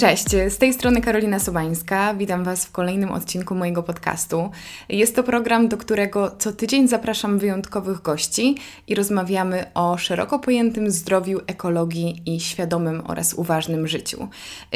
Cześć, 0.00 0.26
z 0.48 0.58
tej 0.58 0.72
strony 0.72 1.00
Karolina 1.00 1.38
Sobańska. 1.38 2.14
Witam 2.14 2.44
Was 2.44 2.64
w 2.64 2.72
kolejnym 2.72 3.12
odcinku 3.12 3.54
mojego 3.54 3.82
podcastu. 3.82 4.50
Jest 4.88 5.16
to 5.16 5.22
program, 5.22 5.68
do 5.68 5.76
którego 5.76 6.36
co 6.38 6.52
tydzień 6.52 6.88
zapraszam 6.88 7.38
wyjątkowych 7.38 8.02
gości 8.02 8.56
i 8.86 8.94
rozmawiamy 8.94 9.64
o 9.74 9.98
szeroko 9.98 10.38
pojętym 10.38 10.90
zdrowiu, 10.90 11.40
ekologii 11.46 12.22
i 12.26 12.40
świadomym 12.40 13.02
oraz 13.06 13.34
uważnym 13.34 13.88
życiu. 13.88 14.28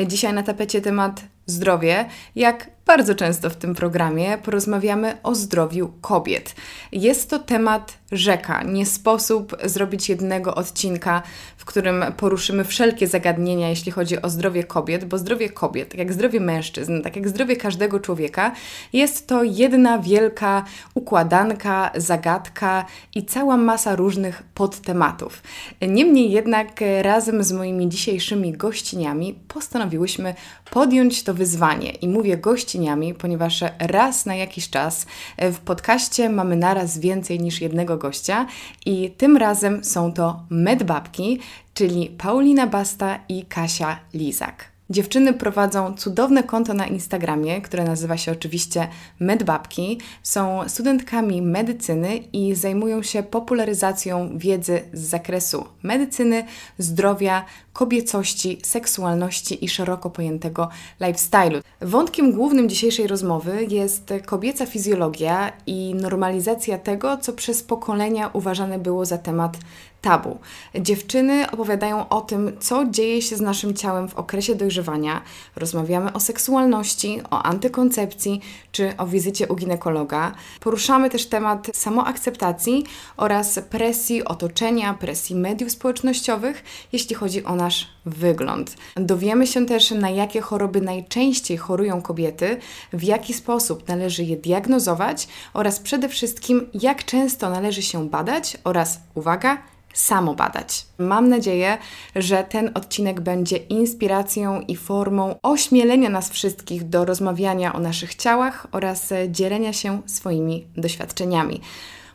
Dzisiaj 0.07 0.33
na 0.33 0.43
tapecie 0.43 0.81
temat 0.81 1.23
zdrowie, 1.47 2.05
jak 2.35 2.71
bardzo 2.87 3.15
często 3.15 3.51
w 3.51 3.57
tym 3.57 3.75
programie 3.75 4.39
porozmawiamy 4.39 5.17
o 5.23 5.35
zdrowiu 5.35 5.93
kobiet. 6.01 6.55
Jest 6.93 7.31
to 7.31 7.39
temat 7.39 7.99
rzeka. 8.13 8.63
Nie 8.63 8.87
sposób 8.87 9.57
zrobić 9.65 10.09
jednego 10.09 10.55
odcinka, 10.55 11.23
w 11.57 11.65
którym 11.65 12.05
poruszymy 12.17 12.65
wszelkie 12.65 13.07
zagadnienia, 13.07 13.69
jeśli 13.69 13.93
chodzi 13.93 14.23
o 14.23 14.31
zdrowie 14.31 14.65
kobiet, 14.65 15.05
bo 15.05 15.19
zdrowie 15.19 15.49
kobiet, 15.49 15.89
tak 15.89 15.99
jak 15.99 16.13
zdrowie 16.13 16.41
mężczyzn, 16.41 17.03
tak 17.03 17.17
jak 17.17 17.29
zdrowie 17.29 17.57
każdego 17.57 18.01
człowieka, 18.01 18.53
jest 18.93 19.27
to 19.27 19.43
jedna 19.43 19.99
wielka 19.99 20.65
układanka, 20.95 21.91
zagadka 21.97 22.87
i 23.15 23.25
cała 23.25 23.57
masa 23.57 23.97
różnych 23.97 24.43
podtematów. 24.43 25.43
Niemniej 25.89 26.31
jednak 26.31 26.81
razem 27.03 27.45
z 27.45 27.53
moimi 27.53 27.89
dzisiejszymi 27.89 28.53
gościniami 28.53 29.39
postanowiłyśmy 29.49 30.35
podjąć 30.71 31.23
to 31.23 31.35
wyzwanie 31.35 31.91
i 31.91 32.09
mówię 32.09 32.37
gościniami, 32.75 33.15
ponieważ 33.15 33.65
raz 33.79 34.27
na 34.27 34.35
jakiś 34.35 34.71
czas 34.71 35.07
w 35.39 35.59
podcaście 35.59 36.29
mamy 36.29 36.57
naraz 36.57 36.99
więcej 36.99 37.41
niż 37.41 37.61
jednego 37.61 37.97
gościa 37.97 38.47
i 38.87 39.11
tym 39.11 39.37
razem 39.37 39.85
są 39.85 40.13
to 40.13 40.43
medbabki, 40.51 41.41
czyli 41.75 42.11
Paulina 42.19 42.67
Basta 42.67 43.19
i 43.29 43.45
Kasia 43.45 43.99
Lizak. 44.15 44.75
Dziewczyny 44.91 45.33
prowadzą 45.33 45.95
cudowne 45.95 46.43
konto 46.43 46.75
na 46.75 46.87
Instagramie, 46.87 47.61
które 47.61 47.85
nazywa 47.85 48.17
się 48.17 48.33
oczywiście 48.33 48.89
Medbabki. 49.21 50.01
Są 50.23 50.69
studentkami 50.69 51.43
medycyny 51.43 52.17
i 52.17 52.55
zajmują 52.55 53.03
się 53.03 53.23
popularyzacją 53.23 54.39
wiedzy 54.39 54.83
z 54.93 55.01
zakresu 55.01 55.65
medycyny, 55.83 56.45
zdrowia, 56.79 57.45
kobiecości, 57.75 58.59
seksualności 58.63 59.65
i 59.65 59.69
szeroko 59.69 60.11
pojętego 60.11 60.69
lifestyle'u. 61.01 61.63
Wątkiem 61.81 62.33
głównym 62.33 62.69
dzisiejszej 62.69 63.07
rozmowy 63.07 63.67
jest 63.71 64.15
kobieca 64.27 64.67
fizjologia 64.67 65.53
i 65.67 65.95
normalizacja 65.95 66.79
tego, 66.79 67.17
co 67.17 67.33
przez 67.33 67.63
pokolenia 67.63 68.31
uważane 68.33 68.79
było 68.79 69.05
za 69.05 69.19
temat 69.19 69.57
tabu. 70.05 70.39
Dziewczyny 70.81 71.51
opowiadają 71.51 72.09
o 72.09 72.21
tym, 72.21 72.53
co 72.61 72.85
dzieje 72.85 73.23
się 73.23 73.37
z 73.37 73.41
naszym 73.41 73.75
ciałem 73.75 74.09
w 74.09 74.15
okresie 74.15 74.55
dojrzewania. 74.55 75.23
Rozmawiamy 75.57 76.13
o 76.13 76.21
seksualności, 76.21 77.21
o 77.31 77.43
antykoncepcji 77.43 78.41
czy 78.73 78.97
o 78.99 79.07
wizycie 79.07 79.49
u 79.49 79.55
ginekologa. 79.55 80.33
Poruszamy 80.61 81.11
też 81.11 81.27
temat 81.27 81.71
samoakceptacji 81.75 82.85
oraz 83.17 83.59
presji 83.71 84.25
otoczenia, 84.25 84.95
presji 84.95 85.37
mediów 85.37 85.71
społecznościowych, 85.71 86.65
jeśli 86.93 87.15
chodzi 87.15 87.45
o 87.45 87.57
nasz 87.65 87.87
wygląd. 88.07 88.77
Dowiemy 88.97 89.47
się 89.47 89.67
też, 89.67 89.91
na 89.91 90.11
jakie 90.11 90.41
choroby 90.41 90.81
najczęściej 90.81 91.57
chorują 91.57 92.03
kobiety, 92.03 92.57
w 92.93 93.03
jaki 93.03 93.35
sposób 93.35 93.89
należy 93.89 94.25
je 94.25 94.37
diagnozować 94.37 95.29
oraz 95.55 95.81
przede 95.81 96.09
wszystkim, 96.09 96.67
jak 96.75 97.05
często 97.05 97.51
należy 97.51 97.83
się 97.83 98.09
badać 98.09 98.57
oraz, 98.65 99.01
uwaga, 99.15 99.59
samo 99.95 100.35
badać. 100.35 100.87
Mam 100.99 101.29
nadzieję, 101.29 101.79
że 102.17 102.45
ten 102.45 102.71
odcinek 102.75 103.21
będzie 103.21 103.57
inspiracją 103.57 104.61
i 104.61 104.77
formą 104.77 105.35
ośmielenia 105.43 106.11
nas 106.11 106.31
wszystkich 106.31 106.89
do 106.89 107.05
rozmawiania 107.05 107.73
o 107.73 107.79
naszych 107.81 108.15
ciałach 108.15 108.67
oraz 108.73 109.13
dzielenia 109.29 109.73
się 109.73 110.03
swoimi 110.07 110.67
doświadczeniami. 110.77 111.61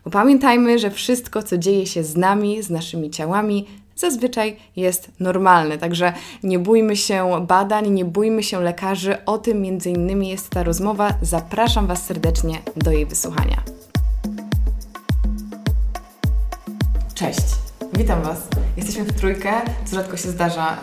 Bo 0.06 0.12
pamiętajmy, 0.12 0.79
że 0.79 0.91
wszystko, 0.91 1.44
co 1.44 1.57
dzieje 1.57 1.85
się 1.85 2.03
z 2.03 2.16
nami, 2.16 2.63
z 2.63 2.69
naszymi 2.69 3.09
ciałami, 3.09 3.66
zazwyczaj 4.00 4.58
jest 4.76 5.12
normalne. 5.20 5.78
Także 5.78 6.14
nie 6.44 6.60
bójmy 6.60 6.96
się 6.96 7.46
badań, 7.48 7.90
nie 7.90 8.06
bójmy 8.06 8.44
się 8.44 8.62
lekarzy. 8.62 9.26
O 9.26 9.38
tym 9.38 9.62
między 9.62 9.90
innymi 9.90 10.30
jest 10.30 10.50
ta 10.50 10.64
rozmowa. 10.64 11.14
Zapraszam 11.22 11.88
Was 11.88 12.06
serdecznie 12.06 12.60
do 12.76 12.92
jej 12.92 13.06
wysłuchania. 13.06 13.64
Cześć. 17.16 17.46
Witam 17.94 18.22
Was. 18.22 18.48
Jesteśmy 18.78 19.04
w 19.04 19.14
trójkę, 19.14 19.52
co 19.86 19.96
rzadko 19.96 20.18
się 20.18 20.30
zdarza 20.30 20.78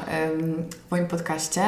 w 0.88 0.91
moim 0.91 1.06
podcaście. 1.06 1.62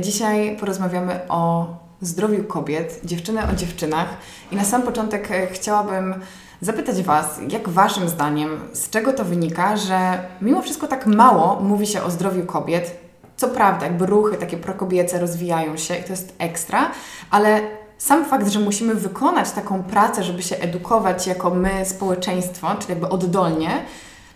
Dzisiaj 0.00 0.56
porozmawiamy 0.56 1.20
o 1.28 1.66
zdrowiu 2.00 2.44
kobiet, 2.44 3.00
dziewczyny 3.04 3.48
o 3.52 3.56
dziewczynach. 3.56 4.16
I 4.50 4.56
na 4.56 4.64
sam 4.64 4.82
początek 4.82 5.30
e, 5.30 5.46
chciałabym 5.46 6.14
zapytać 6.62 7.02
Was, 7.02 7.40
jak 7.48 7.68
Waszym 7.68 8.08
zdaniem, 8.08 8.60
z 8.72 8.90
czego 8.90 9.12
to 9.12 9.24
wynika, 9.24 9.76
że 9.76 10.18
mimo 10.40 10.62
wszystko 10.62 10.86
tak 10.88 11.06
mało 11.06 11.60
mówi 11.60 11.86
się 11.86 12.02
o 12.02 12.10
zdrowiu 12.10 12.46
kobiet. 12.46 13.00
Co 13.36 13.48
prawda, 13.48 13.86
jakby 13.86 14.06
ruchy 14.06 14.36
takie 14.36 14.56
prokobiece 14.56 15.20
rozwijają 15.20 15.76
się 15.76 15.96
i 15.96 16.02
to 16.02 16.10
jest 16.10 16.34
ekstra, 16.38 16.90
ale 17.30 17.60
sam 17.98 18.24
fakt, 18.24 18.48
że 18.48 18.60
musimy 18.60 18.94
wykonać 18.94 19.50
taką 19.50 19.82
pracę, 19.82 20.22
żeby 20.22 20.42
się 20.42 20.56
edukować 20.56 21.26
jako 21.26 21.50
my, 21.50 21.84
społeczeństwo, 21.84 22.74
czyli 22.78 22.90
jakby 22.90 23.08
oddolnie, 23.08 23.70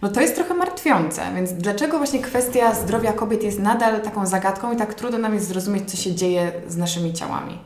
no 0.02 0.08
to 0.08 0.20
jest 0.20 0.34
trochę 0.34 0.54
martwiące. 0.54 1.22
Więc 1.34 1.52
dlaczego 1.52 1.98
właśnie 1.98 2.18
kwestia 2.18 2.74
zdrowia 2.74 3.12
kobiet 3.12 3.42
jest 3.42 3.58
nadal 3.58 4.00
taką 4.00 4.26
zagadką 4.26 4.72
i 4.72 4.76
tak 4.76 4.94
trudno 4.94 5.18
nam 5.18 5.34
jest 5.34 5.48
zrozumieć, 5.48 5.90
co 5.90 5.96
się 5.96 6.14
dzieje 6.14 6.52
z 6.68 6.76
naszymi 6.76 7.12
ciałami? 7.12 7.58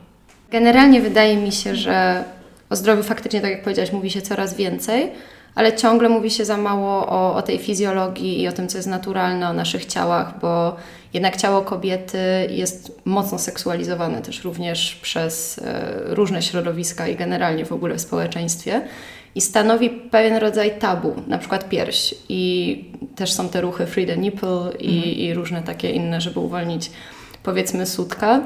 Generalnie 0.51 1.01
wydaje 1.01 1.37
mi 1.37 1.51
się, 1.51 1.75
że 1.75 2.23
o 2.71 2.75
zdrowiu 2.75 3.03
faktycznie, 3.03 3.41
tak 3.41 3.51
jak 3.51 3.63
powiedziałaś, 3.63 3.91
mówi 3.91 4.09
się 4.09 4.21
coraz 4.21 4.53
więcej, 4.53 5.11
ale 5.55 5.75
ciągle 5.75 6.09
mówi 6.09 6.31
się 6.31 6.45
za 6.45 6.57
mało 6.57 7.07
o, 7.07 7.35
o 7.35 7.41
tej 7.41 7.59
fizjologii 7.59 8.41
i 8.41 8.47
o 8.47 8.51
tym, 8.51 8.67
co 8.67 8.77
jest 8.77 8.87
naturalne, 8.87 9.49
o 9.49 9.53
naszych 9.53 9.85
ciałach, 9.85 10.39
bo 10.39 10.75
jednak 11.13 11.37
ciało 11.37 11.61
kobiety 11.61 12.17
jest 12.49 13.01
mocno 13.05 13.39
seksualizowane 13.39 14.21
też 14.21 14.43
również 14.43 14.99
przez 15.01 15.59
e, 15.59 15.91
różne 16.05 16.41
środowiska 16.41 17.07
i 17.07 17.15
generalnie 17.15 17.65
w 17.65 17.71
ogóle 17.71 17.95
w 17.95 18.01
społeczeństwie 18.01 18.81
i 19.35 19.41
stanowi 19.41 19.89
pewien 19.89 20.37
rodzaj 20.37 20.79
tabu, 20.79 21.15
na 21.27 21.37
przykład 21.37 21.69
pierś. 21.69 22.15
I 22.29 22.85
też 23.15 23.33
są 23.33 23.49
te 23.49 23.61
ruchy 23.61 23.85
free 23.85 24.07
the 24.07 24.17
nipple 24.17 24.71
i, 24.79 24.97
mhm. 24.97 25.15
i 25.15 25.33
różne 25.33 25.61
takie 25.61 25.91
inne, 25.91 26.21
żeby 26.21 26.39
uwolnić 26.39 26.91
powiedzmy 27.43 27.85
sutka, 27.85 28.41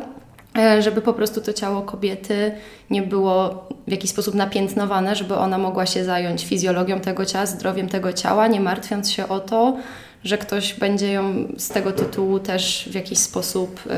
żeby 0.80 1.02
po 1.02 1.14
prostu 1.14 1.42
to 1.42 1.54
ciało 1.54 1.82
kobiety 1.82 2.52
nie 2.90 3.02
było 3.02 3.68
w 3.88 3.92
jakiś 3.92 4.10
sposób 4.10 4.36
napiętnowane, 4.36 5.16
żeby 5.16 5.36
ona 5.36 5.58
mogła 5.58 5.86
się 5.86 6.04
zająć 6.04 6.46
fizjologią 6.46 7.00
tego 7.00 7.26
ciała, 7.26 7.46
zdrowiem 7.46 7.90
tego 7.90 8.14
ciała, 8.14 8.48
nie 8.48 8.60
martwiąc 8.60 9.12
się 9.12 9.28
o 9.28 9.40
to, 9.40 9.78
że 10.24 10.38
ktoś 10.38 10.74
będzie 10.74 11.12
ją 11.12 11.34
z 11.58 11.70
tego 11.70 11.92
tytułu 11.92 12.40
też 12.40 12.90
w 12.92 12.96
jakiś 12.96 13.20
sposób 13.20 13.80
y, 13.86 13.90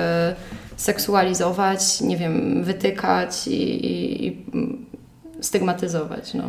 seksualizować, 0.77 2.01
nie 2.01 2.17
wiem, 2.17 2.63
wytykać 2.63 3.47
i, 3.47 3.85
i, 3.85 4.27
i 4.27 4.37
stygmatyzować. 5.41 6.33
No. 6.33 6.43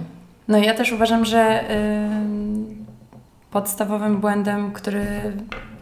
No 0.48 0.58
ja 0.58 0.74
też 0.74 0.92
uważam, 0.92 1.24
że 1.24 1.64
podstawowym 3.50 4.20
błędem, 4.20 4.72
który 4.72 5.06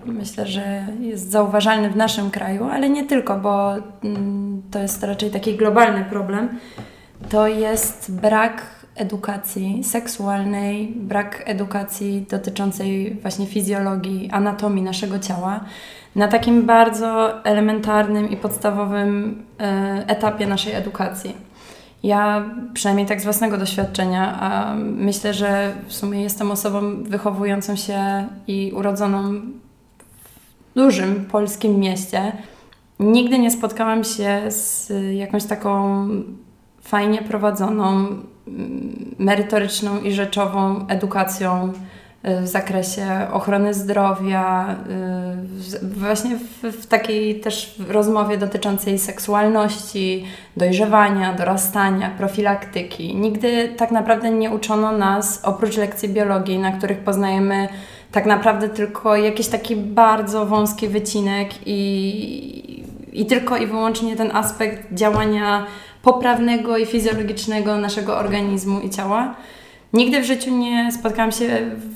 myślę, 0.06 0.46
że 0.46 0.86
jest 1.00 1.30
zauważalny 1.30 1.90
w 1.90 1.96
naszym 1.96 2.30
kraju, 2.30 2.64
ale 2.64 2.90
nie 2.90 3.04
tylko, 3.06 3.36
bo 3.36 3.74
to 4.70 4.78
jest 4.78 5.02
raczej 5.02 5.30
taki 5.30 5.56
globalny 5.56 6.04
problem, 6.04 6.48
to 7.28 7.48
jest 7.48 8.12
brak 8.20 8.62
edukacji 8.96 9.84
seksualnej, 9.84 10.92
brak 10.96 11.42
edukacji 11.46 12.26
dotyczącej 12.30 13.18
właśnie 13.22 13.46
fizjologii, 13.46 14.30
anatomii 14.32 14.82
naszego 14.82 15.18
ciała 15.18 15.60
na 16.16 16.28
takim 16.28 16.66
bardzo 16.66 17.44
elementarnym 17.44 18.30
i 18.30 18.36
podstawowym 18.36 19.42
e, 19.60 20.04
etapie 20.06 20.46
naszej 20.46 20.74
edukacji. 20.74 21.36
Ja 22.02 22.44
przynajmniej 22.74 23.06
tak 23.06 23.20
z 23.20 23.24
własnego 23.24 23.58
doświadczenia, 23.58 24.38
a 24.40 24.74
myślę, 24.76 25.34
że 25.34 25.72
w 25.86 25.92
sumie 25.92 26.22
jestem 26.22 26.50
osobą 26.50 27.02
wychowującą 27.02 27.76
się 27.76 28.26
i 28.46 28.72
urodzoną 28.74 29.40
dużym 30.76 31.24
polskim 31.24 31.80
mieście. 31.80 32.32
Nigdy 33.00 33.38
nie 33.38 33.50
spotkałam 33.50 34.04
się 34.04 34.42
z 34.48 34.92
jakąś 35.14 35.44
taką 35.44 36.08
fajnie 36.80 37.22
prowadzoną, 37.22 38.06
merytoryczną 39.18 40.00
i 40.00 40.12
rzeczową 40.12 40.86
edukacją 40.88 41.72
w 42.26 42.46
zakresie 42.46 43.06
ochrony 43.32 43.74
zdrowia, 43.74 44.76
y, 45.82 45.86
właśnie 45.86 46.36
w, 46.36 46.62
w, 46.62 46.86
takiej 46.86 47.40
też 47.40 47.74
rozmowie 47.88 48.38
dotyczącej 48.38 48.98
seksualności, 48.98 50.24
dojrzewania, 50.56 51.34
dorastania, 51.34 52.10
profilaktyki. 52.10 53.16
Nigdy 53.16 53.68
tak 53.76 53.90
naprawdę 53.90 54.30
nie 54.30 54.50
uczono 54.50 54.92
nas, 54.92 55.40
oprócz 55.44 55.76
lekcji 55.76 56.08
biologii, 56.08 56.58
na 56.58 56.72
których 56.72 56.98
poznajemy 56.98 57.68
tak 58.12 58.26
naprawdę 58.26 58.68
tylko 58.68 59.16
jakiś 59.16 59.48
taki 59.48 59.76
bardzo 59.76 60.46
wąski 60.46 60.88
wycinek 60.88 61.48
i 61.66 62.86
i 63.16 63.26
tylko 63.26 63.56
i 63.56 63.66
wyłącznie 63.66 64.16
ten 64.16 64.36
aspekt 64.36 64.94
działania 64.94 65.66
poprawnego 66.02 66.78
i 66.78 66.86
fizjologicznego 66.86 67.76
naszego 67.78 68.16
organizmu 68.18 68.80
i 68.80 68.90
ciała. 68.90 69.34
Nigdy 69.92 70.20
w 70.20 70.24
życiu 70.24 70.56
nie 70.56 70.92
spotkałam 70.92 71.32
się 71.32 71.46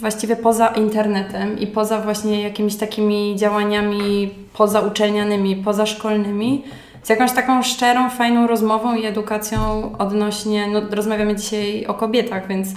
właściwie 0.00 0.36
poza 0.36 0.66
internetem 0.66 1.58
i 1.58 1.66
poza 1.66 2.00
właśnie 2.00 2.42
jakimiś 2.42 2.76
takimi 2.76 3.36
działaniami 3.36 4.30
pozauczelnianymi, 4.52 5.56
pozaszkolnymi, 5.56 6.64
z 7.02 7.08
jakąś 7.08 7.32
taką 7.32 7.62
szczerą, 7.62 8.10
fajną 8.10 8.46
rozmową 8.46 8.94
i 8.94 9.06
edukacją 9.06 9.92
odnośnie, 9.98 10.66
no 10.66 10.80
rozmawiamy 10.90 11.36
dzisiaj 11.36 11.86
o 11.86 11.94
kobietach, 11.94 12.48
więc 12.48 12.68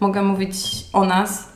mogę 0.00 0.22
mówić 0.22 0.54
o 0.92 1.04
nas. 1.04 1.51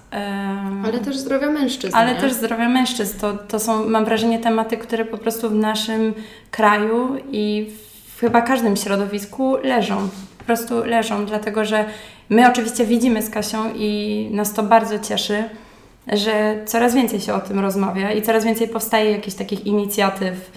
Ale 0.84 0.98
też 1.04 1.16
zdrowia 1.16 1.50
mężczyzn. 1.50 1.96
Ale 1.96 2.14
nie? 2.14 2.20
też 2.20 2.32
zdrowia 2.32 2.68
mężczyzn. 2.68 3.18
To, 3.20 3.34
to 3.34 3.58
są, 3.58 3.88
mam 3.88 4.04
wrażenie, 4.04 4.38
tematy, 4.38 4.76
które 4.76 5.04
po 5.04 5.18
prostu 5.18 5.50
w 5.50 5.54
naszym 5.54 6.14
kraju 6.50 7.16
i 7.32 7.70
w 8.16 8.20
chyba 8.20 8.42
każdym 8.42 8.76
środowisku 8.76 9.56
leżą. 9.56 10.08
Po 10.38 10.44
prostu 10.44 10.84
leżą, 10.84 11.26
dlatego 11.26 11.64
że 11.64 11.84
my 12.28 12.48
oczywiście 12.50 12.84
widzimy 12.86 13.22
z 13.22 13.30
Kasią 13.30 13.74
i 13.74 14.28
nas 14.32 14.52
to 14.52 14.62
bardzo 14.62 14.98
cieszy, 14.98 15.44
że 16.12 16.54
coraz 16.66 16.94
więcej 16.94 17.20
się 17.20 17.34
o 17.34 17.40
tym 17.40 17.58
rozmawia 17.58 18.12
i 18.12 18.22
coraz 18.22 18.44
więcej 18.44 18.68
powstaje 18.68 19.10
jakichś 19.10 19.36
takich 19.36 19.66
inicjatyw, 19.66 20.50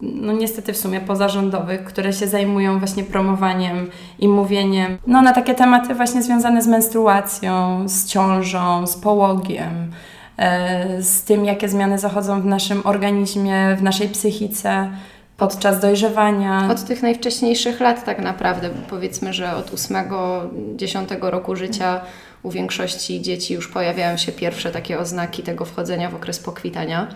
no 0.00 0.32
niestety 0.32 0.72
w 0.72 0.76
sumie 0.76 1.00
pozarządowych, 1.00 1.84
które 1.84 2.12
się 2.12 2.26
zajmują 2.26 2.78
właśnie 2.78 3.04
promowaniem 3.04 3.90
i 4.18 4.28
mówieniem 4.28 4.98
no, 5.06 5.22
na 5.22 5.32
takie 5.32 5.54
tematy 5.54 5.94
właśnie 5.94 6.22
związane 6.22 6.62
z 6.62 6.66
menstruacją, 6.66 7.88
z 7.88 8.06
ciążą, 8.06 8.86
z 8.86 8.96
połogiem, 8.96 9.92
e, 10.38 11.02
z 11.02 11.22
tym, 11.22 11.44
jakie 11.44 11.68
zmiany 11.68 11.98
zachodzą 11.98 12.40
w 12.40 12.46
naszym 12.46 12.80
organizmie, 12.84 13.76
w 13.78 13.82
naszej 13.82 14.08
psychice 14.08 14.90
podczas 15.36 15.80
dojrzewania. 15.80 16.68
Od 16.70 16.84
tych 16.84 17.02
najwcześniejszych 17.02 17.80
lat 17.80 18.04
tak 18.04 18.18
naprawdę, 18.18 18.70
powiedzmy, 18.90 19.32
że 19.32 19.54
od 19.56 19.70
8-10 19.70 21.30
roku 21.30 21.56
życia 21.56 22.00
u 22.42 22.50
większości 22.50 23.22
dzieci 23.22 23.54
już 23.54 23.68
pojawiają 23.68 24.16
się 24.16 24.32
pierwsze 24.32 24.70
takie 24.70 24.98
oznaki 24.98 25.42
tego 25.42 25.64
wchodzenia 25.64 26.10
w 26.10 26.14
okres 26.14 26.38
pokwitania 26.38 27.08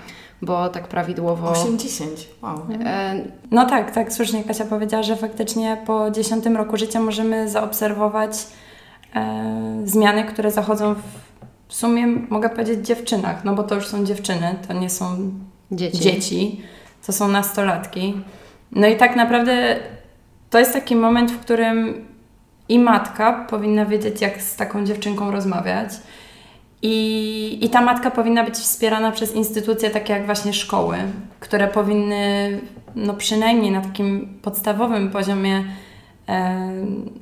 bo 0.43 0.69
tak 0.69 0.89
prawidłowo... 0.89 1.53
8-10, 1.53 2.05
wow. 2.43 2.67
E... 2.85 3.15
No 3.51 3.67
tak, 3.67 3.91
tak, 3.91 4.13
słusznie 4.13 4.45
Kasia 4.45 4.65
powiedziała, 4.65 5.03
że 5.03 5.17
faktycznie 5.17 5.83
po 5.87 6.11
10 6.11 6.47
roku 6.47 6.77
życia 6.77 7.01
możemy 7.01 7.49
zaobserwować 7.49 8.33
e, 9.15 9.83
zmiany, 9.85 10.25
które 10.25 10.51
zachodzą 10.51 10.95
w, 10.95 11.03
w 11.69 11.75
sumie, 11.75 12.07
mogę 12.07 12.51
powiedzieć, 12.51 12.87
dziewczynach, 12.87 13.45
no 13.45 13.55
bo 13.55 13.63
to 13.63 13.75
już 13.75 13.87
są 13.87 14.05
dziewczyny, 14.05 14.55
to 14.69 14.75
nie 14.75 14.91
są 14.91 15.33
dzieci, 15.73 15.99
dzieci 15.99 16.63
to 17.07 17.13
są 17.13 17.29
nastolatki. 17.29 18.15
No 18.73 18.87
i 18.87 18.97
tak 18.97 19.17
naprawdę 19.17 19.77
to 20.51 20.59
jest 20.59 20.73
taki 20.73 20.97
moment, 20.97 21.33
w 21.33 21.39
którym 21.39 22.05
i 22.69 22.79
matka 22.79 23.47
powinna 23.51 23.87
wiedzieć, 23.87 24.21
jak 24.21 24.43
z 24.43 24.57
taką 24.57 24.85
dziewczynką 24.85 25.31
rozmawiać, 25.31 25.91
i, 26.87 27.59
I 27.65 27.71
ta 27.71 27.81
matka 27.81 28.11
powinna 28.11 28.45
być 28.45 28.55
wspierana 28.55 29.13
przez 29.13 29.35
instytucje 29.35 29.91
takie 29.91 30.13
jak 30.13 30.27
właśnie 30.27 30.53
szkoły, 30.53 30.97
które 31.41 31.69
powinny 31.69 32.61
no 32.97 33.15
przynajmniej 33.15 33.71
na 33.71 33.81
takim 33.81 34.39
podstawowym 34.43 35.11
poziomie 35.11 35.65
e, 36.29 36.71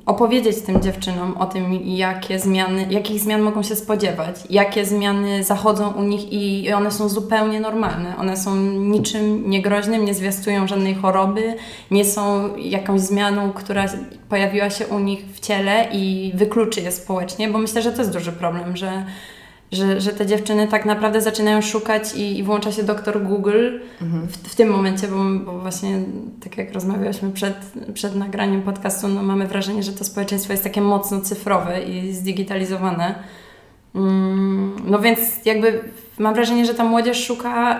opowiedzieć 0.05 0.61
tym 0.61 0.81
dziewczynom 0.81 1.37
o 1.37 1.45
tym, 1.45 1.73
jakie 1.85 2.39
zmiany, 2.39 2.87
jakich 2.89 3.19
zmian 3.19 3.41
mogą 3.41 3.63
się 3.63 3.75
spodziewać, 3.75 4.35
jakie 4.49 4.85
zmiany 4.85 5.43
zachodzą 5.43 5.91
u 5.91 6.03
nich 6.03 6.33
i, 6.33 6.65
i 6.65 6.73
one 6.73 6.91
są 6.91 7.09
zupełnie 7.09 7.59
normalne. 7.59 8.17
One 8.17 8.37
są 8.37 8.55
niczym 8.65 9.49
niegroźnym, 9.49 10.05
nie 10.05 10.13
zwiastują 10.13 10.67
żadnej 10.67 10.95
choroby, 10.95 11.55
nie 11.91 12.05
są 12.05 12.55
jakąś 12.57 13.01
zmianą, 13.01 13.51
która 13.51 13.85
pojawiła 14.29 14.69
się 14.69 14.87
u 14.87 14.99
nich 14.99 15.25
w 15.33 15.39
ciele 15.39 15.87
i 15.91 16.31
wykluczy 16.35 16.81
je 16.81 16.91
społecznie, 16.91 17.47
bo 17.47 17.59
myślę, 17.59 17.81
że 17.81 17.91
to 17.91 18.01
jest 18.01 18.13
duży 18.13 18.31
problem, 18.31 18.77
że 18.77 19.05
że, 19.73 20.01
że 20.01 20.11
te 20.11 20.25
dziewczyny 20.25 20.67
tak 20.67 20.85
naprawdę 20.85 21.21
zaczynają 21.21 21.61
szukać 21.61 22.15
i, 22.15 22.37
i 22.37 22.43
włącza 22.43 22.71
się 22.71 22.83
doktor 22.83 23.23
Google 23.23 23.79
mhm. 24.01 24.27
w, 24.27 24.37
w, 24.37 24.55
tym 24.55 24.69
momencie, 24.69 25.07
bo, 25.07 25.23
bo, 25.45 25.59
właśnie 25.59 25.99
tak 26.43 26.57
jak 26.57 26.73
rozmawiałyśmy 26.73 27.31
przed, 27.31 27.55
przed 27.93 28.15
nagraniem 28.15 28.61
podcastu, 28.61 29.07
no 29.07 29.23
mamy 29.23 29.47
wrażenie, 29.47 29.83
że 29.83 29.93
to 29.93 30.03
społeczeństwo 30.03 30.53
jest 30.53 30.63
takie 30.63 30.81
mocno 30.81 31.21
cyfrowe 31.21 31.83
i 31.83 32.13
zdigitalizowane. 32.13 33.15
Mm, 33.95 34.75
no 34.85 34.99
więc 34.99 35.19
jakby 35.45 35.81
mam 36.17 36.33
wrażenie, 36.33 36.65
że 36.65 36.73
ta 36.73 36.83
młodzież 36.83 37.25
szuka 37.25 37.79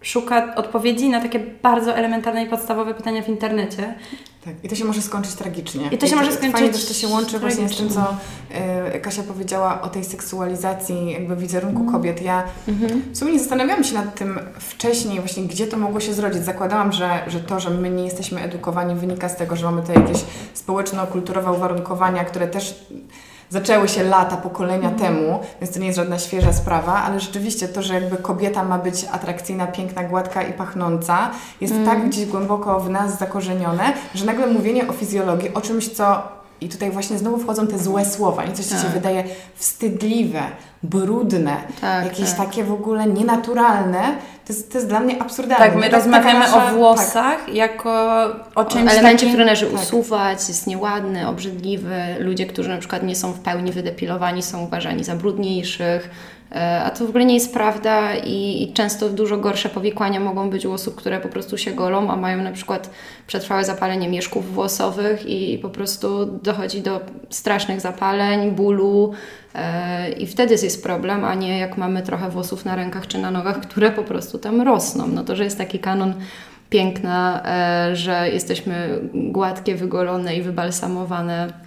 szuka 0.00 0.54
odpowiedzi 0.54 1.08
na 1.08 1.20
takie 1.20 1.40
bardzo 1.62 1.94
elementarne 1.94 2.44
i 2.44 2.48
podstawowe 2.48 2.94
pytania 2.94 3.22
w 3.22 3.28
internecie. 3.28 3.94
Tak, 4.44 4.54
i 4.64 4.68
to 4.68 4.74
się 4.74 4.84
może 4.84 5.02
skończyć 5.02 5.34
tragicznie. 5.34 5.88
I 5.92 5.98
to 5.98 6.06
się 6.06 6.12
I 6.12 6.16
może 6.16 6.32
skończyć 6.32 6.60
Fajnie, 6.60 6.78
że 6.78 6.86
to 6.86 6.94
się 6.94 7.08
łączy 7.08 7.38
właśnie 7.38 7.68
z 7.68 7.76
tym, 7.76 7.88
co 7.88 8.16
y, 8.96 9.00
Kasia 9.00 9.22
powiedziała 9.22 9.82
o 9.82 9.88
tej 9.88 10.04
seksualizacji 10.04 11.12
jakby 11.12 11.36
wizerunku 11.36 11.80
mm. 11.80 11.92
kobiet. 11.92 12.22
Ja 12.22 12.44
mm-hmm. 12.68 13.00
w 13.12 13.18
sumie 13.18 13.32
nie 13.32 13.38
zastanawiałam 13.38 13.84
się 13.84 13.94
nad 13.94 14.14
tym 14.14 14.38
wcześniej 14.58 15.20
właśnie, 15.20 15.42
gdzie 15.42 15.66
to 15.66 15.76
mogło 15.76 16.00
się 16.00 16.14
zrodzić. 16.14 16.44
Zakładałam, 16.44 16.92
że, 16.92 17.24
że 17.26 17.40
to, 17.40 17.60
że 17.60 17.70
my 17.70 17.90
nie 17.90 18.04
jesteśmy 18.04 18.42
edukowani 18.42 18.94
wynika 18.94 19.28
z 19.28 19.36
tego, 19.36 19.56
że 19.56 19.64
mamy 19.64 19.80
tutaj 19.80 19.96
jakieś 19.96 20.24
społeczno-kulturowe 20.54 21.52
uwarunkowania, 21.52 22.24
które 22.24 22.48
też 22.48 22.86
zaczęły 23.50 23.88
się 23.88 24.02
lata, 24.02 24.36
pokolenia 24.36 24.88
mm. 24.88 25.00
temu, 25.00 25.40
więc 25.60 25.74
to 25.74 25.80
nie 25.80 25.86
jest 25.86 25.96
żadna 25.96 26.18
świeża 26.18 26.52
sprawa, 26.52 27.02
ale 27.02 27.20
rzeczywiście 27.20 27.68
to, 27.68 27.82
że 27.82 27.94
jakby 27.94 28.16
kobieta 28.16 28.64
ma 28.64 28.78
być 28.78 29.04
atrakcyjna, 29.12 29.66
piękna, 29.66 30.04
gładka 30.04 30.42
i 30.42 30.52
pachnąca, 30.52 31.30
jest 31.60 31.74
mm. 31.74 31.86
tak 31.86 32.08
gdzieś 32.08 32.26
głęboko 32.26 32.80
w 32.80 32.90
nas 32.90 33.18
zakorzenione, 33.18 33.92
że 34.14 34.24
nagle 34.24 34.46
mówienie 34.46 34.88
o 34.88 34.92
fizjologii, 34.92 35.54
o 35.54 35.60
czymś, 35.60 35.88
co 35.88 36.35
i 36.60 36.68
tutaj 36.68 36.90
właśnie 36.90 37.18
znowu 37.18 37.38
wchodzą 37.38 37.66
te 37.66 37.78
złe 37.78 38.04
słowa, 38.04 38.44
nie 38.44 38.52
coś, 38.52 38.66
co 38.66 38.74
tak. 38.74 38.84
się 38.84 38.88
wydaje 38.88 39.24
wstydliwe, 39.54 40.42
brudne, 40.82 41.56
tak, 41.80 42.04
jakieś 42.04 42.30
tak. 42.30 42.46
takie 42.46 42.64
w 42.64 42.72
ogóle 42.72 43.06
nienaturalne, 43.06 44.02
to 44.46 44.52
jest, 44.52 44.72
to 44.72 44.78
jest 44.78 44.88
dla 44.88 45.00
mnie 45.00 45.22
absurdalne. 45.22 45.66
Tak, 45.66 45.76
my 45.76 45.88
rozmawiamy 45.88 46.38
nasza, 46.38 46.72
o 46.72 46.74
włosach 46.74 47.44
tak. 47.44 47.54
jako 47.54 48.22
o 48.54 48.64
czymś 48.64 48.88
o 48.88 48.92
elemencie, 48.92 49.16
takim... 49.16 49.28
który 49.28 49.44
należy 49.44 49.66
tak. 49.66 49.82
usuwać, 49.82 50.48
jest 50.48 50.66
nieładny, 50.66 51.28
obrzydliwy. 51.28 51.96
Ludzie, 52.18 52.46
którzy 52.46 52.68
na 52.68 52.78
przykład 52.78 53.02
nie 53.02 53.16
są 53.16 53.32
w 53.32 53.40
pełni 53.40 53.72
wydepilowani, 53.72 54.42
są 54.42 54.64
uważani 54.64 55.04
za 55.04 55.16
brudniejszych. 55.16 56.10
E, 56.56 56.82
a 56.84 56.90
to 56.90 57.06
w 57.06 57.08
ogóle 57.08 57.24
nie 57.24 57.34
jest 57.34 57.54
prawda 57.54 58.14
i, 58.14 58.62
i, 58.62 58.72
często 58.72 59.08
dużo 59.08 59.36
gorsze 59.36 59.68
powikłania 59.68 60.20
mogą 60.20 60.50
być 60.50 60.66
u 60.66 60.72
osób, 60.72 60.94
które 60.94 61.20
po 61.20 61.28
prostu 61.28 61.58
się 61.58 61.72
golą, 61.72 62.10
a 62.10 62.16
mają 62.16 62.42
na 62.42 62.52
przykład 62.52 62.90
przetrwałe 63.26 63.64
zapalenie 63.64 64.08
mieszków 64.08 64.54
włosowych 64.54 65.26
i, 65.26 65.58
po 65.58 65.68
prostu 65.68 66.26
dochodzi 66.26 66.80
do 66.82 67.00
strasznych 67.30 67.80
zapaleń, 67.80 68.50
bólu 68.50 69.12
e, 69.54 70.12
i 70.12 70.26
wtedy 70.26 70.54
jest 70.54 70.82
problem, 70.82 71.24
a 71.24 71.34
nie 71.34 71.58
jak 71.58 71.78
mamy 71.78 72.02
trochę 72.02 72.30
włosów 72.30 72.64
na 72.64 72.76
rękach 72.76 73.06
czy 73.06 73.18
na 73.18 73.30
nogach, 73.30 73.60
które 73.60 73.90
po 73.90 74.02
prostu 74.02 74.38
tam 74.38 74.60
rosną. 74.60 75.06
No 75.06 75.24
to, 75.24 75.36
że 75.36 75.44
jest 75.44 75.58
taki 75.58 75.78
kanon 75.78 76.14
piękna, 76.70 77.42
e, 77.44 77.96
że 77.96 78.30
jesteśmy 78.30 79.00
gładkie, 79.14 79.74
wygolone 79.74 80.36
i 80.36 80.42
wybalsamowane 80.42 81.65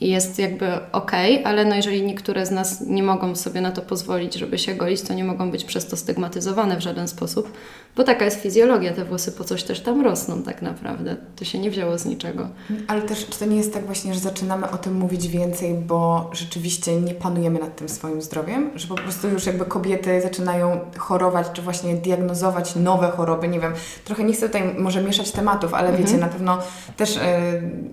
jest 0.00 0.38
jakby 0.38 0.66
ok, 0.92 1.12
ale 1.44 1.64
no 1.64 1.74
jeżeli 1.74 2.02
niektóre 2.02 2.46
z 2.46 2.50
nas 2.50 2.80
nie 2.80 3.02
mogą 3.02 3.36
sobie 3.36 3.60
na 3.60 3.72
to 3.72 3.82
pozwolić, 3.82 4.34
żeby 4.34 4.58
się 4.58 4.74
golić, 4.74 5.02
to 5.02 5.14
nie 5.14 5.24
mogą 5.24 5.50
być 5.50 5.64
przez 5.64 5.86
to 5.86 5.96
stygmatyzowane 5.96 6.76
w 6.76 6.80
żaden 6.80 7.08
sposób, 7.08 7.52
bo 7.96 8.04
taka 8.04 8.24
jest 8.24 8.40
fizjologia, 8.40 8.92
te 8.92 9.04
włosy 9.04 9.32
po 9.32 9.44
coś 9.44 9.62
też 9.62 9.80
tam 9.80 10.04
rosną 10.04 10.42
tak 10.42 10.62
naprawdę. 10.62 11.16
To 11.36 11.44
się 11.44 11.58
nie 11.58 11.70
wzięło 11.70 11.98
z 11.98 12.06
niczego. 12.06 12.48
Ale 12.88 13.02
też 13.02 13.26
czy 13.26 13.38
to 13.38 13.44
nie 13.44 13.56
jest 13.56 13.74
tak 13.74 13.86
właśnie, 13.86 14.14
że 14.14 14.20
zaczynamy 14.20 14.70
o 14.70 14.78
tym 14.78 14.94
mówić 14.94 15.28
więcej, 15.28 15.74
bo 15.74 16.30
rzeczywiście 16.32 17.00
nie 17.00 17.14
panujemy 17.14 17.60
nad 17.60 17.76
tym 17.76 17.88
swoim 17.88 18.22
zdrowiem, 18.22 18.70
że 18.74 18.88
po 18.88 18.94
prostu 18.94 19.28
już 19.28 19.46
jakby 19.46 19.64
kobiety 19.64 20.20
zaczynają 20.20 20.80
chorować, 20.98 21.46
czy 21.52 21.62
właśnie 21.62 21.94
diagnozować 21.94 22.76
nowe 22.76 23.10
choroby, 23.10 23.48
nie 23.48 23.60
wiem, 23.60 23.72
trochę 24.04 24.24
nie 24.24 24.32
chcę 24.32 24.46
tutaj 24.46 24.74
może 24.78 25.02
mieszać 25.02 25.30
tematów, 25.30 25.74
ale 25.74 25.88
mhm. 25.88 26.06
wiecie, 26.06 26.18
na 26.18 26.28
pewno 26.28 26.58
też 26.96 27.16
yy, 27.16 27.22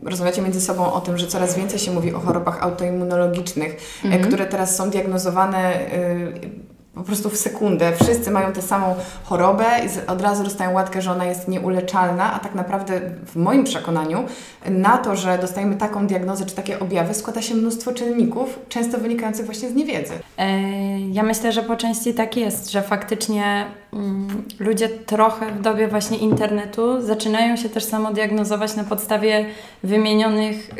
rozmawiacie 0.09 0.41
między 0.41 0.61
sobą 0.61 0.93
o 0.93 1.01
tym, 1.01 1.17
że 1.17 1.27
coraz 1.27 1.55
więcej 1.55 1.79
się 1.79 1.91
mówi 1.91 2.13
o 2.13 2.19
chorobach 2.19 2.63
autoimmunologicznych, 2.63 4.01
mm 4.03 4.19
-hmm. 4.19 4.27
które 4.27 4.45
teraz 4.45 4.75
są 4.75 4.89
diagnozowane 4.89 5.91
y, 5.93 6.74
po 6.95 7.03
prostu 7.03 7.29
w 7.29 7.37
sekundę. 7.37 7.93
Wszyscy 8.03 8.31
mają 8.31 8.53
tę 8.53 8.61
samą 8.61 8.95
chorobę 9.23 9.65
i 9.85 10.09
od 10.09 10.21
razu 10.21 10.43
dostają 10.43 10.73
łatkę, 10.73 11.01
że 11.01 11.11
ona 11.11 11.25
jest 11.25 11.47
nieuleczalna, 11.47 12.33
a 12.33 12.39
tak 12.39 12.55
naprawdę 12.55 13.01
w 13.25 13.35
moim 13.35 13.63
przekonaniu 13.63 14.23
na 14.69 14.97
to, 14.97 15.15
że 15.15 15.37
dostajemy 15.37 15.75
taką 15.75 16.07
diagnozę 16.07 16.45
czy 16.45 16.55
takie 16.55 16.79
objawy 16.79 17.13
składa 17.13 17.41
się 17.41 17.55
mnóstwo 17.55 17.93
czynników, 17.93 18.59
często 18.69 18.97
wynikających 18.97 19.45
właśnie 19.45 19.69
z 19.69 19.75
niewiedzy. 19.75 20.13
E, 20.37 20.99
ja 20.99 21.23
myślę, 21.23 21.51
że 21.51 21.63
po 21.63 21.75
części 21.75 22.13
tak 22.13 22.37
jest, 22.37 22.71
że 22.71 22.81
faktycznie 22.81 23.65
mm, 23.93 24.43
ludzie 24.59 24.89
trochę 24.89 25.51
w 25.51 25.61
dobie 25.61 25.87
właśnie 25.87 26.17
internetu 26.17 27.01
zaczynają 27.01 27.55
się 27.55 27.69
też 27.69 27.83
samodiagnozować 27.83 28.75
na 28.75 28.83
podstawie 28.83 29.45
wymienionych 29.83 30.69
y, 30.69 30.75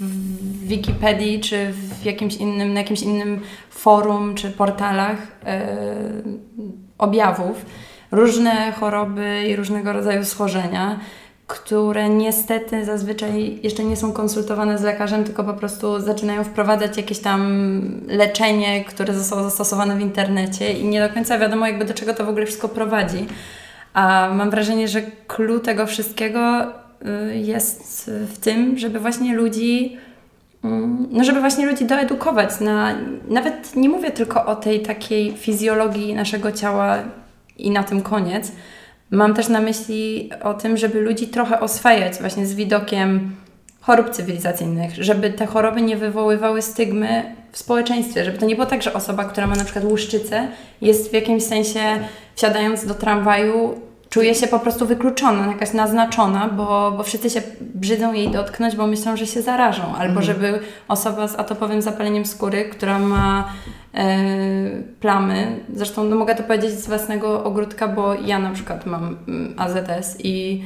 w 0.00 0.66
Wikipedii 0.66 1.40
czy 1.40 1.72
w 1.72 1.85
jakimś 2.04 2.36
innym, 2.36 2.72
na 2.72 2.80
jakimś 2.80 3.02
innym 3.02 3.40
forum 3.70 4.34
czy 4.34 4.50
portalach 4.50 5.18
yy, 5.44 6.38
objawów. 6.98 7.66
różne 8.10 8.72
choroby 8.72 9.44
i 9.48 9.56
różnego 9.56 9.92
rodzaju 9.92 10.24
schorzenia, 10.24 10.98
które 11.46 12.08
niestety 12.08 12.84
zazwyczaj 12.84 13.58
jeszcze 13.62 13.84
nie 13.84 13.96
są 13.96 14.12
konsultowane 14.12 14.78
z 14.78 14.82
lekarzem, 14.82 15.24
tylko 15.24 15.44
po 15.44 15.54
prostu 15.54 16.00
zaczynają 16.00 16.44
wprowadzać 16.44 16.96
jakieś 16.96 17.18
tam 17.18 17.40
leczenie, 18.08 18.84
które 18.84 19.14
zostało 19.14 19.42
zastosowane 19.42 19.96
w 19.96 20.00
internecie 20.00 20.72
i 20.72 20.84
nie 20.84 21.08
do 21.08 21.14
końca 21.14 21.38
wiadomo 21.38 21.66
jakby 21.66 21.84
do 21.84 21.94
czego 21.94 22.14
to 22.14 22.24
w 22.24 22.28
ogóle 22.28 22.46
wszystko 22.46 22.68
prowadzi. 22.68 23.26
A 23.94 24.30
mam 24.34 24.50
wrażenie, 24.50 24.88
że 24.88 25.02
clue 25.26 25.60
tego 25.60 25.86
wszystkiego 25.86 26.62
y, 26.62 27.36
jest 27.36 28.10
w 28.26 28.38
tym, 28.38 28.78
żeby 28.78 29.00
właśnie 29.00 29.34
ludzi 29.34 29.96
no 31.10 31.24
żeby 31.24 31.40
właśnie 31.40 31.66
ludzi 31.66 31.84
doedukować 31.84 32.60
na, 32.60 32.94
nawet 33.28 33.76
nie 33.76 33.88
mówię 33.88 34.10
tylko 34.10 34.46
o 34.46 34.56
tej 34.56 34.80
takiej 34.82 35.32
fizjologii 35.32 36.14
naszego 36.14 36.52
ciała 36.52 36.98
i 37.56 37.70
na 37.70 37.82
tym 37.82 38.02
koniec, 38.02 38.52
Mam 39.10 39.34
też 39.34 39.48
na 39.48 39.60
myśli 39.60 40.30
o 40.42 40.54
tym, 40.54 40.76
żeby 40.76 41.00
ludzi 41.00 41.28
trochę 41.28 41.60
oswajać 41.60 42.18
właśnie 42.20 42.46
z 42.46 42.54
widokiem 42.54 43.36
chorób 43.80 44.10
cywilizacyjnych, 44.10 45.04
żeby 45.04 45.30
te 45.30 45.46
choroby 45.46 45.82
nie 45.82 45.96
wywoływały 45.96 46.62
stygmy 46.62 47.34
w 47.52 47.58
społeczeństwie, 47.58 48.24
żeby 48.24 48.38
to 48.38 48.46
nie 48.46 48.54
było 48.54 48.66
tak, 48.66 48.82
że 48.82 48.92
osoba, 48.92 49.24
która 49.24 49.46
ma 49.46 49.56
na 49.56 49.64
przykład 49.64 49.84
łuszczycę, 49.84 50.48
jest 50.80 51.10
w 51.10 51.12
jakimś 51.12 51.42
sensie 51.42 51.80
wsiadając 52.34 52.86
do 52.86 52.94
tramwaju, 52.94 53.80
czuje 54.10 54.34
się 54.34 54.46
po 54.46 54.58
prostu 54.58 54.86
wykluczona, 54.86 55.46
jakaś 55.46 55.72
naznaczona, 55.72 56.48
bo, 56.48 56.92
bo 56.96 57.02
wszyscy 57.02 57.30
się 57.30 57.42
brzydzą 57.60 58.12
jej 58.12 58.30
dotknąć, 58.30 58.76
bo 58.76 58.86
myślą, 58.86 59.16
że 59.16 59.26
się 59.26 59.42
zarażą. 59.42 59.82
Albo 59.82 60.20
mhm. 60.20 60.22
żeby 60.22 60.60
osoba 60.88 61.28
z 61.28 61.38
atopowym 61.38 61.82
zapaleniem 61.82 62.26
skóry, 62.26 62.64
która 62.64 62.98
ma 62.98 63.52
e, 63.94 64.18
plamy, 65.00 65.60
zresztą 65.74 66.04
no, 66.04 66.16
mogę 66.16 66.34
to 66.34 66.42
powiedzieć 66.42 66.70
z 66.70 66.86
własnego 66.86 67.44
ogródka, 67.44 67.88
bo 67.88 68.14
ja 68.14 68.38
na 68.38 68.50
przykład 68.50 68.86
mam 68.86 69.16
mm, 69.28 69.54
AZS 69.56 70.16
i, 70.24 70.62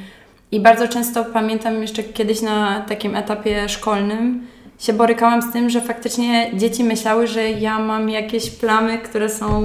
i 0.53 0.61
bardzo 0.61 0.89
często 0.89 1.25
pamiętam 1.25 1.83
jeszcze 1.83 2.03
kiedyś 2.03 2.43
na 2.43 2.81
takim 2.81 3.17
etapie 3.17 3.69
szkolnym, 3.69 4.47
się 4.81 4.93
borykałam 4.93 5.43
z 5.43 5.53
tym, 5.53 5.71
że 5.71 5.81
faktycznie 5.81 6.51
dzieci 6.55 6.85
myślały, 6.85 7.27
że 7.27 7.51
ja 7.51 7.79
mam 7.79 8.11
jakieś 8.11 8.51
plamy, 8.51 8.99
które 8.99 9.29
są 9.29 9.63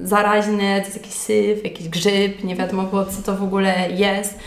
zaraźne, 0.00 0.80
to 0.80 0.84
jest 0.84 0.96
jakiś 0.96 1.12
syf, 1.12 1.64
jakiś 1.64 1.88
grzyb, 1.88 2.44
nie 2.44 2.56
wiadomo 2.56 2.82
było, 2.82 3.04
co 3.04 3.22
to 3.22 3.36
w 3.36 3.42
ogóle 3.42 3.90
jest. 3.90 4.38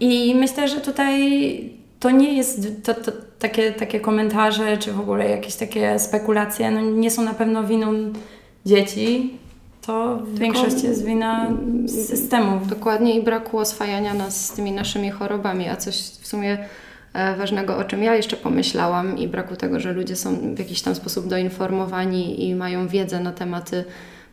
I 0.00 0.34
myślę, 0.34 0.68
że 0.68 0.80
tutaj 0.80 1.70
to 2.00 2.10
nie 2.10 2.36
jest, 2.36 2.84
to, 2.84 2.94
to, 2.94 3.12
takie, 3.38 3.72
takie 3.72 4.00
komentarze, 4.00 4.78
czy 4.78 4.92
w 4.92 5.00
ogóle 5.00 5.30
jakieś 5.30 5.54
takie 5.54 5.98
spekulacje, 5.98 6.70
no 6.70 6.80
nie 6.80 7.10
są 7.10 7.22
na 7.22 7.34
pewno 7.34 7.64
winą 7.64 7.92
dzieci, 8.66 9.38
to 9.86 10.16
w 10.16 10.38
większości 10.38 10.86
jest 10.86 11.04
wina 11.04 11.50
systemów. 11.86 12.68
Dokładnie 12.68 13.18
i 13.18 13.22
braku 13.22 13.58
oswajania 13.58 14.14
nas 14.14 14.46
z 14.46 14.52
tymi 14.52 14.72
naszymi 14.72 15.10
chorobami, 15.10 15.68
a 15.68 15.76
coś 15.76 15.96
w 15.96 16.26
sumie 16.26 16.58
ważnego, 17.38 17.76
o 17.76 17.84
czym 17.84 18.02
ja 18.02 18.14
jeszcze 18.14 18.36
pomyślałam 18.36 19.18
i 19.18 19.28
braku 19.28 19.56
tego, 19.56 19.80
że 19.80 19.92
ludzie 19.92 20.16
są 20.16 20.54
w 20.54 20.58
jakiś 20.58 20.82
tam 20.82 20.94
sposób 20.94 21.28
doinformowani 21.28 22.48
i 22.48 22.54
mają 22.54 22.88
wiedzę 22.88 23.20
na 23.20 23.32
tematy 23.32 23.84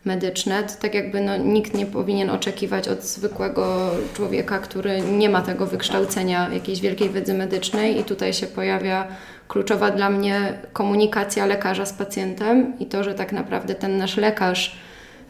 medyczne, 0.04 0.62
to 0.62 0.72
tak 0.80 0.94
jakby 0.94 1.20
no, 1.20 1.36
nikt 1.36 1.74
nie 1.74 1.86
powinien 1.86 2.30
oczekiwać 2.30 2.88
od 2.88 3.02
zwykłego 3.02 3.90
człowieka, 4.14 4.58
który 4.58 5.00
nie 5.00 5.28
ma 5.28 5.42
tego 5.42 5.66
wykształcenia, 5.66 6.48
jakiejś 6.52 6.80
wielkiej 6.80 7.10
wiedzy 7.10 7.34
medycznej. 7.34 8.00
I 8.00 8.04
tutaj 8.04 8.32
się 8.32 8.46
pojawia 8.46 9.06
kluczowa 9.48 9.90
dla 9.90 10.10
mnie 10.10 10.58
komunikacja 10.72 11.46
lekarza 11.46 11.86
z 11.86 11.92
pacjentem 11.92 12.78
i 12.78 12.86
to, 12.86 13.04
że 13.04 13.14
tak 13.14 13.32
naprawdę 13.32 13.74
ten 13.74 13.96
nasz 13.96 14.16
lekarz 14.16 14.76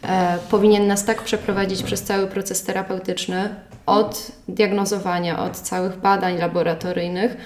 e, 0.03 0.37
powinien 0.49 0.87
nas 0.87 1.05
tak 1.05 1.21
przeprowadzić 1.21 1.83
przez 1.83 2.03
cały 2.03 2.27
proces 2.27 2.63
terapeutyczny, 2.63 3.49
od 3.85 4.31
diagnozowania, 4.47 5.39
od 5.39 5.57
całych 5.57 5.97
badań 5.97 6.37
laboratoryjnych, 6.37 7.37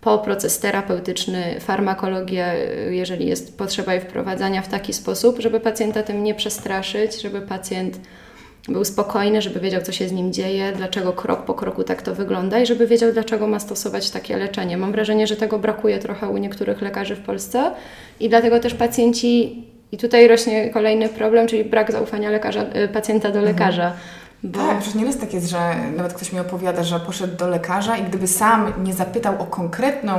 po 0.00 0.18
proces 0.18 0.58
terapeutyczny, 0.58 1.60
farmakologię, 1.60 2.54
jeżeli 2.90 3.26
jest 3.26 3.58
potrzeba 3.58 3.94
jej 3.94 4.02
wprowadzania 4.02 4.62
w 4.62 4.68
taki 4.68 4.92
sposób, 4.92 5.38
żeby 5.38 5.60
pacjenta 5.60 6.02
tym 6.02 6.24
nie 6.24 6.34
przestraszyć, 6.34 7.22
żeby 7.22 7.40
pacjent 7.40 8.00
był 8.68 8.84
spokojny, 8.84 9.42
żeby 9.42 9.60
wiedział, 9.60 9.82
co 9.82 9.92
się 9.92 10.08
z 10.08 10.12
nim 10.12 10.32
dzieje, 10.32 10.72
dlaczego 10.76 11.12
krok 11.12 11.44
po 11.44 11.54
kroku 11.54 11.84
tak 11.84 12.02
to 12.02 12.14
wygląda 12.14 12.58
i 12.58 12.66
żeby 12.66 12.86
wiedział, 12.86 13.12
dlaczego 13.12 13.46
ma 13.46 13.58
stosować 13.58 14.10
takie 14.10 14.36
leczenie. 14.36 14.76
Mam 14.76 14.92
wrażenie, 14.92 15.26
że 15.26 15.36
tego 15.36 15.58
brakuje 15.58 15.98
trochę 15.98 16.28
u 16.28 16.36
niektórych 16.36 16.82
lekarzy 16.82 17.16
w 17.16 17.20
Polsce 17.20 17.70
i 18.20 18.28
dlatego 18.28 18.60
też 18.60 18.74
pacjenci, 18.74 19.64
i 19.92 19.96
tutaj 19.96 20.28
rośnie 20.28 20.70
kolejny 20.70 21.08
problem, 21.08 21.46
czyli 21.46 21.64
brak 21.64 21.92
zaufania 21.92 22.30
lekarza, 22.30 22.62
y, 22.84 22.88
pacjenta 22.88 23.30
do 23.30 23.40
lekarza. 23.40 23.86
Mhm 23.86 24.25
bo... 24.42 24.58
Tak, 24.58 24.78
przecież 24.78 24.94
nieraz 24.94 25.18
tak 25.18 25.34
jest, 25.34 25.50
że 25.50 25.74
nawet 25.96 26.14
ktoś 26.14 26.32
mi 26.32 26.40
opowiada, 26.40 26.82
że 26.82 27.00
poszedł 27.00 27.36
do 27.36 27.48
lekarza 27.48 27.96
i 27.96 28.04
gdyby 28.04 28.28
sam 28.28 28.72
nie 28.84 28.94
zapytał 28.94 29.42
o 29.42 29.44
konkretną, 29.44 30.12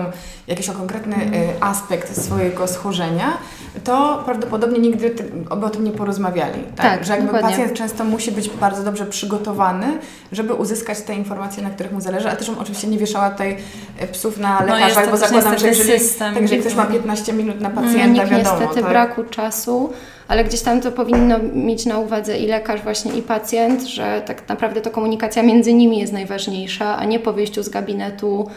jakiś 0.48 0.70
o 0.70 0.74
konkretny 0.74 1.16
mm. 1.16 1.34
aspekt 1.60 2.24
swojego 2.24 2.68
schorzenia, 2.68 3.38
to 3.84 4.22
prawdopodobnie 4.26 4.80
nigdy 4.80 5.10
by 5.56 5.66
o 5.66 5.70
tym 5.70 5.84
nie 5.84 5.92
porozmawiali. 5.92 6.64
Tak, 6.76 6.86
tak 6.86 7.06
że 7.06 7.14
jakby 7.14 7.26
dokładnie. 7.28 7.50
pacjent 7.50 7.74
często 7.74 8.04
musi 8.04 8.32
być 8.32 8.50
bardzo 8.50 8.84
dobrze 8.84 9.06
przygotowany, 9.06 10.00
żeby 10.32 10.54
uzyskać 10.54 11.02
te 11.02 11.16
informacje, 11.16 11.64
na 11.64 11.70
których 11.70 11.92
mu 11.92 12.02
zależy, 12.02 12.28
ale 12.28 12.38
też 12.38 12.50
bym 12.50 12.60
oczywiście 12.60 12.88
nie 12.88 12.98
wieszała 12.98 13.30
tutaj 13.30 13.58
e, 13.98 14.08
psów 14.08 14.38
na 14.38 14.60
no, 14.60 14.66
lekarza, 14.66 15.02
no 15.06 15.12
bo 15.12 15.18
zakładam, 15.18 15.60
że 15.60 15.68
jeżeli, 15.68 16.00
system. 16.00 16.34
tak, 16.34 16.42
jeżeli 16.42 16.62
ktoś 16.62 16.76
ma 16.76 16.86
15 16.86 17.34
minut 17.34 17.62
na 17.62 17.70
pacjenta, 17.70 18.08
Nikt 18.08 18.30
wiadomo. 18.30 18.60
niestety 18.60 18.82
tak? 18.82 18.90
braku 18.90 19.24
czasu 19.24 19.94
ale 20.28 20.44
gdzieś 20.44 20.62
tam 20.62 20.82
to 20.82 20.92
powinno 20.92 21.40
mieć 21.54 21.86
na 21.86 22.00
uwadze 22.00 22.38
i 22.38 22.48
lekarz 22.48 22.82
właśnie 22.82 23.14
i 23.14 23.22
pacjent, 23.22 23.84
że 23.84 24.22
tak 24.26 24.50
naprawdę 24.50 24.82
to 24.82 24.92
komunikacja 24.92 25.44
między 25.44 25.74
nimi 25.74 26.00
jest 26.00 26.14
najważniejsza, 26.14 26.98
a 26.98 27.06
nie 27.06 27.20
po 27.20 27.34
wyjściu 27.34 27.64
z 27.64 27.70
gabinetu 27.70 28.50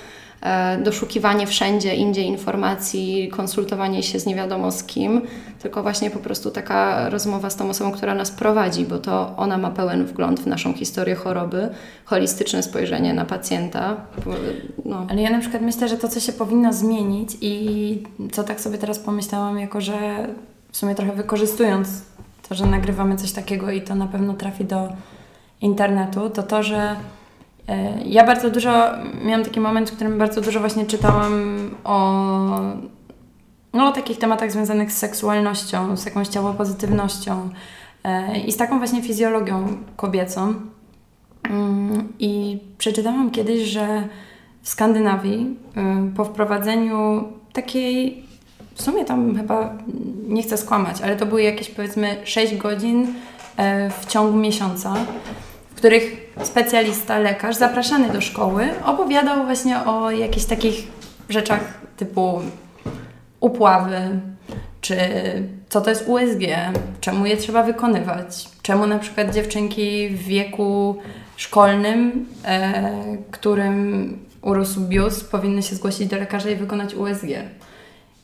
e, 0.43 0.79
doszukiwanie 0.79 1.47
wszędzie 1.47 1.95
indziej 1.95 2.27
informacji, 2.27 3.29
konsultowanie 3.29 4.03
się 4.03 4.21
z 4.21 4.27
nie 4.27 4.35
wiadomo 4.35 4.73
z 4.73 4.85
kim, 4.85 5.21
tylko 5.63 5.83
właśnie 5.83 6.11
po 6.11 6.19
prostu 6.19 6.51
taka 6.51 7.09
rozmowa 7.11 7.51
z 7.51 7.57
tą 7.57 7.71
osobą, 7.71 7.93
która 7.93 8.15
nas 8.15 8.31
prowadzi, 8.31 8.85
bo 8.85 8.99
to 8.99 9.35
ona 9.37 9.59
ma 9.59 9.71
pełen 9.71 10.05
wgląd 10.05 10.41
w 10.41 10.47
naszą 10.47 10.73
historię 10.73 11.15
choroby, 11.15 11.69
holistyczne 12.05 12.63
spojrzenie 12.63 13.15
na 13.15 13.25
pacjenta. 13.25 13.97
No. 14.85 15.07
Ale 15.11 15.23
ja 15.23 15.31
na 15.31 15.41
przykład 15.41 15.63
myślę, 15.63 15.89
że 15.89 15.97
to, 15.97 16.09
co 16.09 16.21
się 16.21 16.33
powinno 16.33 16.73
zmienić 16.73 17.31
i 17.41 18.03
co 18.33 18.45
tak 18.45 18.61
sobie 18.61 18.79
teraz 18.79 18.99
pomyślałam, 18.99 19.59
jako 19.59 19.81
że 19.81 20.27
w 20.73 20.77
sumie 20.77 20.95
trochę 20.95 21.13
wykorzystując 21.13 22.03
to, 22.49 22.55
że 22.55 22.67
nagrywamy 22.67 23.17
coś 23.17 23.33
takiego 23.33 23.71
i 23.71 23.83
to 23.83 23.95
na 23.95 24.07
pewno 24.07 24.35
trafi 24.35 24.65
do 24.65 24.89
internetu, 25.61 26.31
to 26.31 26.43
to, 26.43 26.63
że 26.63 26.97
e, 27.69 28.03
ja 28.05 28.27
bardzo 28.27 28.51
dużo, 28.51 28.85
miałam 29.25 29.45
taki 29.45 29.61
moment, 29.61 29.91
w 29.91 29.95
którym 29.95 30.19
bardzo 30.19 30.41
dużo 30.41 30.61
właśnie 30.61 30.87
czytałam 30.87 31.33
o, 31.85 32.21
no, 33.73 33.89
o 33.89 33.93
takich 33.93 34.19
tematach 34.19 34.53
związanych 34.53 34.93
z 34.93 34.97
seksualnością, 34.97 35.97
z 35.97 36.05
jakąś 36.05 36.29
ciałopozytywnością 36.29 37.51
e, 38.05 38.39
i 38.39 38.53
z 38.53 38.57
taką 38.57 38.79
właśnie 38.79 39.03
fizjologią 39.03 39.79
kobiecą. 39.97 40.55
Mm, 41.43 42.13
I 42.19 42.59
przeczytałam 42.79 43.31
kiedyś, 43.31 43.63
że 43.63 44.09
w 44.63 44.69
Skandynawii 44.69 45.57
y, 46.11 46.15
po 46.17 46.25
wprowadzeniu 46.25 47.25
takiej 47.53 48.25
w 48.81 48.83
sumie 48.83 49.05
tam 49.05 49.37
chyba 49.37 49.75
nie 50.29 50.43
chcę 50.43 50.57
skłamać, 50.57 51.01
ale 51.01 51.17
to 51.17 51.27
były 51.27 51.43
jakieś 51.43 51.71
powiedzmy 51.71 52.17
6 52.25 52.57
godzin 52.57 53.15
e, 53.57 53.91
w 53.91 54.07
ciągu 54.07 54.39
miesiąca, 54.39 54.95
w 55.71 55.75
których 55.75 56.33
specjalista, 56.43 57.19
lekarz 57.19 57.57
zapraszany 57.57 58.09
do 58.09 58.21
szkoły 58.21 58.69
opowiadał 58.85 59.45
właśnie 59.45 59.85
o 59.85 60.11
jakichś 60.11 60.47
takich 60.47 60.75
rzeczach 61.29 61.61
typu 61.97 62.41
upławy, 63.41 64.21
czy 64.81 64.97
co 65.69 65.81
to 65.81 65.91
jest 65.91 66.09
USG, 66.09 66.43
czemu 67.01 67.27
je 67.27 67.37
trzeba 67.37 67.63
wykonywać, 67.63 68.49
czemu 68.63 68.87
na 68.87 68.99
przykład 68.99 69.35
dziewczynki 69.35 70.09
w 70.09 70.23
wieku 70.23 70.97
szkolnym, 71.37 72.27
e, 72.45 72.93
którym 73.31 74.19
urósł 74.43 74.81
biust, 74.81 75.31
powinny 75.31 75.63
się 75.63 75.77
zgłosić 75.77 76.07
do 76.09 76.17
lekarza 76.17 76.51
i 76.51 76.57
wykonać 76.57 76.95
USG. 76.95 77.27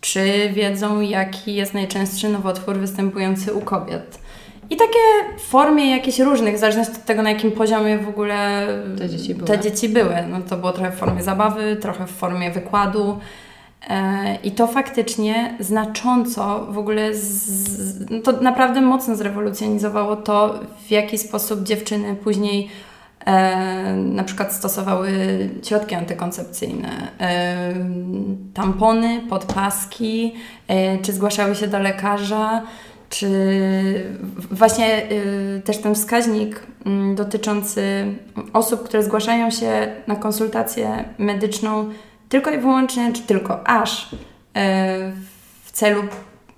Czy 0.06 0.50
wiedzą, 0.52 1.00
jaki 1.00 1.54
jest 1.54 1.74
najczęstszy 1.74 2.28
nowotwór 2.28 2.76
występujący 2.76 3.54
u 3.54 3.60
kobiet? 3.60 4.18
I 4.70 4.76
takie 4.76 4.98
w 5.38 5.42
formie 5.42 5.90
jakieś 5.90 6.18
różnych, 6.18 6.54
w 6.54 6.58
zależności 6.58 6.94
od 6.94 7.04
tego, 7.04 7.22
na 7.22 7.30
jakim 7.30 7.52
poziomie 7.52 7.98
w 7.98 8.08
ogóle 8.08 8.66
te 8.98 9.08
dzieci 9.08 9.34
były. 9.34 9.46
Te 9.46 9.58
dzieci 9.58 9.88
były. 9.88 10.14
No, 10.30 10.40
to 10.40 10.56
było 10.56 10.72
trochę 10.72 10.92
w 10.92 10.94
formie 10.94 11.22
zabawy, 11.22 11.76
trochę 11.76 12.06
w 12.06 12.10
formie 12.10 12.50
wykładu. 12.50 13.18
E, 13.88 14.38
I 14.44 14.50
to 14.50 14.66
faktycznie 14.66 15.54
znacząco 15.60 16.66
w 16.70 16.78
ogóle, 16.78 17.14
z, 17.14 18.10
no 18.10 18.20
to 18.20 18.32
naprawdę 18.32 18.80
mocno 18.80 19.16
zrewolucjonizowało 19.16 20.16
to, 20.16 20.60
w 20.86 20.90
jaki 20.90 21.18
sposób 21.18 21.62
dziewczyny 21.62 22.16
później 22.16 22.68
e, 23.26 23.92
na 23.92 24.24
przykład 24.24 24.52
stosowały 24.52 25.10
środki 25.62 25.94
antykoncepcyjne, 25.94 26.88
e, 27.20 27.74
tampony, 28.54 29.20
podpaski, 29.28 30.34
e, 30.68 30.98
czy 30.98 31.12
zgłaszały 31.12 31.54
się 31.54 31.68
do 31.68 31.78
lekarza, 31.78 32.62
czy 33.08 33.30
właśnie 34.50 35.10
y, 35.12 35.62
też 35.64 35.78
ten 35.78 35.94
wskaźnik 35.94 36.56
y, 37.12 37.14
dotyczący 37.14 38.04
osób, 38.52 38.82
które 38.82 39.02
zgłaszają 39.02 39.50
się 39.50 39.92
na 40.06 40.16
konsultację 40.16 41.04
medyczną 41.18 41.90
tylko 42.28 42.50
i 42.50 42.58
wyłącznie, 42.58 43.12
czy 43.12 43.22
tylko 43.22 43.68
aż 43.68 44.12
y, 44.12 44.16
w 45.64 45.72
celu 45.72 46.02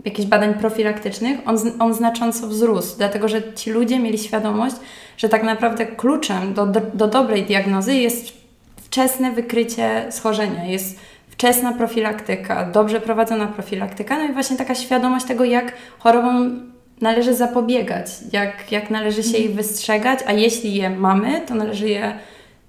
jakichś 0.08 0.28
badań 0.28 0.54
profilaktycznych, 0.54 1.38
on, 1.46 1.58
on 1.78 1.94
znacząco 1.94 2.46
wzrósł, 2.46 2.96
dlatego 2.96 3.28
że 3.28 3.54
ci 3.54 3.70
ludzie 3.70 3.98
mieli 3.98 4.18
świadomość, 4.18 4.76
że 5.16 5.28
tak 5.28 5.42
naprawdę 5.42 5.86
kluczem 5.86 6.54
do, 6.54 6.66
do, 6.66 6.80
do 6.94 7.08
dobrej 7.08 7.42
diagnozy 7.42 7.94
jest 7.94 8.32
wczesne 8.76 9.32
wykrycie 9.32 10.06
schorzenia, 10.10 10.64
jest 10.64 10.98
wczesna 11.30 11.72
profilaktyka, 11.72 12.64
dobrze 12.64 13.00
prowadzona 13.00 13.46
profilaktyka, 13.46 14.18
no 14.18 14.24
i 14.24 14.32
właśnie 14.32 14.56
taka 14.56 14.74
świadomość 14.74 15.26
tego, 15.26 15.44
jak 15.44 15.72
chorobom 15.98 16.60
należy 17.00 17.34
zapobiegać, 17.34 18.06
jak, 18.32 18.72
jak 18.72 18.90
należy 18.90 19.22
się 19.22 19.38
ich 19.38 19.54
wystrzegać, 19.54 20.18
a 20.26 20.32
jeśli 20.32 20.74
je 20.74 20.90
mamy, 20.90 21.40
to 21.46 21.54
należy 21.54 21.88
je 21.88 22.18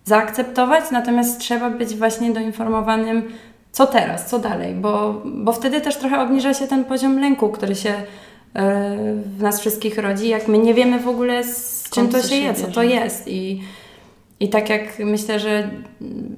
zaakceptować, 0.06 0.84
natomiast 0.92 1.40
trzeba 1.40 1.70
być 1.70 1.96
właśnie 1.96 2.32
doinformowanym, 2.32 3.32
co 3.80 3.88
teraz, 3.88 4.26
co 4.26 4.40
dalej, 4.40 4.74
bo, 4.74 5.22
bo 5.26 5.52
wtedy 5.52 5.82
też 5.82 5.98
trochę 5.98 6.22
obniża 6.22 6.54
się 6.54 6.68
ten 6.68 6.86
poziom 6.86 7.20
lęku, 7.20 7.50
który 7.50 7.76
się 7.76 7.90
e, 7.90 8.04
w 9.38 9.42
nas 9.42 9.60
wszystkich 9.60 9.98
rodzi, 9.98 10.30
jak 10.30 10.48
my 10.48 10.58
nie 10.58 10.74
wiemy 10.74 11.00
w 11.00 11.08
ogóle 11.08 11.44
z 11.44 11.90
czym 11.90 12.10
to 12.10 12.22
się 12.24 12.36
je, 12.36 12.54
co 12.54 12.68
to 12.68 12.84
jest. 12.84 13.28
I 13.28 13.62
i 14.40 14.50
tak 14.50 14.70
jak 14.70 15.00
myślę, 15.00 15.40
że 15.40 15.70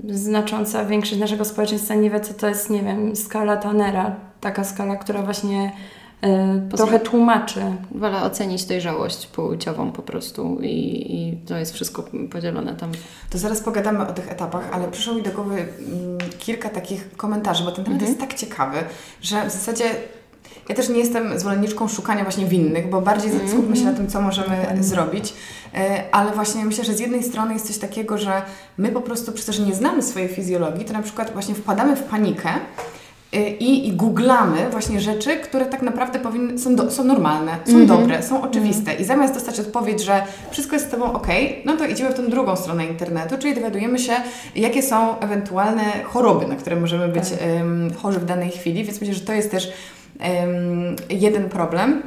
znacząca 0.10 0.86
większość 0.86 1.22
naszego 1.22 1.46
społeczeństwa 1.46 1.96
nie 1.96 2.10
wie, 2.10 2.20
co 2.20 2.34
to 2.34 2.48
jest, 2.48 2.70
nie 2.70 2.82
wiem, 2.82 3.16
skala 3.16 3.58
Tannera, 3.58 4.16
taka 4.42 4.64
skala, 4.64 4.96
która 4.96 5.22
właśnie 5.22 5.72
trochę 6.78 7.00
tłumaczy. 7.00 7.62
Wolę 7.96 8.22
ocenić 8.22 8.66
dojrzałość 8.66 9.28
płciową 9.28 9.92
po 9.92 10.02
prostu 10.02 10.60
i, 10.62 11.14
i, 11.14 11.38
to 11.48 11.58
jest 11.58 11.74
wszystko 11.74 12.04
podzielone 12.32 12.76
tam. 12.76 12.92
To 13.30 13.38
zaraz 13.38 13.62
pogadamy 13.62 14.08
o 14.08 14.14
tych 14.14 14.32
etapach, 14.32 14.70
ale 14.72 14.88
przyszło 14.88 15.14
mi 15.14 15.22
do 15.22 15.32
głowy 15.32 15.56
mm, 15.56 16.18
kilka 16.40 16.70
takich 16.70 17.18
komentarzy, 17.18 17.64
bo 17.64 17.72
ten 17.72 17.86
temat 17.86 18.02
mhm. 18.02 18.12
jest 18.12 18.30
tak 18.30 18.40
ciekawy, 18.40 18.78
że 19.22 19.50
w 19.50 19.52
zasadzie 19.52 19.86
ja 20.70 20.76
też 20.76 20.90
nie 20.90 21.00
jestem 21.00 21.40
zwolenniczką 21.40 21.88
szukania 21.88 22.24
właśnie 22.24 22.46
winnych, 22.46 22.90
bo 22.90 23.02
bardziej 23.02 23.32
mm 23.32 23.48
-hmm. 23.48 23.52
skupmy 23.52 23.76
się 23.76 23.84
na 23.84 23.94
tym, 23.94 24.08
co 24.08 24.22
możemy 24.22 24.56
mm 24.56 24.80
-hmm. 24.80 24.84
zrobić. 24.84 25.34
E, 25.74 26.04
ale 26.12 26.32
właśnie 26.32 26.66
myślę, 26.66 26.84
że 26.84 26.94
z 26.94 27.00
jednej 27.00 27.24
strony 27.24 27.54
jest 27.54 27.68
coś 27.68 27.78
takiego, 27.78 28.18
że 28.18 28.42
my 28.78 28.90
po 28.90 29.02
prostu 29.02 29.32
przez 29.32 29.46
to, 29.46 29.54
że 29.54 29.64
nie 29.64 29.76
znamy 29.76 30.04
swojej 30.04 30.30
fizjologii, 30.30 30.86
to 30.86 30.94
na 30.94 31.02
przykład 31.02 31.34
właśnie 31.34 31.56
wpadamy 31.56 31.96
w 31.96 32.04
panikę 32.04 32.50
e, 32.50 33.01
i, 33.60 33.88
i 33.88 33.92
googlamy 33.92 34.70
właśnie 34.70 35.02
rzeczy, 35.02 35.38
które 35.38 35.66
tak 35.66 35.82
naprawdę 35.82 36.20
powinny, 36.20 36.60
są, 36.60 36.76
do, 36.76 36.92
są 36.92 37.04
normalne, 37.04 37.58
są 37.66 37.72
mm 37.72 37.86
-hmm. 37.86 37.88
dobre, 37.88 38.24
są 38.24 38.42
oczywiste. 38.42 38.94
I 38.94 39.04
zamiast 39.04 39.34
dostać 39.34 39.60
odpowiedź, 39.60 40.02
że 40.02 40.24
wszystko 40.52 40.76
jest 40.76 40.88
z 40.88 40.90
Tobą 40.90 41.14
ok, 41.14 41.28
no 41.66 41.78
to 41.78 41.86
idziemy 41.86 42.10
w 42.10 42.14
tą 42.14 42.30
drugą 42.30 42.56
stronę 42.56 42.86
internetu, 42.86 43.38
czyli 43.38 43.56
dowiadujemy 43.56 44.00
się, 44.00 44.14
jakie 44.56 44.84
są 44.84 45.20
ewentualne 45.20 45.84
choroby, 46.04 46.48
na 46.48 46.56
które 46.56 46.76
możemy 46.76 47.08
być 47.08 47.30
tak. 47.30 47.40
um, 47.58 47.94
chorzy 47.94 48.20
w 48.20 48.26
danej 48.26 48.50
chwili, 48.50 48.84
więc 48.84 49.02
myślę, 49.02 49.16
że 49.16 49.22
to 49.22 49.34
jest 49.34 49.52
też 49.52 49.74
jeden 51.10 51.50
problem. 51.50 52.04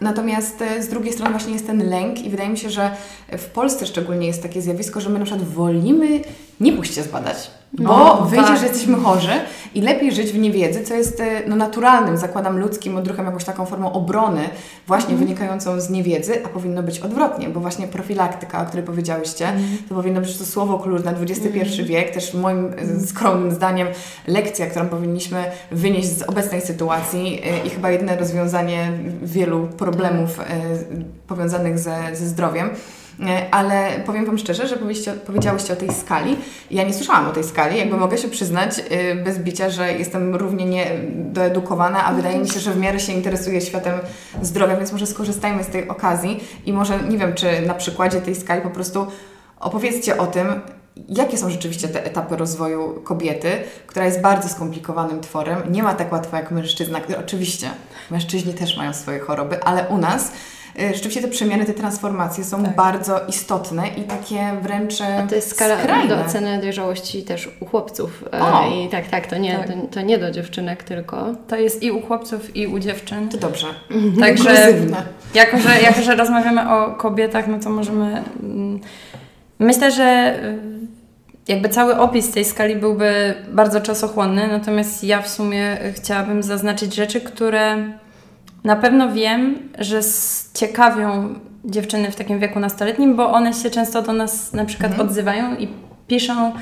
Natomiast 0.00 0.62
e, 0.62 0.82
z 0.82 0.88
drugiej 0.88 1.12
strony 1.12 1.30
właśnie 1.30 1.52
jest 1.52 1.66
ten 1.66 1.90
lęk 1.90 2.24
i 2.24 2.30
wydaje 2.30 2.48
mi 2.48 2.58
się, 2.58 2.70
że 2.70 2.90
w 3.38 3.46
Polsce 3.46 3.86
szczególnie 3.86 4.26
jest 4.26 4.42
takie 4.42 4.62
zjawisko, 4.62 5.00
że 5.00 5.10
my 5.10 5.18
na 5.18 5.24
przykład 5.24 5.48
wolimy 5.48 6.20
nie 6.60 6.72
pójść 6.72 6.94
się 6.94 7.02
zbadać, 7.02 7.50
bo 7.72 7.82
no, 7.82 8.26
wyjdzie, 8.26 8.46
tak. 8.46 8.58
że 8.58 8.66
jesteśmy 8.66 8.96
chorzy 8.96 9.32
i 9.74 9.80
lepiej 9.80 10.12
żyć 10.12 10.32
w 10.32 10.38
niewiedzy, 10.38 10.84
co 10.84 10.94
jest 10.94 11.20
e, 11.20 11.42
no, 11.46 11.56
naturalnym, 11.56 12.16
zakładam 12.16 12.58
ludzkim 12.58 12.96
odruchem, 12.96 13.26
jakąś 13.26 13.44
taką 13.44 13.66
formą 13.66 13.92
obrony 13.92 14.48
właśnie 14.86 15.14
mm. 15.14 15.24
wynikającą 15.24 15.80
z 15.80 15.90
niewiedzy, 15.90 16.44
a 16.44 16.48
powinno 16.48 16.82
być 16.82 16.98
odwrotnie, 16.98 17.48
bo 17.48 17.60
właśnie 17.60 17.86
profilaktyka, 17.86 18.62
o 18.62 18.66
której 18.66 18.86
powiedziałyście, 18.86 19.48
mm. 19.48 19.62
to 19.88 19.94
powinno 19.94 20.20
być 20.20 20.36
to 20.36 20.44
słowo 20.44 20.78
klucz 20.78 21.04
na 21.04 21.10
XXI 21.10 21.48
mm. 21.48 21.86
wiek, 21.86 22.10
też 22.10 22.34
moim 22.34 22.74
e, 22.76 23.06
skromnym 23.06 23.50
zdaniem 23.50 23.88
lekcja, 24.26 24.66
którą 24.66 24.88
powinniśmy 24.88 25.44
wynieść 25.70 26.08
z 26.08 26.22
obecnej 26.22 26.60
sytuacji 26.60 27.40
i 27.66 27.70
chyba 27.70 27.90
jedyne 27.90 28.16
rozwiązanie 28.16 28.92
wielu 29.22 29.66
problemów 29.66 30.40
powiązanych 31.26 31.78
ze, 31.78 31.96
ze 32.12 32.26
zdrowiem. 32.26 32.70
E, 33.20 33.54
ale 33.54 33.90
powiem 34.06 34.26
Wam 34.26 34.38
szczerze, 34.38 34.68
że 34.68 34.76
powiedziałyście 35.26 35.72
o 35.72 35.76
tej 35.76 35.94
skali. 35.94 36.36
Ja 36.70 36.84
nie 36.84 36.94
słyszałam 36.94 37.28
o 37.28 37.32
tej 37.32 37.44
skali, 37.44 37.78
jakby 37.78 37.96
mogę 37.96 38.18
się 38.18 38.28
przyznać 38.28 38.78
e, 38.78 39.14
bez 39.14 39.38
bicia, 39.38 39.70
że 39.70 39.92
jestem 39.92 40.36
równie 40.36 40.64
niedoedukowana, 40.66 42.04
a 42.04 42.12
wydaje 42.12 42.38
mi 42.38 42.48
się, 42.48 42.60
że 42.60 42.72
w 42.72 42.78
miarę 42.78 43.00
się 43.00 43.12
interesuję 43.12 43.60
światem 43.60 43.94
zdrowia, 44.42 44.76
więc 44.76 44.92
może 44.92 45.06
skorzystajmy 45.06 45.64
z 45.64 45.68
tej 45.68 45.88
okazji 45.88 46.44
i 46.66 46.72
może, 46.72 47.02
nie 47.02 47.18
wiem, 47.18 47.34
czy 47.34 47.46
na 47.66 47.74
przykładzie 47.74 48.20
tej 48.20 48.34
skali 48.34 48.62
po 48.62 48.70
prostu 48.70 49.06
opowiedzcie 49.60 50.16
o 50.16 50.26
tym, 50.26 50.46
jakie 51.08 51.38
są 51.38 51.50
rzeczywiście 51.50 51.88
te 51.88 52.04
etapy 52.04 52.36
rozwoju 52.36 53.00
kobiety, 53.04 53.50
która 53.86 54.06
jest 54.06 54.20
bardzo 54.20 54.48
skomplikowanym 54.48 55.20
tworem. 55.20 55.58
Nie 55.70 55.82
ma 55.82 55.94
tak 55.94 56.12
łatwo 56.12 56.36
jak 56.36 56.50
mężczyzna. 56.50 57.00
Oczywiście, 57.20 57.70
mężczyźni 58.10 58.54
też 58.54 58.76
mają 58.76 58.92
swoje 58.92 59.20
choroby, 59.20 59.64
ale 59.64 59.88
u 59.88 59.98
nas 59.98 60.32
Y, 60.32 60.61
rzeczywiście 60.76 61.22
te 61.22 61.28
przemiany, 61.28 61.64
te 61.64 61.74
transformacje 61.74 62.44
są 62.44 62.64
tak. 62.64 62.76
bardzo 62.76 63.20
istotne 63.28 63.88
i 63.88 64.02
takie 64.02 64.52
wręcz 64.62 65.00
A 65.00 65.26
to 65.26 65.34
jest 65.34 65.50
skala 65.50 65.78
skrajne. 65.82 66.16
do 66.16 66.24
oceny 66.24 66.60
dojrzałości 66.60 67.22
też 67.22 67.50
u 67.60 67.66
chłopców. 67.66 68.24
Y, 68.34 68.42
o. 68.42 68.70
I 68.70 68.88
tak, 68.88 69.08
tak, 69.08 69.26
to 69.26 69.38
nie, 69.38 69.58
tak. 69.58 69.66
To, 69.66 69.72
to, 69.90 70.00
nie 70.00 70.18
do 70.18 70.30
dziewczynek 70.30 70.82
tylko. 70.82 71.34
To 71.48 71.56
jest 71.56 71.82
i 71.82 71.90
u 71.90 72.00
chłopców, 72.00 72.56
i 72.56 72.66
u 72.66 72.78
dziewczyn. 72.78 73.28
To 73.28 73.38
dobrze. 73.38 73.66
Także 74.20 74.74
jako 75.34 75.58
że, 75.58 75.80
jako, 75.82 76.02
że 76.02 76.16
rozmawiamy 76.16 76.70
o 76.70 76.94
kobietach, 76.94 77.48
no 77.48 77.58
to 77.58 77.70
możemy... 77.70 78.22
Mm, 78.42 78.80
myślę, 79.58 79.90
że 79.90 80.38
y, 80.44 80.58
jakby 81.48 81.68
cały 81.68 81.98
opis 81.98 82.30
tej 82.30 82.44
skali 82.44 82.76
byłby 82.76 83.34
bardzo 83.48 83.80
czasochłonny, 83.80 84.48
natomiast 84.48 85.04
ja 85.04 85.22
w 85.22 85.28
sumie 85.28 85.78
chciałabym 85.94 86.42
zaznaczyć 86.42 86.94
rzeczy, 86.94 87.20
które 87.20 87.92
na 88.64 88.76
pewno 88.76 89.12
wiem, 89.12 89.68
że 89.78 90.00
ciekawią 90.54 91.34
dziewczyny 91.64 92.10
w 92.10 92.16
takim 92.16 92.38
wieku 92.38 92.60
nastoletnim, 92.60 93.16
bo 93.16 93.32
one 93.32 93.54
się 93.54 93.70
często 93.70 94.02
do 94.02 94.12
nas 94.12 94.52
na 94.52 94.64
przykład 94.64 94.90
mhm. 94.90 95.08
odzywają 95.08 95.56
i 95.56 95.68
piszą 96.06 96.52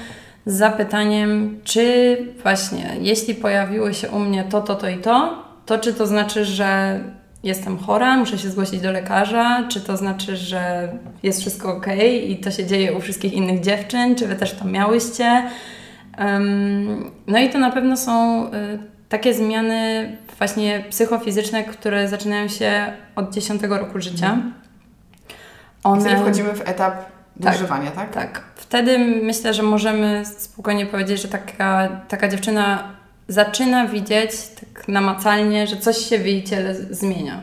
z 0.47 0.55
zapytaniem, 0.55 1.61
czy 1.65 2.17
właśnie, 2.43 2.97
jeśli 3.01 3.35
pojawiło 3.35 3.93
się 3.93 4.09
u 4.09 4.19
mnie 4.19 4.45
to, 4.45 4.61
to, 4.61 4.75
to 4.75 4.89
i 4.89 4.99
to, 4.99 5.45
to 5.67 5.79
czy 5.79 5.95
to 5.95 6.07
znaczy, 6.07 6.45
że 6.45 7.01
jestem 7.43 7.79
chora, 7.79 8.17
muszę 8.17 8.39
się 8.39 8.49
zgłosić 8.49 8.81
do 8.81 8.93
lekarza, 8.93 9.65
czy 9.69 9.81
to 9.81 9.97
znaczy, 9.97 10.37
że 10.37 10.93
jest 11.23 11.41
wszystko 11.41 11.77
ok 11.77 11.87
i 12.29 12.37
to 12.37 12.51
się 12.51 12.67
dzieje 12.67 12.93
u 12.93 13.01
wszystkich 13.01 13.33
innych 13.33 13.61
dziewczyn, 13.61 14.15
czy 14.15 14.27
wy 14.27 14.37
też 14.37 14.53
to 14.53 14.65
miałyście. 14.65 15.43
Um, 16.19 17.11
no 17.27 17.39
i 17.39 17.51
to 17.51 17.59
na 17.59 17.71
pewno 17.71 17.97
są 17.97 18.47
y, 18.47 18.51
takie 19.11 19.35
zmiany 19.35 20.17
właśnie 20.39 20.85
psychofizyczne, 20.91 21.65
które 21.65 22.09
zaczynają 22.09 22.49
się 22.49 22.93
od 23.17 23.35
10 23.35 23.63
roku 23.63 24.01
życia. 24.01 24.27
Mhm. 24.27 24.55
One... 25.85 26.01
Wtedy 26.01 26.17
wchodzimy 26.17 26.53
w 26.55 26.61
etap 26.61 26.95
tak, 26.95 27.05
dojrzewania, 27.37 27.91
tak? 27.91 28.13
Tak. 28.15 28.43
Wtedy 28.57 28.99
myślę, 28.99 29.55
że 29.55 29.63
możemy 29.63 30.23
spokojnie 30.27 30.87
powiedzieć, 30.87 31.23
że 31.23 31.29
taka, 31.29 31.89
taka 32.09 32.29
dziewczyna 32.29 32.95
zaczyna 33.29 33.87
widzieć 33.87 34.31
tak 34.61 34.89
namacalnie, 34.89 35.67
że 35.67 35.77
coś 35.77 35.97
się 35.97 36.19
w 36.19 36.27
jej 36.27 36.45
ciele 36.45 36.75
zmienia. 36.75 37.41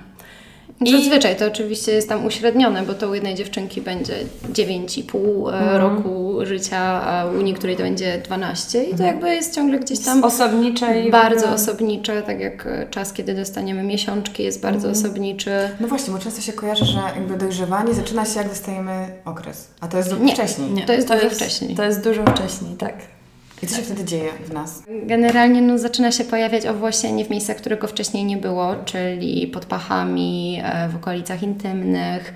I... 0.81 0.91
Zazwyczaj 0.91 1.35
to 1.35 1.45
oczywiście 1.47 1.91
jest 1.91 2.09
tam 2.09 2.25
uśrednione, 2.25 2.83
bo 2.83 2.93
to 2.93 3.09
u 3.09 3.13
jednej 3.13 3.35
dziewczynki 3.35 3.81
będzie 3.81 4.13
9,5 4.53 5.53
e, 5.53 5.57
mhm. 5.57 5.81
roku 5.81 6.37
życia, 6.43 6.79
a 6.79 7.25
u 7.25 7.41
niektórej 7.41 7.75
to 7.75 7.83
będzie 7.83 8.21
12 8.25 8.83
i 8.83 8.85
to 8.85 8.91
mhm. 8.91 9.09
jakby 9.09 9.35
jest 9.35 9.55
ciągle 9.55 9.79
gdzieś 9.79 9.99
tam 9.99 10.23
osobnicze 10.23 11.01
i 11.01 11.11
bardzo 11.11 11.49
osobnicze, 11.49 12.21
tak 12.21 12.39
jak 12.39 12.67
czas, 12.91 13.13
kiedy 13.13 13.33
dostaniemy 13.33 13.83
miesiączki 13.83 14.43
jest 14.43 14.61
bardzo 14.61 14.87
mhm. 14.87 15.05
osobniczy. 15.05 15.51
No 15.79 15.87
właśnie, 15.87 16.13
bo 16.13 16.19
często 16.19 16.41
się 16.41 16.53
kojarzy, 16.53 16.85
że 16.85 16.99
jakby 17.15 17.37
dojrzewanie 17.37 17.93
zaczyna 17.93 18.25
się 18.25 18.39
jak 18.39 18.49
dostajemy 18.49 19.07
okres, 19.25 19.67
a 19.81 19.87
to 19.87 19.97
jest 19.97 20.09
dużo 20.09 20.33
wcześniej. 20.33 20.71
Nie, 20.71 20.85
to 20.85 20.93
jest 20.93 21.07
to 21.07 21.13
dużo 21.13 21.25
jest, 21.25 21.41
wcześniej. 21.41 21.75
To 21.75 21.83
jest 21.83 22.03
dużo 22.03 22.23
wcześniej, 22.25 22.75
tak. 22.75 23.16
I 23.63 23.67
co 23.67 23.75
się 23.75 23.81
wtedy 23.81 24.05
dzieje 24.05 24.31
w 24.45 24.53
nas? 24.53 24.83
Generalnie 25.03 25.61
no, 25.61 25.77
zaczyna 25.77 26.11
się 26.11 26.23
pojawiać 26.23 26.65
owłosienie 26.65 27.25
w 27.25 27.29
miejscach, 27.29 27.57
którego 27.57 27.87
wcześniej 27.87 28.25
nie 28.25 28.37
było, 28.37 28.75
czyli 28.85 29.47
pod 29.47 29.65
pachami, 29.65 30.61
e, 30.63 30.89
w 30.89 30.95
okolicach 30.95 31.43
intymnych. 31.43 32.33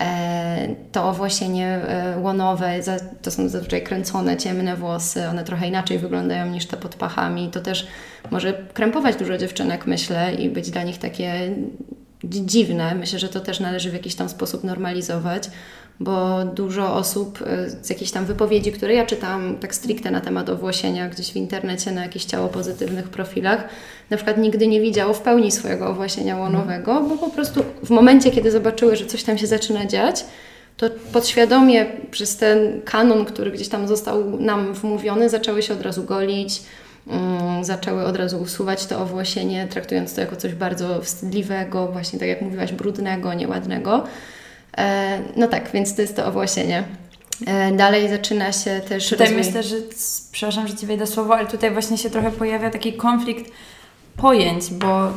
E, 0.00 0.68
to 0.92 1.08
owłosienie 1.08 1.66
e, 1.66 2.18
łonowe, 2.18 2.80
to 3.22 3.30
są 3.30 3.48
zazwyczaj 3.48 3.82
kręcone, 3.82 4.36
ciemne 4.36 4.76
włosy, 4.76 5.28
one 5.28 5.44
trochę 5.44 5.68
inaczej 5.68 5.98
wyglądają 5.98 6.46
niż 6.46 6.66
te 6.66 6.76
pod 6.76 6.94
pachami. 6.94 7.50
To 7.50 7.60
też 7.60 7.86
może 8.30 8.52
krępować 8.74 9.16
dużo 9.16 9.38
dziewczynek, 9.38 9.86
myślę, 9.86 10.34
i 10.34 10.50
być 10.50 10.70
dla 10.70 10.82
nich 10.82 10.98
takie 10.98 11.54
dziwne. 12.24 12.94
Myślę, 12.94 13.18
że 13.18 13.28
to 13.28 13.40
też 13.40 13.60
należy 13.60 13.90
w 13.90 13.94
jakiś 13.94 14.14
tam 14.14 14.28
sposób 14.28 14.64
normalizować, 14.64 15.50
bo 16.00 16.44
dużo 16.44 16.94
osób 16.94 17.40
y, 17.40 17.70
z 17.82 17.90
jakichś 17.90 18.10
tam 18.10 18.24
wypowiedzi, 18.24 18.72
które 18.72 18.94
ja 18.94 19.06
czytałam 19.06 19.56
tak 19.56 19.74
stricte 19.74 20.10
na 20.10 20.20
temat 20.20 20.48
owłosienia 20.48 21.08
gdzieś 21.08 21.32
w 21.32 21.36
internecie, 21.36 21.92
na 21.92 22.02
jakichś 22.02 22.24
ciało 22.24 22.48
pozytywnych 22.48 23.08
profilach, 23.08 23.68
na 24.10 24.16
przykład 24.16 24.38
nigdy 24.38 24.66
nie 24.66 24.80
widziało 24.80 25.14
w 25.14 25.20
pełni 25.20 25.52
swojego 25.52 25.88
owłosienia 25.88 26.36
łonowego, 26.36 27.00
bo 27.00 27.16
po 27.16 27.30
prostu 27.30 27.64
w 27.84 27.90
momencie, 27.90 28.30
kiedy 28.30 28.50
zobaczyły, 28.50 28.96
że 28.96 29.06
coś 29.06 29.22
tam 29.22 29.38
się 29.38 29.46
zaczyna 29.46 29.86
dziać, 29.86 30.24
to 30.76 30.90
podświadomie 31.12 31.86
przez 32.10 32.36
ten 32.36 32.82
kanon, 32.82 33.24
który 33.24 33.50
gdzieś 33.50 33.68
tam 33.68 33.88
został 33.88 34.40
nam 34.40 34.74
wmówiony, 34.74 35.28
zaczęły 35.28 35.62
się 35.62 35.74
od 35.74 35.82
razu 35.82 36.04
golić, 36.04 36.62
um, 37.06 37.64
zaczęły 37.64 38.04
od 38.04 38.16
razu 38.16 38.38
usuwać 38.38 38.86
to 38.86 39.00
owłosienie, 39.00 39.68
traktując 39.70 40.14
to 40.14 40.20
jako 40.20 40.36
coś 40.36 40.54
bardzo 40.54 41.00
wstydliwego, 41.00 41.86
właśnie 41.86 42.18
tak 42.18 42.28
jak 42.28 42.42
mówiłaś, 42.42 42.72
brudnego, 42.72 43.34
nieładnego. 43.34 44.04
E, 44.78 45.18
no 45.36 45.48
tak, 45.48 45.70
więc 45.72 45.94
to 45.96 46.02
jest 46.02 46.16
to 46.16 46.26
owłosienie. 46.26 46.84
E, 47.46 47.72
dalej 47.72 48.08
zaczyna 48.08 48.52
się 48.52 48.80
też. 48.88 49.08
Tutaj 49.08 49.26
rozwój... 49.26 49.44
myślę, 49.44 49.62
że, 49.62 49.76
przepraszam, 50.32 50.68
że 50.68 50.76
Ci 50.76 50.86
wejdę 50.86 51.06
słowo, 51.06 51.36
ale 51.36 51.46
tutaj 51.46 51.70
właśnie 51.70 51.98
się 51.98 52.10
trochę 52.10 52.30
pojawia 52.30 52.70
taki 52.70 52.92
konflikt 52.92 53.52
pojęć, 54.16 54.70
bo 54.70 55.12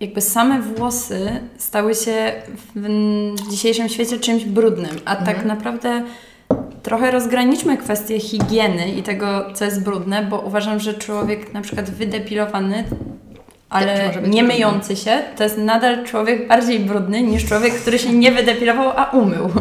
jakby 0.00 0.20
same 0.20 0.62
włosy 0.62 1.40
stały 1.58 1.94
się 1.94 2.32
w 2.76 3.50
dzisiejszym 3.50 3.88
świecie 3.88 4.18
czymś 4.18 4.44
brudnym, 4.44 5.00
a 5.04 5.16
tak 5.16 5.18
mhm. 5.18 5.36
tak 5.36 5.46
naprawdę 5.46 6.02
trochę 6.82 7.10
rozgraniczmy 7.10 7.76
kwestię 7.76 8.20
higieny 8.20 8.88
i 8.88 9.02
tego, 9.02 9.52
co 9.54 9.64
jest 9.64 9.84
brudne, 9.84 10.22
bo 10.22 10.38
uważam, 10.38 10.80
że 10.80 10.94
człowiek 10.94 11.54
na 11.54 11.60
przykład 11.60 11.90
wydepilowany, 11.90 12.84
ale 13.70 14.12
nie 14.26 14.42
myjący 14.42 14.96
się, 14.96 15.22
to 15.36 15.44
jest 15.44 15.58
nadal 15.58 16.04
człowiek 16.04 16.48
bardziej 16.48 16.80
brudny 16.80 17.22
niż 17.22 17.44
człowiek, 17.44 17.74
który 17.74 17.98
się 17.98 18.12
nie 18.12 18.32
wydepilował, 18.32 18.92
a 18.96 19.04
umył. 19.04 19.48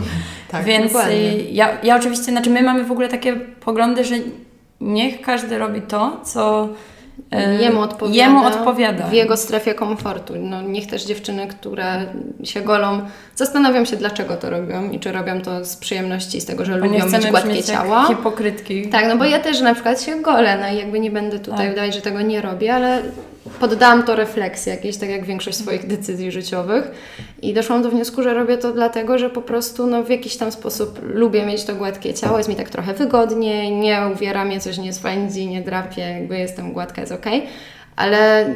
Tak, 0.52 0.66
Więc 0.66 0.94
ja, 1.52 1.78
ja 1.84 1.96
oczywiście, 1.96 2.26
znaczy 2.26 2.50
my 2.50 2.62
mamy 2.62 2.84
w 2.84 2.92
ogóle 2.92 3.08
takie 3.08 3.36
poglądy, 3.36 4.04
że 4.04 4.16
niech 4.82 5.22
każdy 5.22 5.58
robi 5.58 5.82
to, 5.82 6.22
co 6.24 6.70
Jemu 7.60 7.82
odpowiada, 7.82 8.18
jemu 8.18 8.46
odpowiada. 8.46 9.08
W 9.08 9.14
jego 9.14 9.38
strefie 9.38 9.74
komfortu. 9.74 10.34
No, 10.38 10.62
niech 10.62 10.88
też 10.88 11.06
dziewczyny, 11.06 11.48
które 11.48 12.06
się 12.44 12.62
golą, 12.62 13.02
zastanawiam 13.36 13.86
się, 13.86 13.98
dlaczego 13.98 14.36
to 14.36 14.50
robią 14.50 14.92
i 14.92 15.00
czy 15.00 15.12
robią 15.12 15.42
to 15.42 15.66
z 15.66 15.76
przyjemności, 15.76 16.42
z 16.42 16.46
tego, 16.46 16.66
że 16.66 16.72
bo 16.72 16.86
lubią 16.86 17.06
mieć 17.06 17.28
gładkie 17.28 17.64
ciała. 17.64 18.08
hipokrytki. 18.08 18.90
Tak, 18.90 19.08
no 19.08 19.18
bo 19.18 19.26
ja 19.26 19.40
też 19.40 19.62
na 19.62 19.74
przykład 19.74 20.02
się 20.02 20.22
golę, 20.22 20.58
no 20.62 20.76
i 20.76 20.78
jakby 20.78 21.00
nie 21.00 21.12
będę 21.12 21.40
tutaj 21.40 21.66
tak. 21.66 21.74
udawać, 21.74 21.96
że 21.96 22.02
tego 22.02 22.22
nie 22.22 22.42
robię, 22.42 22.76
ale 22.76 23.02
poddałam 23.60 24.04
to 24.04 24.16
refleksji 24.16 24.70
jakiejś, 24.70 24.98
tak 24.98 25.10
jak 25.10 25.26
większość 25.26 25.58
swoich 25.58 25.88
decyzji 25.88 26.32
życiowych. 26.32 26.92
I 27.42 27.54
doszłam 27.54 27.82
do 27.82 27.90
wniosku, 27.90 28.24
że 28.24 28.34
robię 28.34 28.58
to 28.58 28.74
dlatego, 28.74 29.18
że 29.18 29.30
po 29.30 29.42
prostu 29.42 29.88
no, 29.88 30.04
w 30.04 30.10
jakiś 30.10 30.38
tam 30.38 30.52
sposób 30.52 31.00
lubię 31.14 31.46
mieć 31.46 31.64
to 31.64 31.76
gładkie 31.76 32.14
ciało, 32.14 32.38
jest 32.38 32.50
mi 32.50 32.56
tak 32.56 32.70
trochę 32.70 32.94
wygodniej, 32.94 33.72
nie 33.72 34.02
uwiera 34.14 34.46
mnie 34.46 34.60
coś, 34.60 34.78
nie 34.78 34.94
swędzi, 34.94 35.48
nie 35.48 35.62
drapie, 35.62 36.02
jakby 36.02 36.38
jestem 36.38 36.74
gładka, 36.74 37.02
jest 37.02 37.14
ok, 37.14 37.26
ale 37.96 38.54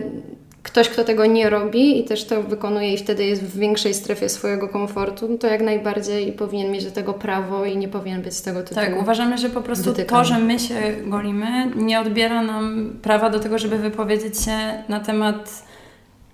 ktoś, 0.63 0.89
kto 0.89 1.03
tego 1.03 1.25
nie 1.25 1.49
robi 1.49 1.99
i 1.99 2.03
też 2.03 2.25
to 2.25 2.43
wykonuje 2.43 2.93
i 2.93 2.97
wtedy 2.97 3.25
jest 3.25 3.43
w 3.43 3.59
większej 3.59 3.93
strefie 3.93 4.29
swojego 4.29 4.67
komfortu, 4.69 5.27
no 5.29 5.37
to 5.37 5.47
jak 5.47 5.61
najbardziej 5.61 6.31
powinien 6.31 6.71
mieć 6.71 6.85
do 6.85 6.91
tego 6.91 7.13
prawo 7.13 7.65
i 7.65 7.77
nie 7.77 7.87
powinien 7.87 8.21
być 8.21 8.33
z 8.33 8.41
tego 8.41 8.63
tytułu. 8.63 8.85
Tak, 8.85 9.01
uważamy, 9.01 9.37
że 9.37 9.49
po 9.49 9.61
prostu 9.61 9.83
wytykany. 9.83 10.23
to, 10.23 10.25
że 10.25 10.39
my 10.39 10.59
się 10.59 10.75
golimy, 11.05 11.71
nie 11.75 11.99
odbiera 11.99 12.41
nam 12.41 12.93
prawa 13.01 13.29
do 13.29 13.39
tego, 13.39 13.59
żeby 13.59 13.77
wypowiedzieć 13.77 14.41
się 14.41 14.83
na 14.89 14.99
temat 14.99 15.63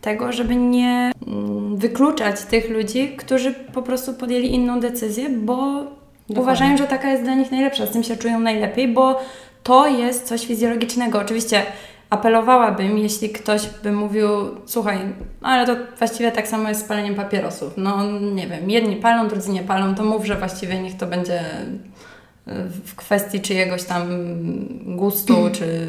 tego, 0.02 0.32
żeby 0.32 0.56
nie 0.56 1.12
mm, 1.28 1.78
wykluczać 1.78 2.42
tych 2.42 2.70
ludzi, 2.70 3.16
którzy 3.18 3.54
po 3.54 3.82
prostu 3.82 4.14
podjęli 4.14 4.54
inną 4.54 4.80
decyzję, 4.80 5.30
bo 5.30 5.56
Dokładnie. 5.56 6.42
uważają, 6.42 6.78
że 6.78 6.88
taka 6.88 7.10
jest 7.12 7.24
dla 7.24 7.36
nich 7.36 7.52
najlepsza, 7.52 7.86
z 7.86 7.92
tym 7.92 8.04
się 8.04 8.18
czują 8.18 8.40
najlepiej, 8.40 8.88
bo 8.88 9.20
to 9.64 9.88
jest 9.88 10.28
coś 10.28 10.46
fizjologicznego. 10.46 11.20
Oczywiście 11.20 11.62
apelowałabym, 12.10 12.98
jeśli 12.98 13.30
ktoś 13.30 13.68
by 13.84 13.92
mówił, 13.92 14.28
słuchaj, 14.66 14.98
no 15.42 15.48
ale 15.48 15.66
to 15.68 15.76
właściwie 15.98 16.32
tak 16.32 16.48
samo 16.48 16.70
jest 16.70 16.86
z 16.86 16.88
paleniem 16.88 17.16
papierosów. 17.16 17.74
No 17.78 18.12
nie 18.20 18.48
wiem, 18.48 18.70
jedni 18.70 18.96
palą, 18.96 19.28
drudzy 19.28 19.52
nie 19.52 19.62
palą, 19.62 19.96
to 19.96 20.04
mów, 20.04 20.26
że 20.26 20.36
właściwie 20.36 20.80
niech 20.80 20.98
to 20.98 21.08
będzie 21.08 21.40
e, 21.40 21.74
w 22.86 22.96
kwestii 22.96 23.42
czyjegoś 23.42 23.84
tam 23.84 24.08
gustu 24.86 25.36
czy 25.52 25.88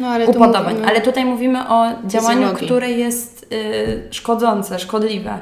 no, 0.00 0.08
ale 0.08 0.26
upodobań. 0.26 0.76
Ale 0.86 1.00
tutaj 1.00 1.24
mówimy 1.24 1.68
o 1.68 1.86
działaniu, 2.04 2.48
które 2.48 2.90
jest 2.90 3.46
y, 3.52 4.08
szkodzące, 4.10 4.78
szkodliwe. 4.78 5.38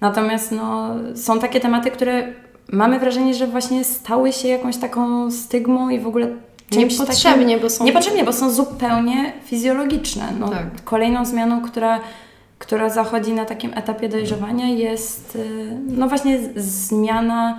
Natomiast 0.00 0.52
no, 0.52 0.94
są 1.14 1.38
takie 1.38 1.60
tematy, 1.60 1.90
które 1.90 2.32
mamy 2.72 2.98
wrażenie, 2.98 3.34
że 3.34 3.46
właśnie 3.46 3.84
stały 3.84 4.32
się 4.32 4.48
jakąś 4.48 4.76
taką 4.76 5.30
stygmą 5.30 5.90
i 5.90 6.00
w 6.00 6.06
ogóle 6.06 6.28
Niepotrzebnie, 6.76 7.46
takim, 7.46 7.60
bo 7.60 7.70
są... 7.70 7.84
Niepotrzebnie, 7.84 8.24
bo 8.24 8.32
są 8.32 8.50
zupełnie 8.50 9.32
fizjologiczne. 9.44 10.32
No, 10.40 10.48
tak. 10.48 10.84
Kolejną 10.84 11.24
zmianą, 11.24 11.62
która, 11.62 12.00
która 12.58 12.90
zachodzi 12.90 13.32
na 13.32 13.44
takim 13.44 13.72
etapie 13.74 14.08
dojrzewania 14.08 14.68
jest 14.68 15.36
y, 15.36 15.78
no 15.86 16.08
właśnie 16.08 16.38
zmiana 16.56 17.58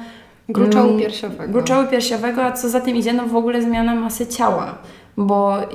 gruczołu 0.50 0.90
mm, 0.90 1.02
piersiowego. 1.02 1.54
Gruczołu 1.54 1.88
piersiowego, 1.88 2.44
a 2.44 2.52
co 2.52 2.70
za 2.70 2.82
tym 2.82 2.96
idzie, 2.96 3.14
no 3.14 3.28
w 3.28 3.36
ogóle 3.36 3.62
zmiana 3.62 3.96
masy 3.96 4.28
ciała, 4.28 4.78
bo 5.18 5.64
y, 5.64 5.68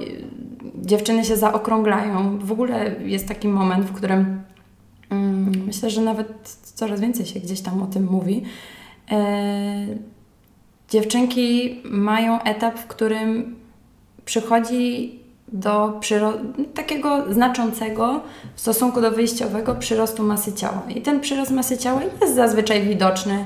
dziewczyny 0.75 1.25
się 1.25 1.37
zaokrąglają. 1.37 2.39
W 2.39 2.53
ogóle 2.53 2.95
jest 3.05 3.29
taki 3.29 3.49
moment, 3.49 3.85
w 3.85 3.93
którym 3.93 4.43
mm, 5.11 5.53
myślę, 5.67 5.91
że 5.91 6.01
nawet 6.01 6.49
coraz 6.75 7.01
więcej 7.01 7.27
się 7.27 7.41
gdzieś 7.41 7.61
tam 7.61 7.83
o 7.83 7.87
tym 7.87 8.07
mówi. 8.11 8.43
E, 9.11 10.16
dziewczynki 10.89 11.81
mają 11.85 12.43
etap, 12.43 12.79
w 12.79 12.87
którym 12.87 13.57
przychodzi 14.25 15.19
do 15.49 16.01
takiego 16.75 17.33
znaczącego 17.33 18.21
w 18.55 18.61
stosunku 18.61 19.01
do 19.01 19.11
wyjściowego 19.11 19.75
przyrostu 19.75 20.23
masy 20.23 20.53
ciała. 20.53 20.83
I 20.95 21.01
ten 21.01 21.21
przyrost 21.21 21.51
masy 21.51 21.79
ciała 21.79 22.01
jest 22.21 22.35
zazwyczaj 22.35 22.83
widoczny. 22.83 23.45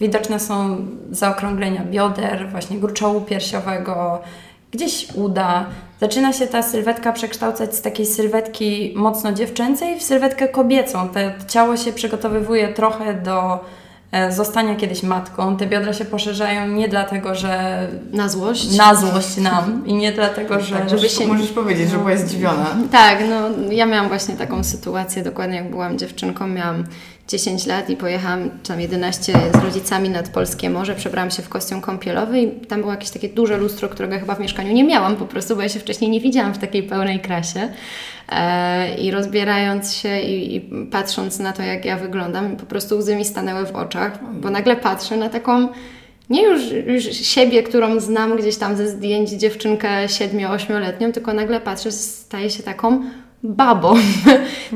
Widoczne 0.00 0.40
są 0.40 0.86
zaokrąglenia 1.10 1.84
bioder, 1.84 2.48
właśnie 2.50 2.78
gruczołu 2.78 3.20
piersiowego, 3.20 4.22
gdzieś 4.70 5.08
uda. 5.14 5.66
Zaczyna 6.00 6.32
się 6.32 6.46
ta 6.46 6.62
sylwetka 6.62 7.12
przekształcać 7.12 7.74
z 7.74 7.82
takiej 7.82 8.06
sylwetki 8.06 8.92
mocno 8.96 9.32
dziewczęcej 9.32 9.98
w 9.98 10.02
sylwetkę 10.02 10.48
kobiecą. 10.48 11.08
To 11.08 11.46
ciało 11.48 11.76
się 11.76 11.92
przygotowywuje 11.92 12.68
trochę 12.68 13.14
do 13.14 13.64
E, 14.12 14.32
zostania 14.32 14.76
kiedyś 14.76 15.02
matką. 15.02 15.56
Te 15.56 15.66
biodra 15.66 15.92
się 15.92 16.04
poszerzają 16.04 16.68
nie 16.68 16.88
dlatego, 16.88 17.34
że... 17.34 17.86
Na 18.12 18.28
złość? 18.28 18.76
Na 18.76 18.94
złość 18.94 19.36
nam. 19.36 19.86
I 19.86 19.94
nie 19.94 20.12
dlatego, 20.12 20.60
że... 20.60 20.76
Tak, 20.76 20.90
żeby 20.90 21.08
się... 21.08 21.26
Możesz 21.26 21.50
powiedzieć, 21.52 21.90
że 21.90 21.98
byłaś 21.98 22.18
zdziwiona. 22.18 22.76
Tak, 22.92 23.18
no 23.30 23.70
ja 23.70 23.86
miałam 23.86 24.08
właśnie 24.08 24.36
taką 24.36 24.64
sytuację, 24.64 25.22
dokładnie 25.22 25.56
jak 25.56 25.70
byłam 25.70 25.98
dziewczynką, 25.98 26.46
miałam 26.46 26.84
10 27.28 27.66
lat 27.66 27.90
i 27.90 27.96
pojechałam 27.96 28.50
tam 28.50 28.80
11 28.80 29.32
z 29.54 29.64
rodzicami 29.64 30.10
nad 30.10 30.28
Polskie 30.28 30.70
Morze, 30.70 30.94
przebrałam 30.94 31.30
się 31.30 31.42
w 31.42 31.48
kostium 31.48 31.80
kąpielowy 31.80 32.40
i 32.40 32.50
tam 32.50 32.80
było 32.80 32.92
jakieś 32.92 33.10
takie 33.10 33.28
duże 33.28 33.56
lustro, 33.56 33.88
którego 33.88 34.18
chyba 34.18 34.34
w 34.34 34.40
mieszkaniu 34.40 34.72
nie 34.72 34.84
miałam 34.84 35.16
po 35.16 35.26
prostu, 35.26 35.56
bo 35.56 35.62
ja 35.62 35.68
się 35.68 35.80
wcześniej 35.80 36.10
nie 36.10 36.20
widziałam 36.20 36.54
w 36.54 36.58
takiej 36.58 36.82
pełnej 36.82 37.20
krasie. 37.20 37.68
E, 38.28 38.94
I 38.98 39.10
rozbierając 39.10 39.94
się 39.94 40.20
i, 40.20 40.56
i, 40.56 40.60
patrząc 40.90 41.38
na 41.38 41.52
to, 41.52 41.62
jak 41.62 41.84
ja 41.84 41.96
wyglądam, 41.96 42.56
po 42.56 42.66
prostu 42.66 42.98
łzy 42.98 43.16
mi 43.16 43.24
stanęły 43.24 43.66
w 43.66 43.76
oczach, 43.76 44.18
bo 44.40 44.50
nagle 44.50 44.76
patrzę 44.76 45.16
na 45.16 45.28
taką 45.28 45.68
nie 46.30 46.42
już, 46.42 46.62
już 46.86 47.04
siebie, 47.04 47.62
którą 47.62 48.00
znam 48.00 48.36
gdzieś 48.36 48.56
tam 48.56 48.76
ze 48.76 48.88
zdjęć, 48.88 49.30
dziewczynkę 49.30 50.06
7-8-letnią, 50.06 51.12
tylko 51.12 51.32
nagle 51.32 51.60
patrzę, 51.60 51.92
staje 51.92 52.50
się 52.50 52.62
taką 52.62 53.02
babą, 53.42 53.94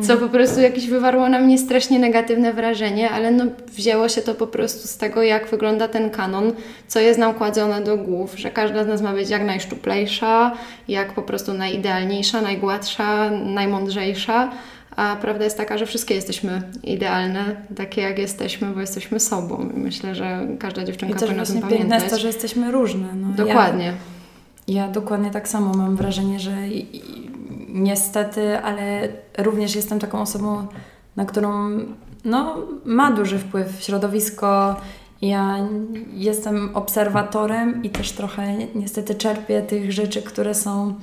co 0.07 0.17
po 0.17 0.29
prostu 0.29 0.61
jakieś 0.61 0.87
wywarło 0.87 1.29
na 1.29 1.39
mnie 1.39 1.59
strasznie 1.59 1.99
negatywne 1.99 2.53
wrażenie, 2.53 3.11
ale 3.11 3.31
no 3.31 3.45
wzięło 3.73 4.09
się 4.09 4.23
to 4.23 4.35
po 4.35 4.47
prostu 4.47 4.89
z 4.89 4.97
tego, 4.97 5.23
jak 5.23 5.51
wygląda 5.51 5.89
ten 5.89 6.11
kanon, 6.11 6.53
co 6.89 7.01
jest 7.01 7.19
nam 7.19 7.35
kładzone 7.35 7.81
do 7.81 7.97
głów, 7.97 8.39
że 8.39 8.51
każda 8.51 8.85
z 8.85 8.87
nas 8.87 9.03
ma 9.03 9.13
być 9.13 9.31
jak 9.31 9.45
najszczuplejsza, 9.45 10.53
jak 10.89 11.13
po 11.13 11.23
prostu 11.23 11.55
najidealniejsza, 11.55 12.43
najgładsza, 12.43 13.31
najmądrzejsza, 13.31 14.51
a 14.97 15.17
prawda 15.17 15.45
jest 15.45 15.57
taka, 15.57 15.79
że 15.79 15.87
wszystkie 15.87 16.15
jesteśmy 16.15 16.63
idealne, 16.85 17.57
takie 17.77 18.03
jak 18.03 18.19
jesteśmy, 18.19 18.69
bo 18.69 18.81
jesteśmy 18.81 19.21
sobą. 19.21 19.71
I 19.77 19.79
myślę, 19.79 20.15
że 20.15 20.47
każda 20.59 20.85
dziewczynka 20.85 21.19
powinna 21.21 21.43
o 21.43 21.47
tym 21.47 21.61
pamiętać. 21.61 22.03
jest 22.03 22.15
to, 22.15 22.21
że 22.21 22.27
jesteśmy 22.27 22.73
różne. 22.73 23.09
No, 23.15 23.29
Dokładnie. 23.37 23.93
Ja, 24.69 24.83
ja 24.83 24.89
dokładnie 24.89 25.31
tak 25.31 25.49
samo 25.49 25.75
mam 25.75 25.97
wrażenie, 25.97 26.41
że 26.41 26.53
niestety, 27.73 28.59
ale 28.59 29.09
również 29.39 29.75
jestem 29.75 29.99
taką 29.99 30.21
osobą, 30.21 30.67
na 31.17 31.25
którą 31.25 31.71
no, 32.25 32.57
ma 32.85 33.13
duży 33.13 33.39
wpływ 33.39 33.83
środowisko. 33.83 34.77
Ja 35.23 35.59
jestem 36.13 36.71
obserwatorem 36.75 37.83
i 37.83 37.91
też 37.91 38.13
trochę 38.13 38.57
niestety 38.75 39.15
czerpię 39.15 39.63
tych 39.63 39.93
rzeczy, 39.93 40.23
które 40.23 40.55
są 40.55 40.95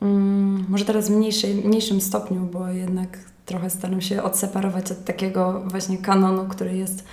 um, 0.00 0.64
może 0.68 0.84
teraz 0.84 1.08
w 1.08 1.16
mniejszej, 1.16 1.54
mniejszym 1.54 2.00
stopniu, 2.00 2.40
bo 2.52 2.68
jednak 2.68 3.18
trochę 3.46 3.70
staram 3.70 4.00
się 4.00 4.22
odseparować 4.22 4.92
od 4.92 5.04
takiego 5.04 5.62
właśnie 5.66 5.98
kanonu, 5.98 6.48
który 6.48 6.76
jest 6.76 7.04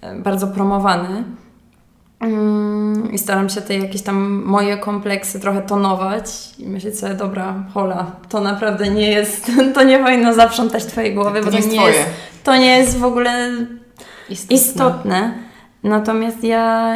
e, 0.00 0.20
bardzo 0.20 0.46
promowany. 0.46 1.24
Mm, 2.20 3.12
I 3.12 3.18
staram 3.18 3.48
się 3.48 3.60
te 3.60 3.74
jakieś 3.78 4.02
tam 4.02 4.42
moje 4.44 4.76
kompleksy 4.78 5.40
trochę 5.40 5.62
tonować 5.62 6.24
i 6.58 6.66
myśleć 6.66 6.98
sobie, 6.98 7.14
dobra, 7.14 7.54
hola, 7.74 8.06
to 8.28 8.40
naprawdę 8.40 8.90
nie 8.90 9.10
jest, 9.10 9.50
to 9.74 9.82
nie 9.84 9.98
powinno 9.98 10.34
zaprzątać 10.34 10.84
Twojej 10.84 11.14
głowy, 11.14 11.40
To 11.40 11.44
bo 11.46 11.50
nie 11.50 11.50
to 11.50 11.56
jest 11.56 11.70
nie 11.72 11.78
twoje. 11.78 11.94
jest, 11.94 12.08
to 12.44 12.56
nie 12.56 12.78
jest 12.78 12.98
w 12.98 13.04
ogóle 13.04 13.50
Istotne. 14.30 14.56
istotne. 14.56 15.34
Natomiast 15.82 16.44
ja, 16.44 16.94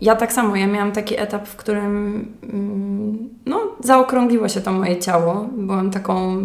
ja 0.00 0.16
tak 0.16 0.32
samo, 0.32 0.56
ja 0.56 0.66
miałam 0.66 0.92
taki 0.92 1.20
etap, 1.20 1.48
w 1.48 1.56
którym 1.56 2.26
mm, 2.42 3.28
no, 3.46 3.60
zaokrągliło 3.80 4.48
się 4.48 4.60
to 4.60 4.72
moje 4.72 4.98
ciało. 4.98 5.48
Byłam 5.56 5.90
taką 5.90 6.36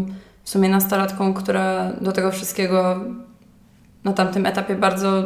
w 0.43 0.49
sumie 0.49 0.69
nastolatką, 0.69 1.33
która 1.33 1.91
do 2.01 2.11
tego 2.11 2.31
wszystkiego 2.31 2.95
na 4.03 4.13
tamtym 4.13 4.45
etapie 4.45 4.75
bardzo 4.75 5.23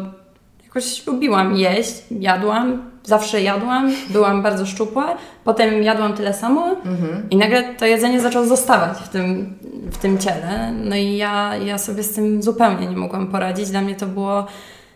jakoś 0.75 1.07
lubiłam 1.07 1.55
jeść, 1.55 1.93
jadłam, 2.11 2.91
zawsze 3.03 3.41
jadłam, 3.41 3.91
byłam 4.09 4.41
bardzo 4.41 4.65
szczupła, 4.65 5.15
potem 5.43 5.83
jadłam 5.83 6.13
tyle 6.13 6.33
samo 6.33 6.67
Mhm. 6.85 7.29
i 7.29 7.35
nagle 7.35 7.63
to 7.73 7.85
jedzenie 7.85 8.21
zaczęło 8.21 8.45
zostawać 8.45 8.97
w 8.97 9.09
tym, 9.09 9.53
w 9.91 9.97
tym 9.97 10.17
ciele. 10.17 10.71
No 10.83 10.95
i 10.95 11.17
ja, 11.17 11.55
ja 11.55 11.77
sobie 11.77 12.03
z 12.03 12.13
tym 12.13 12.43
zupełnie 12.43 12.87
nie 12.87 12.97
mogłam 12.97 13.27
poradzić. 13.27 13.69
Dla 13.69 13.81
mnie 13.81 13.95
to 13.95 14.05
było. 14.05 14.45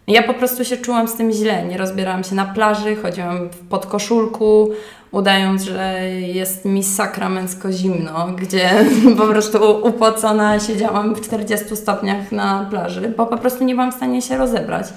Ja 0.08 0.24
po 0.24 0.34
prostu 0.34 0.66
się 0.66 0.78
czułam 0.78 1.08
z 1.08 1.14
tym 1.14 1.32
źle. 1.32 1.66
Nie 1.66 1.78
rozbierałam 1.78 2.24
się 2.24 2.36
na 2.36 2.46
plaży, 2.46 2.96
chodziłam 2.96 3.50
w 3.50 3.68
podkoszulku, 3.68 4.70
udając, 5.12 5.64
że 5.64 6.10
jest 6.20 6.66
mi 6.66 6.84
sakramencko 6.84 7.72
zimno, 7.72 8.28
gdzie 8.38 8.70
po 9.18 9.28
prostu 9.28 9.88
upocona 9.88 10.60
siedziałam 10.60 11.16
w 11.16 11.22
40 11.22 11.76
stopniach 11.76 12.32
na 12.32 12.68
plaży, 12.70 13.14
bo 13.18 13.26
po 13.26 13.38
prostu 13.38 13.64
nie 13.64 13.76
byłam 13.76 13.92
w 13.92 13.96
stanie 13.96 14.22
się 14.22 14.38
rozebrać. 14.38 14.88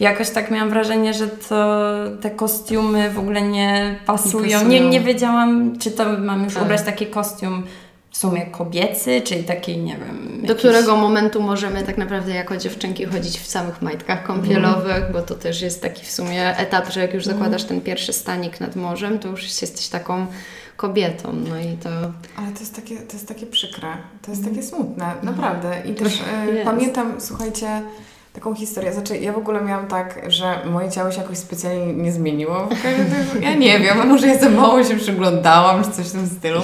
Jakoś 0.00 0.30
tak 0.30 0.50
miałam 0.50 0.70
wrażenie, 0.70 1.14
że 1.14 1.28
to 1.28 1.84
te 2.20 2.30
kostiumy 2.30 3.10
w 3.10 3.18
ogóle 3.18 3.42
nie 3.42 3.98
pasują. 4.06 4.44
pasują. 4.44 4.68
Nie, 4.68 4.80
nie 4.80 5.00
wiedziałam, 5.00 5.78
czy 5.78 5.90
to 5.90 6.04
mam 6.18 6.44
już 6.44 6.54
Tak. 6.54 6.62
ubrać 6.62 6.82
taki 6.82 7.06
kostium 7.06 7.62
w 8.10 8.16
sumie 8.18 8.46
kobiecy, 8.46 9.20
czyli 9.20 9.44
taki, 9.44 9.78
nie 9.78 9.96
wiem. 9.96 10.28
Do 10.42 10.46
jakiś- 10.48 10.58
którego 10.58 10.96
momentu 10.96 11.42
możemy 11.42 11.82
tak 11.82 11.98
naprawdę 11.98 12.34
jako 12.34 12.56
dziewczynki 12.56 13.04
chodzić 13.04 13.38
w 13.38 13.46
samych 13.46 13.82
majtkach 13.82 14.22
kąpielowych, 14.22 14.94
Mhm. 14.96 15.12
bo 15.12 15.22
to 15.22 15.34
też 15.34 15.62
jest 15.62 15.82
taki 15.82 16.04
w 16.06 16.10
sumie 16.10 16.56
etap, 16.58 16.90
że 16.92 17.00
jak 17.00 17.14
już 17.14 17.24
zakładasz 17.24 17.64
ten 17.64 17.80
pierwszy 17.80 18.12
stanik 18.12 18.60
nad 18.60 18.76
morzem, 18.76 19.18
to 19.18 19.28
już 19.28 19.60
jesteś 19.62 19.88
taką 19.88 20.26
kobietą. 20.76 21.32
No 21.48 21.58
i 21.60 21.76
to 21.76 21.88
Ale 22.36 22.52
to 22.54 22.60
jest 22.60 22.76
takie, 22.76 22.96
to 22.96 23.12
jest 23.12 23.28
takie 23.28 23.46
przykre, 23.46 23.88
to 24.22 24.30
jest 24.30 24.44
takie 24.44 24.62
smutne, 24.62 25.12
naprawdę. 25.22 25.82
I 25.84 25.94
też 26.04 26.12
Jest. 26.12 26.64
pamiętam, 26.64 27.14
słuchajcie, 27.18 27.82
taką 28.36 28.54
historię. 28.54 28.92
Znaczy, 28.92 29.18
ja 29.18 29.32
w 29.32 29.38
ogóle 29.38 29.60
miałam 29.60 29.86
tak, 29.86 30.20
że 30.28 30.58
moje 30.64 30.90
ciało 30.90 31.10
się 31.10 31.20
jakoś 31.20 31.38
specjalnie 31.38 31.92
nie 31.92 32.12
zmieniło. 32.12 32.68
Ja 33.40 33.54
nie 33.54 33.78
wiem, 33.78 34.08
może 34.08 34.26
ja 34.26 34.38
za 34.38 34.48
mało 34.48 34.84
się 34.84 34.96
przyglądałam, 34.96 35.84
czy 35.84 35.90
coś 35.90 36.06
w 36.06 36.12
tym 36.12 36.26
stylu. 36.26 36.60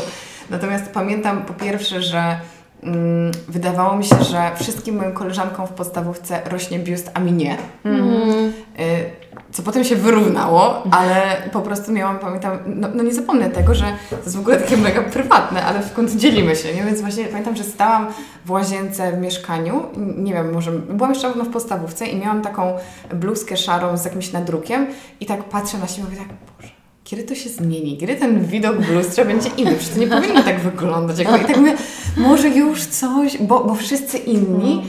Natomiast 0.51 0.85
pamiętam 0.91 1.45
po 1.45 1.55
pierwsze, 1.55 2.03
że 2.03 2.41
mm, 2.83 3.33
wydawało 3.49 3.97
mi 3.97 4.05
się, 4.05 4.25
że 4.25 4.51
wszystkim 4.61 4.97
moim 4.97 5.13
koleżankom 5.13 5.67
w 5.67 5.71
podstawówce 5.71 6.43
rośnie 6.45 6.79
biust, 6.79 7.11
a 7.15 7.21
mi 7.21 7.33
nie. 7.33 7.55
Y, 7.55 9.32
Co 9.53 9.63
potem 9.63 9.85
się 9.85 9.97
wyrównało, 9.97 10.83
ale 10.91 11.43
po 11.53 11.61
prostu 11.61 11.93
miałam, 11.93 12.19
pamiętam, 12.19 12.59
no, 12.67 12.89
no 12.95 13.03
nie 13.03 13.15
zapomnę 13.15 13.51
tego, 13.51 13.75
że 13.75 13.85
to 14.11 14.17
jest 14.17 14.37
w 14.37 14.41
ogóle 14.41 14.57
takie 14.57 14.77
mega 14.77 15.03
prywatne, 15.03 15.65
ale 15.65 15.83
w 15.83 15.93
końcu 15.93 16.19
dzielimy 16.19 16.57
się, 16.57 16.75
nie? 16.75 16.85
Więc 16.85 17.01
właśnie 17.01 17.25
pamiętam, 17.25 17.57
że 17.57 17.65
stałam 17.65 18.07
w 18.45 18.51
łazience 18.51 19.13
w 19.13 19.21
mieszkaniu, 19.21 19.83
nie 20.17 20.33
wiem, 20.33 20.53
może 20.53 20.73
byłam 20.73 21.11
jeszcze 21.11 21.33
w 21.33 21.51
podstawówce 21.51 22.07
i 22.07 22.17
miałam 22.17 22.43
taką 22.43 22.77
bluzkę 23.15 23.57
szarą 23.57 23.97
z 23.97 24.05
jakimś 24.05 24.33
nadrukiem 24.33 24.87
i 25.21 25.27
tak 25.27 25.45
patrzę 25.45 25.79
na 25.79 25.87
siebie 25.87 26.03
i 26.03 26.05
mówię 26.05 26.17
tak, 26.17 26.29
Boże, 26.57 26.73
kiedy 27.05 27.23
to 27.23 27.35
się 27.35 27.51
zmieni? 27.51 27.99
Kiedy 27.99 28.17
ten 28.17 28.45
widok 28.45 28.77
w 28.77 28.91
lustrze 28.91 29.25
będzie 29.25 29.49
inny? 29.57 29.75
Przecież 29.77 29.95
to 29.95 30.01
nie 30.01 30.07
powinno 30.07 30.43
tak 30.43 30.61
wyglądać. 30.61 31.21
I 31.21 31.25
tak 31.25 31.57
mówię, 31.57 31.75
może 32.17 32.49
już 32.49 32.85
coś, 32.87 33.39
bo, 33.39 33.65
bo 33.65 33.75
wszyscy 33.75 34.19
inni 34.19 34.83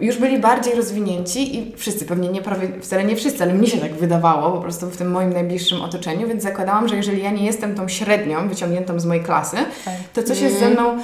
już 0.00 0.16
byli 0.16 0.38
bardziej 0.38 0.74
rozwinięci 0.74 1.58
i 1.58 1.76
wszyscy, 1.76 2.04
pewnie 2.04 2.28
nie 2.28 2.42
prawie, 2.42 2.68
wcale 2.80 3.04
nie 3.04 3.16
wszyscy, 3.16 3.42
ale 3.42 3.54
mnie 3.54 3.66
się 3.66 3.78
tak 3.78 3.94
wydawało 3.94 4.52
po 4.52 4.62
prostu 4.62 4.86
w 4.90 4.96
tym 4.96 5.10
moim 5.10 5.32
najbliższym 5.32 5.80
otoczeniu, 5.82 6.28
więc 6.28 6.42
zakładałam, 6.42 6.88
że 6.88 6.96
jeżeli 6.96 7.22
ja 7.22 7.30
nie 7.30 7.46
jestem 7.46 7.74
tą 7.74 7.88
średnią, 7.88 8.48
wyciągniętą 8.48 9.00
z 9.00 9.06
mojej 9.06 9.22
klasy, 9.24 9.56
Tak. 9.84 9.94
to 10.14 10.22
coś 10.22 10.40
jest 10.40 10.58
ze 10.58 10.70
mną 10.70 10.98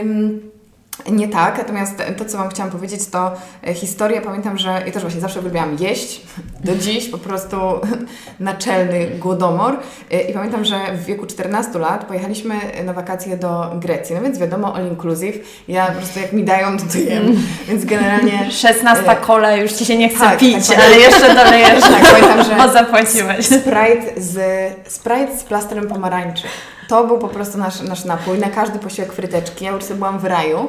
ym, 0.00 0.50
nie 1.10 1.28
tak. 1.28 1.58
Natomiast 1.58 2.02
to, 2.18 2.24
co 2.24 2.38
Wam 2.38 2.48
chciałam 2.48 2.72
powiedzieć, 2.72 3.06
to 3.06 3.32
e, 3.66 3.74
historię. 3.74 4.20
Pamiętam, 4.20 4.58
że 4.58 4.82
ja 4.86 4.92
też 4.92 5.02
właśnie 5.02 5.20
zawsze 5.20 5.40
lubiłam 5.40 5.76
jeść. 5.80 6.20
Do 6.64 6.76
dziś 6.76 7.08
po 7.08 7.18
prostu 7.18 7.56
naczelny 8.40 9.06
głodomor. 9.18 9.76
E, 10.10 10.20
I 10.20 10.34
pamiętam, 10.34 10.64
że 10.64 10.80
w 10.94 11.04
wieku 11.04 11.26
14 11.26 11.78
lat 11.78 12.04
pojechaliśmy 12.04 12.54
na 12.84 12.92
wakacje 12.92 13.36
do 13.36 13.70
Grecji. 13.74 14.14
No 14.16 14.22
więc 14.22 14.38
wiadomo, 14.38 14.74
all 14.74 14.86
inclusive. 14.88 15.36
Ja 15.68 15.86
po 15.86 15.92
prostu 15.92 16.20
jak 16.20 16.32
mi 16.32 16.44
dają, 16.44 16.76
to 16.78 16.84
to 16.92 16.98
jem. 16.98 17.36
Więc 17.68 17.84
generalnie... 17.84 18.50
16 18.50 19.16
kola, 19.20 19.56
już 19.56 19.72
ci 19.72 19.84
się 19.84 19.96
nie 19.98 20.08
chce 20.08 20.18
Tak, 20.18 20.38
pić, 20.38 20.68
tak, 20.68 20.78
ale 20.78 20.96
jeszcze 20.96 21.34
dolejesz, 21.34 21.80
Tak, 21.80 22.02
pamiętam, 22.12 22.44
że 22.44 22.56
bo 22.56 22.72
zapłaciłeś. 22.72 23.46
Sprite 23.46 24.12
z, 24.16 24.38
Sprite 24.92 25.38
z 25.38 25.42
plastrem 25.44 25.88
pomarańczy. 25.88 26.42
To 26.90 27.06
był 27.06 27.18
po 27.18 27.28
prostu 27.28 27.58
nasz, 27.58 27.80
nasz 27.80 28.04
napój. 28.04 28.38
Na 28.38 28.50
każdy 28.50 28.78
posiłek 28.78 29.12
fryteczki. 29.12 29.64
Ja 29.64 29.70
już 29.70 29.84
sobie 29.84 29.98
byłam 29.98 30.18
w 30.18 30.24
raju 30.24 30.68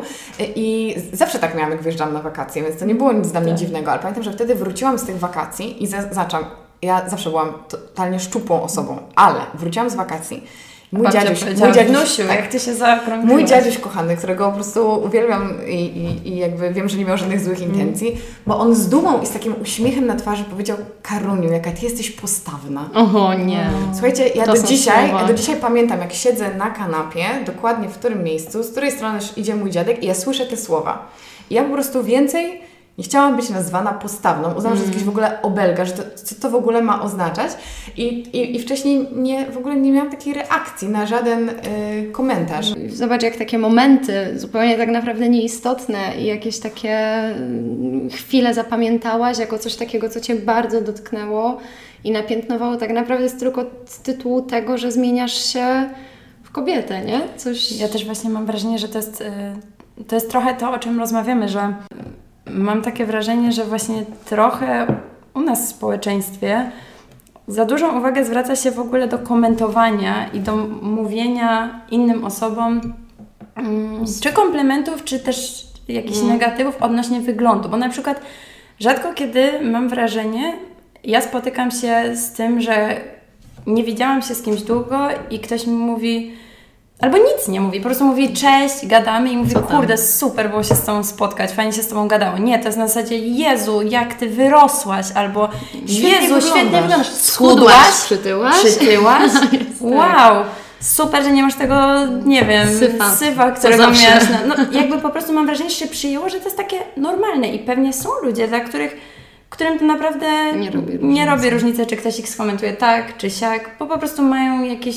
i 0.56 0.96
zawsze 1.14 1.40
tak 1.40 1.56
miałam, 1.56 1.72
jak 1.72 1.82
wyjeżdżam 1.82 2.14
na 2.14 2.22
wakacje, 2.22 2.64
więc 2.64 2.80
to 2.80 2.86
nie 2.86 2.96
było 2.96 3.12
nic 3.12 3.32
dla 3.32 3.42
mnie 3.42 3.56
dziwnego. 3.56 3.92
Ale 3.92 4.00
pamiętam, 4.00 4.24
że 4.24 4.32
wtedy 4.32 4.56
wróciłam 4.56 5.00
z 5.00 5.04
tych 5.04 5.20
wakacji 5.20 5.84
i 5.84 5.88
za, 5.88 5.98
zaczęłam. 6.12 6.46
Ja 6.82 7.10
zawsze 7.10 7.30
byłam 7.30 7.54
totalnie 7.70 8.20
szczupłą 8.20 8.62
osobą, 8.62 8.98
ale 9.16 9.40
wróciłam 9.54 9.90
z 9.90 9.96
wakacji. 9.96 10.48
Mój 10.92 11.04
Babcia 11.04 11.22
dziaduś, 11.24 11.44
mój 11.46 11.56
dziaduś, 11.74 12.18
tak, 12.18 12.28
jak 12.36 12.48
ty 12.48 12.60
się 12.60 12.74
zaokrągliłaś. 12.76 13.32
Mój 13.32 13.46
dziaduś 13.46 13.78
kochany, 13.78 14.18
którego 14.18 14.46
po 14.48 14.52
prostu 14.56 15.02
uwielbiam 15.06 15.54
i, 15.68 15.74
i, 15.74 16.28
i 16.30 16.38
jakby 16.38 16.74
wiem, 16.74 16.90
że 16.90 16.98
nie 16.98 17.06
miał 17.06 17.18
żadnych 17.18 17.40
złych 17.42 17.62
Mm. 17.62 17.72
intencji, 17.72 18.18
bo 18.48 18.60
on 18.60 18.76
z 18.76 18.90
dumą 18.90 19.22
i 19.22 19.26
z 19.26 19.30
takim 19.32 19.56
uśmiechem 19.62 20.06
na 20.08 20.16
twarzy 20.16 20.44
powiedział 20.44 20.78
Karuniu, 21.02 21.52
jaka 21.52 21.72
ty 21.72 21.86
jesteś 21.86 22.12
postawna. 22.12 22.90
O 22.94 23.34
nie. 23.34 23.70
Słuchajcie, 23.94 24.28
ja 24.28 24.46
To 24.46 24.54
do 24.54 24.64
dzisiaj, 24.64 25.08
słowa. 25.10 25.22
ja 25.22 25.28
do 25.28 25.34
dzisiaj 25.34 25.56
pamiętam, 25.56 26.00
jak 26.00 26.14
siedzę 26.14 26.56
na 26.56 26.70
kanapie, 26.70 27.26
dokładnie 27.46 27.88
w 27.90 27.94
którym 27.98 28.24
miejscu, 28.24 28.64
z 28.64 28.72
której 28.72 28.92
strony 28.92 29.20
idzie 29.38 29.56
mój 29.56 29.72
dziadek 29.72 30.04
i 30.04 30.08
ja 30.08 30.14
słyszę 30.16 30.46
te 30.46 30.58
słowa. 30.58 31.08
I 31.50 31.54
ja 31.54 31.64
po 31.64 31.74
prostu 31.74 32.04
więcej 32.04 32.62
nie 33.02 33.06
chciałam 33.06 33.36
być 33.36 33.50
nazwana 33.50 33.94
postawną. 33.94 34.54
Uznałam, 34.54 34.78
że 34.78 34.84
to 34.84 34.88
jest 34.88 34.88
jakiś 34.88 35.04
w 35.04 35.10
ogóle 35.10 35.42
obelga, 35.42 35.86
że 35.86 35.92
to, 35.92 36.04
co 36.16 36.36
to 36.36 36.50
w 36.50 36.56
ogóle 36.56 36.82
ma 36.82 37.02
oznaczać. 37.02 37.52
I, 37.98 38.04
i, 38.04 38.56
i 38.56 38.60
wcześniej 38.60 39.08
nie, 39.16 39.46
w 39.46 39.58
ogóle 39.58 39.76
nie 39.76 39.92
miałam 39.92 40.12
takiej 40.12 40.34
reakcji 40.34 40.90
na 40.90 41.06
żaden 41.06 41.50
y, 41.50 41.54
komentarz. 42.12 42.74
Zobacz, 42.90 43.24
jak 43.24 43.36
takie 43.36 43.58
momenty 43.58 44.40
zupełnie 44.40 44.78
tak 44.78 44.90
naprawdę 44.90 45.30
nieistotne 45.30 45.98
i 46.20 46.26
jakieś 46.26 46.60
takie 46.60 46.98
mm, 46.98 48.10
chwile 48.10 48.54
zapamiętałaś 48.54 49.38
jako 49.38 49.60
coś 49.60 49.76
takiego, 49.76 50.10
co 50.10 50.20
Cię 50.20 50.36
bardzo 50.36 50.82
dotknęło 50.82 51.58
i 52.04 52.12
napiętnowało 52.12 52.78
tak 52.78 52.92
naprawdę 52.92 53.24
jest 53.24 53.40
tylko 53.40 53.66
z 53.86 54.00
tytułu 54.00 54.42
tego, 54.42 54.78
że 54.78 54.92
zmieniasz 54.92 55.54
się 55.54 55.90
w 56.44 56.52
kobietę, 56.52 57.06
nie? 57.06 57.22
Coś... 57.38 57.72
Ja 57.72 57.88
też 57.88 58.06
właśnie 58.06 58.30
mam 58.30 58.46
wrażenie, 58.46 58.80
że 58.80 58.88
to 58.88 58.98
jest, 58.98 59.22
y, 59.22 60.04
to 60.08 60.16
jest 60.16 60.30
trochę 60.30 60.56
to, 60.56 60.72
o 60.72 60.80
czym 60.80 61.00
rozmawiamy, 61.00 61.50
że 61.50 61.74
mam 62.54 62.82
takie 62.82 63.06
wrażenie, 63.06 63.52
że 63.52 63.66
właśnie 63.66 64.06
trochę 64.26 64.88
u 65.34 65.42
nas 65.42 65.66
w 65.66 65.70
społeczeństwie 65.70 66.72
za 67.48 67.66
dużą 67.66 67.98
uwagę 68.00 68.26
zwraca 68.26 68.56
się 68.56 68.72
w 68.72 68.80
ogóle 68.80 69.08
do 69.08 69.20
komentowania 69.20 70.30
i 70.34 70.40
do 70.40 70.56
mówienia 70.82 71.82
innym 71.92 72.26
osobom 72.26 72.82
mm, 73.56 74.06
czy 74.24 74.34
komplementów, 74.34 75.04
czy 75.04 75.20
też 75.20 75.66
jakichś 75.88 76.18
Mm. 76.18 76.30
negatywów 76.30 76.82
odnośnie 76.82 77.22
wyglądu. 77.22 77.70
Bo 77.70 77.78
na 77.78 77.90
przykład 77.90 78.22
rzadko 78.80 79.14
kiedy 79.14 79.62
mam 79.62 79.90
wrażenie, 79.90 80.54
ja 81.04 81.22
spotykam 81.22 81.72
się 81.72 82.16
z 82.16 82.32
tym, 82.32 82.62
że 82.62 83.02
nie 83.68 83.84
widziałam 83.84 84.22
się 84.22 84.36
z 84.36 84.42
kimś 84.42 84.62
długo 84.62 85.08
i 85.30 85.40
ktoś 85.40 85.68
mi 85.68 85.74
mówi, 85.74 86.34
albo 87.02 87.18
nic 87.18 87.48
nie 87.48 87.62
mówi, 87.62 87.80
po 87.80 87.86
prostu 87.86 88.06
mówi 88.06 88.34
cześć, 88.34 88.88
gadamy 88.88 89.32
i 89.32 89.38
mówi, 89.38 89.56
kurde, 89.56 89.98
super 89.98 90.50
było 90.50 90.64
się 90.64 90.76
z 90.76 90.84
Tobą 90.84 91.04
spotkać, 91.04 91.52
fajnie 91.52 91.74
się 91.74 91.84
z 91.84 91.88
Tobą 91.88 92.08
gadało. 92.08 92.38
Nie, 92.38 92.60
to 92.60 92.66
jest 92.66 92.78
na 92.78 92.88
zasadzie, 92.88 93.18
Jezu, 93.18 93.82
jak 93.82 94.14
Ty 94.14 94.30
wyrosłaś, 94.30 95.06
albo 95.16 95.50
Świetnie 95.88 96.10
Jezu, 96.10 96.42
świetnie 96.42 96.64
wyglądasz. 96.64 96.82
wyglądasz, 96.82 97.08
Schudłaś, 97.14 98.02
przytyłaś? 98.06 98.56
przytyłaś, 98.56 99.32
Jest, 99.52 99.82
wow, 99.82 100.44
super, 100.82 101.24
że 101.24 101.32
nie 101.32 101.44
masz 101.44 101.56
tego, 101.56 101.76
nie 102.26 102.46
wiem, 102.46 102.68
Syfa. 102.80 103.16
syfa, 103.16 103.52
którego 103.52 103.84
miałaś. 103.84 104.24
No, 104.48 104.56
jakby 104.72 104.98
po 104.98 105.10
prostu 105.10 105.34
mam 105.34 105.46
wrażenie, 105.46 105.70
że 105.70 105.76
się 105.76 105.88
przyjęło, 105.88 106.30
że 106.30 106.38
to 106.38 106.46
jest 106.46 106.58
takie 106.58 106.78
normalne 106.98 107.48
i 107.48 107.60
pewnie 107.60 107.94
są 107.94 108.10
ludzie, 108.24 108.48
dla 108.48 108.60
których 108.60 108.98
którym 109.50 109.80
to 109.80 109.86
naprawdę 109.86 110.54
Nie 110.56 110.72
robi 110.72 111.00
nie 111.02 111.26
robi 111.26 111.50
różnicy, 111.50 111.86
czy 111.86 111.98
ktoś 111.98 112.20
ich 112.20 112.30
skomentuje 112.30 112.74
tak, 112.74 113.18
czy 113.18 113.30
siak, 113.30 113.70
bo 113.80 113.88
po 113.88 113.98
prostu 113.98 114.24
mają 114.24 114.64
jakieś, 114.64 114.96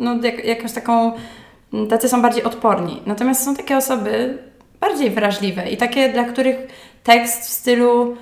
no 0.00 0.16
jak, 0.22 0.44
jakąś 0.44 0.72
taką, 0.72 1.12
tacy 1.88 2.08
są 2.08 2.22
bardziej 2.22 2.44
odporni. 2.44 3.02
Natomiast 3.06 3.44
są 3.44 3.56
takie 3.56 3.76
osoby, 3.76 4.38
bardziej 4.80 5.10
wrażliwe 5.10 5.70
i 5.70 5.76
takie, 5.76 6.08
dla 6.08 6.24
których 6.24 6.56
tekst 7.04 7.44
w 7.44 7.52
stylu 7.52 8.16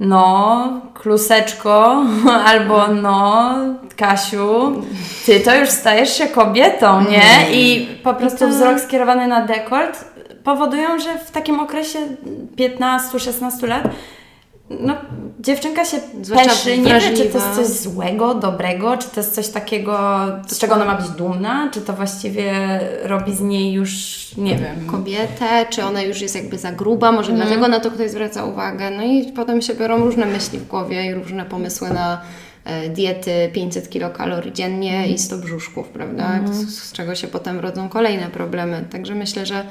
no, 0.00 0.80
kluseczko, 0.94 2.04
albo 2.50 2.88
no, 2.88 3.54
Kasiu, 3.96 4.82
ty 5.26 5.40
to 5.40 5.54
już 5.54 5.68
stajesz 5.68 6.18
się 6.18 6.26
kobietą, 6.26 7.00
nie? 7.00 7.22
Mm. 7.22 7.52
I 7.52 7.88
po 8.02 8.14
prostu 8.14 8.48
wzrok 8.48 8.80
skierowany 8.80 9.28
na 9.28 9.46
dekolt 9.46 10.04
powodują, 10.44 10.98
że 10.98 11.18
w 11.18 11.30
takim 11.30 11.60
okresie 11.60 11.98
15-16 12.56 13.68
lat 13.68 13.82
no, 14.70 14.94
dziewczynka 15.40 15.84
się 15.84 15.96
Zwłaszcza 16.22 16.50
peszy, 16.50 16.78
nie 16.78 17.00
wie, 17.00 17.16
czy 17.16 17.24
to 17.24 17.38
jest 17.38 17.54
coś 17.54 17.66
złego, 17.66 18.34
dobrego, 18.34 18.96
czy 18.96 19.08
to 19.08 19.20
jest 19.20 19.34
coś 19.34 19.48
takiego, 19.48 20.20
z 20.48 20.58
czego 20.58 20.74
ona 20.74 20.84
ma 20.84 20.94
być 20.94 21.08
dumna, 21.08 21.70
czy 21.72 21.80
to 21.80 21.92
właściwie 21.92 22.52
robi 23.02 23.34
z 23.34 23.40
niej 23.40 23.72
już, 23.72 24.18
nie 24.36 24.56
wiem, 24.56 24.86
kobietę, 24.86 25.66
czy 25.70 25.84
ona 25.84 26.02
już 26.02 26.20
jest 26.20 26.34
jakby 26.34 26.58
za 26.58 26.72
gruba, 26.72 27.12
może 27.12 27.32
Mhm. 27.32 27.48
dlatego 27.48 27.68
na 27.68 27.80
to 27.80 27.90
ktoś 27.90 28.10
zwraca 28.10 28.44
uwagę. 28.44 28.90
No 28.90 29.02
i 29.02 29.32
potem 29.32 29.62
się 29.62 29.74
biorą 29.74 29.98
różne 30.04 30.26
myśli 30.26 30.58
w 30.58 30.68
głowie 30.68 31.06
i 31.06 31.14
różne 31.14 31.44
pomysły 31.44 31.90
na 31.90 32.20
e, 32.64 32.88
diety 32.88 33.50
500 33.52 33.90
kilokalorii 33.90 34.52
dziennie 34.52 34.92
Mhm. 34.96 35.14
i 35.14 35.18
100 35.18 35.36
brzuszków, 35.38 35.88
prawda? 35.88 36.40
Z, 36.52 36.68
z 36.78 36.92
czego 36.92 37.14
się 37.14 37.28
potem 37.28 37.60
rodzą 37.60 37.88
kolejne 37.88 38.26
problemy. 38.26 38.84
Także 38.92 39.14
myślę, 39.14 39.46
że 39.46 39.66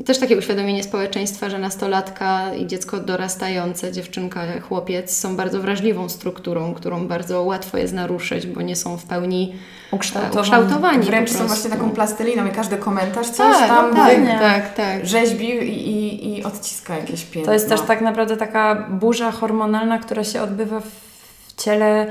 i 0.00 0.04
też 0.04 0.18
takie 0.18 0.36
uświadomienie 0.36 0.82
społeczeństwa, 0.82 1.50
że 1.50 1.58
nastolatka 1.58 2.54
i 2.54 2.66
dziecko 2.66 3.00
dorastające, 3.00 3.92
dziewczynka, 3.92 4.40
chłopiec 4.60 5.16
są 5.16 5.36
bardzo 5.36 5.60
wrażliwą 5.60 6.08
strukturą, 6.08 6.74
którą 6.74 7.08
bardzo 7.08 7.42
łatwo 7.42 7.78
jest 7.78 7.92
naruszyć, 7.92 8.46
bo 8.46 8.62
nie 8.62 8.76
są 8.76 8.96
w 8.96 9.04
pełni 9.04 9.54
ukształtowani. 9.90 10.40
ukształtowani. 10.40 11.02
Wręcz 11.02 11.30
są 11.30 11.46
właśnie 11.46 11.70
taką 11.70 11.90
plasteliną 11.90 12.46
i 12.46 12.50
każdy 12.50 12.76
komentarz 12.76 13.26
coś 13.26 13.56
tak, 13.58 13.68
tam 13.68 13.96
tak, 13.96 14.20
wy- 14.20 14.26
tak, 14.26 14.74
tak. 14.74 15.06
rzeźbi 15.06 15.48
i, 15.48 15.88
i, 15.88 16.38
i 16.38 16.44
odciska 16.44 16.96
jakieś 16.96 17.24
piętno. 17.24 17.46
To 17.46 17.52
jest 17.52 17.68
też 17.68 17.80
tak 17.80 18.00
naprawdę 18.00 18.36
taka 18.36 18.74
burza 18.90 19.32
hormonalna, 19.32 19.98
która 19.98 20.24
się 20.24 20.42
odbywa 20.42 20.80
w 20.80 21.10
ciele 21.56 22.06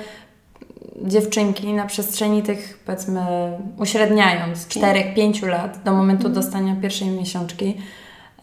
dziewczynki 1.03 1.73
na 1.73 1.85
przestrzeni 1.85 2.43
tych, 2.43 2.79
powiedzmy, 2.85 3.21
uśredniając 3.77 4.67
4-5 4.67 5.47
lat 5.47 5.83
do 5.83 5.93
momentu 5.93 6.29
dostania 6.29 6.75
pierwszej 6.81 7.07
miesiączki, 7.07 7.77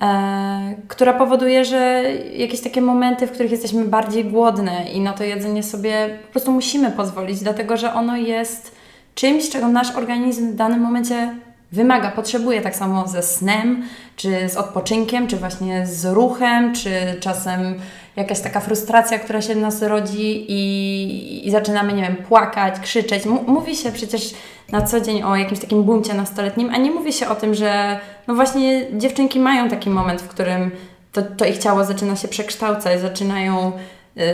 e, 0.01 0.75
która 0.89 1.13
powoduje, 1.13 1.65
że 1.65 2.05
jakieś 2.37 2.61
takie 2.61 2.81
momenty, 2.81 3.27
w 3.27 3.33
których 3.33 3.51
jesteśmy 3.51 3.85
bardziej 3.85 4.25
głodne 4.25 4.91
i 4.93 5.01
na 5.01 5.13
to 5.13 5.25
jedzenie 5.25 5.63
sobie 5.63 6.19
po 6.27 6.33
prostu 6.33 6.53
musimy 6.53 6.91
pozwolić, 6.91 7.41
dlatego 7.41 7.77
że 7.77 7.95
ono 7.95 8.17
jest 8.17 8.77
czymś, 9.15 9.51
czego 9.51 9.69
nasz 9.69 9.97
organizm 9.97 10.53
w 10.53 10.55
danym 10.55 10.81
momencie 10.81 11.35
wymaga, 11.73 12.11
potrzebuje 12.11 12.61
tak 12.61 12.77
samo 12.77 13.09
ze 13.09 13.23
snem, 13.23 13.83
czy 14.17 14.49
z 14.49 14.57
odpoczynkiem, 14.57 15.29
czy 15.29 15.37
właśnie 15.37 15.87
z 15.87 16.05
ruchem, 16.05 16.75
czy 16.75 16.91
czasem 17.21 17.75
jakaś 18.17 18.41
taka 18.41 18.61
frustracja, 18.61 19.19
która 19.19 19.43
się 19.43 19.55
w 19.55 19.59
nas 19.59 19.83
rodzi 19.83 20.45
i, 20.49 21.49
i 21.49 21.51
zaczynamy, 21.51 21.93
nie 21.93 22.03
wiem, 22.03 22.17
płakać, 22.17 22.81
krzyczeć. 22.81 23.27
M- 23.27 23.39
mówi 23.47 23.77
się 23.77 23.93
przecież 23.93 24.35
na 24.73 24.83
co 24.83 25.01
dzień 25.01 25.23
o 25.23 25.37
jakimś 25.37 25.61
takim 25.61 25.83
buncie 25.83 26.15
nastoletnim, 26.15 26.71
a 26.75 26.77
nie 26.77 26.91
mówi 26.91 27.13
się 27.13 27.29
o 27.29 27.35
tym, 27.35 27.55
że 27.55 28.01
no 28.27 28.35
właśnie 28.35 28.87
dziewczynki 28.93 29.41
mają 29.41 29.69
taki 29.69 29.91
moment, 29.91 30.23
w 30.23 30.29
którym 30.29 30.71
to, 31.13 31.23
to 31.23 31.45
ich 31.45 31.59
ciało 31.59 31.85
zaczyna 31.85 32.17
się 32.17 32.29
przekształcać, 32.29 33.01
zaczynają 33.01 33.73
yy, 34.17 34.25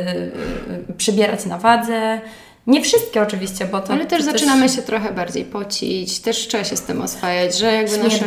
przybierać 0.97 1.47
na 1.47 1.59
wadze. 1.59 2.21
Nie 2.67 2.83
wszystkie 2.83 3.23
oczywiście, 3.23 3.67
bo 3.67 3.81
to 3.81 3.93
Ale 3.93 4.07
też 4.07 4.19
to 4.19 4.33
zaczynamy 4.33 4.69
się 4.69 4.83
trochę 4.83 5.13
bardziej 5.13 5.45
pocić, 5.45 6.21
też 6.21 6.49
trzeba 6.49 6.65
się 6.65 6.77
z 6.77 6.83
tym 6.83 7.01
oswajać, 7.01 7.59
że 7.59 7.73
jakby 7.73 7.99
nasze... 7.99 8.25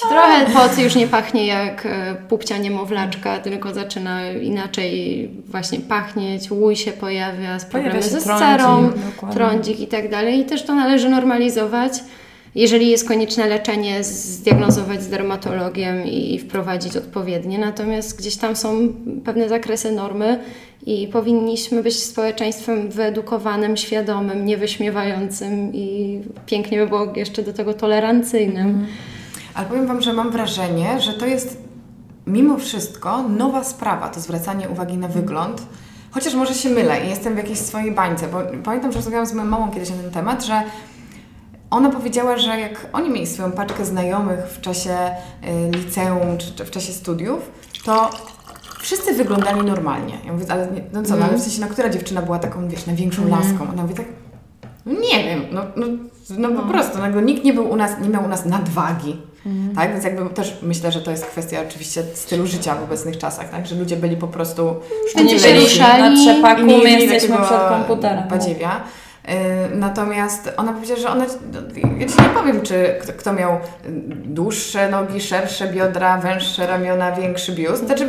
Trochę 0.00 0.46
pot 0.54 0.78
już 0.78 0.94
nie 0.94 1.06
pachnie 1.06 1.46
jak 1.46 1.86
e, 1.86 2.16
pupcia 2.28 2.56
niemowlaczka, 2.56 3.38
tylko 3.38 3.74
zaczyna 3.74 4.30
inaczej 4.30 5.28
właśnie 5.48 5.80
pachnieć, 5.80 6.50
łój 6.50 6.76
się 6.76 6.92
pojawia, 6.92 7.58
z 7.58 7.64
Pojawia 7.64 7.90
problemy 7.90 8.02
się 8.02 8.20
ze 8.20 8.20
dokładnie. 9.12 9.34
trądzik 9.34 9.80
i 9.80 9.86
tak 9.86 10.10
dalej. 10.10 10.40
I 10.40 10.44
też 10.44 10.62
to 10.62 10.74
należy 10.74 11.08
normalizować. 11.08 11.92
Jeżeli 12.54 12.90
jest 12.90 13.08
konieczne 13.08 13.46
leczenie, 13.46 14.04
zdiagnozować 14.04 15.02
z 15.02 15.08
dermatologiem 15.08 16.06
i 16.06 16.38
wprowadzić 16.38 16.96
odpowiednie. 16.96 17.58
Natomiast 17.58 18.18
gdzieś 18.18 18.36
tam 18.36 18.56
są 18.56 18.88
pewne 19.24 19.48
zakresy 19.48 19.92
normy 19.92 20.38
i 20.86 21.08
powinniśmy 21.08 21.82
być 21.82 22.02
społeczeństwem 22.02 22.90
wyedukowanym, 22.90 23.76
świadomym, 23.76 24.46
niewyśmiewającym 24.46 25.74
i 25.74 26.20
pięknie 26.46 26.78
by 26.78 26.86
było 26.86 27.12
jeszcze 27.16 27.42
do 27.42 27.52
tego 27.52 27.74
tolerancyjnym. 27.74 28.86
Ale 29.54 29.66
powiem 29.66 29.86
Wam, 29.86 30.02
że 30.02 30.12
mam 30.12 30.30
wrażenie, 30.30 31.00
że 31.00 31.12
to 31.12 31.26
jest 31.26 31.62
mimo 32.26 32.58
wszystko 32.58 33.28
nowa 33.28 33.64
sprawa, 33.64 34.08
to 34.08 34.20
zwracanie 34.20 34.68
uwagi 34.68 34.96
na 34.96 35.08
wygląd. 35.08 35.62
Chociaż 36.10 36.34
może 36.34 36.54
się 36.54 36.68
mylę 36.70 37.06
i 37.06 37.08
jestem 37.08 37.34
w 37.34 37.36
jakiejś 37.36 37.58
swojej 37.58 37.92
bańce, 37.92 38.28
bo 38.28 38.38
pamiętam, 38.64 38.92
że 38.92 38.96
rozmawiałam 38.96 39.26
z 39.26 39.32
moją 39.32 39.48
mamą 39.48 39.70
kiedyś 39.70 39.90
na 39.90 39.96
ten 39.96 40.10
temat, 40.10 40.44
że 40.44 40.62
ona 41.72 41.90
powiedziała, 41.90 42.38
że 42.38 42.60
jak 42.60 42.86
oni 42.92 43.10
mieli 43.10 43.26
swoją 43.26 43.52
paczkę 43.52 43.84
znajomych 43.84 44.40
w 44.40 44.60
czasie 44.60 44.90
y, 44.90 45.70
liceum 45.70 46.38
czy, 46.38 46.64
w 46.64 46.70
czasie 46.70 46.92
studiów, 46.92 47.50
to 47.84 48.10
wszyscy 48.80 49.14
wyglądali 49.14 49.62
normalnie. 49.62 50.14
Ja 50.26 50.32
mówię, 50.32 50.44
ale 50.48 50.66
nie, 50.66 50.82
no 50.92 51.02
co, 51.02 51.16
no, 51.16 51.24
ale 51.24 51.38
w 51.38 51.40
sensie, 51.40 51.60
no, 51.60 51.66
która 51.66 51.88
dziewczyna 51.88 52.22
była 52.22 52.38
taką, 52.38 52.68
wiesz, 52.68 52.86
największą 52.86 53.28
laską? 53.28 53.70
Ona 53.72 53.82
mówi 53.82 53.94
tak, 53.94 54.06
no 54.86 54.92
nie 54.92 55.24
wiem, 55.24 55.44
no, 55.52 55.62
no, 55.76 55.86
no 56.38 56.62
po 56.62 56.68
prostu, 56.68 56.98
no, 56.98 57.20
nikt 57.20 57.44
nie 57.44 57.52
był 57.52 57.70
u 57.70 57.76
nas, 57.76 57.90
nie 58.02 58.08
miał 58.08 58.24
u 58.24 58.28
nas 58.28 58.44
nadwagi. 58.44 59.16
Tak, 59.74 59.92
więc 59.92 60.04
jakby 60.04 60.30
też 60.30 60.58
myślę, 60.62 60.92
że 60.92 61.00
to 61.00 61.10
jest 61.10 61.26
kwestia 61.26 61.60
oczywiście 61.68 62.02
stylu 62.14 62.46
życia 62.46 62.74
w 62.74 62.82
obecnych 62.82 63.18
czasach, 63.18 63.50
tak, 63.50 63.66
że 63.66 63.74
ludzie 63.74 63.96
byli 63.96 64.16
po 64.16 64.28
prostu 64.28 64.74
sztywni 65.10 65.34
ruszali 65.34 66.02
na 66.02 66.16
trzepaku, 66.16 66.62
my 66.62 66.90
jesteśmy 66.90 67.36
przed 67.36 67.68
komputerem. 67.68 68.28
Badziewia. 68.28 68.80
Y, 69.28 69.76
Natomiast 69.76 70.52
ona 70.56 70.72
powiedziała, 70.72 71.00
że 71.00 71.10
ona, 71.10 71.24
ja 71.98 72.08
Ci 72.08 72.22
nie 72.22 72.28
powiem, 72.34 72.62
czy 72.62 72.94
kto, 73.18 73.32
miał 73.32 73.58
dłuższe 74.24 74.90
nogi, 74.90 75.20
szersze 75.20 75.68
biodra, 75.68 76.18
węższe 76.18 76.66
ramiona, 76.66 77.12
większy 77.12 77.52
biust. 77.52 77.86
Znaczy, 77.86 78.08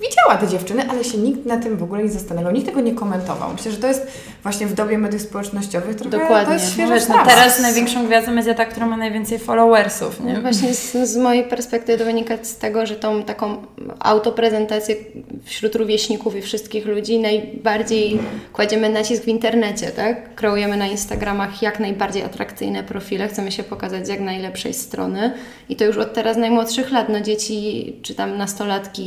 widziała 0.00 0.36
te 0.36 0.48
dziewczyny, 0.48 0.90
ale 0.90 1.04
się 1.04 1.18
nikt 1.18 1.46
na 1.46 1.56
tym 1.56 1.76
w 1.76 1.82
ogóle 1.82 2.02
nie 2.02 2.08
zastanawiał, 2.08 2.52
nikt 2.52 2.66
tego 2.66 2.80
nie 2.80 2.94
komentował. 2.94 3.52
Myślę, 3.52 3.72
że 3.72 3.78
to 3.78 3.86
jest 3.86 4.06
właśnie 4.42 4.66
w 4.66 4.74
dobie 4.74 4.98
mediów 4.98 5.22
społecznościowych 5.22 5.96
trochę, 5.96 6.18
Dokładnie. 6.18 6.46
to 6.46 6.52
jest 6.52 6.72
świeża 6.72 6.94
Wiesz, 6.94 7.08
no 7.08 7.14
teraz 7.26 7.60
największą 7.60 8.06
gwiazdą 8.06 8.34
jest 8.34 8.48
ta, 8.56 8.64
która 8.64 8.86
ma 8.86 8.96
najwięcej 8.96 9.38
followersów, 9.38 10.20
nie? 10.20 10.32
No 10.32 10.40
Właśnie 10.40 10.74
z, 10.74 10.92
z 10.92 11.16
mojej 11.16 11.44
perspektywy 11.44 11.98
to 11.98 12.04
wynika 12.04 12.34
z 12.42 12.58
tego, 12.58 12.86
że 12.86 12.96
tą 12.96 13.22
taką 13.22 13.56
autoprezentację 13.98 14.96
wśród 15.44 15.74
rówieśników 15.74 16.36
i 16.36 16.42
wszystkich 16.42 16.86
ludzi 16.86 17.18
najbardziej 17.18 18.18
kładziemy 18.52 18.88
nacisk 18.90 19.24
w 19.24 19.28
internecie, 19.28 19.86
tak? 19.86 20.34
Kreujemy 20.34 20.76
na 20.76 20.86
Instagramach 20.86 21.62
jak 21.62 21.80
najbardziej 21.80 22.22
atrakcyjne 22.22 22.82
profile, 22.82 23.28
chcemy 23.28 23.52
się 23.52 23.62
pokazać 23.62 24.06
z 24.06 24.08
jak 24.08 24.20
najlepszej 24.20 24.74
strony 24.74 25.32
i 25.68 25.76
to 25.76 25.84
już 25.84 25.96
od 25.96 26.14
teraz 26.14 26.36
najmłodszych 26.36 26.90
lat, 26.90 27.08
no 27.08 27.20
dzieci 27.20 27.96
czy 28.02 28.14
tam 28.14 28.36
nastolatki, 28.36 29.06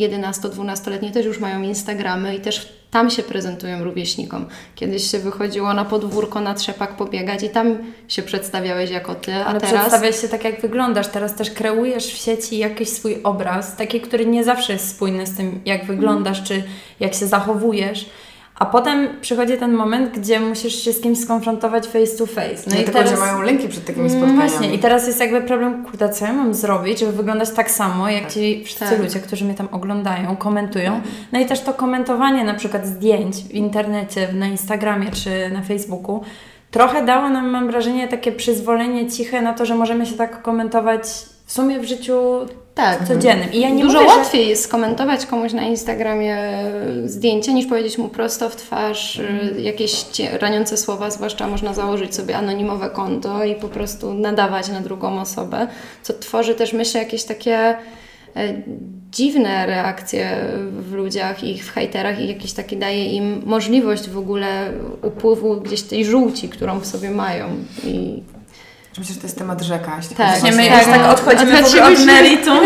11-12-letnie 0.80 1.12
też 1.12 1.26
już 1.26 1.40
mają 1.40 1.62
Instagramy 1.62 2.36
i 2.36 2.40
też 2.40 2.80
tam 2.92 3.10
się 3.10 3.24
prezentują 3.24 3.84
rówieśnikom. 3.84 4.46
Kiedyś 4.76 5.12
się 5.12 5.20
wychodziło 5.20 5.74
na 5.74 5.86
podwórko, 5.86 6.42
na 6.42 6.54
trzepak 6.54 6.98
pobiegać 6.98 7.44
i 7.44 7.50
tam 7.50 7.78
się 8.08 8.22
przedstawiałeś 8.22 8.90
jako 8.90 9.16
ty, 9.16 9.36
a 9.36 9.46
Ale 9.46 9.62
teraz... 9.62 9.76
przedstawiasz 9.76 10.22
się 10.22 10.28
tak, 10.28 10.44
jak 10.44 10.62
wyglądasz. 10.62 11.08
Teraz 11.08 11.36
też 11.36 11.52
kreujesz 11.52 12.06
w 12.06 12.18
sieci 12.18 12.58
jakiś 12.58 12.90
swój 12.90 13.24
obraz, 13.24 13.76
taki, 13.76 14.02
który 14.02 14.26
nie 14.26 14.44
zawsze 14.44 14.74
jest 14.74 14.90
spójny 14.90 15.28
z 15.28 15.38
tym, 15.38 15.62
jak 15.66 15.86
wyglądasz, 15.86 16.44
czy 16.44 16.64
jak 17.00 17.14
się 17.14 17.28
zachowujesz. 17.28 18.06
A 18.60 18.66
potem 18.66 19.08
przychodzi 19.22 19.58
ten 19.58 19.74
moment, 19.74 20.18
gdzie 20.20 20.40
musisz 20.40 20.84
się 20.84 20.94
z 20.94 21.02
kimś 21.02 21.20
skonfrontować 21.20 21.88
face 21.88 22.18
to 22.18 22.26
face. 22.26 22.64
No 22.68 22.76
i 22.82 22.84
tylko, 22.84 23.08
że 23.08 23.18
mają 23.18 23.42
lęki 23.42 23.70
przed 23.70 23.86
takimi 23.86 24.10
spotkaniami. 24.10 24.50
Właśnie, 24.50 24.74
i 24.74 24.80
teraz 24.80 25.08
jest 25.08 25.20
jakby 25.20 25.42
problem, 25.42 25.86
kurde, 25.86 26.10
co 26.10 26.26
ja 26.26 26.34
mam 26.34 26.54
zrobić, 26.54 27.00
żeby 27.00 27.12
wyglądać 27.12 27.50
tak 27.52 27.72
samo, 27.72 28.10
jak 28.10 28.32
ci 28.34 28.64
wszyscy 28.66 28.86
Tak. 28.86 29.00
ludzie, 29.00 29.20
którzy 29.20 29.46
mnie 29.46 29.54
tam 29.54 29.68
oglądają, 29.72 30.36
komentują. 30.36 31.02
No 31.32 31.40
i 31.40 31.46
też 31.46 31.62
to 31.62 31.74
komentowanie 31.74 32.44
na 32.44 32.54
przykład 32.54 32.88
zdjęć 32.88 33.36
w 33.36 33.52
internecie, 33.52 34.28
na 34.34 34.48
Instagramie 34.48 35.12
czy 35.12 35.30
na 35.54 35.62
Facebooku, 35.62 36.22
trochę 36.72 37.06
dało 37.06 37.30
nam, 37.30 37.50
mam 37.50 37.68
wrażenie, 37.68 38.08
takie 38.08 38.32
przyzwolenie 38.32 39.12
ciche 39.12 39.42
na 39.42 39.54
to, 39.54 39.66
że 39.66 39.76
możemy 39.76 40.06
się 40.06 40.14
tak 40.14 40.42
komentować 40.42 41.02
w 41.50 41.54
sumie 41.54 41.80
w 41.80 41.86
życiu 41.86 42.22
Tak. 42.76 43.08
codziennym. 43.08 43.54
I 43.54 43.60
ja 43.60 43.70
nie 43.70 43.84
Dużo 43.84 43.98
mówię, 44.00 44.10
że- 44.12 44.18
łatwiej 44.18 44.48
jest 44.50 44.64
skomentować 44.64 45.26
komuś 45.26 45.54
na 45.54 45.62
Instagramie 45.64 46.38
zdjęcie, 47.06 47.54
niż 47.54 47.66
powiedzieć 47.66 47.98
mu 47.98 48.10
prosto 48.10 48.50
w 48.50 48.56
twarz 48.56 49.20
y, 49.20 49.62
jakieś 49.62 49.92
cie- 49.94 50.38
raniące 50.38 50.78
słowa, 50.78 51.12
zwłaszcza 51.12 51.48
można 51.48 51.74
założyć 51.74 52.16
sobie 52.16 52.38
anonimowe 52.38 52.90
konto 52.90 53.44
i 53.44 53.56
po 53.56 53.68
prostu 53.68 54.14
nadawać 54.14 54.68
na 54.70 54.82
drugą 54.82 55.22
osobę, 55.22 55.68
co 56.04 56.14
tworzy 56.14 56.56
też, 56.56 56.74
myślę, 56.74 57.00
jakieś 57.04 57.24
takie 57.24 57.58
e, 57.58 57.76
dziwne 59.12 59.66
reakcje 59.66 60.46
w 60.72 60.94
ludziach 60.94 61.44
i 61.44 61.60
w 61.60 61.72
hejterach 61.72 62.20
i 62.22 62.28
jakieś 62.28 62.54
takie 62.54 62.76
daje 62.76 63.06
im 63.06 63.42
możliwość 63.46 64.10
w 64.10 64.18
ogóle 64.18 64.72
upływu 65.04 65.62
gdzieś 65.62 65.82
tej 65.82 66.06
żółci, 66.06 66.50
którą 66.50 66.80
w 66.80 66.86
sobie 66.86 67.10
mają 67.12 67.46
i 67.88 68.24
Myślę, 69.00 69.14
że 69.14 69.22
to 69.22 69.28
jest 69.28 69.38
temat 69.38 69.62
rzeka. 69.62 69.94
Jeśli 69.98 70.16
Tak. 70.16 70.28
Właśnie 70.30 70.52
my 70.52 70.66
już 70.66 70.88
o- 70.88 70.92
tak 70.92 71.12
odchodzimy 71.12 71.60
od 71.60 71.66
Odchodzimy. 71.66 72.14
meritum. 72.14 72.58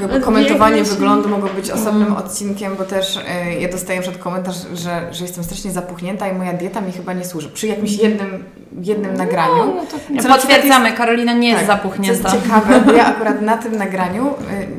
Jakby 0.00 0.20
komentowanie 0.20 0.84
wyglądu 0.84 1.28
mogło 1.28 1.48
być 1.48 1.70
osobnym 1.70 2.06
mm. 2.06 2.16
odcinkiem, 2.16 2.76
bo 2.76 2.84
też 2.84 3.16
y, 3.16 3.20
ja 3.60 3.68
dostaję 3.68 4.00
przed 4.00 4.18
komentarz, 4.18 4.56
że, 4.74 5.08
że 5.12 5.24
jestem 5.24 5.44
strasznie 5.44 5.70
zapuchnięta 5.70 6.28
i 6.28 6.34
moja 6.34 6.52
dieta 6.52 6.80
mi 6.80 6.92
chyba 6.92 7.12
nie 7.12 7.24
służy. 7.24 7.48
Przy 7.48 7.66
jakimś 7.66 7.92
jednym, 7.92 8.44
jednym 8.82 9.12
no, 9.12 9.18
nagraniu. 9.18 9.74
No 10.10 10.22
to 10.22 10.28
potwierdzamy, 10.28 10.84
jest, 10.86 10.98
Karolina 10.98 11.32
nie 11.32 11.48
jest 11.48 11.66
tak, 11.66 11.76
zapuchnięta. 11.76 12.28
To 12.28 12.34
jest 12.34 12.46
ciekawe, 12.46 12.80
bo 12.80 12.92
ja 12.92 13.06
akurat 13.06 13.42
na 13.42 13.56
tym 13.56 13.76
nagraniu 13.76 14.26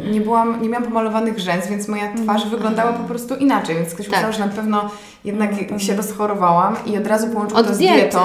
y, 0.04 0.12
nie 0.12 0.22
byłam, 0.22 0.62
nie 0.62 0.70
miałam 0.70 0.88
pomalowanych 0.88 1.40
rzęs, 1.40 1.68
więc 1.68 1.88
moja 1.88 2.14
twarz 2.24 2.42
mm. 2.42 2.50
wyglądała 2.50 2.94
po 2.94 3.04
prostu 3.04 3.36
inaczej, 3.36 3.76
więc 3.76 3.94
ktoś 3.94 4.08
tak. 4.08 4.16
myślał, 4.16 4.34
że 4.34 4.40
na 4.40 4.48
pewno 4.48 4.90
jednak 5.26 5.72
no, 5.72 5.80
się 5.80 5.96
rozchorowałam 5.96 6.76
i 6.86 6.98
od 6.98 7.08
razu 7.08 7.28
połączył 7.28 7.64
to 7.64 7.74
z 7.74 7.78
dietą. 7.78 8.20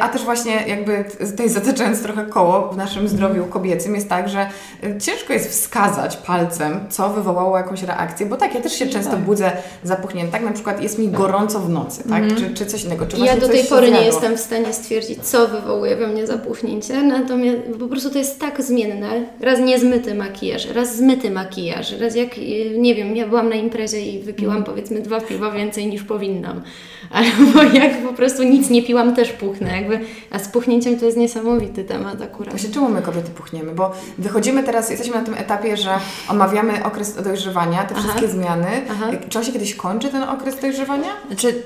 A 0.00 0.08
też 0.08 0.22
właśnie 0.22 0.52
jakby 0.66 1.04
tutaj 1.30 1.48
zaczęłam 1.48 1.96
trochę 1.96 2.26
koło 2.26 2.68
w 2.68 2.76
naszym 2.76 3.08
zdrowiu 3.08 3.44
kobiecym 3.44 3.94
jest 3.94 4.08
tak, 4.08 4.28
że 4.28 4.46
e, 4.82 4.98
ciężko 4.98 5.32
jest 5.32 5.50
wskazać 5.50 6.16
palcem, 6.16 6.80
co 6.90 7.10
wywołało 7.10 7.56
jakąś 7.56 7.82
reakcję, 7.82 8.26
bo 8.26 8.36
tak, 8.36 8.54
ja 8.54 8.60
też 8.60 8.72
się 8.72 8.86
często 8.86 9.10
tak. 9.10 9.20
budzę 9.20 9.52
zapuchnięta, 9.82 10.32
tak 10.32 10.42
na 10.42 10.52
przykład 10.52 10.82
jest 10.82 10.98
mi 10.98 11.08
gorąco 11.08 11.60
w 11.60 11.70
nocy, 11.70 12.08
tak, 12.08 12.22
mm. 12.22 12.36
czy, 12.36 12.54
czy 12.54 12.66
coś 12.66 12.84
innego. 12.84 13.06
Czy 13.06 13.18
ja 13.18 13.36
do 13.36 13.48
tej 13.48 13.64
pory 13.64 13.90
nie 13.90 14.04
jestem 14.04 14.36
w 14.36 14.40
stanie 14.40 14.72
stwierdzić, 14.72 15.22
co 15.22 15.48
wywołuje 15.48 15.96
we 15.96 16.06
mnie 16.06 16.26
zapuchnięcie, 16.26 17.02
natomiast 17.02 17.58
po 17.78 17.88
prostu 17.88 18.10
to 18.10 18.18
jest 18.18 18.40
tak 18.40 18.62
zmienne. 18.62 19.10
Raz 19.40 19.60
niezmyty 19.60 20.14
makijaż, 20.14 20.70
raz 20.70 20.96
zmyty 20.96 21.30
makijaż, 21.30 21.92
raz 22.00 22.14
jak, 22.14 22.38
e, 22.38 22.78
nie 22.78 22.94
wiem, 22.94 23.16
ja 23.16 23.26
byłam 23.26 23.48
na 23.48 23.54
imprezie 23.54 24.00
i 24.00 24.22
wypiłam 24.22 24.56
mm. 24.56 24.64
powiedzmy 24.64 25.00
dwa 25.00 25.20
piwa 25.20 25.50
więcej 25.50 25.86
niż 25.86 26.02
powinnam, 26.02 26.62
albo 27.10 27.62
jak 27.62 28.02
po 28.02 28.12
prostu 28.12 28.42
nic 28.42 28.70
nie 28.70 28.82
piłam, 28.82 29.14
też 29.14 29.32
puchnę 29.32 29.69
jakby, 29.76 30.00
a 30.30 30.38
z 30.38 30.48
puchnięciem 30.48 30.98
to 30.98 31.04
jest 31.04 31.18
niesamowity 31.18 31.84
temat 31.84 32.22
akurat. 32.22 32.50
Właśnie 32.50 32.70
czemu 32.70 32.88
my 32.88 33.02
kobiety 33.02 33.30
puchniemy? 33.30 33.72
Bo 33.72 33.92
wychodzimy 34.18 34.62
teraz, 34.62 34.90
jesteśmy 34.90 35.14
na 35.14 35.22
tym 35.22 35.34
etapie, 35.34 35.76
że 35.76 35.90
omawiamy 36.28 36.84
okres 36.84 37.22
dojrzewania, 37.22 37.84
te 37.84 37.94
Aha. 37.94 38.02
wszystkie 38.02 38.28
zmiany. 38.28 38.68
Aha. 38.90 39.06
Czy 39.28 39.38
on 39.38 39.44
się 39.44 39.52
kiedyś 39.52 39.74
kończy, 39.74 40.08
ten 40.08 40.22
okres 40.22 40.60
dojrzewania? 40.60 41.08
Czy 41.36 41.62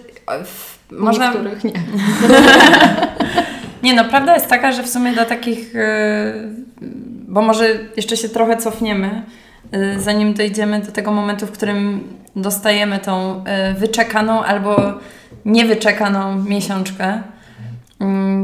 można... 0.90 1.26
Niektórych 1.26 1.64
nie. 1.64 1.72
nie 3.82 3.94
no, 3.94 4.04
prawda 4.04 4.34
jest 4.34 4.48
taka, 4.48 4.72
że 4.72 4.82
w 4.82 4.88
sumie 4.88 5.12
do 5.12 5.24
takich, 5.24 5.76
e, 5.76 6.34
bo 7.28 7.42
może 7.42 7.78
jeszcze 7.96 8.16
się 8.16 8.28
trochę 8.28 8.56
cofniemy, 8.56 9.22
e, 9.72 10.00
zanim 10.00 10.34
dojdziemy 10.34 10.80
do 10.80 10.92
tego 10.92 11.12
momentu, 11.12 11.46
w 11.46 11.50
którym 11.50 12.08
dostajemy 12.36 12.98
tą 12.98 13.44
e, 13.44 13.74
wyczekaną 13.74 14.42
albo 14.42 14.76
niewyczekaną 15.44 16.44
miesiączkę, 16.44 17.22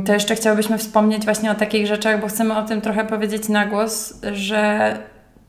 to 0.07 0.13
jeszcze 0.13 0.35
chciałbyśmy 0.35 0.79
wspomnieć 0.79 1.25
właśnie 1.25 1.51
o 1.51 1.55
takich 1.55 1.87
rzeczach, 1.87 2.21
bo 2.21 2.27
chcemy 2.27 2.57
o 2.57 2.63
tym 2.63 2.81
trochę 2.81 3.05
powiedzieć 3.05 3.49
na 3.49 3.67
głos, 3.67 4.15
że 4.33 4.97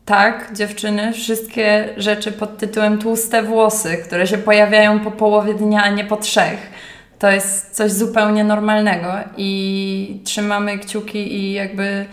tak, 0.06 0.50
dziewczyny, 0.54 1.14
wszystkie 1.14 1.90
rzeczy 1.98 2.32
pod 2.32 2.58
tytułem 2.58 2.98
tłuste 2.98 3.44
włosy, 3.44 3.98
które 3.98 4.28
się 4.28 4.38
pojawiają 4.38 5.00
po 5.00 5.12
połowie 5.12 5.54
dnia, 5.54 5.84
a 5.84 5.90
nie 5.90 6.06
po 6.06 6.18
trzech, 6.18 6.72
to 7.20 7.32
jest 7.32 7.76
coś 7.76 7.92
zupełnie 7.92 8.44
normalnego 8.44 9.08
i 9.38 10.22
trzymamy 10.24 10.80
kciuki 10.80 11.36
i 11.36 11.54
jakby 11.54 12.06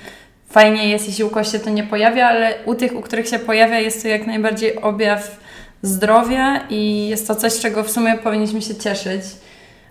fajnie 0.51 0.89
jest, 0.89 1.09
jeśli 1.09 1.25
u 1.25 1.29
kogoś 1.29 1.53
się 1.53 1.59
to 1.59 1.71
nie 1.71 1.83
pojawia, 1.83 2.27
ale 2.27 2.55
u 2.65 2.75
tych, 2.75 2.97
u 2.97 3.01
których 3.01 3.29
się 3.29 3.39
pojawia, 3.39 3.79
jest 3.79 4.03
to 4.03 4.09
jak 4.09 4.27
najbardziej 4.27 4.81
objaw 4.81 5.41
zdrowia 5.83 6.61
i 6.71 7.09
jest 7.09 7.27
to 7.29 7.35
coś, 7.35 7.61
czego 7.61 7.83
w 7.83 7.91
sumie 7.91 8.19
powinniśmy 8.19 8.63
się 8.63 8.75
cieszyć. 8.75 9.23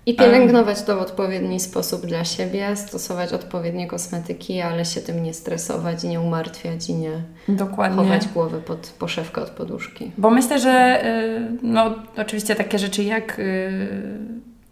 I 0.08 0.16
pielęgnować 0.16 0.82
to 0.82 0.96
w 0.96 1.00
odpowiedni 1.00 1.60
sposób 1.60 2.06
dla 2.06 2.26
siebie, 2.26 2.76
stosować 2.76 3.34
odpowiednie 3.34 3.88
kosmetyki, 3.88 4.62
ale 4.62 4.86
się 4.86 5.02
tym 5.02 5.24
nie 5.24 5.34
stresować, 5.34 6.04
nie 6.04 6.22
umartwiać 6.22 6.90
i 6.90 6.94
nie 6.94 7.12
Dokładnie. 7.48 7.98
chować 7.98 8.28
głowy 8.28 8.62
pod 8.62 8.88
poszewkę 9.00 9.42
od 9.42 9.50
poduszki. 9.50 10.12
Bo 10.18 10.30
myślę, 10.30 10.60
że 10.60 11.06
y, 11.06 11.58
no, 11.62 11.96
oczywiście 12.18 12.56
takie 12.56 12.80
rzeczy 12.80 13.04
jak 13.04 13.40
y, 13.40 13.90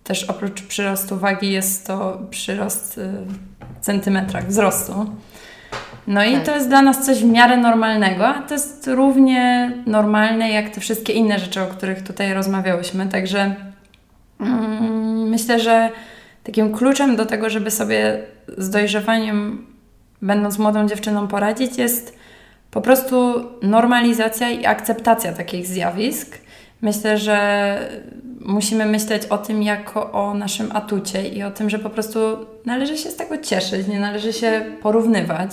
też 0.03 0.23
oprócz 0.23 0.61
przyrostu 0.61 1.17
wagi 1.17 1.51
jest 1.51 1.87
to 1.87 2.21
przyrost 2.29 2.97
y, 2.97 3.01
w 3.81 3.85
centymetrach 3.85 4.47
wzrostu. 4.47 4.93
No 6.07 6.21
tak. 6.21 6.29
i 6.29 6.45
to 6.45 6.55
jest 6.55 6.67
dla 6.69 6.81
nas 6.81 7.05
coś 7.05 7.17
w 7.17 7.31
miarę 7.31 7.57
normalnego, 7.57 8.27
a 8.27 8.41
to 8.41 8.53
jest 8.53 8.87
równie 8.87 9.71
normalne 9.85 10.49
jak 10.49 10.69
te 10.69 10.81
wszystkie 10.81 11.13
inne 11.13 11.39
rzeczy, 11.39 11.61
o 11.61 11.67
których 11.67 12.03
tutaj 12.03 12.33
rozmawiałyśmy. 12.33 13.07
Także 13.07 13.55
Mm, 14.39 14.94
myślę, 15.29 15.59
że 15.59 15.89
takim 16.43 16.73
kluczem 16.73 17.15
do 17.15 17.25
tego, 17.25 17.49
żeby 17.49 17.71
sobie 17.71 18.23
z 18.57 18.69
dojrzewaniem, 18.69 19.65
będąc 20.21 20.57
młodą 20.57 20.87
dziewczyną, 20.87 21.27
poradzić, 21.27 21.77
jest 21.77 22.17
po 22.71 22.81
prostu 22.81 23.45
normalizacja 23.61 24.49
i 24.49 24.65
akceptacja 24.65 25.33
takich 25.33 25.67
zjawisk. 25.67 26.37
Myślę, 26.81 27.17
że 27.17 27.77
musimy 28.39 28.85
myśleć 28.85 29.25
o 29.25 29.37
tym 29.37 29.63
jako 29.63 30.11
o 30.11 30.33
naszym 30.33 30.71
atucie 30.71 31.27
i 31.27 31.43
o 31.43 31.51
tym, 31.51 31.69
że 31.69 31.79
po 31.79 31.89
prostu 31.89 32.19
należy 32.65 32.97
się 32.97 33.09
z 33.09 33.15
tego 33.15 33.37
cieszyć, 33.37 33.87
nie 33.87 33.99
należy 33.99 34.33
się 34.33 34.65
porównywać. 34.81 35.51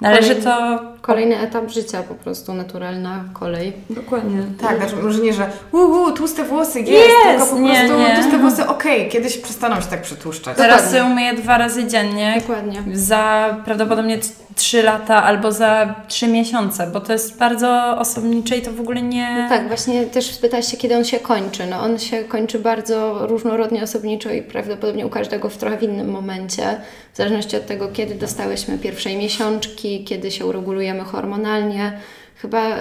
Należy 0.00 0.34
to... 0.34 0.82
Kolejny 1.06 1.38
etap 1.40 1.70
życia, 1.70 2.02
po 2.02 2.14
prostu 2.14 2.54
naturalna 2.54 3.24
kolej. 3.32 3.72
Dokładnie. 3.90 4.42
Tak, 4.60 4.76
znaczy 4.76 4.96
może 4.96 5.20
nie, 5.20 5.32
że 5.32 5.50
uhu, 5.72 6.12
tłuste 6.12 6.44
włosy 6.44 6.80
jest, 6.80 6.90
jest 6.90 7.16
tylko 7.24 7.46
po 7.46 7.58
nie, 7.58 7.78
prostu 7.78 7.98
nie. 7.98 8.14
tłuste 8.14 8.38
włosy 8.38 8.66
okej, 8.66 8.98
okay, 8.98 9.10
kiedyś 9.10 9.38
przestaną 9.38 9.80
się 9.80 9.86
tak 9.86 10.02
przytłuszczać. 10.02 10.56
Teraz 10.56 10.94
się 10.94 11.04
umyję 11.04 11.34
dwa 11.34 11.58
razy 11.58 11.86
dziennie. 11.86 12.34
Dokładnie. 12.40 12.82
Za 12.92 13.56
prawdopodobnie 13.64 14.18
trzy 14.56 14.82
lata 14.82 15.22
albo 15.22 15.52
za 15.52 15.94
trzy 16.08 16.28
miesiące, 16.28 16.86
bo 16.86 17.00
to 17.00 17.12
jest 17.12 17.38
bardzo 17.38 17.96
osobnicze 17.98 18.56
i 18.56 18.62
to 18.62 18.72
w 18.72 18.80
ogóle 18.80 19.02
nie... 19.02 19.42
No 19.42 19.48
tak, 19.48 19.68
właśnie 19.68 20.06
też 20.06 20.34
spytałaś 20.34 20.70
się, 20.70 20.76
kiedy 20.76 20.96
on 20.96 21.04
się 21.04 21.18
kończy. 21.18 21.66
No 21.66 21.80
on 21.80 21.98
się 21.98 22.24
kończy 22.24 22.58
bardzo 22.58 23.26
różnorodnie, 23.26 23.82
osobniczo 23.82 24.30
i 24.30 24.42
prawdopodobnie 24.42 25.06
u 25.06 25.10
każdego 25.10 25.48
w 25.48 25.56
trochę 25.56 25.78
w 25.78 25.82
innym 25.82 26.10
momencie, 26.10 26.80
w 27.12 27.16
zależności 27.16 27.56
od 27.56 27.66
tego, 27.66 27.88
kiedy 27.88 28.14
dostałyśmy 28.14 28.78
pierwszej 28.78 29.16
miesiączki, 29.16 30.04
kiedy 30.04 30.30
się 30.30 30.46
uregulujemy 30.46 30.95
hormonalnie. 31.04 31.92
Chyba 32.36 32.76
y, 32.76 32.80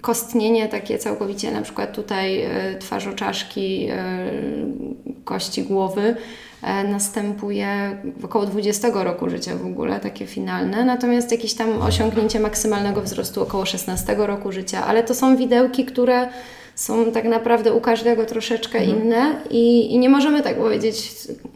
kostnienie 0.00 0.68
takie 0.68 0.98
całkowicie, 0.98 1.50
na 1.52 1.62
przykład 1.62 1.92
tutaj 1.92 2.44
y, 2.44 2.78
twarzoczaszki, 2.78 3.88
y, 3.90 5.24
kości 5.24 5.62
głowy, 5.62 6.16
E, 6.64 6.84
następuje 6.84 7.96
około 8.22 8.46
20 8.46 9.04
roku 9.04 9.30
życia 9.30 9.56
w 9.56 9.66
ogóle, 9.66 10.00
takie 10.00 10.26
finalne, 10.26 10.84
natomiast 10.84 11.32
jakieś 11.32 11.54
tam 11.54 11.82
osiągnięcie 11.82 12.40
maksymalnego 12.40 13.02
wzrostu 13.02 13.42
około 13.42 13.66
16 13.66 14.16
roku 14.18 14.52
życia, 14.52 14.86
ale 14.86 15.02
to 15.02 15.14
są 15.14 15.36
widełki, 15.36 15.84
które 15.84 16.28
są 16.74 17.12
tak 17.12 17.24
naprawdę 17.24 17.72
u 17.72 17.80
każdego 17.80 18.24
troszeczkę 18.24 18.78
mhm. 18.78 19.02
inne 19.02 19.36
i, 19.50 19.94
i, 19.94 19.98
nie 19.98 20.08
możemy 20.08 20.42
tak 20.42 20.56
powiedzieć, 20.56 21.10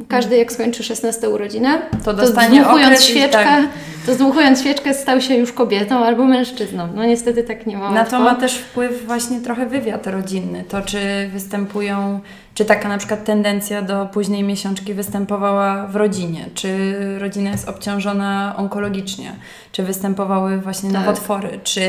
każdy 0.09 0.37
jak 0.37 0.53
skończy 0.53 0.83
16 0.83 1.29
urodzinę, 1.29 1.83
to, 2.05 2.15
to 2.15 2.27
zdmuchując 2.27 3.05
świeczkę, 3.05 3.45
tak. 3.45 3.69
to 4.07 4.15
zdmuchując 4.15 4.61
świeczkę 4.61 4.95
stał 4.95 5.21
się 5.21 5.35
już 5.35 5.53
kobietą 5.53 6.05
albo 6.05 6.25
mężczyzną. 6.25 6.89
No 6.95 7.05
niestety 7.05 7.43
tak 7.43 7.67
nie 7.67 7.77
ma 7.77 7.91
Na 7.91 8.05
to 8.05 8.21
ma 8.21 8.35
też 8.35 8.55
wpływ 8.55 9.07
właśnie 9.07 9.41
trochę 9.41 9.67
wywiad 9.67 10.07
rodzinny, 10.07 10.65
to 10.69 10.83
czy 10.83 10.99
występują 11.33 12.21
czy 12.59 12.65
taka 12.65 12.89
na 12.89 12.99
przykład 12.99 13.25
tendencja 13.25 13.83
do 13.83 14.07
późnej 14.07 14.43
miesiączki 14.43 14.95
występowała 14.95 15.87
w 15.87 15.97
rodzinie? 15.97 16.45
Czy 16.55 16.95
rodzina 17.19 17.51
jest 17.51 17.69
obciążona 17.69 18.55
onkologicznie? 18.57 19.33
Czy 19.73 19.83
występowały 19.83 20.59
właśnie 20.59 20.93
tak. 20.93 21.01
nowotwory? 21.01 21.61
Czy 21.65 21.81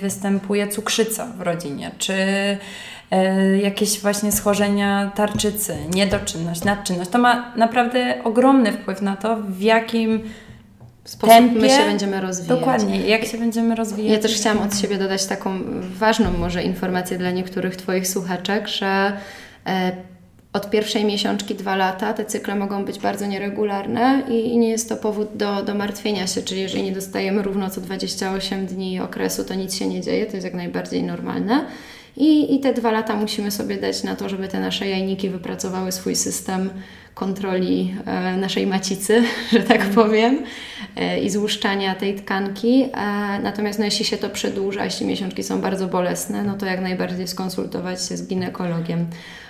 występuje 0.00 0.68
cukrzyca 0.68 1.26
w 1.26 1.40
rodzinie? 1.40 1.90
Czy 1.98 2.14
e, 3.10 3.56
jakieś 3.58 4.00
właśnie 4.00 4.32
schorzenia 4.32 5.12
tarczycy, 5.14 5.76
niedoczynność, 5.94 6.64
nadczynność? 6.64 7.10
To 7.10 7.18
ma 7.18 7.52
naprawdę 7.56 8.24
ogromny 8.24 8.72
wpływ 8.72 9.02
na 9.02 9.16
to, 9.16 9.36
w 9.36 9.60
jakim 9.60 10.20
sposób 11.04 11.36
tempie, 11.36 11.60
my 11.60 11.70
się 11.70 11.84
będziemy 11.84 12.20
rozwijać. 12.20 12.58
Dokładnie, 12.58 13.00
jak 13.00 13.24
się 13.24 13.38
będziemy 13.38 13.74
rozwijać. 13.74 14.12
Ja 14.12 14.18
też 14.18 14.34
chciałam 14.34 14.58
od 14.58 14.78
siebie 14.78 14.98
dodać 14.98 15.26
taką 15.26 15.58
ważną 15.98 16.32
może 16.38 16.62
informację 16.62 17.18
dla 17.18 17.30
niektórych 17.30 17.76
Twoich 17.76 18.08
słuchaczek, 18.08 18.68
że 18.68 19.12
e, 19.66 20.17
od 20.52 20.70
pierwszej 20.70 21.04
miesiączki 21.04 21.54
dwa 21.54 21.76
lata 21.76 22.14
te 22.14 22.24
cykle 22.24 22.54
mogą 22.54 22.84
być 22.84 22.98
bardzo 22.98 23.26
nieregularne 23.26 24.22
i, 24.28 24.58
nie 24.58 24.68
jest 24.68 24.88
to 24.88 24.96
powód 24.96 25.28
do, 25.34 25.62
do 25.62 25.74
martwienia 25.74 26.26
się, 26.26 26.42
czyli 26.42 26.60
jeżeli 26.60 26.82
nie 26.82 26.92
dostajemy 26.92 27.42
równo 27.42 27.70
co 27.70 27.80
28 27.80 28.66
dni 28.66 29.00
okresu, 29.00 29.44
to 29.44 29.54
nic 29.54 29.74
się 29.74 29.86
nie 29.86 30.00
dzieje, 30.00 30.26
to 30.26 30.32
jest 30.32 30.44
jak 30.44 30.54
najbardziej 30.54 31.02
normalne. 31.02 31.66
I, 32.18 32.54
I 32.54 32.60
te 32.60 32.72
dwa 32.72 32.90
lata 32.90 33.16
musimy 33.16 33.50
sobie 33.50 33.76
dać 33.76 34.02
na 34.02 34.16
to, 34.16 34.28
żeby 34.28 34.48
te 34.48 34.60
nasze 34.60 34.88
jajniki 34.88 35.30
wypracowały 35.30 35.92
swój 35.92 36.16
system 36.16 36.70
kontroli 37.14 37.94
e, 38.06 38.36
naszej 38.36 38.66
macicy, 38.66 39.22
że 39.52 39.60
tak 39.60 39.76
mhm. 39.76 39.94
powiem, 39.94 40.42
e, 40.96 41.20
i 41.20 41.30
złuszczania 41.30 41.94
tej 41.94 42.14
tkanki. 42.14 42.82
E, 42.82 42.88
natomiast 43.42 43.78
no, 43.78 43.84
jeśli 43.84 44.04
się 44.04 44.16
to 44.16 44.30
przedłuża, 44.30 44.84
jeśli 44.84 45.06
miesiączki 45.06 45.42
są 45.42 45.60
bardzo 45.60 45.86
bolesne, 45.86 46.42
no 46.42 46.54
to 46.56 46.66
jak 46.66 46.80
najbardziej 46.80 47.28
skonsultować 47.28 48.06
się 48.06 48.16
z 48.16 48.28
ginekologiem 48.28 49.06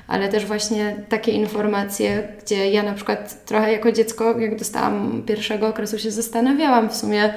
ale 0.09 0.29
też 0.29 0.47
właśnie 0.47 0.97
takie 1.09 1.33
informacje, 1.33 2.29
gdzie 2.45 2.71
ja 2.71 2.83
na 2.83 2.93
przykład 2.93 3.45
trochę 3.45 3.73
jako 3.73 3.93
dziecko, 3.93 4.39
jak 4.39 4.59
dostałam 4.59 5.23
pierwszego 5.27 5.69
okresu, 5.69 5.99
się 5.99 6.11
zastanawiałam 6.11 6.91
w 6.91 6.97
sumie, 6.97 7.35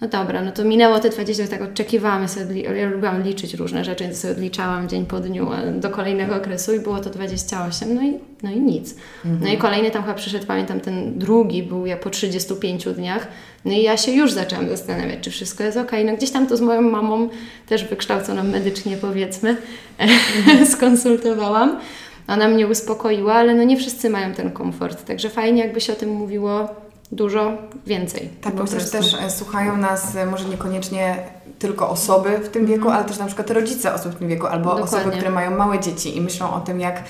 no 0.00 0.08
dobra, 0.08 0.42
no 0.42 0.52
to 0.52 0.64
minęło 0.64 0.98
te 0.98 1.10
20, 1.10 1.46
tak 1.46 1.62
oczekiwałam, 1.62 2.28
sobie, 2.28 2.60
ja 2.60 2.88
lubiłam 2.88 3.22
liczyć 3.22 3.54
różne 3.54 3.84
rzeczy, 3.84 4.04
więc 4.04 4.20
sobie 4.20 4.32
odliczałam 4.32 4.88
dzień 4.88 5.06
po 5.06 5.20
dniu 5.20 5.50
do 5.74 5.90
kolejnego 5.90 6.36
okresu 6.36 6.74
i 6.74 6.80
było 6.80 7.00
to 7.00 7.10
28, 7.10 7.94
no 7.94 8.02
i, 8.02 8.18
no 8.42 8.50
i 8.50 8.60
nic. 8.60 8.94
Mhm. 9.24 9.44
No 9.44 9.48
i 9.48 9.58
kolejny 9.58 9.90
tam 9.90 10.02
chyba 10.02 10.14
przyszedł, 10.14 10.46
pamiętam, 10.46 10.80
ten 10.80 11.18
drugi 11.18 11.62
był 11.62 11.86
jak 11.86 12.00
po 12.00 12.10
35 12.10 12.84
dniach, 12.84 13.28
no 13.64 13.72
i 13.72 13.82
ja 13.82 13.96
się 13.96 14.12
już 14.12 14.32
zaczęłam 14.32 14.68
zastanawiać, 14.68 15.18
czy 15.20 15.30
wszystko 15.30 15.64
jest 15.64 15.76
ok. 15.76 15.90
No 16.04 16.16
gdzieś 16.16 16.30
tam 16.30 16.46
to 16.46 16.56
z 16.56 16.60
moją 16.60 16.82
mamą, 16.82 17.28
też 17.68 17.84
wykształconą 17.84 18.44
medycznie 18.44 18.96
powiedzmy, 18.96 19.56
mhm. 19.98 20.66
skonsultowałam. 20.76 21.80
Ona 22.28 22.48
mnie 22.48 22.66
uspokoiła, 22.66 23.34
ale 23.34 23.54
no 23.54 23.62
nie 23.62 23.76
wszyscy 23.76 24.10
mają 24.10 24.34
ten 24.34 24.50
komfort, 24.50 25.04
także 25.04 25.30
fajnie 25.30 25.62
jakby 25.62 25.80
się 25.80 25.92
o 25.92 25.96
tym 25.96 26.10
mówiło 26.10 26.68
dużo 27.12 27.52
więcej. 27.86 28.28
Tak, 28.40 28.54
bo 28.54 28.64
też, 28.64 28.90
też 28.90 29.14
e, 29.14 29.30
słuchają 29.30 29.76
nas 29.76 30.16
e, 30.16 30.26
może 30.26 30.44
niekoniecznie 30.44 31.16
tylko 31.58 31.90
osoby 31.90 32.38
w 32.38 32.48
tym 32.48 32.66
wieku, 32.66 32.84
mm. 32.84 32.94
ale 32.94 33.04
też 33.04 33.18
na 33.18 33.26
przykład 33.26 33.50
rodzice 33.50 33.94
osób 33.94 34.12
w 34.12 34.18
tym 34.18 34.28
wieku, 34.28 34.46
albo 34.46 34.64
Dokładnie. 34.64 34.98
osoby, 34.98 35.16
które 35.16 35.30
mają 35.30 35.50
małe 35.56 35.80
dzieci 35.80 36.16
i 36.16 36.20
myślą 36.20 36.54
o 36.54 36.60
tym, 36.60 36.80
jak 36.80 37.02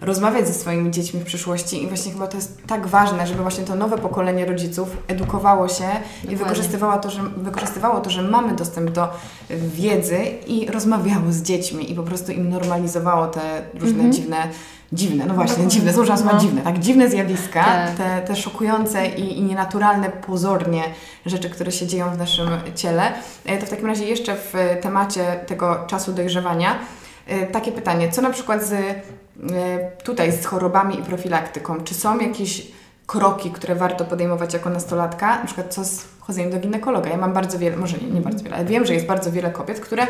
rozmawiać 0.00 0.48
ze 0.48 0.54
swoimi 0.54 0.90
dziećmi 0.90 1.20
w 1.20 1.24
przyszłości 1.24 1.82
i 1.82 1.86
właśnie 1.86 2.12
chyba 2.12 2.26
to 2.26 2.36
jest 2.36 2.66
tak 2.66 2.86
ważne, 2.86 3.26
żeby 3.26 3.42
właśnie 3.42 3.64
to 3.64 3.74
nowe 3.74 3.98
pokolenie 3.98 4.46
rodziców 4.46 4.96
edukowało 5.08 5.68
się 5.68 5.84
Dokładnie. 5.84 6.32
i 6.32 6.36
wykorzystywało 6.36 6.98
to, 6.98 7.10
że, 7.10 7.22
wykorzystywało 7.36 8.00
to, 8.00 8.10
że 8.10 8.22
mamy 8.22 8.56
dostęp 8.56 8.90
do 8.90 9.08
wiedzy 9.50 10.18
i 10.46 10.66
rozmawiało 10.66 11.32
z 11.32 11.42
dziećmi 11.42 11.92
i 11.92 11.94
po 11.94 12.02
prostu 12.02 12.32
im 12.32 12.50
normalizowało 12.50 13.26
te 13.26 13.62
różne 13.74 14.04
-hmm. 14.04 14.10
dziwne 14.10 14.48
dziwne, 14.92 15.26
no 15.26 15.34
właśnie, 15.34 15.56
Dokładnie. 15.56 15.70
dziwne, 15.70 15.92
słowa 15.92 16.32
no. 16.32 16.40
dziwne, 16.40 16.62
tak, 16.62 16.78
dziwne 16.78 17.10
zjawiska, 17.10 17.64
tak. 17.64 17.96
te, 17.96 18.22
te 18.26 18.36
szokujące 18.36 19.06
i, 19.06 19.38
i 19.38 19.42
nienaturalne 19.42 20.10
pozornie 20.10 20.82
rzeczy, 21.26 21.50
które 21.50 21.72
się 21.72 21.86
dzieją 21.86 22.10
w 22.10 22.18
naszym 22.18 22.48
ciele. 22.74 23.12
E, 23.46 23.58
to 23.58 23.66
w 23.66 23.70
takim 23.70 23.86
razie 23.86 24.04
jeszcze 24.04 24.36
w 24.36 24.54
temacie 24.82 25.40
tego 25.46 25.84
czasu 25.86 26.12
dojrzewania 26.12 26.78
e, 27.26 27.46
takie 27.46 27.72
pytanie, 27.72 28.12
co 28.12 28.22
na 28.22 28.30
przykład 28.30 28.64
z 28.64 28.74
E, 29.52 29.90
tutaj 30.04 30.32
z 30.32 30.46
chorobami 30.46 31.00
i 31.00 31.02
profilaktyką, 31.02 31.84
czy 31.84 31.94
są 31.94 32.18
jakieś 32.18 32.66
kroki, 33.10 33.50
które 33.50 33.74
warto 33.74 34.04
podejmować 34.04 34.54
jako 34.54 34.70
nastolatka, 34.70 35.38
na 35.38 35.44
przykład 35.44 35.74
co 35.74 35.84
z 35.84 36.08
chodzeniem 36.20 36.50
do 36.50 36.58
ginekologa. 36.58 37.10
Ja 37.10 37.16
mam 37.16 37.32
bardzo 37.32 37.58
wiele, 37.58 37.76
może 37.76 37.98
nie, 37.98 38.08
nie 38.08 38.20
bardzo 38.20 38.44
wiele, 38.44 38.56
ale 38.56 38.64
wiem, 38.64 38.86
że 38.86 38.94
jest 38.94 39.06
bardzo 39.06 39.32
wiele 39.32 39.50
kobiet, 39.50 39.80
które 39.80 40.06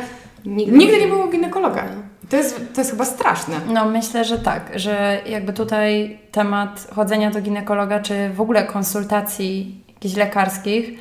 nigdy, 0.46 0.78
nigdy 0.78 1.00
nie 1.00 1.06
było 1.06 1.28
ginekologa. 1.28 1.84
To 2.30 2.36
jest, 2.36 2.74
to 2.74 2.80
jest 2.80 2.90
chyba 2.90 3.04
straszne. 3.04 3.54
No 3.72 3.84
myślę, 3.84 4.24
że 4.24 4.38
tak, 4.38 4.70
że 4.74 5.20
jakby 5.26 5.52
tutaj 5.52 6.18
temat 6.32 6.86
chodzenia 6.94 7.30
do 7.30 7.40
ginekologa, 7.40 8.00
czy 8.00 8.30
w 8.30 8.40
ogóle 8.40 8.64
konsultacji 8.64 9.84
jakichś 9.88 10.16
lekarskich, 10.16 10.98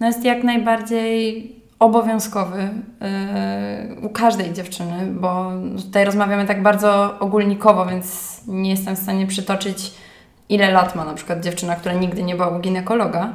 no 0.00 0.06
jest 0.06 0.24
jak 0.24 0.44
najbardziej 0.44 1.52
obowiązkowy 1.78 2.58
yy, 2.60 4.06
u 4.06 4.08
każdej 4.08 4.52
dziewczyny, 4.52 5.06
bo 5.06 5.52
tutaj 5.84 6.04
rozmawiamy 6.04 6.46
tak 6.46 6.62
bardzo 6.62 7.18
ogólnikowo, 7.18 7.86
więc 7.86 8.40
nie 8.46 8.70
jestem 8.70 8.96
w 8.96 8.98
stanie 8.98 9.26
przytoczyć, 9.26 9.94
ile 10.48 10.70
lat 10.70 10.94
ma 10.94 11.04
na 11.04 11.14
przykład 11.14 11.40
dziewczyna, 11.40 11.76
która 11.76 11.94
nigdy 11.94 12.22
nie 12.22 12.34
była 12.34 12.48
u 12.48 12.60
ginekologa. 12.60 13.34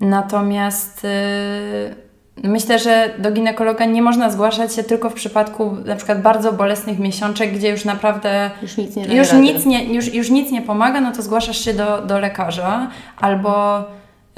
Natomiast 0.00 1.04
yy, 1.04 2.50
myślę, 2.50 2.78
że 2.78 3.10
do 3.18 3.32
ginekologa 3.32 3.84
nie 3.84 4.02
można 4.02 4.30
zgłaszać 4.30 4.74
się 4.74 4.82
tylko 4.82 5.10
w 5.10 5.14
przypadku 5.14 5.76
na 5.84 5.96
przykład 5.96 6.22
bardzo 6.22 6.52
bolesnych 6.52 6.98
miesiączek, 6.98 7.52
gdzie 7.52 7.68
już 7.68 7.84
naprawdę 7.84 8.50
już 8.62 8.76
nic 8.76 8.96
nie, 8.96 9.16
już 9.16 9.32
nic 9.32 9.66
nie, 9.66 9.84
już, 9.94 10.14
już 10.14 10.30
nic 10.30 10.50
nie 10.50 10.62
pomaga, 10.62 11.00
no 11.00 11.12
to 11.12 11.22
zgłaszasz 11.22 11.64
się 11.64 11.74
do, 11.74 12.02
do 12.02 12.18
lekarza 12.18 12.90
albo 13.20 13.84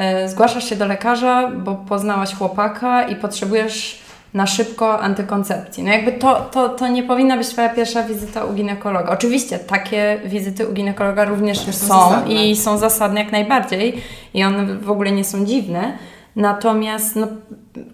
E, 0.01 0.29
zgłaszasz 0.29 0.65
się 0.65 0.77
do 0.77 0.87
lekarza, 0.87 1.51
bo 1.57 1.75
poznałaś 1.75 2.35
chłopaka 2.35 3.09
i 3.09 3.17
potrzebujesz 3.17 4.03
na 4.35 4.47
szybko 4.47 5.01
antykoncepcji. 5.01 5.85
No 5.85 5.91
jakby 5.91 6.13
to, 6.13 6.49
to, 6.53 6.69
to 6.69 6.89
nie 6.89 7.03
powinna 7.03 7.37
być 7.37 7.49
Twoja 7.49 7.69
pierwsza 7.69 8.03
wizyta 8.03 8.45
u 8.45 8.53
ginekologa. 8.53 9.11
Oczywiście 9.11 9.59
takie 9.59 10.21
wizyty 10.25 10.69
u 10.69 10.73
ginekologa 10.73 11.25
również 11.25 11.59
są, 11.59 11.87
są 11.87 12.27
i 12.27 12.57
są 12.57 12.79
zasadne 12.79 13.21
jak 13.21 13.33
najbardziej 13.33 14.03
i 14.35 14.45
one 14.45 14.75
w 14.75 14.91
ogóle 14.91 15.13
nie 15.13 15.25
są 15.25 15.45
dziwne. 15.45 15.99
Natomiast 16.37 17.17
no, 17.17 17.27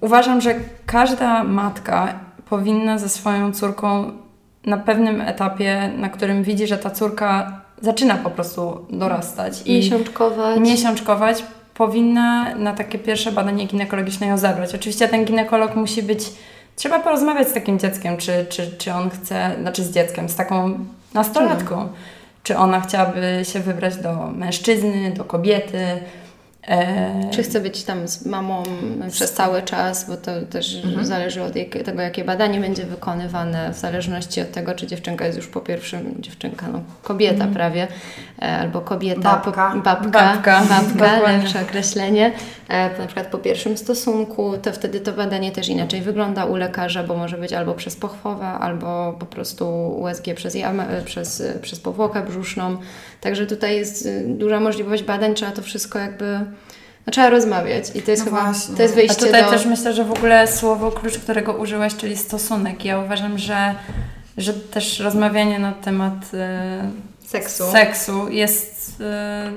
uważam, 0.00 0.40
że 0.40 0.54
każda 0.86 1.44
matka 1.44 2.14
powinna 2.48 2.98
ze 2.98 3.08
swoją 3.08 3.52
córką 3.52 4.12
na 4.66 4.76
pewnym 4.76 5.20
etapie, 5.20 5.90
na 5.96 6.08
którym 6.08 6.42
widzi, 6.42 6.66
że 6.66 6.78
ta 6.78 6.90
córka 6.90 7.60
zaczyna 7.80 8.14
po 8.14 8.30
prostu 8.30 8.86
dorastać 8.90 9.62
i 9.64 9.74
miesiączkować, 9.74 10.60
miesiączkować 10.60 11.44
powinna 11.76 12.54
na 12.54 12.72
takie 12.72 12.98
pierwsze 12.98 13.32
badanie 13.32 13.66
ginekologiczne 13.66 14.26
ją 14.26 14.38
zabrać. 14.38 14.74
Oczywiście 14.74 15.08
ten 15.08 15.24
ginekolog 15.24 15.76
musi 15.76 16.02
być, 16.02 16.20
trzeba 16.76 17.00
porozmawiać 17.00 17.48
z 17.48 17.52
takim 17.52 17.78
dzieckiem, 17.78 18.16
czy, 18.16 18.46
czy, 18.48 18.70
czy 18.78 18.92
on 18.92 19.10
chce, 19.10 19.56
znaczy 19.60 19.84
z 19.84 19.90
dzieckiem, 19.90 20.28
z 20.28 20.36
taką 20.36 20.78
nastolatką, 21.14 21.88
czy 22.42 22.56
ona 22.56 22.80
chciałaby 22.80 23.40
się 23.52 23.60
wybrać 23.60 23.96
do 23.96 24.26
mężczyzny, 24.26 25.10
do 25.16 25.24
kobiety. 25.24 25.78
Czy 27.30 27.42
chce 27.42 27.60
być 27.60 27.84
tam 27.84 28.08
z 28.08 28.26
mamą 28.26 28.62
przez 29.10 29.32
cały 29.32 29.62
czas, 29.62 30.08
bo 30.08 30.16
to 30.16 30.30
też 30.50 30.84
mhm. 30.84 31.06
zależy 31.06 31.42
od 31.42 31.56
jak, 31.56 31.68
tego, 31.68 32.02
jakie 32.02 32.24
badanie 32.24 32.60
będzie 32.60 32.84
wykonywane, 32.84 33.72
w 33.72 33.78
zależności 33.78 34.40
od 34.40 34.52
tego, 34.52 34.74
czy 34.74 34.86
dziewczynka 34.86 35.26
jest 35.26 35.38
już 35.38 35.46
po 35.46 35.60
pierwszym, 35.60 36.14
dziewczynka, 36.18 36.66
no 36.72 36.80
kobieta 37.02 37.34
mhm. 37.34 37.54
prawie, 37.54 37.88
e, 38.42 38.56
albo 38.58 38.80
kobieta, 38.80 39.20
babka, 39.20 39.70
po, 39.70 39.80
babka, 39.80 40.08
babka, 40.10 40.62
babka 40.98 41.20
lepsze 41.32 41.62
określenie, 41.62 42.32
e, 42.65 42.65
na 42.68 43.06
przykład 43.06 43.26
po 43.26 43.38
pierwszym 43.38 43.76
stosunku, 43.76 44.58
to 44.62 44.72
wtedy 44.72 45.00
to 45.00 45.12
badanie 45.12 45.52
też 45.52 45.68
inaczej 45.68 46.00
wygląda 46.00 46.44
u 46.44 46.56
lekarza, 46.56 47.02
bo 47.02 47.16
może 47.16 47.38
być 47.38 47.52
albo 47.52 47.74
przez 47.74 47.96
pochwowę, 47.96 48.46
albo 48.46 49.16
po 49.18 49.26
prostu 49.26 49.96
USG 50.00 50.24
przez, 50.34 50.54
jamę, 50.54 50.86
przez, 51.04 51.42
przez 51.62 51.80
powłokę 51.80 52.22
brzuszną, 52.22 52.76
także 53.20 53.46
tutaj 53.46 53.76
jest 53.76 54.06
y, 54.06 54.24
duża 54.28 54.60
możliwość 54.60 55.02
badań, 55.02 55.34
trzeba 55.34 55.52
to 55.52 55.62
wszystko 55.62 55.98
jakby 55.98 56.40
no, 57.06 57.12
trzeba 57.12 57.30
rozmawiać 57.30 57.84
i 57.94 58.02
to 58.02 58.10
jest 58.10 58.24
no 58.24 58.30
chyba 58.30 58.44
właśnie. 58.44 58.76
to 58.76 58.82
jest 58.82 58.94
wyjście 58.94 59.22
A 59.22 59.26
tutaj 59.26 59.44
do... 59.44 59.50
też 59.50 59.66
myślę, 59.66 59.92
że 59.92 60.04
w 60.04 60.12
ogóle 60.12 60.46
słowo 60.46 60.90
klucz, 60.90 61.18
którego 61.18 61.52
użyłaś, 61.52 61.96
czyli 61.96 62.16
stosunek. 62.16 62.84
Ja 62.84 62.98
uważam, 62.98 63.38
że, 63.38 63.74
że 64.38 64.54
też 64.54 65.00
rozmawianie 65.00 65.58
na 65.58 65.72
temat 65.72 66.34
e, 66.34 66.90
seksu. 67.26 67.64
seksu 67.72 68.28
jest 68.28 68.76
Y, 69.00 69.04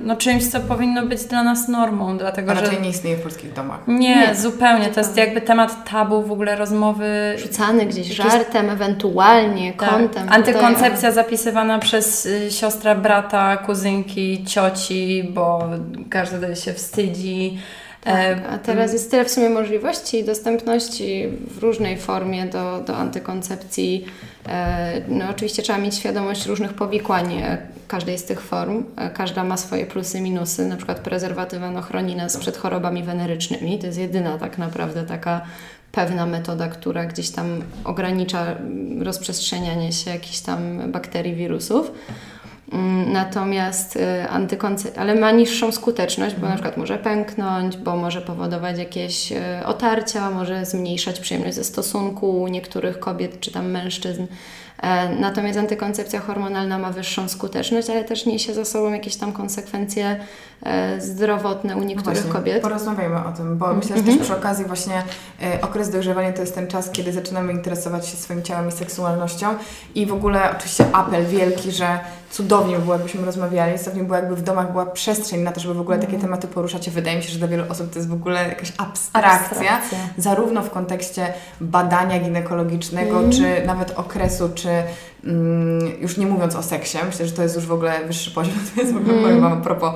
no, 0.04 0.16
czymś, 0.16 0.48
co 0.48 0.60
powinno 0.60 1.06
być 1.06 1.24
dla 1.24 1.44
nas 1.44 1.68
normą, 1.68 2.18
dlatego 2.18 2.52
A 2.52 2.54
raczej 2.54 2.76
że... 2.76 2.82
nie 2.82 2.90
istnieje 2.90 3.18
w 3.18 3.22
polskich 3.22 3.54
domach. 3.54 3.80
Nie, 3.88 4.16
nie 4.16 4.36
zupełnie. 4.36 4.88
To 4.88 5.00
jest 5.00 5.18
jakby 5.18 5.42
temat 5.42 5.90
tabu 5.90 6.24
w 6.24 6.32
ogóle 6.32 6.56
rozmowy. 6.56 7.36
Rzucany 7.38 7.86
gdzieś 7.86 8.08
żartem, 8.08 8.70
ewentualnie, 8.70 9.74
tak. 9.74 9.90
kątem. 9.90 10.28
Antykoncepcja 10.30 10.96
tutaj. 11.10 11.14
zapisywana 11.14 11.80
przez 11.80 12.26
y, 12.26 12.52
siostra, 12.52 12.96
brata, 12.96 13.58
kuzynki, 13.58 14.46
cioci, 14.46 15.30
bo 15.34 15.70
każdy 16.10 16.56
się 16.56 16.74
wstydzi. 16.74 17.60
Tak, 18.04 18.16
e, 18.16 18.48
a 18.48 18.58
teraz 18.58 18.94
jest 18.94 19.12
tyle 19.12 19.26
w 19.26 19.32
sumie 19.32 19.50
możliwości 19.50 20.20
i 20.20 20.24
dostępności 20.24 21.28
w 21.48 21.58
różnej 21.58 21.98
formie 21.98 22.46
do, 22.46 22.84
do 22.88 22.96
antykoncepcji. 22.96 24.06
E, 24.50 25.02
no, 25.08 25.26
oczywiście 25.30 25.64
trzeba 25.64 25.80
mieć 25.80 25.96
świadomość 25.96 26.46
różnych 26.46 26.74
powikłań 26.74 27.34
e, 27.34 27.58
każdej 27.88 28.18
z 28.18 28.24
tych 28.24 28.42
form. 28.42 28.84
Każda 29.14 29.44
ma 29.44 29.58
swoje 29.58 29.86
plusy, 29.86 30.22
minusy. 30.22 30.66
Na 30.66 30.76
przykład 30.78 31.00
prezerwatywa 31.00 31.72
no, 31.72 31.82
chroni 31.82 32.16
nas 32.16 32.38
przed 32.38 32.58
chorobami 32.58 33.04
wenerycznymi. 33.04 33.80
To 33.80 33.86
jest 33.86 34.00
jedyna 34.00 34.38
tak 34.38 34.58
naprawdę 34.58 35.04
taka 35.04 35.42
pewna 35.92 36.26
metoda, 36.26 36.68
która 36.68 37.06
gdzieś 37.06 37.30
tam 37.30 37.62
ogranicza 37.84 38.46
rozprzestrzenianie 39.02 39.92
się 39.92 40.12
jakichś 40.12 40.40
tam 40.40 40.92
bakterii, 40.92 41.36
wirusów. 41.36 41.92
Mm, 42.72 43.12
natomiast 43.12 43.96
y, 43.96 44.30
antykoncepcja, 44.30 45.02
ale 45.02 45.16
ma 45.16 45.32
niższą 45.32 45.72
skuteczność, 45.72 46.36
bo 46.36 46.48
na 46.48 46.54
przykład 46.54 46.78
może 46.78 46.98
pęknąć, 46.98 47.78
bo 47.78 47.96
może 47.96 48.22
powodować 48.22 48.78
jakieś 48.78 49.32
y, 49.32 49.66
otarcia, 49.66 50.32
może 50.32 50.66
zmniejszać 50.66 51.20
przyjemność 51.20 51.56
ze 51.56 51.64
stosunku 51.64 52.48
niektórych 52.48 53.00
kobiet 53.00 53.40
czy 53.40 53.52
tam 53.52 53.72
mężczyzn. 53.72 54.26
E, 54.82 55.10
natomiast 55.10 55.60
antykoncepcja 55.60 56.20
hormonalna 56.20 56.80
ma 56.80 56.92
wyższą 56.92 57.30
skuteczność, 57.30 57.90
ale 57.90 58.04
też 58.04 58.26
niesie 58.26 58.54
za 58.54 58.66
sobą 58.66 58.94
jakieś 58.94 59.16
tam 59.16 59.34
konsekwencje 59.34 60.20
zdrowotne 61.00 61.78
u 61.78 61.84
niektórych 61.84 62.20
właśnie, 62.20 62.40
kobiet. 62.40 62.62
Porozmawiajmy 62.62 63.26
o 63.26 63.32
tym, 63.32 63.58
bo 63.58 63.74
myślę, 63.74 63.98
że 63.98 64.04
też 64.04 64.14
mhm. 64.14 64.20
przy 64.20 64.36
okazji 64.36 64.66
właśnie 64.66 65.04
e, 65.42 65.62
okres 65.62 65.90
dojrzewania 65.90 66.34
to 66.34 66.42
jest 66.42 66.56
ten 66.56 66.68
czas, 66.68 66.92
kiedy 66.92 67.14
zaczynamy 67.14 67.54
interesować 67.54 68.08
się 68.08 68.18
swoim 68.18 68.44
ciałem 68.44 68.70
i 68.70 68.72
seksualnością 68.72 69.48
i 69.96 70.06
w 70.06 70.14
ogóle 70.14 70.52
oczywiście 70.58 70.86
apel 70.94 71.26
wielki, 71.26 71.72
że 71.72 72.00
cudownie 72.32 72.76
by 72.76 72.82
było, 72.82 72.94
jakbyśmy 72.94 73.26
rozmawiali, 73.26 73.80
cudownie 73.80 74.04
było, 74.04 74.16
jakby 74.16 74.36
w 74.36 74.42
domach 74.42 74.72
była 74.72 74.86
przestrzeń 74.86 75.42
na 75.42 75.52
to, 75.52 75.60
żeby 75.60 75.74
w 75.74 75.82
ogóle 75.82 75.98
takie 75.98 76.14
mhm. 76.14 76.22
tematy 76.22 76.48
poruszać. 76.48 76.90
Wydaje 76.90 77.18
mi 77.18 77.24
się, 77.24 77.30
że 77.30 77.40
dla 77.40 77.48
wielu 77.48 77.64
osób 77.70 77.94
to 77.94 78.00
jest 78.00 78.10
w 78.10 78.14
ogóle 78.14 78.48
jakaś 78.48 78.74
abstrakcja, 78.78 79.50
abstrakcja. 79.50 79.98
zarówno 80.18 80.62
w 80.62 80.70
kontekście 80.70 81.34
badania 81.62 82.20
ginekologicznego, 82.20 83.20
mm. 83.20 83.32
czy 83.32 83.66
nawet 83.66 83.92
okresu, 83.92 84.50
czy 84.56 84.70
już 86.02 86.18
nie 86.18 86.28
mówiąc 86.28 86.56
o 86.56 86.64
seksie, 86.64 86.98
myślę, 87.06 87.26
że 87.26 87.32
to 87.32 87.44
jest 87.44 87.56
już 87.56 87.66
w 87.66 87.72
ogóle 87.72 88.06
wyższy 88.08 88.32
poziom, 88.32 88.54
to 88.76 88.82
jest 88.82 88.94
w 88.94 88.98
ogóle 88.98 89.18
mm. 89.18 89.54
a, 89.54 89.56
propos, 89.56 89.94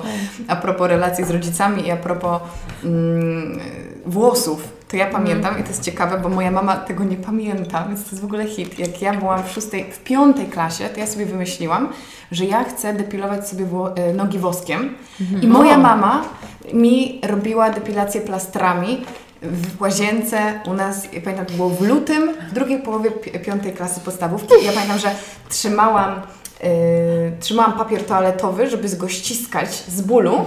a 0.48 0.56
propos 0.56 0.88
relacji 0.88 1.24
z 1.24 1.30
rodzicami 1.30 1.86
i 1.86 1.90
a 1.90 1.96
propos 1.96 2.40
mm, 2.84 3.60
włosów, 4.06 4.68
to 4.88 4.96
ja 4.96 5.06
pamiętam 5.06 5.60
i 5.60 5.62
to 5.62 5.68
jest 5.68 5.82
ciekawe, 5.82 6.18
bo 6.18 6.28
moja 6.28 6.50
mama 6.50 6.76
tego 6.76 7.04
nie 7.04 7.16
pamięta, 7.16 7.84
więc 7.88 8.04
to 8.04 8.10
jest 8.10 8.20
w 8.20 8.24
ogóle 8.24 8.46
hit. 8.46 8.78
Jak 8.78 9.02
ja 9.02 9.14
byłam 9.14 9.44
w 9.44 9.50
szóstej, 9.50 9.92
w 9.92 9.98
piątej 9.98 10.46
klasie, 10.46 10.88
to 10.88 11.00
ja 11.00 11.06
sobie 11.06 11.26
wymyśliłam, 11.26 11.88
że 12.32 12.44
ja 12.44 12.64
chcę 12.64 12.94
depilować 12.94 13.48
sobie 13.48 13.66
e, 13.96 14.12
nogi 14.12 14.38
woskiem. 14.38 14.94
I 15.42 15.48
moja 15.48 15.78
mama 15.78 16.24
mi 16.72 17.20
robiła 17.26 17.70
depilację 17.70 18.20
plastrami 18.20 19.04
w 19.44 19.80
łazience 19.82 20.60
u 20.66 20.72
nas, 20.74 21.04
ja 21.12 21.20
pamiętam, 21.20 21.46
to 21.46 21.52
było 21.52 21.68
w 21.70 21.80
lutym, 21.82 22.34
w 22.50 22.52
drugiej 22.54 22.78
połowie 22.78 23.10
pi- 23.10 23.30
piątej 23.38 23.72
klasy 23.72 24.00
podstawówki. 24.00 24.54
Ja 24.64 24.72
pamiętam, 24.72 24.98
że 24.98 25.10
trzymałam, 25.48 26.22
yy, 26.62 26.68
trzymałam 27.40 27.72
papier 27.72 28.04
toaletowy, 28.04 28.70
żeby 28.70 28.88
go 28.96 29.08
ściskać 29.08 29.74
z 29.88 30.00
bólu. 30.00 30.44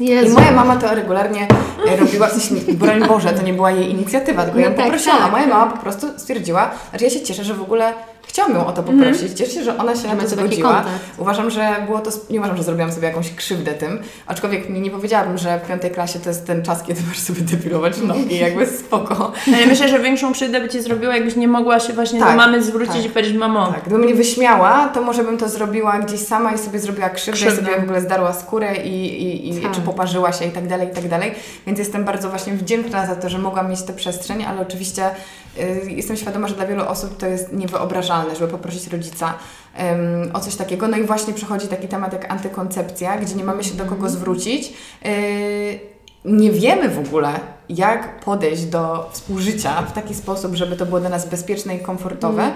I 0.00 0.06
Jezu. 0.06 0.34
moja 0.34 0.52
mama 0.52 0.76
to 0.76 0.94
regularnie 0.94 1.46
e, 1.88 1.96
robiła, 1.96 2.28
w 2.28 2.32
sensie, 2.32 2.72
broń 2.72 3.08
Boże, 3.08 3.32
to 3.32 3.42
nie 3.42 3.52
była 3.54 3.70
jej 3.70 3.90
inicjatywa, 3.90 4.42
tylko 4.44 4.58
No 4.58 4.64
ja 4.64 4.70
tak, 4.70 4.84
poprosiłam, 4.84 5.18
a 5.18 5.22
tak. 5.22 5.32
moja 5.32 5.46
mama 5.46 5.72
po 5.72 5.78
prostu 5.78 6.06
stwierdziła, 6.18 6.70
znaczy 6.90 7.04
ja 7.04 7.10
się 7.10 7.20
cieszę, 7.22 7.44
że 7.44 7.54
w 7.54 7.62
ogóle 7.62 7.92
chciałam 8.26 8.54
ją 8.54 8.66
o 8.66 8.72
to 8.72 8.82
poprosić, 8.82 9.32
cieszę 9.38 9.52
się, 9.52 9.64
że 9.64 9.78
ona 9.78 9.96
się 9.96 10.08
na 10.08 10.16
to 10.22 10.28
zgodziła. 10.28 10.84
Uważam, 11.18 11.50
że 11.50 11.76
było 11.86 11.98
to, 11.98 12.10
nie 12.30 12.38
uważam, 12.38 12.56
że 12.56 12.62
zrobiłam 12.62 12.92
sobie 12.92 13.08
jakąś 13.08 13.34
krzywdę 13.34 13.74
tym, 13.74 13.98
aczkolwiek 14.26 14.70
nie, 14.70 14.80
nie 14.80 14.90
powiedziałabym, 14.90 15.38
że 15.38 15.58
w 15.64 15.68
piątej 15.68 15.90
klasie 15.90 16.18
to 16.18 16.28
jest 16.28 16.46
ten 16.46 16.62
czas, 16.62 16.82
kiedy 16.82 17.00
masz 17.08 17.18
sobie 17.18 17.40
depilować 17.40 17.98
nogi, 17.98 18.38
jakby 18.38 18.66
spoko. 18.66 19.32
Ale 19.56 19.66
myślę, 19.66 19.88
że 19.88 19.98
większą 19.98 20.32
krzywdę 20.32 20.60
by 20.60 20.68
Ci 20.68 20.82
zrobiła, 20.82 21.14
jakbyś 21.14 21.36
nie 21.36 21.48
mogła 21.48 21.80
się 21.80 21.92
właśnie 21.92 22.20
Tak, 22.20 22.30
do 22.30 22.36
mamy 22.36 22.62
zwrócić 22.62 22.96
tak. 22.96 23.04
i 23.04 23.08
powiedzieć, 23.10 23.34
mamo, 23.36 23.66
Tak, 23.72 23.80
gdybym 23.80 24.00
mnie 24.00 24.14
wyśmiała, 24.14 24.88
to 24.88 25.02
może 25.02 25.24
bym 25.24 25.38
to 25.38 25.48
zrobiła 25.48 25.98
gdzieś 25.98 26.20
sama 26.20 26.52
i 26.52 26.58
sobie 26.58 26.78
zrobiła 26.78 27.08
krzywdę, 27.10 27.40
i 27.40 27.46
Krzywdę. 27.46 27.66
sobie 27.66 27.80
w 27.80 27.84
ogóle 27.84 28.00
zdarła 28.00 28.32
skórę 28.32 28.76
i, 28.76 29.22
i, 29.22 29.50
i 29.58 29.60
Tak. 29.62 29.72
czy 29.72 29.80
poparzyła 29.80 30.32
się 30.32 30.44
i 30.44 30.50
tak 30.50 30.66
dalej, 30.68 30.88
i 30.88 30.94
tak 30.94 31.08
dalej. 31.08 31.34
Więc 31.66 31.78
jestem 31.78 32.04
bardzo 32.04 32.28
właśnie 32.30 32.52
wdzięczna 32.52 33.06
za 33.06 33.16
to, 33.16 33.28
że 33.28 33.38
mogłam 33.38 33.70
mieć 33.70 33.82
tę 33.82 33.92
przestrzeń, 33.92 34.44
ale 34.44 34.60
oczywiście 34.60 35.10
jestem 35.88 36.16
świadoma, 36.16 36.48
że 36.48 36.54
dla 36.54 36.66
wielu 36.66 36.84
osób 36.84 37.16
to 37.16 37.26
jest 37.26 37.52
niewyobrażalne, 37.52 38.36
żeby 38.36 38.52
poprosić 38.52 38.86
rodzica 38.86 39.34
ym, 39.80 40.30
o 40.36 40.40
coś 40.40 40.56
takiego. 40.56 40.88
No 40.88 40.96
i 40.96 41.02
właśnie 41.02 41.34
przychodzi 41.34 41.68
taki 41.68 41.88
temat 41.88 42.12
jak 42.12 42.32
antykoncepcja, 42.32 43.18
gdzie 43.18 43.34
nie 43.34 43.44
mamy 43.44 43.64
się 43.64 43.74
do 43.74 43.84
kogo 43.84 44.08
zwrócić. 44.08 44.72
Y, 45.06 45.80
nie 46.24 46.50
wiemy 46.50 46.88
w 46.88 46.98
ogóle, 46.98 47.40
jak 47.76 48.20
podejść 48.20 48.64
do 48.64 49.10
współżycia 49.12 49.82
w 49.82 49.92
taki 49.92 50.14
sposób, 50.14 50.54
żeby 50.54 50.76
to 50.76 50.86
było 50.86 51.00
dla 51.00 51.08
nas 51.08 51.28
bezpieczne 51.28 51.76
i 51.76 51.80
komfortowe. 51.80 52.52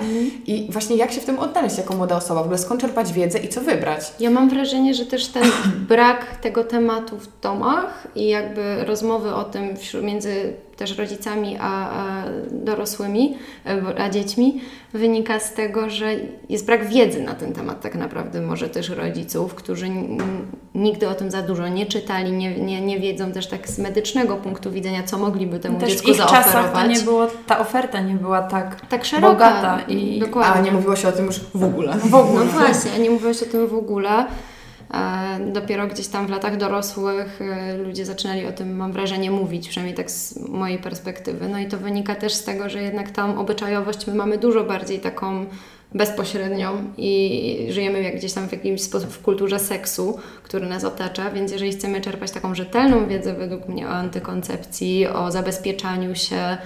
I 0.47 0.69
właśnie 0.71 0.97
jak 0.97 1.13
się 1.13 1.21
w 1.21 1.25
tym 1.25 1.39
odnaleźć 1.39 1.79
jako 1.79 1.95
młoda 1.95 2.17
osoba, 2.17 2.41
w 2.41 2.45
ogóle 2.45 2.59
skąd 2.59 2.81
czerpać 2.81 3.13
wiedzę 3.13 3.39
i 3.39 3.49
co 3.49 3.61
wybrać. 3.61 4.13
Ja 4.21 4.31
mam 4.31 4.49
wrażenie, 4.49 4.95
że 4.95 5.07
też 5.07 5.27
ten 5.27 5.45
brak 5.89 6.37
tego 6.37 6.65
tematu 6.65 7.19
w 7.19 7.41
domach 7.41 8.07
i 8.15 8.29
jakby 8.29 8.85
rozmowy 8.85 9.35
o 9.35 9.45
tym 9.45 9.77
wśród, 9.77 10.05
między 10.05 10.55
też 10.77 10.99
rodzicami 10.99 11.57
a, 11.61 11.91
a 11.91 12.25
dorosłymi, 12.51 13.37
e, 13.67 13.83
a 13.99 14.11
dziećmi, 14.11 14.61
wynika 14.93 15.41
z 15.41 15.55
tego, 15.55 15.91
że 15.91 16.15
jest 16.49 16.67
brak 16.67 16.89
wiedzy 16.89 17.23
na 17.23 17.35
ten 17.35 17.53
temat 17.53 17.81
tak 17.81 17.95
naprawdę 17.95 18.41
może 18.41 18.69
też 18.69 18.89
rodziców, 18.89 19.55
którzy 19.55 19.87
nigdy 20.75 21.09
o 21.09 21.15
tym 21.15 21.31
za 21.31 21.43
dużo 21.43 21.69
nie 21.69 21.87
czytali, 21.87 22.33
nie, 22.33 22.59
nie, 22.59 22.81
nie 22.81 23.01
wiedzą 23.01 23.33
też 23.33 23.47
tak 23.47 23.69
z 23.69 23.79
medycznego 23.79 24.37
punktu 24.37 24.71
widzenia, 24.71 25.03
co 25.05 25.19
mogliby 25.19 25.59
temu 25.59 25.81
też 25.81 25.89
w 25.89 25.93
dziecku 25.93 26.11
ich 26.11 26.17
czasach 26.17 26.45
to 26.45 26.53
zaoferować. 26.53 26.99
nie 26.99 27.05
było, 27.05 27.27
ta 27.47 27.59
oferta 27.59 28.01
nie 28.01 28.15
była 28.15 28.43
tak, 28.43 28.87
tak 28.87 29.05
szeroka. 29.05 29.33
bogata 29.35 29.81
i 29.89 30.19
Dokładnie. 30.19 30.61
A 30.61 30.65
nie 30.65 30.73
mówiło 30.73 30.97
się 30.97 31.09
o 31.09 31.13
tym 31.13 31.27
już 31.27 31.41
w 31.55 31.65
ogóle. 31.65 31.97
w 31.99 32.15
ogóle. 32.15 32.45
No 32.45 32.51
właśnie, 32.53 32.99
nie 32.99 33.11
mówiłaś 33.11 33.43
o 33.43 33.47
tym 33.47 33.67
w 33.67 33.75
ogóle. 33.75 34.27
E, 34.95 35.53
Dopiero 35.53 35.87
gdzieś 35.87 36.09
tam 36.09 36.27
w 36.27 36.31
latach 36.31 36.57
dorosłych 36.57 37.41
e, 37.43 37.77
ludzie 37.77 38.05
zaczynali 38.05 38.47
o 38.47 38.53
tym, 38.53 38.77
mam 38.77 38.93
wrażenie, 38.93 39.31
mówić, 39.31 39.69
przynajmniej 39.69 39.97
tak 39.97 40.11
z 40.11 40.49
mojej 40.49 40.79
perspektywy. 40.79 41.49
No 41.49 41.59
i 41.59 41.67
to 41.67 41.79
wynika 41.79 42.15
też 42.15 42.33
z 42.33 42.45
tego, 42.45 42.69
że 42.69 42.83
jednak 42.83 43.11
tam 43.11 43.39
obyczajowość 43.39 44.07
my 44.07 44.15
mamy 44.15 44.39
dużo 44.39 44.65
bardziej 44.65 45.01
taką 45.01 45.47
bezpośrednią 45.95 46.85
i 46.97 47.67
żyjemy 47.71 48.03
jak 48.03 48.17
gdzieś 48.17 48.33
tam 48.33 48.49
w 48.49 48.53
jakimś 48.53 48.83
sposób 48.83 49.11
w 49.11 49.23
kulturze 49.23 49.59
seksu, 49.59 50.19
który 50.43 50.67
nas 50.67 50.85
otacza, 50.85 51.31
więc 51.31 51.53
jeżeli 51.53 51.73
chcemy 51.73 52.01
czerpać 52.01 52.31
taką 52.31 52.55
rzetelną 52.55 53.09
wiedzę 53.09 53.35
według 53.35 53.69
mnie 53.69 53.87
o 53.87 53.91
antykoncepcji, 53.91 55.07
o 55.07 55.31
zabezpieczaniu 55.31 56.15
się, 56.15 56.59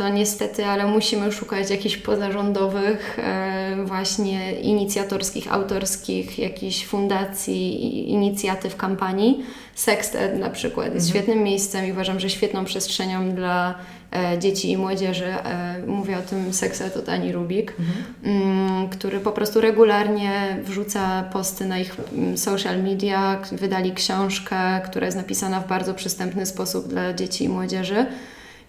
to 0.00 0.08
niestety, 0.08 0.64
ale 0.64 0.86
musimy 0.86 1.32
szukać 1.32 1.70
jakichś 1.70 1.96
pozarządowych, 1.96 3.18
e, 3.18 3.76
właśnie 3.84 4.52
inicjatorskich, 4.52 5.52
autorskich, 5.52 6.38
jakichś 6.38 6.86
fundacji, 6.86 7.84
i 7.84 8.10
inicjatyw, 8.10 8.76
kampanii. 8.76 9.44
Sexted 9.74 10.38
na 10.38 10.50
przykład 10.50 10.94
jest 10.94 11.08
świetnym 11.08 11.42
miejscem 11.42 11.86
i 11.86 11.92
uważam, 11.92 12.20
że 12.20 12.30
świetną 12.30 12.64
przestrzenią 12.64 13.34
dla 13.34 13.74
e, 14.12 14.38
dzieci 14.38 14.70
i 14.70 14.76
młodzieży. 14.76 15.26
E, 15.26 15.82
mówię 15.86 16.18
o 16.18 16.22
tym 16.22 16.52
Sexed 16.52 16.96
od 16.96 17.08
Ani 17.08 17.32
Rubik, 17.32 17.76
mm, 18.22 18.88
który 18.88 19.20
po 19.20 19.32
prostu 19.32 19.60
regularnie 19.60 20.56
wrzuca 20.64 21.22
posty 21.22 21.64
na 21.64 21.78
ich 21.78 21.96
mm, 22.12 22.38
social 22.38 22.82
media. 22.82 23.42
Wydali 23.52 23.92
książkę, 23.92 24.80
która 24.84 25.06
jest 25.06 25.16
napisana 25.16 25.60
w 25.60 25.68
bardzo 25.68 25.94
przystępny 25.94 26.46
sposób 26.46 26.88
dla 26.88 27.12
dzieci 27.12 27.44
i 27.44 27.48
młodzieży. 27.48 28.06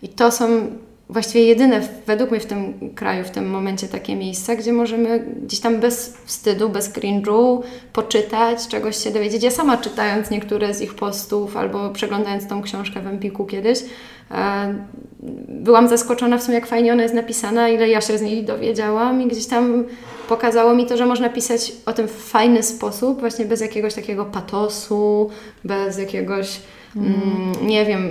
I 0.02 0.10
to 0.10 0.32
są 0.32 0.70
właściwie 1.12 1.46
jedyne, 1.46 1.82
według 2.08 2.32
mnie 2.32 2.40
w 2.40 2.46
tym 2.46 2.90
kraju, 2.96 3.24
w 3.24 3.30
tym 3.30 3.50
momencie 3.50 3.88
takie 3.88 4.16
miejsca, 4.16 4.56
gdzie 4.56 4.74
możemy 4.74 5.20
gdzieś 5.20 5.60
tam 5.60 5.80
bez 5.80 6.18
wstydu, 6.26 6.70
bez 6.70 6.94
cringe'u 6.94 7.62
poczytać, 7.94 8.68
czegoś 8.68 9.04
się 9.04 9.12
dowiedzieć. 9.12 9.44
Ja 9.44 9.52
sama 9.52 9.78
czytając 9.78 10.30
niektóre 10.30 10.74
z 10.74 10.82
ich 10.82 10.94
postów 10.94 11.58
albo 11.58 11.90
przeglądając 11.90 12.48
tą 12.48 12.62
książkę 12.62 13.02
w 13.02 13.08
Empiku 13.08 13.46
kiedyś, 13.46 13.80
e, 14.32 14.76
byłam 15.48 15.88
zaskoczona 15.88 16.38
w 16.38 16.44
sumie, 16.44 16.56
jak 16.56 16.68
fajnie 16.68 16.94
ona 16.94 17.04
jest 17.04 17.16
napisana, 17.16 17.70
ile 17.70 17.90
ja 17.90 18.02
się 18.02 18.18
z 18.18 18.22
niej 18.22 18.44
dowiedziałam 18.44 19.22
i 19.22 19.28
gdzieś 19.28 19.48
tam 19.48 19.84
pokazało 20.30 20.76
mi 20.76 20.86
to, 20.86 20.98
że 20.98 21.06
można 21.06 21.30
pisać 21.30 21.72
o 21.86 21.94
tym 21.94 22.08
w 22.08 22.12
fajny 22.12 22.64
sposób, 22.64 23.20
właśnie 23.20 23.46
bez 23.46 23.62
jakiegoś 23.62 23.94
takiego 23.94 24.26
patosu, 24.26 25.30
bez 25.64 25.98
jakiegoś, 25.98 26.62
mm, 26.96 27.68
nie 27.68 27.86
wiem, 27.86 28.10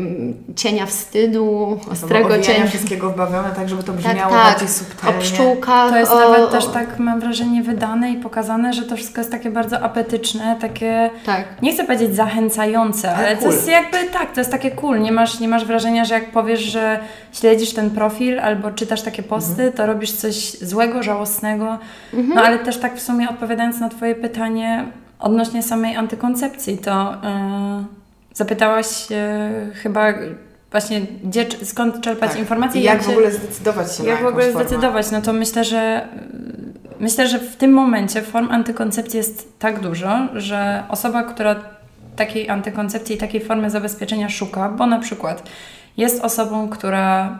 cienia 0.57 0.87
wstydu, 0.87 1.79
ostrego 1.93 2.39
cienia. 2.39 2.67
wszystkiego 2.67 3.11
w 3.11 3.17
bawełnę, 3.17 3.51
tak 3.57 3.69
żeby 3.69 3.83
to 3.83 3.93
Tak, 3.93 3.97
brzmiało 4.01 4.35
tak, 4.35 4.45
bardziej 4.45 4.69
o 4.69 4.71
subtelnie. 4.71 5.21
pszczółkach, 5.21 5.91
To 5.91 5.97
jest 5.99 6.13
o, 6.13 6.19
nawet 6.19 6.51
też 6.51 6.65
o- 6.65 6.71
tak, 6.71 6.99
mam 6.99 7.21
wrażenie, 7.21 7.63
wydane 7.63 8.11
i 8.13 8.17
pokazane, 8.17 8.73
że 8.73 8.83
to 8.83 8.97
wszystko 8.97 9.21
jest 9.21 9.31
takie 9.31 9.51
bardzo 9.51 9.81
apetyczne, 9.83 10.57
takie, 10.61 11.11
Tak. 11.27 11.45
nie 11.63 11.73
chcę 11.73 11.85
powiedzieć 11.85 12.17
zachęcające, 12.17 13.15
ale 13.17 13.37
cool. 13.37 13.49
to 13.49 13.55
jest 13.57 13.69
jakby, 13.69 13.99
tak, 14.13 14.33
to 14.33 14.41
jest 14.41 14.51
takie 14.51 14.71
cool. 14.71 15.01
Nie 15.01 15.13
masz, 15.13 15.41
nie 15.41 15.49
masz 15.49 15.65
wrażenia, 15.65 16.05
że 16.05 16.15
jak 16.15 16.31
powiesz, 16.31 16.61
że 16.61 17.01
śledzisz 17.33 17.73
ten 17.75 17.91
profil 17.91 18.41
albo 18.41 18.71
czytasz 18.71 19.03
takie 19.03 19.23
posty, 19.23 19.73
to 19.77 19.87
robisz 19.87 20.13
coś 20.13 20.59
złego, 20.59 21.03
żałosnego. 21.03 21.79
No 22.13 22.43
ale 22.43 22.59
też 22.59 22.79
tak 22.79 22.97
w 22.97 23.03
sumie 23.03 23.29
odpowiadając 23.31 23.81
na 23.81 23.89
Twoje 23.89 24.15
pytanie 24.15 24.85
odnośnie 25.19 25.63
samej 25.63 25.97
antykoncepcji, 25.97 26.79
to 26.79 27.15
yy, 27.23 28.00
zapytałaś 28.35 29.11
yy, 29.11 29.75
chyba 29.75 30.13
właśnie, 30.71 31.01
gdzie, 31.25 31.47
skąd 31.63 32.01
czerpać 32.01 32.31
Tak. 32.31 32.39
informacje 32.39 32.81
I 32.81 32.85
jak 32.85 33.01
się- 33.03 33.07
w 33.07 33.11
ogóle 33.11 33.31
zdecydować 33.33 33.97
się 33.97 34.03
na 34.03 34.09
jak 34.11 34.23
w 34.23 34.27
ogóle 34.27 34.45
formę. 34.53 34.69
zdecydować? 34.69 35.11
No 35.11 35.23
to 35.23 35.33
myślę, 35.33 35.65
że 35.65 36.09
myślę, 37.01 37.29
że 37.29 37.39
w 37.39 37.57
tym 37.57 37.73
momencie 37.73 38.23
form 38.23 38.51
antykoncepcji 38.51 39.17
jest 39.17 39.59
tak 39.59 39.81
dużo, 39.81 40.19
że 40.35 40.83
osoba, 40.89 41.23
która 41.23 41.57
takiej 42.17 42.49
antykoncepcji 42.51 43.15
i 43.15 43.19
takiej 43.19 43.41
formy 43.41 43.71
zabezpieczenia 43.71 44.29
szuka, 44.29 44.69
bo 44.69 44.87
na 44.87 44.99
przykład 44.99 45.43
jest 45.97 46.25
osobą, 46.25 46.69
która 46.69 47.39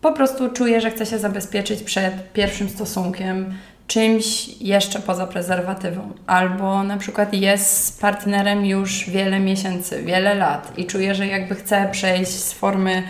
po 0.00 0.12
prostu 0.12 0.48
czuje, 0.50 0.80
że 0.80 0.90
chce 0.90 1.06
się 1.06 1.18
zabezpieczyć 1.18 1.82
przed 1.82 2.32
pierwszym 2.32 2.68
stosunkiem, 2.68 3.54
czymś 3.90 4.48
jeszcze 4.60 4.98
poza 4.98 5.26
prezerwatywą, 5.26 6.12
albo 6.26 6.82
na 6.82 6.96
przykład 6.96 7.34
jest 7.34 7.84
z 7.84 7.92
partnerem 7.92 8.64
już 8.64 9.10
wiele 9.10 9.40
miesięcy, 9.40 10.02
wiele 10.02 10.34
lat 10.34 10.78
i 10.78 10.86
czuje, 10.86 11.14
że 11.14 11.26
jakby 11.26 11.54
chce 11.54 11.88
przejść 11.92 12.30
z 12.30 12.52
formy 12.52 13.02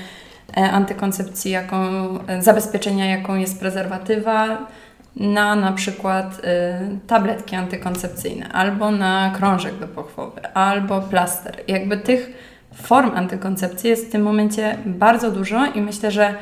e, 0.57 0.71
antykoncepcji, 0.71 1.51
jaką, 1.51 1.79
e, 2.27 2.43
zabezpieczenia, 2.43 3.07
jaką 3.07 3.35
jest 3.35 3.61
prezerwatywa, 3.61 4.59
na 5.17 5.57
na 5.57 5.73
przykład 5.73 6.41
e, 6.45 6.81
tabletki 7.07 7.57
antykoncepcyjne, 7.57 8.49
albo 8.53 8.91
na 8.91 9.33
krążek 9.37 9.79
dopochwowy, 9.79 10.47
albo 10.55 11.01
plaster. 11.01 11.57
Jakby 11.69 11.97
tych 11.97 12.31
form 12.75 13.11
antykoncepcji 13.15 13.91
jest 13.91 14.07
w 14.07 14.13
tym 14.13 14.23
momencie 14.23 14.79
bardzo 14.87 15.31
dużo 15.31 15.67
i 15.67 15.81
myślę, 15.81 16.11
że 16.11 16.35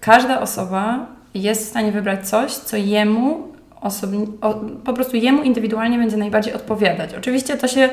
każda 0.00 0.40
osoba 0.40 1.06
jest 1.34 1.66
w 1.66 1.68
stanie 1.68 1.92
wybrać 1.92 2.28
coś, 2.28 2.52
co 2.52 2.76
jemu 2.76 3.51
osobni, 3.82 4.26
o, 4.40 4.54
po 4.84 4.92
prostu 4.92 5.16
jemu 5.16 5.42
indywidualnie 5.42 5.98
będzie 5.98 6.16
najbardziej 6.16 6.54
odpowiadać. 6.54 7.14
Oczywiście 7.14 7.56
to 7.56 7.68
się 7.68 7.88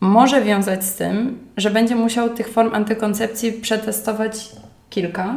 może 0.00 0.42
wiązać 0.42 0.84
z 0.84 0.94
tym, 0.94 1.38
że 1.56 1.70
będzie 1.70 1.96
musiał 1.96 2.28
tych 2.30 2.48
form 2.48 2.74
antykoncepcji 2.74 3.52
przetestować 3.52 4.48
kilka, 4.90 5.34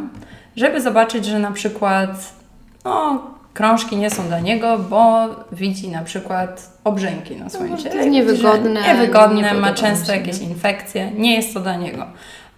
żeby 0.56 0.80
zobaczyć, 0.80 1.24
że 1.24 1.38
na 1.38 1.50
przykład 1.50 2.34
no, 2.84 3.22
krążki 3.54 3.96
nie 3.96 4.10
są 4.10 4.26
dla 4.26 4.40
niego, 4.40 4.78
bo 4.78 5.28
widzi 5.52 5.88
na 5.88 6.02
przykład 6.02 6.78
obrzęki 6.84 7.36
na 7.36 7.50
swoim 7.50 7.76
to 7.76 7.82
ciele. 7.82 7.94
jest 7.94 8.08
i 8.08 8.10
widzi, 8.10 8.24
że 8.24 8.32
niewygodne, 8.32 8.82
Niewygodne, 8.82 9.42
nie 9.42 9.54
ma 9.54 9.72
często 9.74 10.12
jakieś 10.12 10.38
infekcje, 10.38 11.10
nie 11.10 11.36
jest 11.36 11.54
to 11.54 11.60
dla 11.60 11.76
niego. 11.76 12.06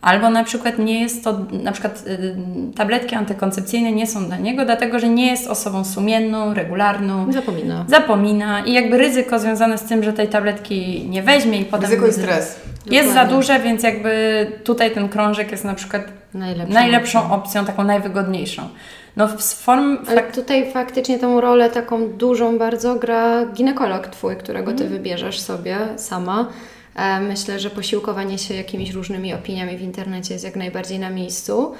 Albo 0.05 0.31
na 0.31 0.45
przykład 0.45 0.79
nie 0.79 1.01
jest 1.01 1.25
to, 1.25 1.39
na 1.63 1.73
przykład 1.73 2.05
y, 2.07 2.37
tabletki 2.77 3.15
antykoncepcyjne 3.15 3.93
nie 3.93 4.07
są 4.07 4.27
dla 4.27 4.37
niego, 4.37 4.65
dlatego 4.65 4.99
że 4.99 5.09
nie 5.09 5.27
jest 5.27 5.47
osobą 5.49 5.85
sumienną, 5.85 6.55
regularną. 6.55 7.33
Zapomina. 7.33 7.85
Zapomina 7.89 8.61
i 8.65 8.73
jakby 8.73 8.99
ryzyko 8.99 9.39
związane 9.39 9.79
z 9.79 9.83
tym, 9.83 10.03
że 10.03 10.13
tej 10.13 10.29
tabletki 10.29 11.07
nie 11.09 11.23
weźmie 11.23 11.61
i 11.61 11.65
potem... 11.65 11.91
Ryzyko 11.91 12.07
i 12.07 12.13
stres. 12.13 12.57
Jest 12.87 13.09
za 13.09 13.15
Dokładnie. 13.15 13.37
duże, 13.37 13.61
więc 13.61 13.83
jakby 13.83 14.47
tutaj 14.65 14.91
ten 14.91 15.09
krążek 15.09 15.51
jest 15.51 15.65
na 15.65 15.75
przykład 15.75 16.03
Najlepszą. 16.35 16.75
najlepszą 16.75 17.33
opcją, 17.33 17.65
taką 17.65 17.85
najwygodniejszą. 17.85 18.69
No 19.17 19.29
w 19.29 19.43
form... 19.43 19.99
Ale 20.09 20.23
tutaj 20.23 20.73
faktycznie 20.73 21.19
tą 21.19 21.41
rolę 21.41 21.71
taką 21.71 22.09
dużą 22.09 22.59
bardzo 22.59 22.95
gra 22.95 23.47
ginekolog 23.47 24.07
Twój, 24.07 24.37
którego. 24.37 24.73
Ty 24.73 24.89
wybierzesz 24.89 25.41
sobie 25.41 25.77
sama. 25.97 26.47
E, 26.95 27.21
Myślę, 27.21 27.61
że 27.61 27.71
posiłkowanie 27.71 28.39
się 28.39 28.55
jakimiś 28.55 28.91
różnymi 28.91 29.35
opiniami 29.35 29.77
w 29.77 29.83
internecie 29.83 30.35
jest 30.35 30.45
jak 30.45 30.57
najbardziej 30.57 30.99
na 30.99 31.11
miejscu, 31.11 31.73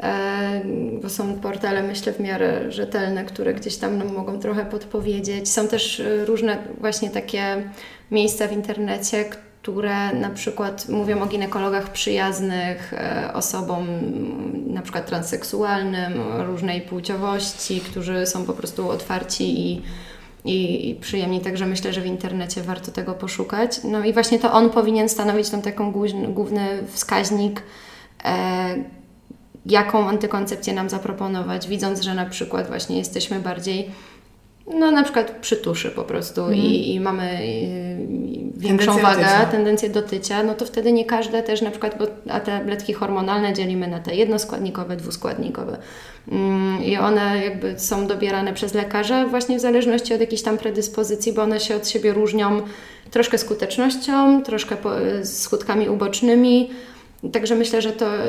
e, 0.00 0.62
bo 1.02 1.08
są 1.08 1.40
portale, 1.40 1.82
myślę, 1.82 2.12
w 2.12 2.20
miarę 2.20 2.72
rzetelne, 2.72 3.24
które 3.24 3.54
gdzieś 3.54 3.76
tam 3.76 3.98
nam 3.98 4.12
mogą 4.12 4.38
trochę 4.38 4.66
podpowiedzieć. 4.66 5.48
Są 5.48 5.68
też 5.68 6.00
e, 6.00 6.24
różne 6.24 6.58
właśnie 6.80 7.10
takie 7.10 7.62
miejsca 8.10 8.48
w 8.48 8.52
internecie, 8.52 9.24
które 9.62 10.12
na 10.12 10.30
przykład 10.30 10.88
mówią 10.88 11.22
o 11.22 11.26
ginekologach 11.26 11.92
przyjaznych 11.92 12.94
osobom 13.34 13.86
na 14.66 14.82
przykład 14.82 15.06
transseksualnym, 15.06 16.12
różnej 16.46 16.80
płciowości, 16.80 17.80
którzy 17.80 18.26
są 18.26 18.44
po 18.44 18.52
prostu 18.52 18.90
otwarci 18.90 19.60
i, 19.60 19.82
i, 20.44 20.90
i 20.90 20.94
przyjemni. 20.94 21.40
Także 21.40 21.66
myślę, 21.66 21.92
że 21.92 22.00
w 22.00 22.06
internecie 22.06 22.62
warto 22.62 22.92
tego 22.92 23.14
poszukać. 23.14 23.80
No 23.84 24.04
i 24.04 24.12
właśnie 24.12 24.38
to 24.38 24.52
on 24.52 24.70
powinien 24.70 25.08
stanowić 25.08 25.50
tą 25.50 25.62
taką 25.62 25.92
główny, 26.28 26.68
wskaźnik, 26.86 27.62
e, 28.24 28.84
jaką 29.66 30.08
antykoncepcję 30.08 30.72
nam 30.74 30.90
zaproponować, 30.90 31.68
widząc, 31.68 32.00
że 32.00 32.14
na 32.14 32.26
przykład 32.26 32.68
właśnie 32.68 32.98
jesteśmy 32.98 33.40
bardziej 33.40 33.90
no 34.78 34.90
na 34.90 35.02
przykład 35.02 35.30
przy 35.40 35.56
tuszy 35.56 35.90
po 35.90 36.04
prostu 36.04 36.52
i, 36.52 36.94
i 36.94 37.00
mamy 37.00 37.40
większą 38.60 38.94
Tendencję 38.94 39.24
wagę, 39.24 39.46
do 39.46 39.52
tendencję 39.52 39.90
do 39.90 40.02
tycia, 40.02 40.42
no 40.42 40.54
to 40.54 40.66
wtedy 40.66 40.92
nie 40.92 41.04
każde 41.04 41.42
też 41.42 41.62
na 41.62 41.70
przykład, 41.70 41.98
bo 41.98 42.06
a 42.32 42.40
tabletki 42.40 42.92
hormonalne 42.92 43.52
dzielimy 43.52 43.88
na 43.88 43.98
te 43.98 44.14
jednoskładnikowe, 44.14 44.96
dwuskładnikowe. 44.96 45.78
Mm, 46.28 46.84
I 46.84 46.96
one 46.96 47.44
jakby 47.44 47.78
są 47.78 48.06
dobierane 48.06 48.52
przez 48.52 48.74
lekarza 48.74 49.26
właśnie 49.26 49.58
w 49.58 49.60
zależności 49.60 50.14
od 50.14 50.20
jakichś 50.20 50.42
tam 50.42 50.58
predyspozycji, 50.58 51.32
bo 51.32 51.42
one 51.42 51.60
się 51.60 51.76
od 51.76 51.88
siebie 51.88 52.12
różnią 52.12 52.62
troszkę 53.10 53.38
skutecznością, 53.38 54.42
troszkę 54.42 54.76
po, 54.76 54.90
skutkami 55.24 55.88
ubocznymi. 55.88 56.70
Także 57.32 57.54
myślę, 57.54 57.82
że 57.82 57.92
to 57.92 58.16
y, 58.16 58.20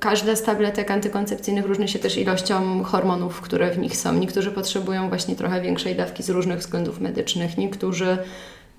każda 0.00 0.36
z 0.36 0.42
tabletek 0.42 0.90
antykoncepcyjnych 0.90 1.66
różni 1.66 1.88
się 1.88 1.98
też 1.98 2.18
ilością 2.18 2.82
hormonów, 2.82 3.40
które 3.40 3.70
w 3.70 3.78
nich 3.78 3.96
są. 3.96 4.14
Niektórzy 4.14 4.50
potrzebują 4.50 5.08
właśnie 5.08 5.36
trochę 5.36 5.60
większej 5.60 5.94
dawki 5.94 6.22
z 6.22 6.30
różnych 6.30 6.58
względów 6.58 7.00
medycznych, 7.00 7.58
niektórzy 7.58 8.18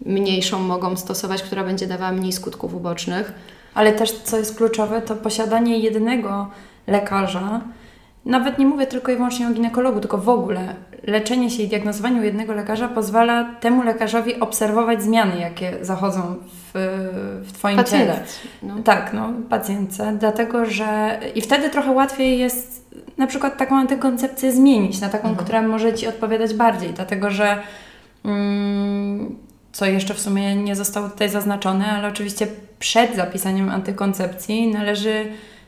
mniejszą 0.05 0.59
mogą 0.59 0.97
stosować, 0.97 1.43
która 1.43 1.63
będzie 1.63 1.87
dawała 1.87 2.11
mniej 2.11 2.31
skutków 2.31 2.73
ubocznych. 2.73 3.33
Ale 3.73 3.93
też, 3.93 4.11
co 4.11 4.37
jest 4.37 4.57
kluczowe, 4.57 5.01
to 5.01 5.15
posiadanie 5.15 5.79
jednego 5.79 6.47
lekarza. 6.87 7.61
Nawet 8.25 8.59
nie 8.59 8.65
mówię 8.65 8.87
tylko 8.87 9.11
i 9.11 9.15
wyłącznie 9.15 9.47
o 9.47 9.51
ginekologu, 9.51 9.99
tylko 9.99 10.17
w 10.17 10.29
ogóle 10.29 10.75
leczenie 11.03 11.49
się 11.49 11.63
i 11.63 11.67
diagnozowanie 11.67 12.21
u 12.21 12.23
jednego 12.23 12.53
lekarza 12.53 12.87
pozwala 12.87 13.55
temu 13.59 13.83
lekarzowi 13.83 14.39
obserwować 14.39 15.03
zmiany, 15.03 15.39
jakie 15.39 15.77
zachodzą 15.81 16.35
w, 16.45 16.71
w 17.43 17.53
Twoim 17.53 17.77
Pacjent. 17.77 18.03
ciele. 18.03 18.23
No. 18.63 18.83
Tak, 18.83 19.13
no, 19.13 19.33
pacjentce, 19.49 20.15
dlatego 20.19 20.65
że 20.65 21.19
i 21.35 21.41
wtedy 21.41 21.69
trochę 21.69 21.91
łatwiej 21.91 22.39
jest 22.39 22.89
na 23.17 23.27
przykład 23.27 23.57
taką 23.57 23.75
antykoncepcję 23.77 24.51
zmienić 24.51 25.01
na 25.01 25.09
taką, 25.09 25.35
która 25.35 25.61
może 25.61 25.93
Ci 25.93 26.07
odpowiadać 26.07 26.53
bardziej, 26.53 26.89
dlatego 26.89 27.29
że 27.29 27.57
mm, 28.25 29.35
co 29.73 29.85
jeszcze 29.85 30.13
w 30.13 30.19
sumie 30.19 30.55
nie 30.55 30.75
zostało 30.75 31.09
tutaj 31.09 31.29
zaznaczone, 31.29 31.85
ale 31.85 32.07
oczywiście 32.07 32.47
przed 32.79 33.15
zapisaniem 33.15 33.69
antykoncepcji 33.69 34.67
należy 34.67 35.25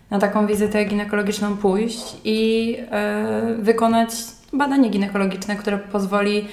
na 0.10 0.20
taką 0.20 0.48
wizytę 0.48 0.86
ginekologiczną 0.86 1.58
pójść 1.58 2.16
i 2.24 2.78
e, 2.92 3.56
wykonać 3.60 4.10
badanie 4.54 4.90
ginekologiczne, 4.90 5.56
które 5.56 5.78
pozwoli 5.78 6.48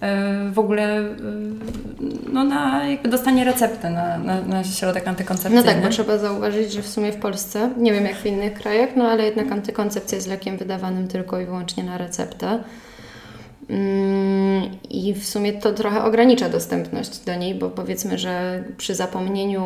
e, 0.00 0.50
w 0.52 0.58
ogóle 0.58 1.00
e, 1.00 1.14
no, 2.32 2.44
na 2.44 2.86
jakby 2.86 3.08
dostanie 3.08 3.44
recepty 3.44 3.90
na, 3.90 4.18
na, 4.18 4.40
na 4.42 4.64
środek 4.64 5.04
No 5.04 5.10
antykoncepcyjny. 5.10 5.62
tak, 5.64 5.82
bo 5.82 5.88
trzeba 5.88 6.18
zauważyć, 6.18 6.72
że 6.72 6.82
w 6.82 6.88
sumie 6.88 7.12
w 7.12 7.16
Polsce, 7.16 7.70
nie 7.76 7.92
wiem 7.92 8.04
jak 8.04 8.16
w 8.16 8.26
innych 8.26 8.54
krajach, 8.54 8.90
no 8.96 9.04
ale 9.04 9.24
jednak 9.24 9.52
antykoncepcja 9.52 10.16
jest 10.16 10.28
lekiem 10.28 10.56
wydawanym 10.56 11.08
tylko 11.08 11.40
i 11.40 11.44
wyłącznie 11.44 11.84
na 11.84 11.98
receptę. 11.98 12.58
Mm, 13.68 14.78
I 14.90 15.14
w 15.14 15.26
sumie 15.26 15.52
to 15.52 15.72
trochę 15.72 16.04
ogranicza 16.04 16.48
dostępność 16.48 17.18
do 17.18 17.34
niej, 17.34 17.54
bo 17.54 17.70
powiedzmy, 17.70 18.18
że 18.18 18.64
przy 18.76 18.94
zapomnieniu 18.94 19.64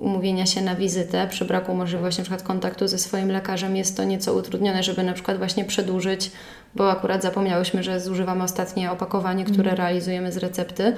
umówienia 0.00 0.46
się 0.46 0.62
na 0.62 0.74
wizytę, 0.74 1.28
przy 1.30 1.44
braku 1.44 1.74
możliwości 1.74 2.20
na 2.20 2.24
przykład 2.24 2.42
kontaktu 2.42 2.88
ze 2.88 2.98
swoim 2.98 3.30
lekarzem 3.30 3.76
jest 3.76 3.96
to 3.96 4.04
nieco 4.04 4.34
utrudnione, 4.34 4.82
żeby 4.82 5.02
na 5.02 5.12
przykład 5.12 5.38
właśnie 5.38 5.64
przedłużyć, 5.64 6.30
bo 6.74 6.90
akurat 6.90 7.22
zapomniałyśmy, 7.22 7.82
że 7.82 8.00
zużywamy 8.00 8.44
ostatnie 8.44 8.90
opakowanie, 8.90 9.44
które 9.44 9.74
realizujemy 9.74 10.32
z 10.32 10.36
recepty. 10.36 10.96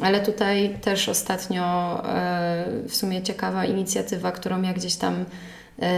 Ale 0.00 0.20
tutaj 0.20 0.78
też 0.82 1.08
ostatnio 1.08 1.62
e, 2.08 2.64
w 2.88 2.96
sumie 2.96 3.22
ciekawa 3.22 3.64
inicjatywa, 3.64 4.32
którą 4.32 4.62
ja 4.62 4.72
gdzieś 4.72 4.96
tam 4.96 5.24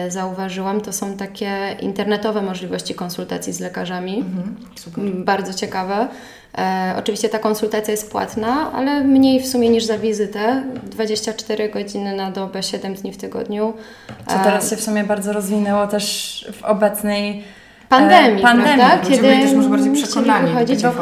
zauważyłam, 0.08 0.80
to 0.80 0.92
są 0.92 1.16
takie 1.16 1.76
internetowe 1.80 2.42
możliwości 2.42 2.94
konsultacji 2.94 3.52
z 3.52 3.60
lekarzami. 3.60 4.24
Super. 4.76 5.04
Mm, 5.04 5.24
Bardzo 5.24 5.54
ciekawe. 5.54 6.08
E, 6.58 6.94
oczywiście 6.98 7.28
ta 7.28 7.38
konsultacja 7.38 7.90
jest 7.92 8.10
płatna, 8.10 8.72
ale 8.72 9.04
mniej 9.04 9.40
w 9.40 9.46
sumie 9.46 9.68
niż 9.68 9.84
za 9.84 9.98
wizytę. 9.98 10.62
24 10.90 11.68
godziny 11.68 12.16
na 12.16 12.30
dobę, 12.30 12.62
7 12.62 12.94
dni 12.94 13.12
w 13.12 13.16
tygodniu. 13.16 13.72
Co 14.26 14.34
teraz 14.44 14.70
się 14.70 14.76
w 14.76 14.82
sumie 14.82 15.04
bardzo 15.04 15.32
rozwinęło 15.32 15.86
też 15.86 16.46
w 16.52 16.64
obecnej 16.64 17.44
pandemii, 17.88 18.40
e, 18.40 18.42
pandemii. 18.42 18.74
prawda? 18.76 19.08
Ludzie 19.10 19.22
byli 19.22 19.42
też 19.42 19.52
może 19.52 19.68
bardziej 19.68 19.92
przekonani 19.92 20.50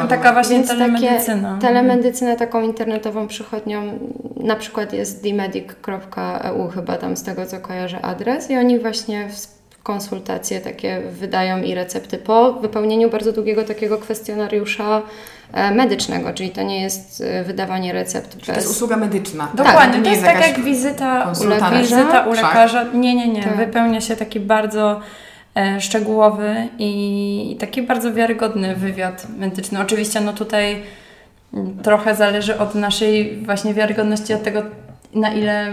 taka 0.09 0.33
właśnie 0.33 0.55
Więc 0.55 0.67
takie 0.67 0.79
telemedycyna. 0.79 1.57
telemedycyna 1.61 2.35
taką 2.35 2.61
internetową 2.61 3.27
przychodnią, 3.27 3.99
na 4.45 4.55
przykład 4.55 4.93
jest 4.93 5.23
dmedic.eu 5.23 6.67
chyba 6.67 6.97
tam 6.97 7.17
z 7.17 7.23
tego 7.23 7.45
co 7.45 7.59
kojarzę 7.59 8.01
adres 8.01 8.49
i 8.49 8.57
oni 8.57 8.79
właśnie 8.79 9.29
w 9.29 9.55
konsultacje 9.83 10.61
takie 10.61 11.01
wydają 11.11 11.61
i 11.61 11.75
recepty 11.75 12.17
po 12.17 12.53
wypełnieniu 12.53 13.09
bardzo 13.09 13.31
długiego 13.31 13.63
takiego 13.63 13.97
kwestionariusza 13.97 15.01
e, 15.53 15.71
medycznego, 15.71 16.33
czyli 16.33 16.49
to 16.49 16.63
nie 16.63 16.81
jest 16.81 17.21
e, 17.21 17.43
wydawanie 17.43 17.93
recept 17.93 18.31
To 18.31 18.51
jest 18.51 18.67
bez... 18.67 18.71
usługa 18.71 18.97
medyczna. 18.97 19.47
tak? 19.47 19.55
Dokładnie, 19.55 19.97
nie 19.97 20.03
to 20.03 20.09
jest 20.09 20.23
tak 20.23 20.47
jak 20.47 20.59
wizyta 20.59 21.33
u 21.41 21.47
lekarza. 21.47 21.79
Wizyta 21.79 22.25
u 22.27 22.33
Wszak. 22.33 22.45
lekarza. 22.45 22.83
Nie, 22.93 23.15
nie, 23.15 23.27
nie. 23.27 23.43
Tak. 23.43 23.57
Wypełnia 23.57 24.01
się 24.01 24.15
taki 24.15 24.39
bardzo 24.39 24.99
e, 25.55 25.81
szczegółowy 25.81 26.67
i, 26.79 27.57
taki 27.59 27.81
bardzo 27.81 28.13
wiarygodny 28.13 28.75
wywiad 28.75 29.27
medyczny. 29.37 29.81
Oczywiście 29.81 30.21
no 30.21 30.33
tutaj 30.33 30.83
trochę 31.83 32.15
zależy 32.15 32.59
od 32.59 32.75
naszej 32.75 33.37
właśnie 33.45 33.73
wiarygodności, 33.73 34.33
od 34.33 34.43
tego 34.43 34.61
na 35.15 35.33
ile, 35.33 35.67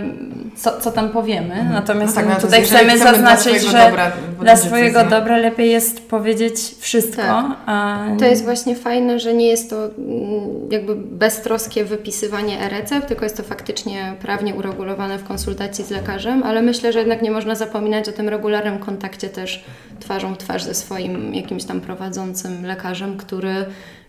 co, 0.56 0.80
co 0.80 0.90
tam 0.92 1.08
powiemy. 1.10 1.64
Natomiast 1.72 2.16
No 2.16 2.22
tak, 2.22 2.30
no 2.30 2.40
tutaj 2.40 2.62
chcemy 2.62 2.90
chcemy 2.90 2.96
dla 2.96 3.12
zaznaczyć, 3.12 3.42
swojego 3.44 3.70
że 3.70 3.78
dobra 3.78 4.12
dla 4.40 4.56
swojego 4.56 4.98
decyzję. 4.98 5.18
dobra 5.20 5.36
lepiej 5.36 5.70
jest 5.70 6.08
powiedzieć 6.08 6.54
wszystko. 6.78 7.22
Tak. 7.22 7.56
A 7.66 7.98
To 8.18 8.24
jest 8.24 8.44
właśnie 8.44 8.76
fajne, 8.76 9.20
że 9.20 9.34
nie 9.34 9.46
jest 9.46 9.70
to 9.70 9.76
mm, 9.76 10.70
jakby 10.70 10.96
beztroskie 10.96 11.84
wypisywanie 11.84 12.60
e-recept, 12.60 13.08
tylko 13.08 13.24
jest 13.24 13.36
to 13.36 13.42
faktycznie 13.42 14.14
prawnie 14.22 14.54
uregulowane 14.54 15.18
w 15.18 15.24
konsultacji 15.24 15.84
z 15.84 15.90
lekarzem, 15.90 16.42
ale 16.42 16.62
myślę, 16.62 16.92
że 16.92 16.98
jednak 16.98 17.22
nie 17.22 17.30
można 17.30 17.54
zapominać 17.54 18.08
o 18.08 18.12
tym 18.12 18.28
regularnym 18.28 18.78
kontakcie 18.78 19.28
też 19.28 19.64
twarzą 20.00 20.34
w 20.34 20.38
twarz 20.38 20.62
ze 20.64 20.74
swoim 20.74 21.34
jakimś 21.34 21.64
tam 21.64 21.80
prowadzącym 21.80 22.66
lekarzem, 22.66 23.16
który 23.16 23.54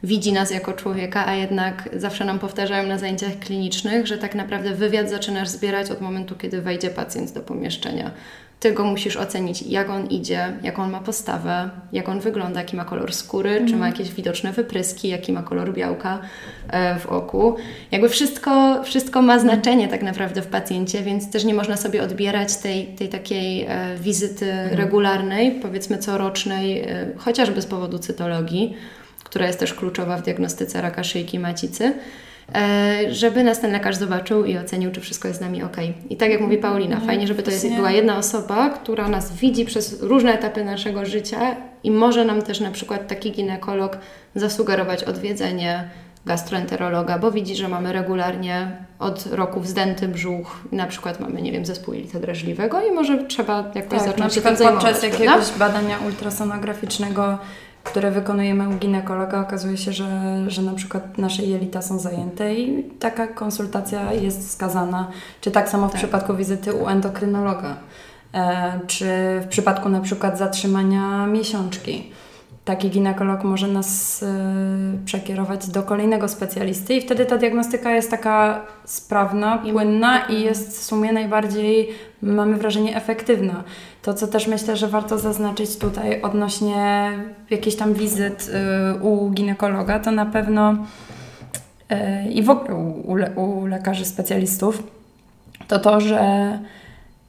widzi 0.04 0.34
nas 0.34 0.51
jako 0.51 0.74
człowieka, 0.74 1.28
a 1.28 1.36
jednak 1.36 1.89
zawsze 1.95 2.26
nam 2.26 2.39
powtarzają 2.39 2.88
na 2.88 2.97
zajęciach 2.97 3.39
klinicznych, 3.39 4.08
że 4.08 4.18
tak 4.18 4.36
naprawdę 4.36 4.74
wywiad 4.74 5.10
zaczynasz 5.10 5.49
zbierać 5.49 5.91
od 5.91 6.01
momentu, 6.01 6.36
kiedy 6.36 6.62
wejdzie 6.62 6.89
pacjent 6.89 7.32
do 7.32 7.41
pomieszczenia. 7.41 8.12
Ty 8.60 8.72
go 8.72 8.86
musisz 8.86 9.18
ocenić, 9.18 9.62
jak 9.62 9.89
on 9.89 10.08
idzie, 10.08 10.54
jaką 10.64 10.84
on 10.84 10.91
ma 10.91 10.99
postawę, 10.99 11.70
jak 11.91 12.10
on 12.10 12.20
wygląda, 12.20 12.60
jaki 12.60 12.76
ma 12.76 12.86
kolor 12.86 13.14
skóry, 13.14 13.66
czy 13.68 13.76
ma 13.76 13.88
jakieś 13.88 14.12
widoczne 14.12 14.51
wypryski, 14.51 15.08
jaki 15.08 15.34
ma 15.34 15.43
kolor 15.43 15.74
białka 15.74 16.20
e, 16.70 16.99
w 16.99 17.06
oku. 17.06 17.56
Jakby 17.91 18.10
wszystko, 18.10 18.84
wszystko 18.84 19.22
ma 19.22 19.39
znaczenie 19.39 19.88
tak 19.88 20.04
naprawdę 20.04 20.41
w 20.41 20.47
pacjencie, 20.47 21.01
więc 21.01 21.32
też 21.32 21.43
nie 21.45 21.54
można 21.54 21.78
sobie 21.78 22.04
odbierać 22.04 22.58
tej, 22.58 22.86
tej 22.86 23.10
takiej 23.10 23.66
e, 23.70 23.95
wizyty 23.97 24.54
regularnej, 24.72 25.51
powiedzmy 25.51 25.97
corocznej, 25.97 26.82
e, 26.82 27.08
chociażby 27.18 27.62
z 27.62 27.66
powodu 27.66 27.99
cytologii, 27.99 28.76
która 29.34 29.47
jest 29.47 29.59
też 29.59 29.73
kluczowa 29.73 30.17
w 30.17 30.21
diagnostyce 30.21 30.81
raka 30.81 31.03
szyjki 31.03 31.39
macicy. 31.39 31.93
e, 32.55 33.13
żeby 33.13 33.43
nas 33.43 33.59
ten 33.59 33.71
lekarz 33.71 33.95
zobaczył 33.95 34.45
i 34.45 34.57
ocenił, 34.57 34.91
czy 34.91 35.01
wszystko 35.01 35.27
jest 35.27 35.39
z 35.39 35.41
nami 35.41 35.63
ok. 35.63 35.77
I 36.09 36.17
tak 36.17 36.29
jak 36.29 36.41
mówi 36.41 36.57
Paulina, 36.57 36.99
fajnie, 36.99 37.27
żeby 37.27 37.43
to 37.43 37.51
jest, 37.51 37.69
była 37.75 37.91
jedna 37.91 38.17
osoba, 38.17 38.69
która 38.69 39.09
nas 39.09 39.36
widzi 39.36 39.65
przez 39.65 40.01
różne 40.01 40.34
etapy 40.34 40.63
naszego 40.63 41.05
życia 41.05 41.55
i 41.84 41.91
może 41.91 42.25
nam 42.25 42.41
też 42.41 42.59
na 42.59 42.71
przykład 42.71 43.07
taki 43.07 43.31
ginekolog 43.31 43.97
zasugerować 44.36 45.03
odwiedzenie 45.03 45.89
gastroenterologa, 46.25 47.19
bo 47.19 47.31
widzi, 47.31 47.55
że 47.55 47.67
mamy 47.67 47.93
regularnie 47.93 48.71
od 48.99 49.25
roku 49.25 49.59
wzdęty 49.59 50.07
brzuch, 50.07 50.61
na 50.71 50.88
przykład 50.88 51.19
mamy, 51.19 51.41
nie 51.41 51.51
wiem, 51.51 51.65
zespół 51.65 51.93
jelita 51.93 52.19
drażliwego 52.19 52.88
i 52.88 52.91
może 52.91 53.23
trzeba 53.23 53.71
jakoś 53.75 53.99
tak, 53.99 54.07
zacząć 54.07 54.19
na 54.19 54.29
się 54.29 54.41
tym 54.41 54.67
podczas 54.67 55.03
jakiegoś 55.03 55.51
badania 55.59 55.97
ultrasonograficznego, 56.07 57.38
które 57.84 58.11
wykonujemy 58.11 58.69
u 58.69 58.73
ginekologa, 58.73 59.41
okazuje 59.41 59.77
się, 59.77 59.93
że, 59.93 60.38
że 60.47 60.61
na 60.61 60.73
przykład 60.73 61.17
nasze 61.17 61.43
jelita 61.43 61.81
są 61.81 61.99
zajęte 61.99 62.55
i 62.55 62.84
taka 62.84 63.27
konsultacja 63.27 64.13
jest 64.13 64.47
wskazana, 64.49 65.07
czy 65.41 65.51
tak 65.51 65.69
samo 65.69 65.88
w 65.88 65.91
Tak. 65.91 66.01
przypadku 66.01 66.36
wizyty 66.36 66.73
u 66.73 66.88
endokrynologa, 66.88 67.75
e, 68.34 68.79
czy 68.88 69.05
w 69.41 69.47
przypadku 69.49 69.89
na 69.89 70.01
przykład 70.01 70.38
zatrzymania 70.38 71.27
miesiączki. 71.27 72.11
Taki 72.65 72.89
ginekolog 72.89 73.43
może 73.43 73.67
nas 73.67 74.23
e, 74.23 74.27
przekierować 75.05 75.67
do 75.67 75.84
kolejnego 75.84 76.27
specjalisty 76.27 76.93
i 76.93 77.01
wtedy 77.01 77.25
ta 77.25 77.38
diagnostyka 77.38 77.91
jest 77.91 78.11
taka 78.11 78.61
sprawna, 78.86 79.57
płynna 79.57 80.25
i 80.25 80.41
jest 80.41 80.79
w 80.79 80.84
sumie 80.84 81.13
najbardziej, 81.13 81.89
mamy 82.24 82.57
wrażenie, 82.57 82.95
efektywna. 82.95 83.63
To, 84.01 84.13
co 84.13 84.28
też 84.28 84.47
myślę, 84.47 84.78
że 84.78 84.88
warto 84.88 85.19
zaznaczyć 85.19 85.78
tutaj 85.78 86.21
odnośnie 86.21 87.11
jakichś 87.49 87.76
tam 87.76 87.93
wizyt 87.93 88.49
y, 88.99 89.03
u 89.03 89.30
ginekologa, 89.30 89.99
to 89.99 90.11
na 90.11 90.26
pewno 90.26 90.71
y, 91.91 92.32
i 92.32 92.43
w 92.43 92.49
ogóle 92.49 92.76
u, 93.05 93.15
le- 93.15 93.32
u 93.36 93.65
lekarzy 93.65 94.05
specjalistów, 94.05 94.84
to 95.67 95.80
to, 95.80 96.01
że 96.01 96.19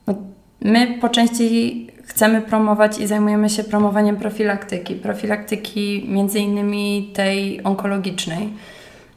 no, 0.07 0.15
my 0.61 0.99
po 1.01 1.09
części 1.09 1.87
chcemy 2.05 2.43
promować 2.43 2.99
i 2.99 3.07
zajmujemy 3.07 3.51
się 3.51 3.65
promowaniem 3.65 4.17
profilaktyki. 4.17 4.95
Profilaktyki 4.95 6.07
między 6.09 6.39
innymi 6.41 7.11
tej 7.15 7.65
onkologicznej. 7.65 8.49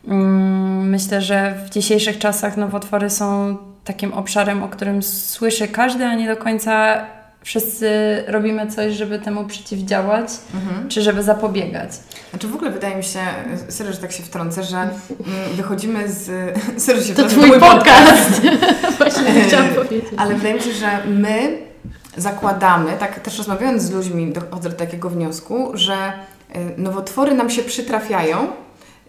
Mm, 0.07 0.89
Myślę, 0.89 1.21
że 1.21 1.55
w 1.65 1.69
dzisiejszych 1.69 2.17
czasach 2.17 2.57
nowotwory 2.57 3.09
są 3.09 3.57
takim 3.87 4.13
obszarem, 4.13 4.63
o 4.63 4.67
którym 4.69 5.03
słyszy 5.03 5.67
każdy, 5.67 6.05
a 6.05 6.15
nie 6.15 6.27
do 6.27 6.37
końca 6.37 7.05
wszyscy 7.43 7.89
robimy 8.27 8.67
coś, 8.67 8.93
żeby 8.93 9.19
temu 9.19 9.45
przeciwdziałać, 9.45 10.29
Mhm. 10.55 10.89
czy 10.89 11.01
żeby 11.01 11.23
zapobiegać. 11.23 11.89
Znaczy 12.29 12.47
w 12.47 12.55
ogóle 12.55 12.71
wydaje 12.71 12.95
mi 12.95 13.03
się, 13.03 13.19
serio, 13.69 13.91
że 13.93 13.97
tak 13.99 14.11
się 14.11 14.23
wtrącę, 14.23 14.63
że 14.63 14.77
mm, 14.77 14.91
wychodzimy 15.57 16.09
z... 16.11 16.29
Serio 16.83 17.01
się 17.03 17.13
To 17.13 17.29
wtrącę, 17.29 17.35
twój 17.35 17.47
mój 17.47 17.59
podcast. 17.59 18.41
Właśnie 18.97 19.41
chciałam 19.47 19.67
powiedzieć. 19.69 20.05
Ale 20.17 20.35
wydaje 20.35 20.53
mi 20.55 20.61
się, 20.61 20.71
że 20.73 20.87
my 21.07 21.57
zakładamy, 22.17 22.91
tak 22.99 23.19
też 23.19 23.37
rozmawiając 23.37 23.83
z 23.83 23.91
ludźmi, 23.91 24.33
dochodzę 24.33 24.69
do 24.69 24.75
takiego 24.75 25.09
wniosku, 25.09 25.71
że 25.73 25.93
y, 26.55 26.59
nowotwory 26.77 27.35
nam 27.35 27.49
się 27.49 27.63
przytrafiają 27.63 28.47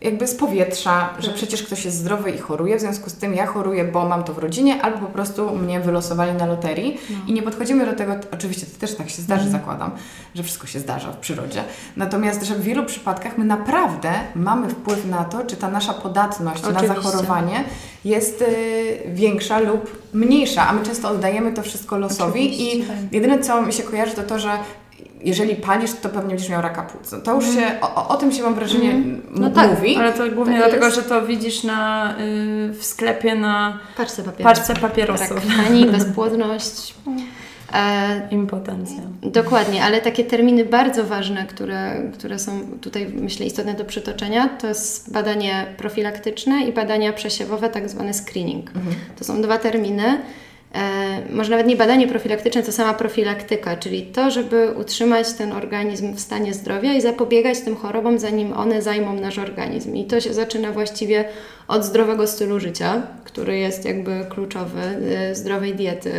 jakby 0.01 0.27
z 0.27 0.35
powietrza, 0.35 1.09
że 1.19 1.31
przecież 1.31 1.63
ktoś 1.63 1.85
jest 1.85 1.97
zdrowy 1.97 2.31
i 2.31 2.39
choruje, 2.39 2.77
w 2.77 2.81
związku 2.81 3.11
z 3.11 3.15
tym 3.15 3.35
ja 3.35 3.47
choruję, 3.47 3.85
bo 3.85 4.09
mam 4.09 4.25
to 4.25 4.35
w 4.35 4.39
rodzinie, 4.39 4.83
albo 4.83 4.99
po 4.99 5.13
prostu 5.13 5.57
mnie 5.57 5.81
wylosowali 5.81 6.33
na 6.33 6.47
loterii 6.47 7.01
i 7.27 7.33
nie 7.33 7.43
podchodzimy 7.43 7.87
do 7.87 7.93
tego, 7.93 8.17
oczywiście 8.33 8.67
to 8.67 8.79
też 8.81 8.97
tak 8.97 9.11
się 9.11 9.23
zdarzy, 9.23 9.51
zakładam, 9.51 9.91
że 10.35 10.43
wszystko 10.43 10.67
się 10.67 10.81
zdarza 10.81 11.13
w 11.13 11.17
przyrodzie, 11.17 11.65
natomiast, 11.97 12.43
że 12.43 12.55
w 12.55 12.63
wielu 12.63 12.85
przypadkach 12.85 13.39
my 13.39 13.45
naprawdę 13.45 14.11
mamy 14.35 14.69
wpływ 14.69 15.07
na 15.07 15.25
to, 15.25 15.45
czy 15.45 15.57
ta 15.57 15.71
nasza 15.71 15.95
podatność 15.95 16.63
na 16.63 16.69
Oczywiście. 16.69 16.95
zachorowanie 16.95 17.65
jest 18.05 18.43
y, 18.43 19.03
większa 19.07 19.59
lub 19.59 20.09
mniejsza, 20.15 20.69
a 20.69 20.73
my 20.73 20.83
często 20.83 21.11
oddajemy 21.11 21.53
to 21.53 21.63
wszystko 21.63 21.99
losowi 21.99 22.41
Oczywiście, 22.41 22.77
i 22.77 22.83
tak. 22.83 22.97
jedyne 23.13 23.39
co 23.39 23.63
mi 23.63 23.73
się 23.73 23.83
kojarzy 23.83 24.13
to 24.13 24.23
to, 24.23 24.39
że 24.39 24.51
jeżeli 25.25 25.55
palisz, 25.57 25.93
to 26.03 26.09
pewnie 26.09 26.29
będziesz 26.31 26.49
miał 26.51 26.63
raka 26.63 26.83
płuc. 26.83 27.13
No 27.13 27.19
To 27.19 27.35
już 27.35 27.45
się, 27.55 27.81
o, 27.81 28.09
o- 28.09 28.17
tym 28.17 28.33
się 28.33 28.43
mam 28.43 28.55
wrażenie 28.55 28.91
m- 28.91 29.23
No 29.31 29.51
tak, 29.51 29.71
mówi. 29.71 29.97
Ale 29.97 30.13
to 30.13 30.29
głównie 30.31 30.53
Tak 30.59 30.63
dlatego, 30.63 30.85
jest. 30.87 30.97
że 30.97 31.03
to 31.03 31.27
widzisz 31.27 31.65
na, 31.65 32.11
y, 32.21 32.73
w 32.73 32.79
sklepie 32.85 33.35
na 33.35 33.79
Paczce 33.97 34.23
papierosów. 34.23 34.59
paczce 34.67 34.75
papierosów. 34.89 35.31
Rak 35.31 35.41
krtani, 35.57 35.87
bezpłodność. 35.99 36.95
E, 37.75 38.29
Impotencja. 38.31 39.03
Dokładnie, 39.23 39.85
ale 39.85 40.01
takie 40.01 40.25
terminy 40.25 40.65
bardzo 40.65 41.05
ważne, 41.05 41.47
które, 41.47 42.03
które 42.15 42.39
są 42.39 42.61
tutaj, 42.81 43.09
myślę, 43.15 43.47
istotne 43.47 43.75
do 43.75 43.85
przytoczenia, 43.85 44.49
to 44.49 44.67
jest 44.67 45.13
badanie 45.13 45.67
profilaktyczne 45.77 46.63
i 46.65 46.73
badania 46.73 47.13
przesiewowe, 47.13 47.69
tak 47.71 47.89
zwany 47.89 48.15
screening. 48.15 48.71
To 49.19 49.25
są 49.25 49.43
dwa 49.43 49.59
terminy. 49.59 50.21
E, 50.75 51.21
może 51.31 51.51
nawet 51.51 51.67
nie 51.67 51.77
badanie 51.77 52.09
profilaktyczne, 52.09 52.63
to 52.63 52.73
sama 52.73 52.95
profilaktyka, 52.95 53.77
czyli 53.77 54.03
to, 54.03 54.31
żeby 54.31 54.71
utrzymać 54.81 55.33
ten 55.33 55.53
organizm 55.53 56.15
w 56.15 56.21
stanie 56.21 56.55
zdrowia 56.55 56.95
i 56.95 57.01
zapobiegać 57.01 57.61
tym 57.61 57.77
chorobom, 57.77 58.19
zanim 58.19 58.53
one 58.53 58.83
zajmą 58.83 59.15
nasz 59.15 59.39
organizm. 59.39 59.95
I 59.95 60.05
to 60.05 60.21
się 60.21 60.35
zaczyna 60.35 60.73
właściwie 60.73 61.25
od 61.69 61.85
zdrowego 61.85 62.27
stylu 62.27 62.61
życia, 62.61 63.03
który 63.25 63.59
jest 63.59 63.85
jakby 63.85 64.27
kluczowy, 64.31 64.81
e, 64.81 65.35
zdrowej 65.35 65.75
diety, 65.75 66.13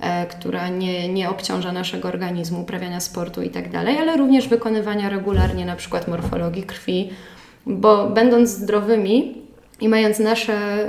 e, 0.00 0.26
która 0.26 0.68
nie, 0.68 1.08
nie 1.08 1.30
obciąża 1.30 1.72
naszego 1.72 2.08
organizmu, 2.08 2.60
uprawiania 2.60 3.00
sportu 3.00 3.42
i 3.42 3.50
tak 3.50 3.64
ale 3.74 4.16
również 4.16 4.48
wykonywania 4.48 5.08
regularnie 5.08 5.66
na 5.66 5.76
przykład 5.76 6.08
morfologii 6.08 6.62
krwi, 6.62 7.10
bo 7.66 8.10
będąc 8.10 8.50
zdrowymi 8.50 9.42
i 9.80 9.88
mając 9.88 10.18
nasze 10.18 10.86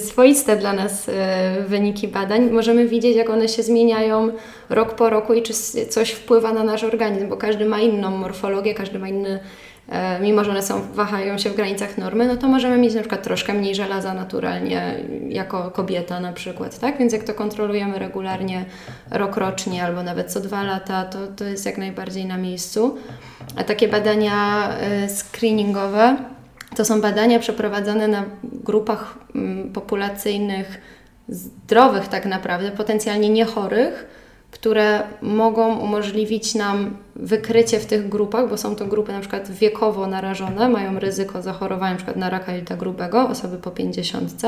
swoiste 0.00 0.56
dla 0.56 0.72
nas 0.72 1.08
e, 1.08 1.56
wyniki 1.68 2.08
badań, 2.08 2.50
możemy 2.50 2.86
widzieć, 2.88 3.16
jak 3.16 3.30
one 3.30 3.48
się 3.48 3.62
zmieniają 3.62 4.28
rok 4.70 4.94
po 4.94 5.10
roku 5.10 5.34
i 5.34 5.42
czy 5.42 5.54
coś 5.88 6.10
wpływa 6.10 6.52
na 6.52 6.64
nasz 6.64 6.84
organizm, 6.84 7.28
bo 7.28 7.36
każdy 7.36 7.64
ma 7.64 7.80
inną 7.80 8.10
morfologię, 8.10 8.74
każdy 8.74 8.98
ma 8.98 9.08
inny, 9.08 9.40
e, 9.88 10.20
mimo 10.20 10.44
że 10.44 10.50
one 10.50 10.62
są, 10.62 10.80
wahają 10.94 11.38
się 11.38 11.50
w 11.50 11.56
granicach 11.56 11.98
normy, 11.98 12.26
no 12.26 12.36
to 12.36 12.48
możemy 12.48 12.78
mieć 12.78 12.94
na 12.94 13.00
przykład 13.00 13.22
troszkę 13.22 13.52
mniej 13.54 13.74
żelaza 13.74 14.14
naturalnie, 14.14 14.94
jako 15.28 15.70
kobieta 15.70 16.20
na 16.20 16.32
przykład, 16.32 16.78
tak? 16.78 16.98
Więc 16.98 17.12
jak 17.12 17.24
to 17.24 17.34
kontrolujemy 17.34 17.98
regularnie, 17.98 18.64
rokrocznie 19.10 19.84
albo 19.84 20.02
nawet 20.02 20.32
co 20.32 20.40
dwa 20.40 20.62
lata, 20.62 21.04
to, 21.04 21.18
to 21.36 21.44
jest 21.44 21.66
jak 21.66 21.78
najbardziej 21.78 22.26
na 22.26 22.36
miejscu. 22.36 22.96
A 23.56 23.64
takie 23.64 23.88
badania 23.88 24.68
e, 24.70 25.08
screeningowe, 25.08 26.16
to 26.76 26.84
są 26.84 27.00
badania 27.00 27.38
przeprowadzane 27.38 28.08
na 28.08 28.24
grupach 28.44 29.18
mm, 29.34 29.72
populacyjnych 29.72 30.80
zdrowych 31.28 32.08
tak 32.08 32.26
naprawdę, 32.26 32.70
potencjalnie 32.70 33.30
niechorych, 33.30 34.06
które 34.50 35.02
mogą 35.22 35.78
umożliwić 35.78 36.54
nam 36.54 36.96
wykrycie 37.16 37.80
w 37.80 37.86
tych 37.86 38.08
grupach, 38.08 38.48
bo 38.48 38.56
są 38.56 38.76
to 38.76 38.86
grupy 38.86 39.12
na 39.12 39.20
przykład 39.20 39.50
wiekowo 39.50 40.06
narażone, 40.06 40.68
mają 40.68 40.98
ryzyko 40.98 41.42
zachorowania 41.42 41.90
na 41.90 41.96
przykład 41.96 42.16
na 42.16 42.30
raka 42.30 42.52
jelita 42.52 42.76
grubego, 42.76 43.28
osoby 43.28 43.58
po 43.58 43.70
50, 43.70 44.42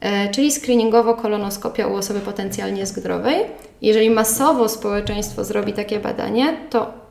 e, 0.00 0.30
czyli 0.30 0.52
screeningowo 0.52 1.14
kolonoskopia 1.14 1.86
u 1.86 1.94
osoby 1.94 2.20
potencjalnie 2.20 2.86
zdrowej. 2.86 3.36
Jeżeli 3.82 4.10
masowo 4.10 4.68
społeczeństwo 4.68 5.44
zrobi 5.44 5.72
takie 5.72 6.00
badanie, 6.00 6.56
to 6.70 7.01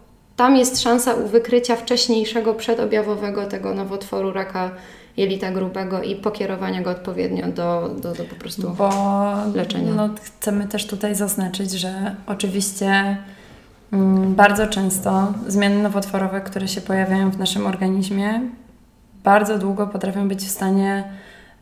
tam 0.41 0.55
jest 0.57 0.81
szansa 0.81 1.13
u 1.13 1.27
wykrycia 1.27 1.75
wcześniejszego, 1.75 2.53
przedobjawowego 2.53 3.45
tego 3.45 3.73
nowotworu 3.73 4.33
raka 4.33 4.71
jelita 5.17 5.51
grubego 5.51 6.03
i 6.03 6.15
pokierowania 6.15 6.81
go 6.81 6.89
odpowiednio 6.89 7.47
do, 7.47 7.89
do, 8.01 8.13
do 8.13 8.23
po 8.23 8.35
prostu 8.35 8.69
Bo 8.69 8.89
leczenia. 9.55 9.93
No, 9.93 10.09
chcemy 10.23 10.67
też 10.67 10.87
tutaj 10.87 11.15
zaznaczyć, 11.15 11.71
że 11.71 12.15
oczywiście 12.27 13.17
mm, 13.93 14.35
bardzo 14.35 14.67
często 14.67 15.33
zmiany 15.47 15.83
nowotworowe, 15.83 16.41
które 16.41 16.67
się 16.67 16.81
pojawiają 16.81 17.31
w 17.31 17.39
naszym 17.39 17.67
organizmie, 17.67 18.41
bardzo 19.23 19.57
długo 19.57 19.87
potrafią 19.87 20.27
być 20.27 20.39
w 20.39 20.49
stanie, 20.49 21.03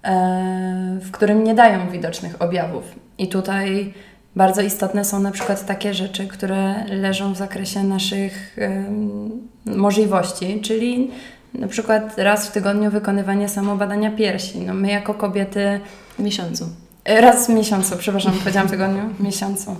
e, 0.04 0.98
w 1.02 1.12
którym 1.12 1.44
nie 1.44 1.56
dają 1.56 1.90
widocznych 1.90 2.42
objawów. 2.42 2.84
I 3.18 3.28
tutaj 3.28 3.94
bardzo 4.40 4.62
istotne 4.62 5.06
są 5.06 5.20
na 5.20 5.32
przykład 5.32 5.66
takie 5.66 5.94
rzeczy, 5.94 6.28
które 6.28 6.86
leżą 6.88 7.34
w 7.34 7.38
zakresie 7.38 7.84
naszych 7.84 8.58
em, 8.58 9.30
możliwości, 9.66 10.62
czyli 10.62 11.12
na 11.54 11.68
przykład 11.68 12.18
raz 12.18 12.48
w 12.48 12.52
tygodniu 12.52 12.92
wykonywanie 12.92 13.50
samobadania 13.50 14.12
piersi. 14.12 14.60
No 14.60 14.74
my 14.74 14.92
jako 14.92 15.14
kobiety 15.14 15.80
w 16.20 16.22
miesiącu. 16.24 16.66
Raz 17.06 17.48
w 17.48 17.50
miesiącu, 17.50 17.98
przepraszam, 17.98 18.34
powiedziałam 18.34 18.70
tygodniu, 18.70 19.02
miesiącu. 19.20 19.76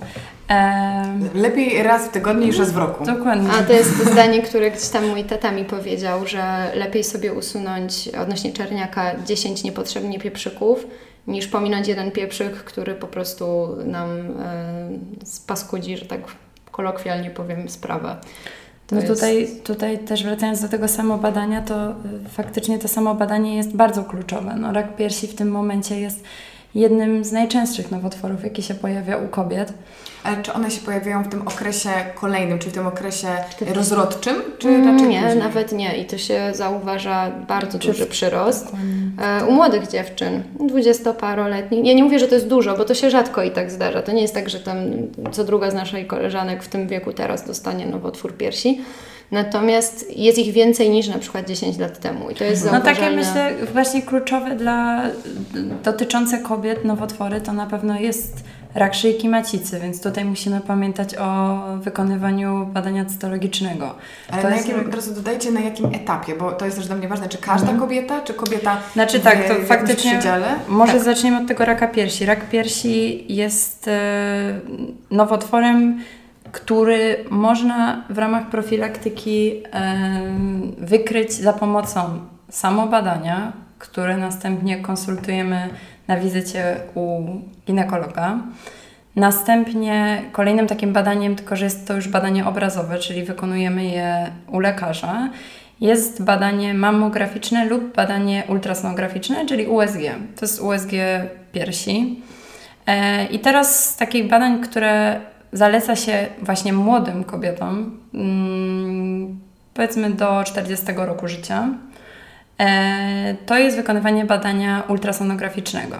Em, 0.48 1.28
Lepiej 1.34 1.82
raz 1.82 2.06
w 2.06 2.10
tygodniu 2.10 2.46
niż 2.46 2.58
raz 2.58 2.72
w 2.72 2.76
roku. 2.76 3.04
dokładnie. 3.04 3.48
A 3.60 3.62
to 3.62 3.72
jest 3.72 4.12
zdanie, 4.12 4.42
które 4.42 4.70
gdzieś 4.70 4.88
tam 4.88 5.08
mój 5.08 5.24
tata 5.24 5.50
mi 5.52 5.64
powiedział, 5.64 6.26
że 6.26 6.72
lepiej 6.74 7.04
sobie 7.04 7.32
usunąć 7.32 8.08
odnośnie 8.08 8.52
czerniaka 8.52 9.12
10 9.26 9.64
niepotrzebnie 9.64 10.18
pieprzyków, 10.18 10.86
niż 11.26 11.46
pominąć 11.46 11.88
jeden 11.88 12.10
pieprzyk, 12.10 12.52
który 12.52 12.94
po 12.94 13.06
prostu 13.06 13.76
nam 13.84 14.10
e, 14.10 14.88
spaskudzi, 15.24 15.96
że 15.96 16.06
tak 16.06 16.20
kolokwialnie 16.70 17.30
powiem, 17.30 17.68
sprawę. 17.68 18.16
To 18.86 18.96
no 18.96 19.02
jest... 19.02 19.14
tutaj, 19.14 19.48
tutaj 19.64 19.98
też 19.98 20.24
wracając 20.24 20.60
do 20.60 20.68
tego 20.68 20.88
samobadania, 20.88 21.62
to 21.62 21.90
y, 21.90 21.94
faktycznie 22.28 22.78
to 22.78 22.88
samobadanie 22.88 23.56
jest 23.56 23.76
bardzo 23.76 24.04
kluczowe. 24.04 24.56
No, 24.56 24.72
rak 24.72 24.96
piersi 24.96 25.26
w 25.26 25.34
tym 25.34 25.50
momencie 25.50 26.00
jest 26.00 26.24
jednym 26.74 27.24
z 27.24 27.32
najczęstszych 27.32 27.90
nowotworów, 27.90 28.44
jaki 28.44 28.62
się 28.62 28.74
pojawia 28.74 29.16
u 29.16 29.28
kobiet. 29.28 29.72
Ale 30.24 30.42
czy 30.42 30.52
one 30.52 30.70
się 30.70 30.80
pojawiają 30.80 31.22
w 31.22 31.28
tym 31.28 31.42
okresie 31.48 31.90
kolejnym, 32.14 32.58
czyli 32.58 32.70
w 32.70 32.74
tym 32.74 32.86
okresie 32.86 33.28
rozrodczym, 33.74 34.36
czy 34.58 34.68
mm, 34.68 34.86
raczej 34.86 35.08
Nie, 35.08 35.20
później? 35.20 35.38
nawet 35.38 35.72
nie. 35.72 35.96
I 35.96 36.04
to 36.04 36.18
się 36.18 36.50
zauważa 36.54 37.30
bardzo 37.48 37.78
czy 37.78 37.88
duży 37.88 38.06
przyrost. 38.06 38.72
E, 39.18 39.44
u 39.44 39.52
młodych 39.52 39.88
dziewczyn, 39.88 40.42
dwudziestoparoletnich. 40.68 41.86
Ja 41.86 41.94
nie 41.94 42.04
mówię, 42.04 42.18
że 42.18 42.28
to 42.28 42.34
jest 42.34 42.48
dużo, 42.48 42.76
bo 42.76 42.84
to 42.84 42.94
się 42.94 43.10
rzadko 43.10 43.42
i 43.42 43.50
tak 43.50 43.70
zdarza. 43.70 44.02
To 44.02 44.12
nie 44.12 44.22
jest 44.22 44.34
tak, 44.34 44.50
że 44.50 44.60
tam 44.60 44.76
co 45.32 45.44
druga 45.44 45.70
z 45.70 45.74
naszej 45.74 46.06
koleżanek 46.06 46.62
w 46.62 46.68
tym 46.68 46.88
wieku 46.88 47.12
teraz 47.12 47.46
dostanie 47.46 47.86
nowotwór 47.86 48.36
piersi. 48.36 48.80
Natomiast 49.30 50.16
jest 50.16 50.38
ich 50.38 50.52
więcej 50.52 50.90
niż 50.90 51.08
na 51.08 51.18
przykład 51.18 51.46
10 51.48 51.78
lat 51.78 52.00
temu 52.00 52.30
i 52.30 52.34
to 52.34 52.44
jest 52.44 52.72
No 52.72 52.80
takie 52.80 53.10
myślę 53.10 53.52
właśnie 53.72 54.02
kluczowe 54.02 54.56
dla 54.56 55.02
dotyczące 55.84 56.38
kobiet 56.38 56.84
nowotwory 56.84 57.40
to 57.40 57.52
na 57.52 57.66
pewno 57.66 58.00
jest 58.00 58.44
rak 58.74 58.94
szyjki 58.94 59.28
macicy, 59.28 59.80
więc 59.80 60.02
tutaj 60.02 60.24
musimy 60.24 60.60
pamiętać 60.60 61.16
o 61.16 61.58
wykonywaniu 61.76 62.66
badania 62.66 63.04
cytologicznego. 63.04 63.94
Ale 64.30 64.42
to 64.42 64.50
na 64.50 64.56
jakim, 64.56 64.76
rak... 64.76 64.94
razu 64.94 65.14
dodajcie 65.14 65.50
na 65.50 65.60
jakim 65.60 65.86
etapie, 65.86 66.34
bo 66.34 66.52
to 66.52 66.64
jest 66.64 66.76
też 66.76 66.86
dla 66.86 66.96
mnie 66.96 67.08
ważne, 67.08 67.28
czy 67.28 67.38
każda 67.38 67.70
mhm. 67.70 67.80
kobieta, 67.80 68.20
czy 68.20 68.34
kobieta 68.34 68.76
Znaczy 68.92 69.18
w, 69.18 69.22
tak, 69.22 69.48
to 69.48 69.54
w 69.54 69.66
faktycznie 69.66 70.10
przedziale? 70.10 70.46
może 70.68 70.92
tak. 70.92 71.02
zaczniemy 71.02 71.38
od 71.42 71.48
tego 71.48 71.64
raka 71.64 71.88
piersi. 71.88 72.26
Rak 72.26 72.48
piersi 72.48 73.24
jest 73.34 73.88
e, 73.88 74.60
nowotworem 75.10 76.00
który 76.52 77.24
można 77.30 78.04
w 78.10 78.18
ramach 78.18 78.50
profilaktyki 78.50 79.62
wykryć 80.78 81.32
za 81.32 81.52
pomocą 81.52 82.20
samobadania, 82.48 83.52
które 83.78 84.16
następnie 84.16 84.76
konsultujemy 84.76 85.68
na 86.08 86.16
wizycie 86.16 86.76
u 86.94 87.20
ginekologa. 87.66 88.38
Następnie 89.16 90.22
kolejnym 90.32 90.66
takim 90.66 90.92
badaniem, 90.92 91.36
tylko 91.36 91.56
że 91.56 91.64
jest 91.64 91.88
to 91.88 91.94
już 91.94 92.08
badanie 92.08 92.46
obrazowe, 92.46 92.98
czyli 92.98 93.22
wykonujemy 93.22 93.84
je 93.84 94.30
u 94.48 94.58
lekarza, 94.58 95.30
jest 95.80 96.24
badanie 96.24 96.74
mammograficzne 96.74 97.64
lub 97.64 97.94
badanie 97.96 98.42
ultrasonograficzne, 98.48 99.46
czyli 99.46 99.66
USG. 99.66 100.00
To 100.36 100.46
jest 100.46 100.60
USG 100.60 100.90
piersi. 101.52 102.22
E, 102.86 103.26
I 103.26 103.38
teraz 103.38 103.84
z 103.84 103.96
takich 103.96 104.28
badań, 104.28 104.60
które 104.60 105.20
zaleca 105.52 105.96
się 105.96 106.26
właśnie 106.42 106.72
młodym 106.72 107.24
kobietom, 107.24 107.98
mm, 108.14 109.40
powiedzmy 109.74 110.10
do 110.10 110.44
40 110.44 110.86
roku 110.96 111.28
życia, 111.28 111.68
e, 112.58 113.36
to 113.46 113.58
jest 113.58 113.76
wykonywanie 113.76 114.24
badania 114.24 114.82
ultrasonograficznego. 114.88 115.96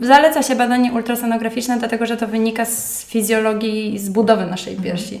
Zaleca 0.00 0.42
się 0.42 0.56
badanie 0.56 0.92
ultrasonograficzne, 0.92 1.78
dlatego 1.78 2.06
że 2.06 2.16
to 2.16 2.26
wynika 2.26 2.64
z 2.64 3.04
fizjologii, 3.06 3.98
z 3.98 4.08
budowy 4.08 4.46
naszej 4.46 4.74
mhm. 4.74 4.92
piersi. 4.92 5.20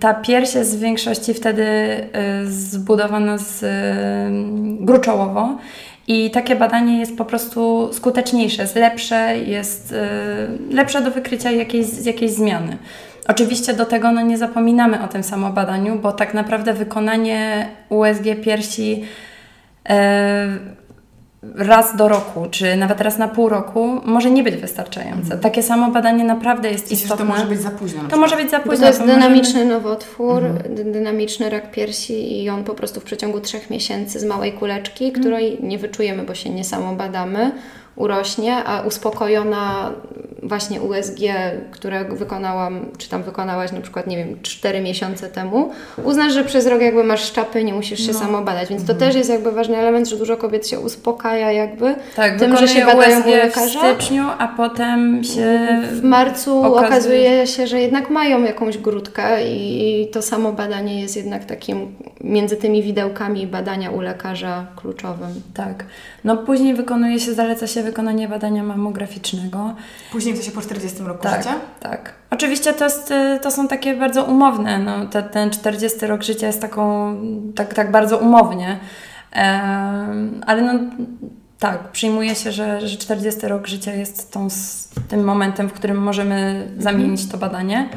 Ta 0.00 0.14
pierś 0.14 0.54
jest 0.54 0.76
w 0.76 0.80
większości 0.80 1.34
wtedy 1.34 1.64
e, 1.64 2.46
zbudowana 2.46 3.38
z 3.38 3.64
gruczołowo 4.80 5.58
i 6.10 6.30
takie 6.30 6.56
badanie 6.56 6.98
jest 6.98 7.16
po 7.16 7.24
prostu 7.24 7.90
skuteczniejsze, 7.92 8.62
jest 8.62 8.76
lepsze, 8.76 9.38
jest 9.38 9.92
yy, 9.92 10.74
lepsze 10.76 11.02
do 11.02 11.10
wykrycia 11.10 11.50
jakiejś, 11.50 11.86
jakiejś 12.04 12.32
zmiany. 12.32 12.76
Oczywiście 13.28 13.74
do 13.74 13.86
tego 13.86 14.12
no, 14.12 14.22
nie 14.22 14.38
zapominamy 14.38 15.02
o 15.02 15.08
tym 15.08 15.22
samobadaniu, 15.22 15.98
bo 15.98 16.12
tak 16.12 16.34
naprawdę 16.34 16.72
wykonanie 16.72 17.68
USG 17.88 18.24
piersi 18.44 19.00
yy, 19.88 19.94
raz 21.42 21.96
do 21.96 22.08
roku, 22.08 22.46
czy 22.50 22.76
nawet 22.76 23.00
raz 23.00 23.18
na 23.18 23.28
pół 23.28 23.48
roku 23.48 24.00
może 24.04 24.30
nie 24.30 24.42
być 24.42 24.56
wystarczające. 24.56 25.22
Mhm. 25.22 25.40
Takie 25.40 25.62
samo 25.62 25.90
badanie 25.90 26.24
naprawdę 26.24 26.70
jest 26.70 26.92
istotne. 26.92 27.26
To 27.26 27.32
może 27.32 27.46
być 27.46 27.60
za 27.60 27.70
późno. 27.70 28.00
To 28.08 28.16
może 28.16 28.36
być 28.36 28.50
za 28.50 28.58
późno. 28.58 28.72
Bo 28.72 28.80
to 28.80 28.86
jest 28.86 29.04
dynamiczny 29.04 29.64
nowotwór, 29.64 30.44
mhm. 30.44 30.92
dynamiczny 30.92 31.50
rak 31.50 31.70
piersi 31.70 32.42
i 32.42 32.50
on 32.50 32.64
po 32.64 32.74
prostu 32.74 33.00
w 33.00 33.04
przeciągu 33.04 33.40
trzech 33.40 33.70
miesięcy 33.70 34.20
z 34.20 34.24
małej 34.24 34.52
kuleczki, 34.52 35.04
mhm. 35.04 35.24
której 35.24 35.58
nie 35.62 35.78
wyczujemy, 35.78 36.22
bo 36.22 36.34
się 36.34 36.50
nie 36.50 36.64
samo 36.64 36.94
badamy, 36.94 37.52
urośnie, 38.00 38.64
a 38.64 38.82
uspokojona 38.82 39.92
właśnie 40.42 40.80
USG, 40.80 41.20
które 41.70 42.04
wykonałam, 42.04 42.86
czy 42.98 43.08
tam 43.08 43.22
wykonałaś 43.22 43.72
na 43.72 43.80
przykład, 43.80 44.06
nie 44.06 44.16
wiem, 44.16 44.42
4 44.42 44.80
miesiące 44.80 45.28
temu, 45.28 45.70
uznasz, 46.04 46.32
że 46.32 46.44
przez 46.44 46.66
rok 46.66 46.80
jakby 46.80 47.04
masz 47.04 47.24
szczapy, 47.24 47.64
nie 47.64 47.74
musisz 47.74 48.00
się 48.06 48.12
no. 48.12 48.18
samo 48.18 48.42
badać, 48.42 48.68
więc 48.68 48.84
to 48.84 48.92
mhm. 48.92 49.10
też 49.10 49.18
jest 49.18 49.30
jakby 49.30 49.52
ważny 49.52 49.76
element, 49.76 50.08
że 50.08 50.16
dużo 50.16 50.36
kobiet 50.36 50.68
się 50.68 50.80
uspokaja 50.80 51.52
jakby 51.52 51.94
tak, 52.16 52.38
tym, 52.38 52.56
że 52.56 52.68
się 52.68 52.86
badają 52.86 53.22
u 53.22 53.30
lekarza. 53.30 53.80
w 53.80 53.96
styczniu, 53.96 54.24
a 54.38 54.48
potem 54.48 55.24
się 55.24 55.68
w 55.92 56.02
marcu 56.02 56.62
okazuje, 56.62 56.86
okazuje 56.86 57.46
się, 57.46 57.66
że 57.66 57.80
jednak 57.80 58.10
mają 58.10 58.44
jakąś 58.44 58.78
grudkę 58.78 59.48
i 59.48 60.08
to 60.12 60.22
samo 60.22 60.52
badanie 60.52 61.00
jest 61.00 61.16
jednak 61.16 61.44
takim 61.44 61.94
między 62.24 62.56
tymi 62.56 62.82
widełkami 62.82 63.46
badania 63.46 63.90
u 63.90 64.00
lekarza 64.00 64.66
kluczowym. 64.76 65.42
Tak. 65.54 65.84
No 66.24 66.36
później 66.36 66.74
wykonuje 66.74 67.20
się, 67.20 67.34
zaleca 67.34 67.66
się 67.66 67.82
wykonanie 67.82 68.28
badania 68.28 68.62
mammograficznego. 68.62 69.74
Później 70.12 70.34
w 70.34 70.42
się 70.42 70.50
po 70.50 70.60
40 70.60 71.02
roku 71.02 71.22
tak, 71.22 71.42
życia? 71.42 71.54
Tak. 71.80 72.14
Oczywiście 72.30 72.72
to, 72.72 72.84
jest, 72.84 73.14
to 73.42 73.50
są 73.50 73.68
takie 73.68 73.94
bardzo 73.94 74.24
umowne. 74.24 74.78
No, 74.78 75.06
te, 75.06 75.22
ten 75.22 75.50
40 75.50 76.06
rok 76.06 76.22
życia 76.22 76.46
jest 76.46 76.60
taką, 76.60 77.16
tak, 77.54 77.74
tak 77.74 77.90
bardzo 77.90 78.18
umownie. 78.18 78.78
ale 80.46 80.62
no 80.62 80.72
tak, 81.58 81.88
przyjmuje 81.88 82.34
się, 82.34 82.52
że, 82.52 82.88
że 82.88 82.96
40 82.96 83.40
rok 83.46 83.66
życia 83.66 83.94
jest 83.94 84.32
tą, 84.32 84.48
tym 85.08 85.24
momentem, 85.24 85.68
w 85.68 85.72
którym 85.72 85.96
możemy 85.96 86.68
zamienić 86.78 87.28
to 87.28 87.38
badanie 87.38 87.88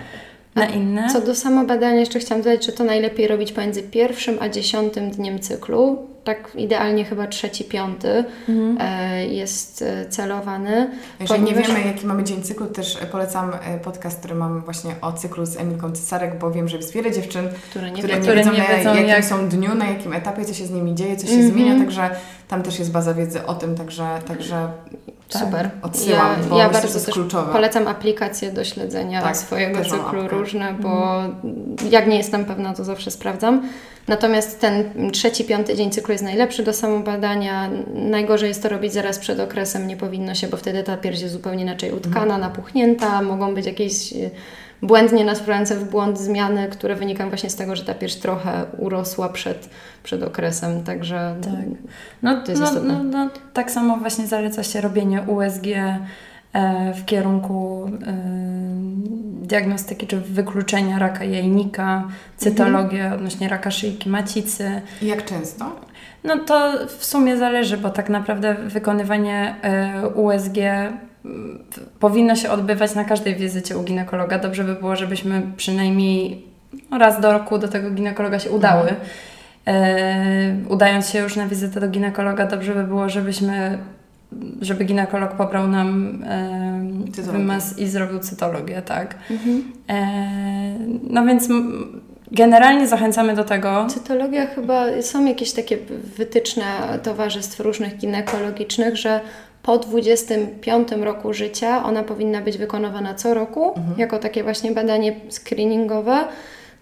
na 0.56 0.66
inne. 0.66 1.10
Co 1.14 1.22
do 1.22 1.36
samobadania, 1.36 2.00
jeszcze 2.00 2.20
chciałam 2.20 2.44
dodać, 2.44 2.66
że 2.66 2.72
to 2.72 2.84
najlepiej 2.84 3.28
robić 3.28 3.52
pomiędzy 3.52 3.84
pierwszym 3.84 4.38
a 4.40 4.50
dziesiątym 4.50 5.12
dniem 5.12 5.40
cyklu. 5.40 6.13
Tak 6.24 6.52
idealnie 6.56 7.06
chyba 7.06 7.28
trzeci, 7.28 7.64
piąty 7.64 8.24
mhm. 8.50 8.78
E, 8.80 9.26
jest 9.28 9.82
e, 9.82 10.06
celowany. 10.10 10.90
Jeżeli 11.20 11.42
ponieważ... 11.42 11.68
nie 11.68 11.76
wiemy, 11.76 11.88
jaki 11.88 12.06
mamy 12.06 12.24
dzień 12.24 12.42
cyklu, 12.42 12.68
też 12.68 12.98
polecam 13.12 13.52
e, 13.64 13.80
podcast, 13.80 14.20
który 14.20 14.36
mam 14.36 14.62
właśnie 14.62 14.96
o 15.02 15.14
cyklu 15.14 15.46
z 15.46 15.58
Emilką 15.58 15.92
Cesarek, 15.92 16.40
bo 16.40 16.52
wiem, 16.52 16.68
że 16.68 16.78
jest 16.78 16.94
wiele 16.94 17.12
dziewczyn, 17.12 17.50
które 17.70 17.92
nie, 17.92 17.98
które 17.98 18.16
nie 18.16 18.22
które 18.22 18.36
wiedzą, 18.36 18.52
nie 18.52 18.62
wiedzą 18.62 18.84
na 18.84 18.96
jakim 18.96 19.08
jak... 19.08 19.26
są 19.26 19.50
dniu, 19.50 19.76
na 19.76 19.86
jakim 19.86 20.14
etapie, 20.14 20.46
co 20.46 20.54
się 20.54 20.66
z 20.66 20.72
nimi 20.72 20.96
dzieje, 20.96 21.18
co 21.18 21.28
się 21.28 21.34
mhm. 21.34 21.52
zmienia, 21.52 21.80
także 21.80 22.10
tam 22.48 22.64
też 22.64 22.80
jest 22.80 22.92
baza 22.92 23.14
wiedzy 23.14 23.46
o 23.46 23.54
tym, 23.56 23.76
także, 23.76 24.08
także 24.28 24.68
tak. 25.30 25.42
Super. 25.42 25.70
Odsyłam, 25.82 26.42
ja, 26.42 26.50
bo 26.50 26.58
ja 26.58 26.70
bardzo 26.70 27.00
też 27.00 27.14
kluczowe. 27.14 27.52
polecam 27.52 27.88
aplikacje 27.88 28.52
do 28.52 28.64
śledzenia 28.64 29.22
tak, 29.22 29.38
swojego 29.38 29.86
cyklu 29.86 30.28
różne, 30.28 30.74
bo 30.74 31.24
mhm. 31.24 31.92
jak 31.92 32.08
nie 32.08 32.18
jestem 32.18 32.46
pewna, 32.46 32.74
to 32.74 32.84
zawsze 32.84 33.12
sprawdzam. 33.12 33.70
Natomiast 34.08 34.60
ten 34.60 34.84
trzeci, 35.12 35.44
piąty 35.44 35.76
dzień 35.76 35.92
cyklu 35.92 36.12
jest 36.12 36.24
najlepszy 36.24 36.64
do 36.64 36.74
samobadania. 36.74 37.70
Najgorzej 37.94 38.48
jest 38.48 38.64
to 38.64 38.70
robić 38.70 38.94
zaraz 38.94 39.20
przed 39.20 39.40
okresem, 39.40 39.88
nie 39.88 39.98
powinno 39.98 40.36
się, 40.36 40.48
bo 40.48 40.58
wtedy 40.58 40.84
ta 40.84 40.98
pierś 40.98 41.22
jest 41.22 41.34
zupełnie 41.34 41.64
inaczej 41.64 41.92
utkana, 41.92 42.22
mhm. 42.22 42.42
napuchnięta, 42.42 43.22
mogą 43.22 43.56
być 43.56 43.66
jakieś 43.66 44.14
błędnie 44.82 45.26
nas 45.26 45.40
wprowadzające 45.40 45.86
w 45.86 45.90
błąd 45.90 46.20
zmiany, 46.20 46.68
które 46.68 46.96
wynikają 46.96 47.30
właśnie 47.30 47.50
z 47.50 47.56
tego, 47.56 47.76
że 47.76 47.86
ta 47.86 47.94
pierś 47.94 48.16
trochę 48.16 48.66
urosła 48.78 49.30
przed, 49.30 49.70
przed 50.04 50.24
okresem, 50.24 50.84
także 50.84 51.36
tak. 51.44 51.54
no, 52.22 52.42
to 52.42 52.52
jest 52.52 52.62
no, 52.62 52.68
istotne. 52.68 52.94
No, 52.94 53.04
no, 53.04 53.30
tak 53.54 53.72
samo 53.72 53.98
właśnie 53.98 54.28
zaleca 54.28 54.64
się 54.64 54.82
robienie 54.82 55.22
USG 55.22 55.68
e, 55.68 56.00
w 56.96 57.06
kierunku 57.06 57.90
e, 58.08 58.14
diagnostyki 59.46 60.08
czy 60.08 60.18
wykluczenia 60.18 61.00
raka 61.00 61.24
jajnika, 61.24 62.08
cytologię 62.38 63.02
mhm. 63.02 63.14
odnośnie 63.14 63.50
raka 63.50 63.72
szyjki 63.72 64.10
macicy. 64.10 64.82
I 65.02 65.08
jak 65.08 65.26
często? 65.26 65.76
No 66.24 66.38
to 66.38 66.72
w 66.98 67.06
sumie 67.06 67.38
zależy, 67.38 67.78
bo 67.78 67.90
tak 67.90 68.10
naprawdę 68.10 68.56
wykonywanie 68.56 69.56
e, 69.62 70.08
USG 70.08 70.58
powinno 72.00 72.36
się 72.36 72.50
odbywać 72.50 72.96
na 72.96 73.04
każdej 73.04 73.36
wizycie 73.36 73.78
u 73.78 73.84
ginekologa. 73.84 74.40
Dobrze 74.40 74.64
by 74.64 74.76
było, 74.76 74.96
żebyśmy 74.96 75.42
przynajmniej 75.58 76.46
raz 76.92 77.22
do 77.22 77.32
roku 77.32 77.58
do 77.58 77.68
tego 77.68 77.92
ginekologa 77.92 78.40
się 78.40 78.52
udały. 78.52 78.96
E, 79.68 80.56
udając 80.70 81.10
się 81.10 81.20
już 81.20 81.36
na 81.36 81.48
wizytę 81.48 81.80
do 81.80 81.88
ginekologa, 81.88 82.46
dobrze 82.46 82.74
by 82.74 82.84
było, 82.84 83.10
żebyśmy 83.10 83.78
żeby 84.62 84.84
ginekolog 84.84 85.32
pobrał 85.32 85.68
nam 85.68 86.20
e, 86.28 87.32
wymaz 87.32 87.80
i 87.80 87.88
zrobił 87.88 88.20
cytologię, 88.20 88.82
tak. 88.82 89.16
Mhm. 89.32 89.64
E, 89.90 90.04
no 91.10 91.26
więc 91.26 91.50
generalnie 92.32 92.88
zachęcamy 92.88 93.36
do 93.36 93.44
tego. 93.44 93.88
Cytologia 93.90 94.46
chyba, 94.46 95.02
są 95.02 95.26
jakieś 95.26 95.52
takie 95.52 95.78
wytyczne 96.18 96.64
towarzystw 97.04 97.60
różnych 97.60 97.98
ginekologicznych, 97.98 98.98
że 98.98 99.22
po 99.64 99.78
25 99.78 100.92
roku 100.92 101.34
życia 101.34 101.84
ona 101.84 102.04
powinna 102.04 102.42
być 102.42 102.58
wykonywana 102.58 103.14
co 103.14 103.34
roku, 103.34 103.74
mhm. 103.78 104.00
jako 104.00 104.20
takie 104.20 104.44
właśnie 104.44 104.72
badanie 104.72 105.16
screeningowe. 105.30 106.28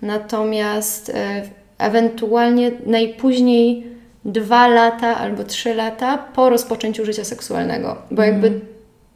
natomiast 0.02 1.10
e, 1.10 1.42
ewentualnie 1.78 2.72
najpóźniej 2.86 3.91
dwa 4.26 4.68
lata 4.68 5.18
albo 5.18 5.44
trzy 5.44 5.76
lata 5.76 6.18
po 6.18 6.50
rozpoczęciu 6.50 7.06
życia 7.06 7.24
seksualnego, 7.24 7.96
bo 8.12 8.24
jakby 8.24 8.48
Mhm. 8.48 8.66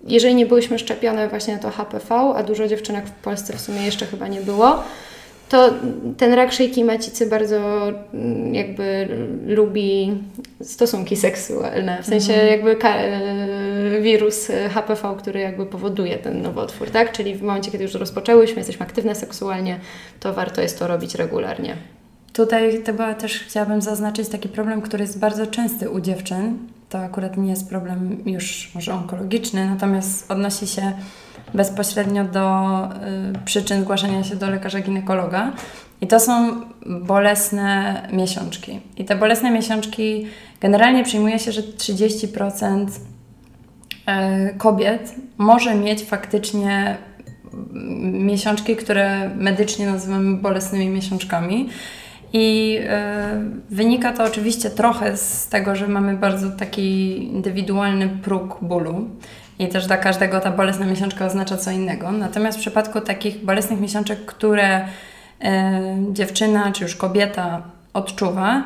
jeżeli 0.08 0.36
nie 0.36 0.46
byłyśmy 0.46 0.80
szczepione 0.80 1.30
właśnie 1.30 1.54
na 1.54 1.60
to 1.60 1.70
HPV, 1.70 2.16
a 2.36 2.44
dużo 2.44 2.68
dziewczynek 2.68 3.06
w 3.06 3.12
Polsce 3.12 3.54
w 3.54 3.62
sumie 3.62 3.86
jeszcze 3.86 4.06
chyba 4.06 4.28
nie 4.28 4.42
było, 4.42 4.84
to 5.50 5.70
ten 6.18 6.34
rak 6.34 6.52
szyjki 6.52 6.84
macicy 6.84 7.26
bardzo 7.28 7.58
mm, 8.14 8.56
jakby 8.56 9.08
lubi 9.48 10.14
stosunki 10.62 11.16
seksualne, 11.16 12.04
w 12.04 12.06
sensie 12.06 12.34
Mhm. 12.34 12.52
jakby 12.52 12.78
e, 12.88 14.02
wirus 14.02 14.48
HPV, 14.74 15.16
który 15.20 15.40
jakby 15.40 15.66
powoduje 15.66 16.18
ten 16.18 16.42
nowotwór, 16.42 16.90
tak? 16.90 17.12
Czyli 17.12 17.36
w 17.36 17.42
momencie, 17.42 17.72
kiedy 17.72 17.84
już 17.84 17.94
rozpoczęłyśmy, 17.94 18.58
jesteśmy 18.58 18.86
aktywne 18.86 19.16
seksualnie, 19.16 19.80
to 20.20 20.34
warto 20.34 20.62
jest 20.62 20.80
to 20.80 20.88
robić 20.88 21.16
regularnie. 21.16 21.76
Tutaj 22.36 22.84
chyba 22.86 23.14
też 23.14 23.40
chciałabym 23.40 23.82
zaznaczyć 23.82 24.30
taki 24.30 24.50
problem, 24.50 24.82
który 24.82 25.04
jest 25.04 25.20
bardzo 25.20 25.48
częsty 25.48 25.90
u 25.90 26.00
dziewczyn. 26.00 26.58
To 26.90 27.00
akurat 27.00 27.38
nie 27.38 27.50
jest 27.50 27.70
problem 27.70 28.18
już 28.26 28.72
może 28.76 28.94
onkologiczny, 28.94 29.70
natomiast 29.70 30.32
odnosi 30.32 30.68
się 30.68 30.92
bezpośrednio 31.54 32.24
do 32.24 32.76
y, 32.86 33.46
przyczyn 33.46 33.82
zgłaszania 33.82 34.24
się 34.24 34.36
do 34.36 34.50
lekarza 34.50 34.80
ginekologa. 34.80 35.54
I 36.02 36.08
to 36.08 36.20
są 36.20 36.62
bolesne 36.86 38.02
miesiączki. 38.14 38.80
I 38.98 39.06
te 39.06 39.16
bolesne 39.16 39.52
miesiączki 39.52 40.28
generalnie 40.62 41.04
przyjmuje 41.04 41.40
się, 41.40 41.52
że 41.52 41.62
30% 41.62 42.88
e, 44.06 44.54
kobiet 44.54 45.16
może 45.38 45.76
mieć 45.76 46.04
faktycznie 46.04 46.98
mm, 47.54 48.26
miesiączki, 48.26 48.76
które 48.76 49.30
medycznie 49.36 49.86
nazywamy 49.86 50.38
bolesnymi 50.38 50.90
miesiączkami. 50.90 51.70
I 52.38 52.80
e, 52.90 53.42
wynika 53.70 54.14
to 54.14 54.24
oczywiście 54.24 54.70
trochę 54.70 55.18
z 55.18 55.48
tego, 55.48 55.76
że 55.76 55.88
mamy 55.88 56.14
bardzo 56.14 56.50
taki 56.50 57.18
indywidualny 57.24 58.10
próg 58.10 58.58
bólu. 58.62 59.10
I 59.60 59.68
też 59.68 59.88
dla 59.88 59.98
każdego 59.98 60.40
ta 60.40 60.52
bolesna 60.52 60.86
miesiączka 60.86 61.26
oznacza 61.26 61.58
co 61.58 61.72
innego. 61.72 62.12
Natomiast 62.12 62.58
w 62.58 62.62
przypadku 62.62 63.02
takich 63.02 63.46
bolesnych 63.46 63.80
miesiączek, 63.80 64.26
które 64.26 64.82
e, 65.42 65.96
dziewczyna 66.12 66.72
czy 66.72 66.84
już 66.84 66.96
kobieta 66.96 67.62
odczuwa, 67.94 68.64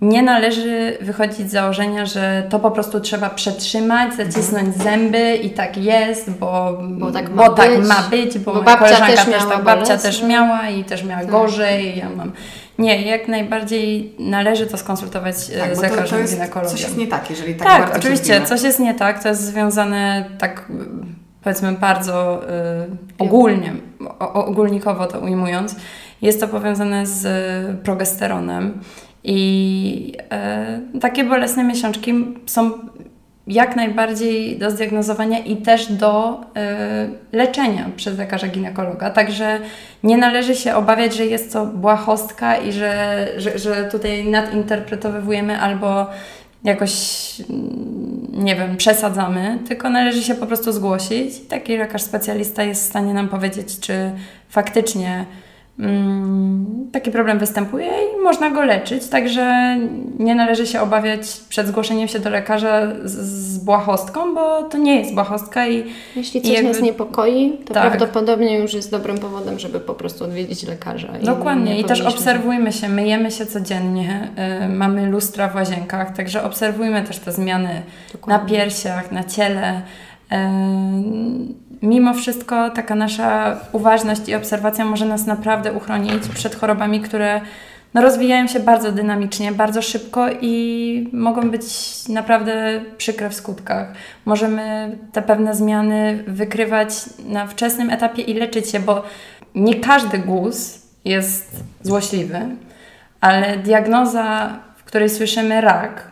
nie 0.00 0.22
należy 0.22 0.98
wychodzić 1.00 1.48
z 1.48 1.52
założenia, 1.52 2.06
że 2.06 2.46
to 2.50 2.58
po 2.58 2.70
prostu 2.70 3.00
trzeba 3.00 3.30
przetrzymać, 3.30 4.14
zacisnąć 4.14 4.76
zęby 4.76 5.34
i 5.34 5.50
tak 5.50 5.76
jest, 5.76 6.30
bo, 6.30 6.78
Bo 6.82 7.12
tak 7.12 7.30
ma 7.30 7.48
bo 7.48 7.54
tak 7.54 7.78
być. 7.78 7.88
ma 7.88 8.02
być, 8.10 8.38
bo, 8.38 8.54
Bo 8.54 8.62
babcia 8.62 8.78
koleżanka 8.78 9.06
też 9.06 9.24
też, 9.24 9.28
miała 9.28 9.54
tak, 9.54 9.64
babcia 9.64 9.98
też 9.98 10.22
miała 10.22 10.68
i 10.68 10.84
też 10.84 11.04
miała 11.04 11.20
Tak. 11.20 11.30
gorzej, 11.30 11.98
ja 11.98 12.10
mam. 12.16 12.32
Nie, 12.82 13.02
jak 13.02 13.28
najbardziej 13.28 14.12
należy 14.18 14.66
to 14.66 14.76
skonsultować 14.78 15.34
e, 15.54 15.58
Tak, 15.58 15.72
z 15.72 15.76
to, 15.76 15.82
lekarzem 15.82 16.08
to 16.08 16.18
jest, 16.18 16.34
ginekologiem. 16.34 16.70
coś 16.76 16.82
jest 16.82 16.96
nie 16.96 17.06
tak, 17.06 17.30
jeżeli 17.30 17.54
tak, 17.54 17.68
Tak, 17.68 17.80
bardzo 17.82 17.98
oczywiście, 17.98 18.40
coś 18.42 18.62
jest 18.62 18.78
nie 18.80 18.94
tak, 18.94 19.22
to 19.22 19.28
jest 19.28 19.40
związane 19.42 20.24
tak 20.38 20.66
powiedzmy 21.42 21.72
bardzo 21.72 22.42
y, 22.42 22.48
ogólnie, 23.18 23.72
o, 24.20 24.32
o- 24.32 24.46
ogólnikowo 24.46 25.06
to 25.06 25.20
ujmując, 25.20 25.76
jest 26.22 26.40
to 26.40 26.48
powiązane 26.48 27.06
z 27.06 27.24
y, 27.24 27.82
progesteronem 27.84 28.80
i 29.24 30.14
y, 30.96 31.00
takie 31.00 31.24
bolesne 31.24 31.64
miesiączki 31.64 32.14
są 32.46 32.70
jak 33.46 33.76
najbardziej 33.76 34.58
do 34.58 34.70
zdiagnozowania 34.70 35.38
i 35.38 35.56
też 35.56 35.92
do 35.92 36.40
y, 36.40 37.36
leczenia 37.36 37.90
przez 37.96 38.18
lekarza 38.18 38.46
ginekologa. 38.46 39.10
Także 39.10 39.60
nie 40.02 40.16
należy 40.16 40.54
się 40.54 40.74
obawiać, 40.74 41.14
że 41.14 41.26
jest 41.26 41.52
to 41.52 41.66
błahostka 41.66 42.56
i 42.56 42.72
że, 42.72 43.26
że, 43.36 43.58
że 43.58 43.84
tutaj 43.84 44.24
nadinterpretowujemy 44.24 45.60
albo 45.60 46.06
jakoś, 46.64 46.92
mm, 47.50 48.26
nie 48.32 48.56
wiem, 48.56 48.76
przesadzamy, 48.76 49.58
tylko 49.68 49.90
należy 49.90 50.22
się 50.22 50.34
po 50.34 50.46
prostu 50.46 50.72
zgłosić. 50.72 51.34
Taki 51.48 51.76
lekarz 51.76 52.02
specjalista 52.02 52.62
jest 52.62 52.82
w 52.82 52.88
stanie 52.88 53.14
nam 53.14 53.28
powiedzieć, 53.28 53.80
czy 53.80 54.10
faktycznie 54.48 55.24
taki 56.92 57.10
problem 57.10 57.38
występuje 57.38 57.86
i 57.86 58.22
można 58.22 58.50
go 58.50 58.62
leczyć, 58.64 59.08
także 59.08 59.76
nie 60.18 60.34
należy 60.34 60.66
się 60.66 60.80
obawiać 60.80 61.20
przed 61.48 61.66
zgłoszeniem 61.66 62.08
się 62.08 62.18
do 62.18 62.30
lekarza 62.30 62.82
z, 63.04 63.10
z 63.12 63.58
błahostką, 63.58 64.34
bo 64.34 64.62
to 64.62 64.78
nie 64.78 65.00
jest 65.00 65.14
błahostka 65.14 65.66
i 65.68 65.84
Jeśli 66.16 66.40
I 66.40 66.42
coś 66.42 66.52
jakby- 66.52 66.68
nas 66.68 66.80
niepokoi, 66.80 67.52
to 67.64 67.74
Tak. 67.74 67.82
prawdopodobnie 67.88 68.58
już 68.58 68.74
jest 68.74 68.90
dobrym 68.90 69.18
powodem, 69.18 69.58
żeby 69.58 69.80
po 69.80 69.94
prostu 69.94 70.24
odwiedzić 70.24 70.62
lekarza. 70.62 71.08
I 71.22 71.24
Dokładnie. 71.24 71.74
nie 71.74 71.80
I 71.80 71.84
też 71.84 72.00
obserwujmy 72.00 72.72
się, 72.72 72.88
myjemy 72.88 73.30
się 73.30 73.46
codziennie, 73.46 74.28
y, 74.64 74.68
mamy 74.68 75.06
lustra 75.06 75.48
w 75.48 75.54
łazienkach, 75.54 76.16
także 76.16 76.44
obserwujmy 76.44 77.02
też 77.02 77.18
te 77.18 77.32
zmiany 77.32 77.68
na 77.68 77.82
Dokładnie. 78.12 78.48
piersiach, 78.58 79.12
na 79.12 79.24
ciele. 79.24 79.82
Mimo 81.82 82.14
wszystko 82.14 82.70
taka 82.70 82.94
nasza 82.94 83.60
uważność 83.72 84.28
i 84.28 84.34
obserwacja 84.34 84.84
może 84.84 85.06
nas 85.06 85.26
naprawdę 85.26 85.72
uchronić 85.72 86.28
przed 86.34 86.54
chorobami, 86.54 87.00
które 87.00 87.40
no, 87.94 88.02
rozwijają 88.02 88.46
się 88.46 88.60
bardzo 88.60 88.92
dynamicznie, 88.92 89.52
bardzo 89.52 89.82
szybko 89.82 90.26
i 90.40 91.10
mogą 91.12 91.50
być 91.50 91.64
naprawdę 92.08 92.80
przykre 92.96 93.30
w 93.30 93.34
skutkach. 93.34 93.92
Możemy 94.24 94.96
te 95.12 95.22
pewne 95.22 95.54
zmiany 95.54 96.24
wykrywać 96.26 96.88
na 97.26 97.46
wczesnym 97.46 97.90
etapie 97.90 98.22
i 98.22 98.34
leczyć 98.34 98.70
się, 98.70 98.80
bo 98.80 99.02
nie 99.54 99.74
każdy 99.74 100.18
guz 100.18 100.82
jest 101.04 101.64
złośliwy, 101.82 102.40
ale 103.20 103.56
diagnoza, 103.56 104.58
w 104.76 104.84
której 104.84 105.10
słyszymy 105.10 105.60
rak, 105.60 106.11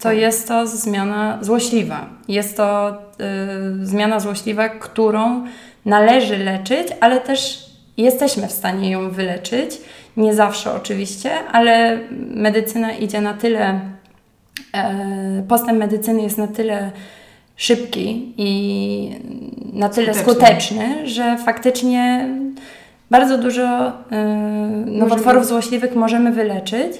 to 0.00 0.12
jest 0.12 0.48
to 0.48 0.66
zmiana 0.66 1.38
złośliwa. 1.40 2.06
Jest 2.28 2.56
to 2.56 2.90
y, 2.90 3.86
zmiana 3.86 4.20
złośliwa, 4.20 4.68
którą 4.68 5.46
należy 5.84 6.38
leczyć, 6.38 6.88
ale 7.00 7.20
też 7.20 7.66
jesteśmy 7.96 8.48
w 8.48 8.52
stanie 8.52 8.90
ją 8.90 9.10
wyleczyć. 9.10 9.70
Nie 10.16 10.34
zawsze 10.34 10.72
oczywiście, 10.72 11.30
ale 11.52 11.98
medycyna 12.34 12.92
idzie 12.92 13.20
na 13.20 13.34
tyle, 13.34 13.80
e, 14.74 15.44
postęp 15.48 15.78
medycyny 15.78 16.22
jest 16.22 16.38
na 16.38 16.46
tyle 16.46 16.90
szybki 17.56 18.34
i 18.36 19.10
na 19.72 19.88
tyle 19.88 20.14
Skuteczny. 20.14 20.32
skuteczny, 20.32 21.08
że 21.08 21.38
faktycznie 21.38 22.28
bardzo 23.10 23.38
dużo 23.38 23.88
y, 23.88 23.92
nowotworów 24.86 25.46
złośliwych 25.46 25.94
możemy 25.94 26.32
wyleczyć 26.32 26.92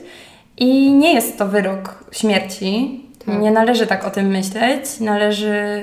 i 0.56 0.92
nie 0.92 1.14
jest 1.14 1.38
to 1.38 1.48
wyrok 1.48 2.04
śmierci. 2.12 3.00
Tak. 3.26 3.40
Nie 3.40 3.50
należy 3.50 3.86
tak 3.86 4.06
o 4.06 4.10
tym 4.10 4.26
myśleć. 4.26 5.00
Należy 5.00 5.82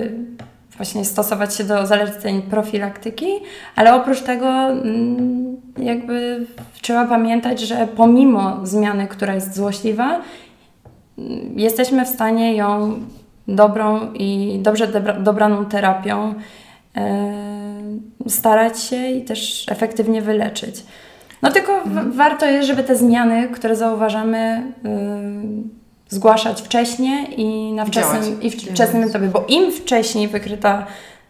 właśnie 0.77 1.05
stosować 1.05 1.55
się 1.55 1.63
do 1.63 1.87
zaleceń 1.87 2.41
profilaktyki, 2.41 3.27
ale 3.75 3.95
oprócz 3.95 4.21
tego 4.21 4.47
mm, 4.47 5.57
jakby 5.77 6.45
trzeba 6.81 7.05
pamiętać, 7.05 7.61
że 7.61 7.87
pomimo 7.95 8.59
zmiany, 8.63 9.07
która 9.07 9.33
jest 9.35 9.55
złośliwa, 9.55 10.21
jesteśmy 11.55 12.05
w 12.05 12.09
stanie 12.09 12.55
ją 12.55 12.99
dobrą 13.47 14.13
i 14.13 14.59
dobrze 14.61 14.87
dobra- 14.87 15.23
dobraną 15.23 15.65
terapią 15.65 16.33
e, 16.97 17.33
starać 18.27 18.81
się 18.81 19.07
i 19.07 19.21
też 19.21 19.65
efektywnie 19.69 20.21
wyleczyć. 20.21 20.83
No 21.43 21.51
tylko 21.51 21.81
w- 21.85 22.15
warto 22.15 22.45
jest, 22.45 22.67
żeby 22.67 22.83
te 22.83 22.95
zmiany, 22.95 23.49
które 23.49 23.75
zauważamy, 23.75 24.63
y, 26.09 26.13
zgłaszać 26.15 26.61
wcześniej 26.61 27.41
i 27.41 27.73
na 27.73 27.85
wczesnym, 27.85 28.23
Działać. 28.23 28.43
i 28.45 28.49
w 28.49 28.55
wczesnym 28.71 29.03
etapie, 29.03 29.27
bo 29.27 29.45
im 29.47 29.71
wcześniej 29.71 30.27
wykryta 30.27 30.85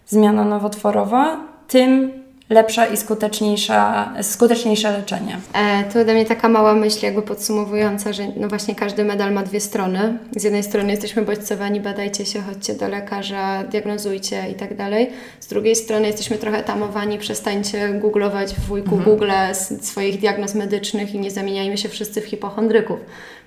zmiana 0.07 0.43
nowotworowa, 0.45 1.37
tym 1.67 2.11
lepsza 2.49 2.85
i 2.85 2.97
skuteczniejsza, 2.97 4.13
skuteczniejsze 4.21 4.91
leczenie. 4.91 5.37
E, 5.53 5.83
to 5.83 5.99
ode 5.99 6.13
mnie 6.13 6.25
taka 6.25 6.49
mała 6.49 6.73
myśl 6.73 7.05
jakby 7.05 7.21
podsumowująca, 7.21 8.13
że 8.13 8.23
no 8.37 8.47
właśnie 8.47 8.75
każdy 8.75 9.03
medal 9.03 9.33
ma 9.33 9.43
dwie 9.43 9.59
strony. 9.59 10.17
Z 10.35 10.43
jednej 10.43 10.63
strony 10.63 10.91
jesteśmy 10.91 11.21
bodźcowani, 11.21 11.79
badajcie 11.79 12.25
się, 12.25 12.41
chodźcie 12.41 12.73
do 12.73 12.87
lekarza, 12.87 13.63
diagnozujcie 13.63 14.43
i 14.51 14.53
tak 14.55 14.75
dalej. 14.77 15.09
Z 15.39 15.47
drugiej 15.47 15.75
strony 15.75 16.07
jesteśmy 16.07 16.37
trochę 16.37 16.63
tamowani, 16.63 17.17
przestańcie 17.17 17.89
googlować 17.89 18.53
w 18.53 18.59
wujku 18.67 18.97
Google 18.97 19.31
s- 19.31 19.73
swoich 19.87 20.19
diagnoz 20.19 20.55
medycznych 20.55 21.15
i 21.15 21.19
nie 21.19 21.31
zamieniajmy 21.31 21.77
się 21.77 21.89
wszyscy 21.89 22.21
w 22.21 22.25
hipochondryków. 22.25 22.99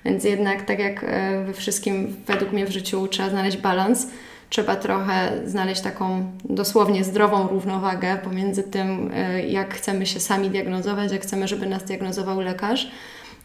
Więc 0.05 0.23
jednak 0.23 0.65
tak 0.65 0.79
jak 0.79 1.03
e, 1.03 1.43
we 1.45 1.53
wszystkim 1.53 2.15
według 2.27 2.51
mnie 2.51 2.65
w 2.65 2.71
życiu 2.71 3.07
trzeba 3.07 3.29
znaleźć 3.29 3.57
balans, 3.57 4.07
trzeba 4.49 4.75
trochę 4.75 5.31
znaleźć 5.45 5.81
taką 5.81 6.31
dosłownie 6.43 7.03
zdrową 7.03 7.47
równowagę 7.47 8.17
pomiędzy 8.17 8.63
tym, 8.63 9.11
y, 9.11 9.47
jak 9.47 9.73
chcemy 9.73 10.05
się 10.05 10.19
sami 10.19 10.49
diagnozować, 10.49 11.11
jak 11.11 11.21
chcemy, 11.21 11.47
żeby 11.47 11.65
nas 11.65 11.83
diagnozował 11.83 12.41
lekarz. 12.41 12.87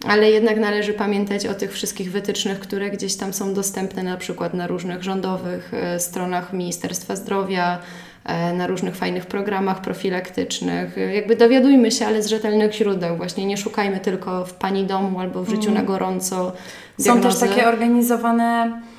ale 0.09 0.31
jednak 0.31 0.57
należy 0.57 0.93
pamiętać 0.93 1.47
o 1.47 1.55
tych 1.55 1.73
wszystkich 1.73 2.13
wytycznych, 2.13 2.61
które 2.61 2.91
gdzieś 2.91 3.17
tam 3.17 3.33
są 3.33 3.55
dostępne 3.55 4.03
na 4.03 4.17
przykład 4.17 4.55
na 4.55 4.67
różnych 4.67 5.03
rządowych 5.03 5.75
e, 5.75 6.01
stronach 6.01 6.53
Ministerstwa 6.53 7.17
Zdrowia, 7.17 7.79
e, 8.25 8.53
na 8.53 8.67
różnych 8.67 8.97
fajnych 8.97 9.27
programach 9.27 9.81
profilaktycznych. 9.81 10.97
Jakby 11.15 11.37
dowiadujmy 11.37 11.91
się, 11.91 12.07
ale 12.07 12.23
z 12.23 12.27
rzetelnych 12.27 12.73
źródeł. 12.73 13.17
Właśnie 13.17 13.47
nie 13.47 13.57
szukajmy 13.57 14.01
tylko 14.01 14.45
w 14.45 14.55
pani 14.55 14.85
domu 14.85 15.21
albo 15.21 15.43
w 15.43 15.49
życiu 15.49 15.71
mm. 15.71 15.75
na 15.75 15.83
gorąco. 15.83 16.53
Diagnozy. 16.99 17.37
Są 17.39 17.41
też 17.41 17.51
takie 17.51 17.69
organizowane 17.69 18.81
e, 18.89 18.92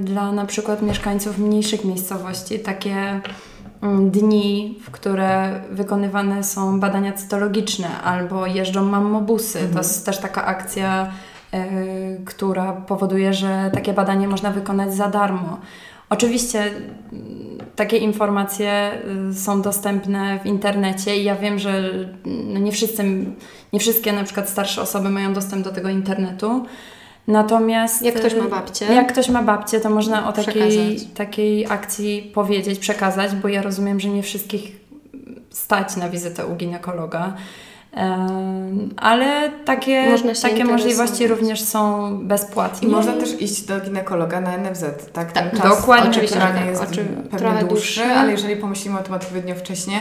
dla 0.00 0.32
na 0.32 0.46
przykład 0.46 0.82
mieszkańców 0.82 1.38
mniejszych 1.38 1.84
miejscowości, 1.84 2.58
takie 2.58 3.20
Mm, 3.82 4.10
dni, 4.10 4.78
w 4.82 4.90
które 4.90 5.60
wykonywane 5.70 6.44
są 6.44 6.80
badania 6.80 7.12
cytologiczne 7.12 8.00
albo 8.02 8.46
jeżdżą 8.46 8.84
mammobusy. 8.84 9.58
Mhm. 9.58 9.74
To 9.74 9.80
jest 9.80 10.06
też 10.06 10.18
taka 10.18 10.44
akcja, 10.44 11.12
y, 11.54 12.20
która 12.24 12.72
powoduje, 12.72 13.34
że 13.34 13.70
takie 13.74 13.92
badanie 13.92 14.28
można 14.28 14.50
wykonać 14.50 14.94
za 14.94 15.08
darmo. 15.08 15.58
Oczywiście 16.10 16.62
mm, 16.62 17.58
takie 17.76 17.96
informacje 17.96 18.90
y, 19.30 19.34
są 19.34 19.62
dostępne 19.62 20.40
w 20.42 20.46
internecie 20.46 21.16
i 21.16 21.24
ja 21.24 21.36
wiem, 21.36 21.58
że 21.58 21.90
no 22.24 22.60
nie, 22.60 22.72
wszyscy, 22.72 23.04
nie 23.72 23.80
wszystkie 23.80 24.12
na 24.12 24.24
przykład 24.24 24.48
starsze 24.48 24.82
osoby 24.82 25.08
mają 25.08 25.32
dostęp 25.32 25.64
do 25.64 25.70
tego 25.70 25.88
internetu, 25.88 26.66
Natomiast 27.28 28.02
jak 28.02 28.14
ktoś 28.14 28.34
ma 28.34 28.44
babcię, 28.44 28.84
jak 28.84 29.12
ktoś 29.12 29.28
ma 29.28 29.42
babcię, 29.42 29.80
to 29.80 29.90
można 29.90 30.28
o 30.28 30.32
takiej, 30.32 31.00
takiej 31.14 31.66
akcji 31.66 32.30
powiedzieć, 32.34 32.78
przekazać, 32.78 33.34
bo 33.34 33.48
ja 33.48 33.62
rozumiem, 33.62 34.00
że 34.00 34.08
nie 34.08 34.22
wszystkich 34.22 34.76
stać 35.50 35.96
na 35.96 36.08
wizytę 36.08 36.46
u 36.46 36.56
ginekologa 36.56 37.34
ale 38.96 39.50
takie, 39.64 40.16
takie 40.42 40.64
możliwości 40.64 41.26
również 41.26 41.60
są 41.60 42.10
bezpłatne. 42.26 42.88
I 42.88 42.90
można 42.90 43.12
też 43.12 43.40
iść 43.40 43.62
do 43.62 43.80
ginekologa 43.80 44.40
na 44.40 44.58
NFZ, 44.58 44.84
tak? 45.12 45.32
tak 45.32 45.52
czas 45.52 45.80
dokładnie. 45.80 46.10
Oczywiście 46.10 46.36
tak, 46.36 46.66
jest 46.66 46.82
oczy, 46.82 47.04
pewnie 47.30 47.48
dłuższy, 47.48 47.66
dłuższy, 47.68 48.04
ale 48.04 48.30
jeżeli 48.30 48.56
pomyślimy 48.56 48.98
o 48.98 49.02
tym 49.02 49.14
odpowiednio 49.14 49.54
wcześnie, 49.54 50.00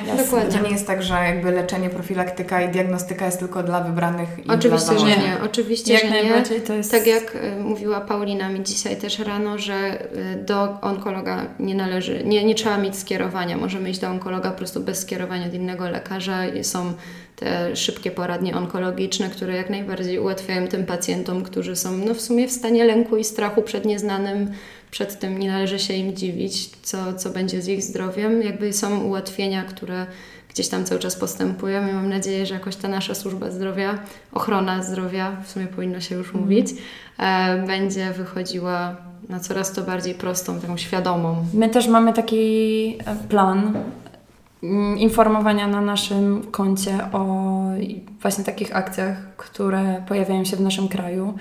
to 0.52 0.64
nie 0.64 0.70
jest 0.70 0.88
tak, 0.88 1.04
że 1.04 1.14
jakby 1.14 1.52
leczenie, 1.52 1.90
profilaktyka 1.90 2.62
i 2.62 2.70
diagnostyka 2.70 3.26
jest 3.26 3.40
tylko 3.40 3.64
dla 3.64 3.82
wybranych 3.82 4.30
i 4.46 4.50
Oczywiście, 4.50 4.92
dla 4.92 5.00
że 5.00 5.06
nie. 5.06 5.38
Oczywiście, 5.46 5.94
jak 5.94 6.04
że 6.04 6.10
najbardziej 6.10 6.60
nie. 6.60 6.66
To 6.66 6.74
jest... 6.74 6.92
Tak 6.92 7.08
jak 7.08 7.36
y, 7.36 7.64
mówiła 7.64 8.02
Paulina 8.02 8.50
mi 8.50 8.64
dzisiaj 8.64 8.98
też 8.98 9.20
rano, 9.20 9.58
że 9.58 10.02
y, 10.02 10.44
do 10.46 10.82
onkologa 10.82 11.46
nie 11.60 11.76
należy, 11.76 12.24
nie, 12.26 12.46
nie 12.46 12.56
trzeba 12.56 12.78
mieć 12.78 12.96
skierowania. 12.96 13.58
Możemy 13.58 13.90
iść 13.90 14.00
do 14.00 14.10
onkologa 14.10 14.52
po 14.52 14.58
prostu 14.58 14.80
bez 14.80 15.00
skierowania 15.00 15.48
od 15.48 15.54
innego 15.54 15.90
lekarza. 15.90 16.38
Są 16.62 16.94
te 17.38 17.76
szybkie 17.76 18.12
poradnie 18.12 18.56
onkologiczne, 18.56 19.30
które 19.30 19.56
jak 19.56 19.70
najbardziej 19.70 20.20
ułatwiają 20.20 20.68
tym 20.68 20.86
pacjentom, 20.86 21.44
którzy 21.44 21.76
są 21.76 21.98
no, 21.98 22.14
w 22.14 22.22
sumie 22.22 22.48
w 22.48 22.52
stanie 22.52 22.86
lęku 22.86 23.18
i 23.18 23.24
strachu 23.24 23.62
przed 23.62 23.86
nieznanym, 23.86 24.52
przed 24.92 25.20
tym 25.20 25.38
nie 25.38 25.52
należy 25.52 25.80
się 25.80 25.94
im 25.94 26.16
dziwić, 26.16 26.70
co, 26.70 27.14
co 27.14 27.30
będzie 27.30 27.62
z 27.62 27.68
ich 27.68 27.84
zdrowiem. 27.84 28.42
Jakby 28.42 28.74
są 28.74 29.04
ułatwienia, 29.04 29.64
które 29.64 30.06
gdzieś 30.50 30.68
tam 30.68 30.86
cały 30.86 31.00
czas 31.00 31.16
postępują 31.16 31.88
i 31.90 31.94
mam 31.94 32.10
nadzieję, 32.10 32.46
że 32.46 32.54
jakoś 32.54 32.76
ta 32.76 32.88
nasza 32.88 33.16
służba 33.16 33.52
zdrowia, 33.52 34.00
ochrona 34.34 34.84
zdrowia, 34.84 35.42
w 35.46 35.52
sumie 35.52 35.68
powinno 35.68 36.02
się 36.02 36.16
już 36.16 36.34
mówić, 36.34 36.68
e, 37.20 37.64
będzie 37.68 38.12
wychodziła 38.12 38.98
na 39.30 39.40
coraz 39.40 39.72
to 39.72 39.82
bardziej 39.82 40.14
prostą, 40.14 40.60
taką 40.60 40.78
świadomą. 40.78 41.46
My 41.54 41.70
też 41.70 41.88
mamy 41.88 42.14
taki 42.14 42.98
plan 43.30 43.74
informowania 44.98 45.68
na 45.68 45.82
naszym 45.82 46.44
koncie 46.52 47.10
o 47.14 47.54
właśnie 48.22 48.44
takich 48.44 48.76
akcjach, 48.76 49.36
które 49.38 50.04
pojawiają 50.08 50.46
się 50.46 50.58
w 50.58 50.62
naszym 50.62 50.88
kraju. 50.88 51.34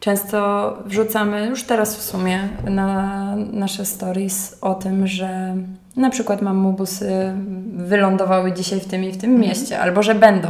Często 0.00 0.78
wrzucamy 0.86 1.46
już 1.46 1.62
teraz 1.62 1.96
w 1.96 2.02
sumie 2.02 2.48
na 2.64 3.36
nasze 3.36 3.84
stories 3.84 4.58
o 4.60 4.74
tym, 4.74 5.06
że 5.06 5.56
na 5.96 6.10
przykład 6.10 6.42
mamubusy 6.42 7.32
wylądowały 7.72 8.52
dzisiaj 8.52 8.80
w 8.80 8.86
tym 8.86 9.04
i 9.04 9.12
w 9.12 9.16
tym 9.16 9.30
mhm. 9.30 9.48
mieście, 9.48 9.80
albo 9.80 10.02
że 10.02 10.14
będą 10.14 10.48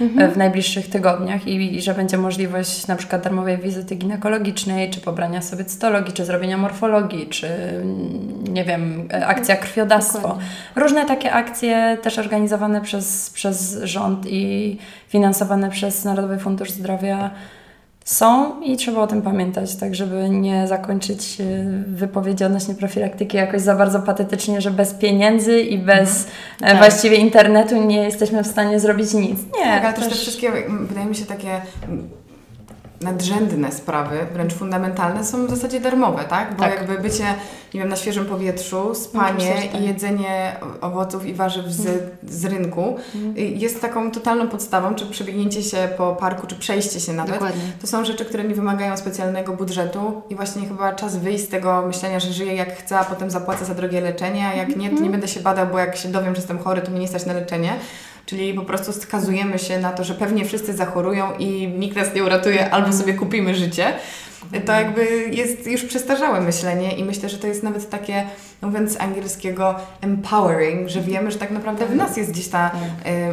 mhm. 0.00 0.30
w 0.30 0.36
najbliższych 0.36 0.90
tygodniach 0.90 1.46
i, 1.46 1.76
i, 1.76 1.82
że 1.82 1.94
będzie 1.94 2.18
możliwość 2.18 2.86
na 2.86 2.96
przykład 2.96 3.22
darmowej 3.22 3.58
wizyty 3.58 3.94
ginekologicznej, 3.94 4.90
czy 4.90 5.00
pobrania 5.00 5.42
sobie 5.42 5.64
cytologii, 5.64 6.12
czy 6.12 6.24
zrobienia 6.24 6.58
morfologii, 6.58 7.26
czy 7.26 7.48
nie 8.48 8.64
wiem, 8.64 9.08
akcja 9.26 9.56
krwiodawstwo. 9.56 10.18
Dokładnie. 10.18 10.44
Różne 10.76 11.06
takie 11.06 11.32
akcje 11.32 11.98
też 12.02 12.18
organizowane 12.18 12.80
przez, 12.80 13.30
przez 13.30 13.78
rząd 13.82 14.26
i 14.26 14.78
finansowane 15.08 15.70
przez 15.70 16.04
Narodowy 16.04 16.38
Fundusz 16.38 16.70
Zdrowia 16.70 17.30
są 18.04 18.60
i 18.60 18.76
trzeba 18.76 19.02
o 19.02 19.06
tym 19.06 19.22
pamiętać, 19.22 19.76
tak 19.76 19.94
żeby 19.94 20.30
nie 20.30 20.68
zakończyć 20.68 21.40
e, 21.40 21.44
wypowiedzi 21.86 22.44
odnośnie 22.44 22.74
profilaktyki 22.74 23.36
jakoś 23.36 23.60
za 23.60 23.74
bardzo 23.74 24.00
patetycznie, 24.00 24.60
że 24.60 24.70
bez 24.70 24.94
pieniędzy 24.94 25.60
i 25.60 25.78
bez 25.78 26.10
mhm. 26.10 26.28
tak. 26.60 26.78
właściwie 26.78 27.16
internetu 27.16 27.84
nie 27.84 28.02
jesteśmy 28.02 28.42
w 28.42 28.46
stanie 28.46 28.80
zrobić 28.80 29.14
nic. 29.14 29.38
Nie. 29.58 29.64
Tak, 29.64 29.84
ale 29.84 29.94
też, 29.94 30.04
też 30.04 30.12
te 30.12 30.18
wszystkie, 30.18 30.52
wydaje 30.80 31.06
mi 31.06 31.14
się, 31.14 31.24
takie 31.24 31.60
nadrzędne 33.02 33.72
sprawy, 33.72 34.18
wręcz 34.32 34.54
fundamentalne, 34.54 35.24
są 35.24 35.46
w 35.46 35.50
zasadzie 35.50 35.80
darmowe, 35.80 36.24
tak? 36.24 36.56
Bo 36.56 36.62
tak. 36.62 36.74
jakby 36.74 36.98
bycie, 36.98 37.24
nie 37.74 37.80
wiem, 37.80 37.88
na 37.88 37.96
świeżym 37.96 38.26
powietrzu, 38.26 38.94
spanie 38.94 39.54
no, 39.72 39.80
i 39.80 39.84
jedzenie 39.84 40.56
owoców 40.80 41.26
i 41.26 41.34
warzyw 41.34 41.66
z, 41.66 41.86
mm. 41.86 42.00
z 42.22 42.44
rynku 42.44 42.96
mm. 43.14 43.36
jest 43.36 43.80
taką 43.80 44.10
totalną 44.10 44.48
podstawą, 44.48 44.94
czy 44.94 45.06
przebiegnięcie 45.06 45.62
się 45.62 45.88
po 45.96 46.16
parku, 46.16 46.46
czy 46.46 46.54
przejście 46.54 47.00
się 47.00 47.12
nawet. 47.12 47.32
Dokładnie. 47.32 47.62
To 47.80 47.86
są 47.86 48.04
rzeczy, 48.04 48.24
które 48.24 48.44
nie 48.44 48.54
wymagają 48.54 48.96
specjalnego 48.96 49.52
budżetu 49.52 50.22
i 50.30 50.36
właśnie 50.36 50.68
chyba 50.68 50.92
czas 50.92 51.16
wyjść 51.16 51.44
z 51.44 51.48
tego 51.48 51.82
myślenia, 51.86 52.20
że 52.20 52.32
żyję 52.32 52.54
jak 52.54 52.76
chcę, 52.76 52.98
a 52.98 53.04
potem 53.04 53.30
zapłacę 53.30 53.64
za 53.64 53.74
drogie 53.74 54.00
leczenie, 54.00 54.46
a 54.46 54.54
jak 54.54 54.68
nie, 54.68 54.74
to 54.74 54.80
nie 54.80 54.90
mhm. 54.90 55.10
będę 55.10 55.28
się 55.28 55.40
badał, 55.40 55.66
bo 55.66 55.78
jak 55.78 55.96
się 55.96 56.08
dowiem, 56.08 56.34
że 56.34 56.40
jestem 56.40 56.58
chory, 56.58 56.82
to 56.82 56.90
mnie 56.90 57.00
nie 57.00 57.08
stać 57.08 57.26
na 57.26 57.32
leczenie. 57.32 57.72
Czyli 58.26 58.54
po 58.54 58.62
prostu 58.62 58.92
skazujemy 58.92 59.58
się 59.58 59.78
na 59.78 59.92
to, 59.92 60.04
że 60.04 60.14
pewnie 60.14 60.44
wszyscy 60.44 60.72
zachorują 60.72 61.26
i 61.38 61.68
nikt 61.68 61.96
nas 61.96 62.14
nie 62.14 62.24
uratuje, 62.24 62.70
albo 62.70 62.92
sobie 62.92 63.14
kupimy 63.14 63.54
życie. 63.54 63.92
To 64.66 64.72
jakby 64.72 65.28
jest 65.30 65.66
już 65.66 65.84
przestarzałe 65.84 66.40
myślenie 66.40 66.96
i 66.96 67.04
myślę, 67.04 67.28
że 67.28 67.38
to 67.38 67.46
jest 67.46 67.62
nawet 67.62 67.90
takie, 67.90 68.26
mówiąc 68.62 68.92
z 68.92 69.00
angielskiego, 69.00 69.74
empowering, 70.00 70.88
że 70.88 71.00
wiemy, 71.00 71.30
że 71.30 71.38
tak 71.38 71.50
naprawdę 71.50 71.86
w 71.86 71.96
nas 71.96 72.16
jest 72.16 72.30
gdzieś 72.30 72.48
ta 72.48 72.70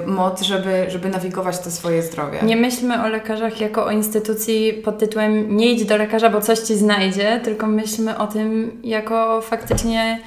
y, 0.04 0.08
moc, 0.08 0.42
żeby, 0.42 0.86
żeby 0.88 1.10
nawigować 1.10 1.60
to 1.60 1.72
swoje 1.72 2.04
zdrowie. 2.04 2.40
Nie 2.44 2.56
myślmy 2.56 3.04
o 3.04 3.08
lekarzach 3.08 3.62
jako 3.62 3.86
o 3.86 3.92
instytucji 3.92 4.74
pod 4.74 5.00
tytułem 5.00 5.58
nie 5.58 5.72
idź 5.72 5.86
do 5.86 5.98
lekarza, 5.98 6.30
bo 6.30 6.42
coś 6.42 6.60
Ci 6.60 6.76
znajdzie, 6.76 7.40
tylko 7.44 7.68
myślmy 7.68 8.18
o 8.18 8.28
tym 8.28 8.80
jako 8.84 9.42
faktycznie 9.42 10.20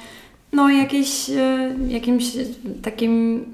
no 0.53 0.69
jakieś, 0.69 1.29
y, 1.29 1.75
jakimś 1.87 2.25
takim 2.83 3.45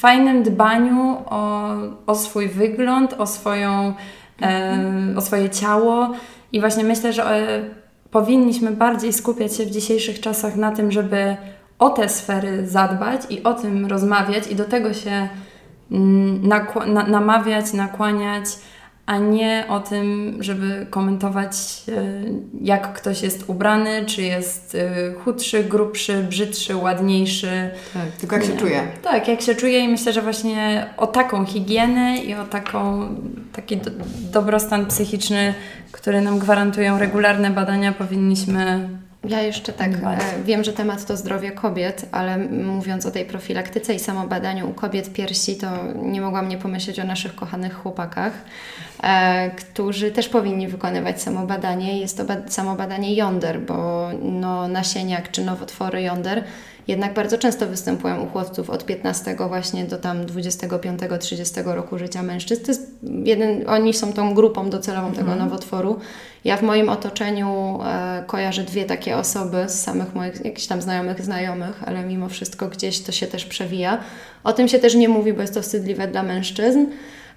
fajnym 0.00 0.42
dbaniu 0.42 1.16
o, 1.26 1.68
o 2.06 2.14
swój 2.14 2.48
wygląd, 2.48 3.14
o, 3.18 3.26
swoją, 3.26 3.94
e, 4.42 5.14
o 5.16 5.20
swoje 5.20 5.50
ciało. 5.50 6.12
I 6.52 6.60
właśnie 6.60 6.84
myślę, 6.84 7.12
że 7.12 7.24
e, 7.24 7.62
powinniśmy 8.10 8.70
bardziej 8.70 9.12
skupiać 9.12 9.56
się 9.56 9.66
w 9.66 9.70
dzisiejszych 9.70 10.20
czasach 10.20 10.56
na 10.56 10.72
tym, 10.72 10.92
żeby 10.92 11.36
o 11.78 11.90
te 11.90 12.08
sfery 12.08 12.68
zadbać 12.68 13.20
i 13.30 13.42
o 13.42 13.54
tym 13.54 13.86
rozmawiać 13.86 14.46
i 14.46 14.54
do 14.54 14.64
tego 14.64 14.94
się 14.94 15.28
mm, 15.90 16.48
na, 16.48 16.66
namawiać, 17.06 17.72
nakłaniać 17.72 18.44
a 19.10 19.18
nie 19.18 19.64
o 19.68 19.80
tym, 19.80 20.36
żeby 20.40 20.86
komentować, 20.90 21.52
e, 21.88 21.92
jak 22.60 22.92
ktoś 22.92 23.22
jest 23.22 23.44
ubrany, 23.46 24.04
czy 24.06 24.22
jest 24.22 24.74
e, 24.74 25.12
chudszy, 25.12 25.64
grubszy, 25.64 26.26
brzydszy, 26.28 26.76
ładniejszy. 26.76 27.70
Tak, 27.94 28.02
tylko 28.20 28.36
jak 28.36 28.44
się 28.44 28.56
czuje. 28.56 28.82
Tak, 29.02 29.28
jak 29.28 29.40
się 29.40 29.54
czuje 29.54 29.78
i 29.78 29.88
myślę, 29.88 30.12
że 30.12 30.22
właśnie 30.22 30.86
o 30.96 31.06
taką 31.06 31.46
higienę 31.46 32.16
i 32.18 32.34
o 32.34 32.44
taką, 32.44 33.08
taki 33.52 33.76
do, 33.76 33.90
dobrostan 34.32 34.86
psychiczny, 34.86 35.54
który 35.92 36.20
nam 36.20 36.38
gwarantują 36.38 36.98
regularne 36.98 37.50
badania, 37.50 37.92
powinniśmy 37.92 38.88
ja 39.28 39.40
jeszcze 39.42 39.72
tak, 39.72 39.90
e, 39.92 40.42
wiem, 40.44 40.64
że 40.64 40.72
temat 40.72 41.06
to 41.06 41.16
zdrowie 41.16 41.50
kobiet, 41.50 42.06
ale 42.12 42.38
mówiąc 42.38 43.06
o 43.06 43.10
tej 43.10 43.24
profilaktyce 43.24 43.94
i 43.94 43.98
samobadaniu 43.98 44.70
u 44.70 44.74
kobiet 44.74 45.12
piersi, 45.12 45.56
to 45.56 45.66
nie 45.94 46.20
mogłam 46.20 46.48
nie 46.48 46.58
pomyśleć 46.58 47.00
o 47.00 47.04
naszych 47.04 47.34
kochanych 47.34 47.74
chłopakach, 47.74 48.32
e, 49.02 49.50
którzy 49.50 50.10
też 50.10 50.28
powinni 50.28 50.68
wykonywać 50.68 51.22
samobadanie. 51.22 52.00
Jest 52.00 52.16
to 52.16 52.24
samobadanie 52.46 53.14
jąder, 53.14 53.60
bo 53.60 54.08
no, 54.22 54.68
nasieniak 54.68 55.30
czy 55.30 55.44
nowotwory 55.44 56.02
jąder 56.02 56.44
jednak 56.88 57.14
bardzo 57.14 57.38
często 57.38 57.66
występują 57.66 58.22
u 58.22 58.26
chłopców 58.26 58.70
od 58.70 58.84
15 58.84 59.36
właśnie 59.48 59.84
do 59.84 59.98
tam 59.98 60.26
25-30 60.26 61.74
roku 61.74 61.98
życia 61.98 62.22
mężczyzn. 62.22 62.62
To 62.62 62.70
jest 62.70 62.90
jeden, 63.24 63.68
oni 63.68 63.94
są 63.94 64.12
tą 64.12 64.34
grupą 64.34 64.70
docelową 64.70 65.10
tego 65.10 65.32
mhm. 65.32 65.38
nowotworu. 65.38 65.98
Ja 66.44 66.56
w 66.56 66.62
moim 66.62 66.88
otoczeniu 66.88 67.80
e, 67.84 68.24
kojarzę 68.26 68.62
dwie 68.62 68.84
takie 68.84 69.16
osoby 69.16 69.64
z 69.68 69.82
samych 69.82 70.14
moich 70.14 70.44
jakichś 70.44 70.66
tam 70.66 70.82
znajomych 70.82 71.22
znajomych, 71.22 71.82
ale 71.86 72.04
mimo 72.04 72.28
wszystko 72.28 72.68
gdzieś 72.68 73.00
to 73.00 73.12
się 73.12 73.26
też 73.26 73.44
przewija. 73.44 73.98
O 74.44 74.52
tym 74.52 74.68
się 74.68 74.78
też 74.78 74.94
nie 74.94 75.08
mówi, 75.08 75.32
bo 75.32 75.40
jest 75.40 75.54
to 75.54 75.62
wstydliwe 75.62 76.08
dla 76.08 76.22
mężczyzn. 76.22 76.86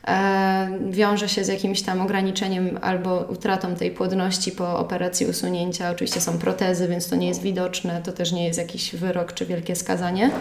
E, 0.08 0.80
wiąże 0.90 1.30
się 1.30 1.44
z 1.44 1.48
jakimś 1.48 1.82
tam 1.82 2.02
ograniczeniem 2.02 2.80
albo 2.82 3.20
utratą 3.20 3.76
tej 3.76 3.92
płodności 3.92 4.52
po 4.52 4.80
operacji 4.80 5.26
usunięcia. 5.26 5.92
Oczywiście 5.92 6.22
są 6.22 6.38
protezy, 6.38 6.88
więc 6.88 7.10
to 7.10 7.16
nie 7.16 7.28
jest 7.28 7.42
widoczne, 7.42 8.02
to 8.02 8.12
też 8.12 8.32
nie 8.32 8.46
jest 8.46 8.60
jakiś 8.60 8.96
wyrok 8.96 9.34
czy 9.34 9.46
wielkie 9.46 9.76
skazanie. 9.76 10.32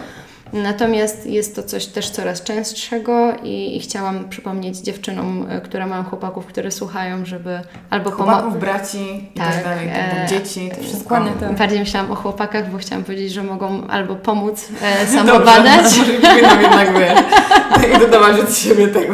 Natomiast 0.53 1.25
jest 1.25 1.55
to 1.55 1.63
coś 1.63 1.85
też 1.85 2.09
coraz 2.09 2.43
częstszego 2.43 3.33
i, 3.43 3.77
i 3.77 3.79
chciałam 3.79 4.29
przypomnieć 4.29 4.77
dziewczynom, 4.77 5.45
e, 5.49 5.61
które 5.61 5.85
mają 5.85 6.03
chłopaków, 6.03 6.45
które 6.45 6.71
słuchają, 6.71 7.25
żeby 7.25 7.59
albo 7.89 8.11
Chłopaków, 8.11 8.59
braci 8.59 9.29
i 9.35 9.39
tak, 9.39 9.53
tak 9.53 9.63
dalej, 9.63 9.89
tak, 9.89 10.23
e, 10.23 10.27
dzieci, 10.27 10.71
to 10.77 10.83
wszystko. 10.83 11.15
Tak. 11.39 11.55
Bardziej 11.57 11.79
myślałam 11.79 12.11
o 12.11 12.15
chłopakach, 12.15 12.71
bo 12.71 12.77
chciałam 12.77 13.03
powiedzieć, 13.03 13.33
że 13.33 13.43
mogą 13.43 13.87
albo 13.87 14.15
pomóc 14.15 14.67
e, 14.81 15.07
samobadać. 15.17 15.97
Dobrze, 15.97 16.13
może 16.41 16.61
jednak 16.61 16.99
wiesz, 16.99 17.95
i 17.95 17.99
dodawać 17.99 18.39
od 18.39 18.57
siebie 18.57 18.87
tego. 18.87 19.13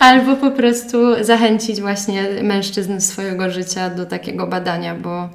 albo 0.00 0.36
po 0.36 0.50
prostu 0.50 1.24
zachęcić 1.24 1.80
właśnie 1.80 2.28
mężczyzn 2.42 3.00
swojego 3.00 3.50
życia 3.50 3.90
do 3.90 4.06
takiego 4.06 4.46
badania, 4.46 4.94
bo 4.94 5.10
E, 5.22 5.28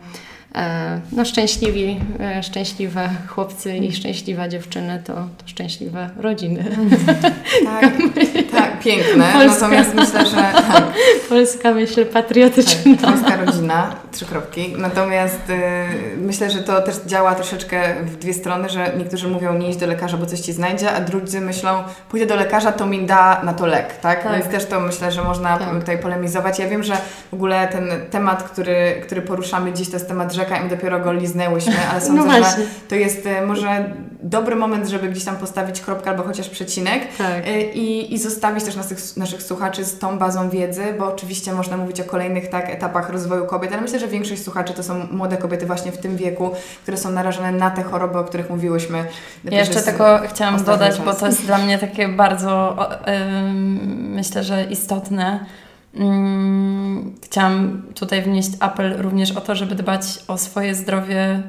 no, 1.11 1.25
szczęśliwi, 1.25 1.99
e, 2.19 2.43
szczęśliwe 2.43 3.09
chłopcy 3.27 3.77
i 3.77 3.91
szczęśliwa 3.91 4.47
dziewczyny 4.47 5.01
to, 5.05 5.13
to 5.13 5.47
szczęśliwe 5.47 6.09
rodziny. 6.17 6.65
Tak, 7.65 7.91
tak 8.57 8.79
piękne. 8.79 9.33
Polska, 9.33 9.67
Natomiast 9.67 9.93
myślę, 9.93 10.25
że. 10.25 10.43
Tak. 10.73 10.83
Polska 11.29 11.71
myśl 11.71 12.05
patriotyczna. 12.05 12.97
Tak, 13.01 13.11
polska 13.11 13.35
rodzina, 13.45 13.95
trzy 14.11 14.25
kropki. 14.25 14.75
Natomiast 14.77 15.49
y, 15.49 16.17
myślę, 16.17 16.49
że 16.49 16.63
to 16.63 16.81
też 16.81 16.95
działa 17.05 17.35
troszeczkę 17.35 17.95
w 18.05 18.17
dwie 18.17 18.33
strony, 18.33 18.69
że 18.69 18.93
niektórzy 18.97 19.27
mówią 19.27 19.57
nie 19.57 19.69
idź 19.69 19.77
do 19.77 19.87
lekarza, 19.87 20.17
bo 20.17 20.25
coś 20.25 20.39
ci 20.39 20.53
znajdzie, 20.53 20.91
a 20.91 21.01
drudzy 21.01 21.41
myślą 21.41 21.83
pójdę 22.09 22.25
do 22.25 22.35
lekarza, 22.35 22.71
to 22.71 22.85
mi 22.85 23.05
da 23.05 23.41
na 23.43 23.53
to 23.53 23.65
lek, 23.65 23.97
tak? 23.97 24.23
tak. 24.23 24.33
Więc 24.33 24.47
też 24.47 24.65
to 24.65 24.79
myślę, 24.79 25.11
że 25.11 25.23
można 25.23 25.57
tak. 25.57 25.79
tutaj 25.79 25.97
polemizować. 25.97 26.59
Ja 26.59 26.69
wiem, 26.69 26.83
że 26.83 26.97
w 27.31 27.33
ogóle 27.33 27.67
ten 27.67 27.89
temat, 28.11 28.43
który, 28.43 29.01
który 29.03 29.21
poruszamy 29.21 29.73
dziś, 29.73 29.89
to 29.89 29.95
jest 29.95 30.07
temat 30.07 30.33
rzeka 30.43 30.65
i 30.65 30.69
dopiero 30.69 30.99
go 30.99 31.13
liznęłyśmy, 31.13 31.75
ale 31.91 32.01
sądzę, 32.07 32.27
no 32.27 32.33
że 32.33 32.55
to 32.89 32.95
jest 32.95 33.25
e, 33.25 33.45
może 33.45 33.93
dobry 34.23 34.55
moment, 34.55 34.87
żeby 34.87 35.09
gdzieś 35.09 35.25
tam 35.25 35.35
postawić 35.35 35.81
kropkę 35.81 36.09
albo 36.09 36.23
chociaż 36.23 36.49
przecinek 36.49 37.07
tak. 37.17 37.47
E, 37.47 37.61
i, 37.61 38.13
i 38.13 38.19
zostawić 38.19 38.63
też 38.63 38.75
naszych, 38.75 39.17
naszych 39.17 39.43
słuchaczy 39.43 39.85
z 39.85 39.99
tą 39.99 40.19
bazą 40.19 40.49
wiedzy, 40.49 40.83
bo 40.99 41.13
oczywiście 41.13 41.53
można 41.53 41.77
mówić 41.77 42.01
o 42.01 42.03
kolejnych 42.03 42.49
tak 42.49 42.69
etapach 42.69 43.09
rozwoju 43.09 43.45
kobiet, 43.45 43.73
ale 43.73 43.81
myślę, 43.81 43.99
że 43.99 44.07
większość 44.07 44.43
słuchaczy 44.43 44.73
to 44.73 44.83
są 44.83 45.07
młode 45.11 45.37
kobiety 45.37 45.65
właśnie 45.65 45.91
w 45.91 45.97
tym 45.97 46.17
wieku, 46.17 46.51
które 46.81 46.97
są 46.97 47.11
narażone 47.11 47.51
na 47.51 47.71
te 47.71 47.83
choroby, 47.83 48.19
o 48.19 48.23
których 48.23 48.49
mówiłyśmy. 48.49 49.05
Ja 49.43 49.59
jeszcze 49.59 49.81
tylko 49.81 50.19
chciałam 50.27 50.63
dodać, 50.63 50.95
czas. 50.95 51.05
bo 51.05 51.13
to 51.13 51.25
jest 51.25 51.45
dla 51.45 51.57
mnie 51.57 51.79
takie 51.79 52.07
bardzo 52.07 52.77
yy, 53.07 53.13
myślę, 53.93 54.43
że 54.43 54.63
istotne, 54.63 55.45
chciałam 57.21 57.83
tutaj 57.95 58.21
wnieść 58.21 58.49
apel 58.59 59.01
również 59.01 59.31
o 59.31 59.41
to, 59.41 59.55
żeby 59.55 59.75
dbać 59.75 60.01
o 60.27 60.37
swoje 60.37 60.75
zdrowie 60.75 61.43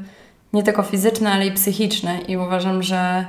nie 0.53 0.63
tylko 0.63 0.83
fizyczne, 0.83 1.33
ale 1.33 1.47
i 1.47 1.53
psychiczne. 1.53 2.21
I 2.21 2.37
uważam, 2.37 2.83
że 2.83 3.27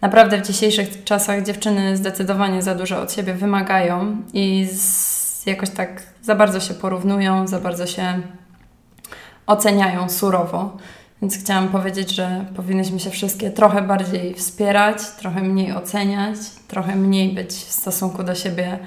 naprawdę 0.00 0.42
w 0.42 0.46
dzisiejszych 0.46 1.04
czasach 1.04 1.42
dziewczyny 1.42 1.96
zdecydowanie 1.96 2.62
za 2.62 2.74
dużo 2.74 3.02
od 3.02 3.12
siebie 3.12 3.34
wymagają 3.34 4.16
i 4.32 4.68
z, 4.72 5.46
jakoś 5.46 5.70
tak 5.70 6.02
za 6.22 6.34
bardzo 6.34 6.60
się 6.60 6.74
porównują, 6.74 7.46
za 7.46 7.60
bardzo 7.60 7.86
się 7.86 8.20
oceniają 9.46 10.08
surowo. 10.08 10.76
Więc 11.22 11.38
chciałam 11.38 11.68
powiedzieć, 11.68 12.10
że 12.10 12.44
powinnyśmy 12.56 13.00
się 13.00 13.10
wszystkie 13.10 13.50
trochę 13.50 13.82
bardziej 13.82 14.34
wspierać, 14.34 14.98
trochę 15.18 15.42
mniej 15.42 15.72
oceniać, 15.72 16.36
trochę 16.68 16.96
mniej 16.96 17.34
być 17.34 17.50
w 17.50 17.72
stosunku 17.72 18.22
do 18.22 18.34
siebie 18.34 18.78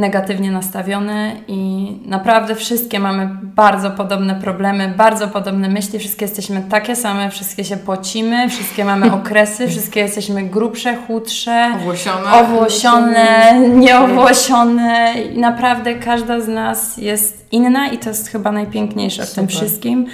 negatywnie 0.00 0.50
nastawione 0.50 1.32
i 1.48 1.92
naprawdę 2.06 2.54
wszystkie 2.54 3.00
mamy 3.00 3.30
bardzo 3.42 3.90
podobne 3.90 4.34
problemy, 4.34 4.94
bardzo 4.96 5.28
podobne 5.28 5.68
myśli, 5.68 5.98
wszystkie 5.98 6.24
jesteśmy 6.24 6.62
takie 6.70 6.96
same, 6.96 7.30
wszystkie 7.30 7.64
się 7.64 7.76
pocimy, 7.76 8.48
wszystkie 8.48 8.84
mamy 8.84 9.12
okresy, 9.20 9.68
wszystkie 9.68 10.00
jesteśmy 10.00 10.42
grubsze, 10.42 10.96
chudsze, 11.06 11.72
owłosione, 11.76 12.32
owłosione 12.32 13.60
nieowłosione 13.68 15.14
i 15.34 15.38
naprawdę 15.38 15.94
każda 15.94 16.40
z 16.40 16.48
nas 16.48 16.96
jest 16.96 17.46
inna 17.52 17.88
i 17.88 17.98
to 17.98 18.08
jest 18.08 18.28
chyba 18.28 18.52
najpiękniejsze 18.52 19.26
w 19.26 19.34
tym 19.34 19.48
wszystkim 19.48 20.06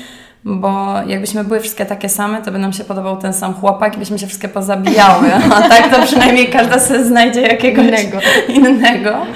bo 0.49 0.95
jakbyśmy 1.07 1.45
były 1.45 1.61
wszystkie 1.61 1.87
takie 1.87 2.09
same, 2.09 2.43
to 2.43 2.53
by 2.53 2.59
nam 2.59 2.73
się 2.73 2.85
podobał 2.85 3.17
ten 3.17 3.33
sam 3.33 3.55
chłopak 3.55 3.97
i 3.97 3.99
byśmy 3.99 4.19
się 4.19 4.27
wszystkie 4.27 4.49
pozabijały, 4.49 5.35
a 5.35 5.69
tak 5.69 5.91
to 5.91 6.03
przynajmniej 6.07 6.51
każda 6.51 6.79
sobie 6.79 7.05
znajdzie 7.05 7.41
jakiegoś 7.41 7.87
innego. 7.87 8.19
innego. 8.49 9.27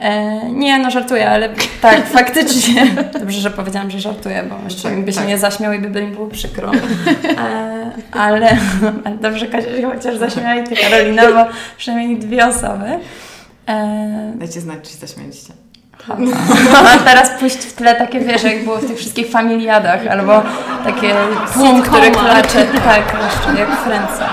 E, 0.00 0.42
nie, 0.52 0.78
no 0.78 0.90
żartuję, 0.90 1.30
ale 1.30 1.48
tak, 1.80 2.06
faktycznie. 2.18 2.86
Dobrze, 3.20 3.40
że 3.40 3.50
powiedziałam, 3.50 3.90
że 3.90 4.00
żartuję, 4.00 4.42
bo 4.50 4.64
jeszcze 4.64 4.82
tak, 4.82 5.04
by 5.04 5.12
się 5.12 5.18
tak. 5.18 5.28
nie 5.28 5.38
zaśmiał 5.38 5.72
i 5.72 5.78
by 5.78 6.02
mi 6.02 6.10
było 6.10 6.26
przykro. 6.26 6.70
E, 7.38 7.90
ale, 8.12 8.56
ale 9.04 9.16
dobrze, 9.16 9.46
Kasia 9.46 9.76
się 9.76 9.90
chociaż 9.94 10.16
zaśmiała 10.16 10.54
i 10.54 10.64
Ty, 10.64 10.76
Karolina, 10.76 11.22
bo 11.32 11.50
przynajmniej 11.76 12.18
dwie 12.18 12.46
osoby. 12.46 12.86
E, 13.68 14.32
Dajcie 14.34 14.60
znać, 14.60 14.78
czy 14.82 14.90
się 14.90 14.96
zaśmialiście. 14.96 15.52
A 16.76 16.98
teraz 17.04 17.30
puść 17.40 17.56
w 17.56 17.72
tle 17.72 17.94
takie, 17.94 18.20
wiesz, 18.20 18.42
jak 18.42 18.64
było 18.64 18.76
w 18.76 18.86
tych 18.86 18.96
wszystkich 18.96 19.30
familiadach, 19.30 20.06
albo 20.06 20.42
takie 20.84 21.14
tłum, 21.54 21.82
który 21.82 22.10
klacze, 22.10 22.66
tak, 22.84 23.16
jeszcze 23.24 23.60
jak 23.60 23.70
w 23.70 23.84
Fręce. 23.84 24.24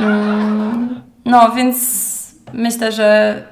Mm, 0.00 1.00
no, 1.24 1.50
więc 1.50 1.76
myślę, 2.52 2.92
że 2.92 3.42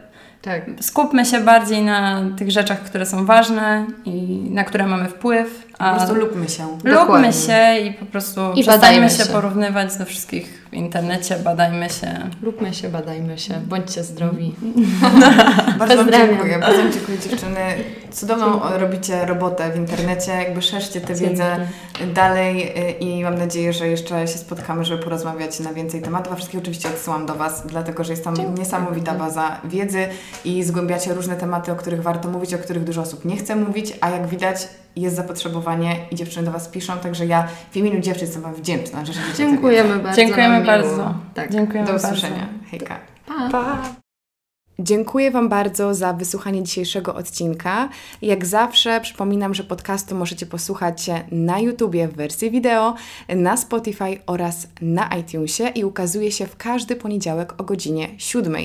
tak. 0.44 0.64
Skupmy 0.80 1.24
się 1.24 1.40
bardziej 1.40 1.82
na 1.82 2.22
tych 2.38 2.50
rzeczach, 2.50 2.80
które 2.80 3.06
są 3.06 3.26
ważne 3.26 3.86
i 4.04 4.10
na 4.50 4.64
które 4.64 4.86
mamy 4.86 5.08
wpływ. 5.08 5.66
A 5.78 5.90
po 5.90 5.96
prostu 5.96 6.14
lubmy 6.14 6.48
się. 6.48 6.66
Lubmy 6.66 6.90
Dokładnie. 6.90 7.32
się 7.32 7.78
i 7.84 7.92
po 7.92 8.06
prostu 8.06 8.40
I 8.54 8.62
przestańmy 8.62 9.10
się, 9.10 9.16
się 9.16 9.26
porównywać 9.26 9.96
do 9.96 10.04
wszystkich 10.04 10.66
w 10.70 10.74
internecie, 10.74 11.36
badajmy 11.36 11.90
się. 11.90 12.30
Lubmy 12.42 12.74
się, 12.74 12.88
badajmy 12.88 13.38
się, 13.38 13.54
bądźcie 13.54 14.04
zdrowi. 14.04 14.54
bardzo 15.78 15.96
Wam 15.96 16.12
dziękuję, 16.12 16.58
bardzo 16.58 16.78
Wam 16.78 16.92
dziękuję 16.92 17.18
dziewczyny. 17.18 17.60
Cudowną 18.12 18.60
robicie 18.78 19.26
robotę 19.26 19.72
w 19.72 19.76
internecie, 19.76 20.32
jakby 20.32 20.62
szerzcie 20.62 21.00
tę 21.00 21.14
wiedzę 21.14 21.56
dalej 22.14 22.72
y, 22.78 22.90
i 22.90 23.22
mam 23.22 23.38
nadzieję, 23.38 23.72
że 23.72 23.88
jeszcze 23.88 24.28
się 24.28 24.38
spotkamy, 24.38 24.84
żeby 24.84 25.02
porozmawiać 25.02 25.60
na 25.60 25.72
więcej 25.74 26.02
tematów. 26.02 26.32
A 26.32 26.36
wszystkich 26.36 26.60
oczywiście 26.60 26.88
odsyłam 26.88 27.26
do 27.26 27.34
Was, 27.34 27.62
dlatego 27.66 28.04
że 28.04 28.12
jest 28.12 28.24
tam 28.24 28.36
dziękuję. 28.36 28.58
niesamowita 28.58 29.14
baza 29.14 29.60
wiedzy 29.64 30.06
i 30.44 30.62
zgłębiacie 30.62 31.14
różne 31.14 31.36
tematy, 31.36 31.72
o 31.72 31.76
których 31.76 32.02
warto 32.02 32.28
mówić, 32.28 32.54
o 32.54 32.58
których 32.58 32.84
dużo 32.84 33.02
osób 33.02 33.24
nie 33.24 33.36
chce 33.36 33.56
mówić, 33.56 33.92
a 34.00 34.10
jak 34.10 34.26
widać 34.26 34.68
jest 34.96 35.16
zapotrzebowanie 35.16 35.96
i 36.10 36.14
dziewczyny 36.14 36.44
do 36.44 36.52
Was 36.52 36.68
piszą, 36.68 36.98
także 36.98 37.26
ja 37.26 37.48
w 37.70 37.76
imieniu 37.76 38.00
dziewczyn 38.00 38.26
jestem 38.26 38.42
Wam 38.42 38.54
wdzięczna, 38.54 39.04
że 39.04 39.12
Dziękujemy 39.36 39.98
bardzo. 39.98 40.16
Dziękujemy 40.16 40.64
bardzo. 40.64 41.14
Tak. 41.34 41.52
Dziękujemy 41.52 41.86
do 41.86 41.94
usłyszenia. 41.94 42.36
Bardzo. 42.36 42.70
Hejka. 42.70 42.98
Pa. 43.26 43.48
pa. 43.50 44.03
Dziękuję 44.78 45.30
Wam 45.30 45.48
bardzo 45.48 45.94
za 45.94 46.12
wysłuchanie 46.12 46.62
dzisiejszego 46.62 47.14
odcinka. 47.14 47.88
Jak 48.22 48.46
zawsze 48.46 49.00
przypominam, 49.00 49.54
że 49.54 49.64
podcastu 49.64 50.14
możecie 50.14 50.46
posłuchać 50.46 51.10
na 51.30 51.58
YouTubie 51.58 52.08
w 52.08 52.14
wersji 52.14 52.50
wideo, 52.50 52.94
na 53.28 53.56
Spotify 53.56 54.18
oraz 54.26 54.68
na 54.80 55.08
iTunesie 55.16 55.68
i 55.74 55.84
ukazuje 55.84 56.32
się 56.32 56.46
w 56.46 56.56
każdy 56.56 56.96
poniedziałek 56.96 57.60
o 57.60 57.64
godzinie 57.64 58.08
7. 58.18 58.56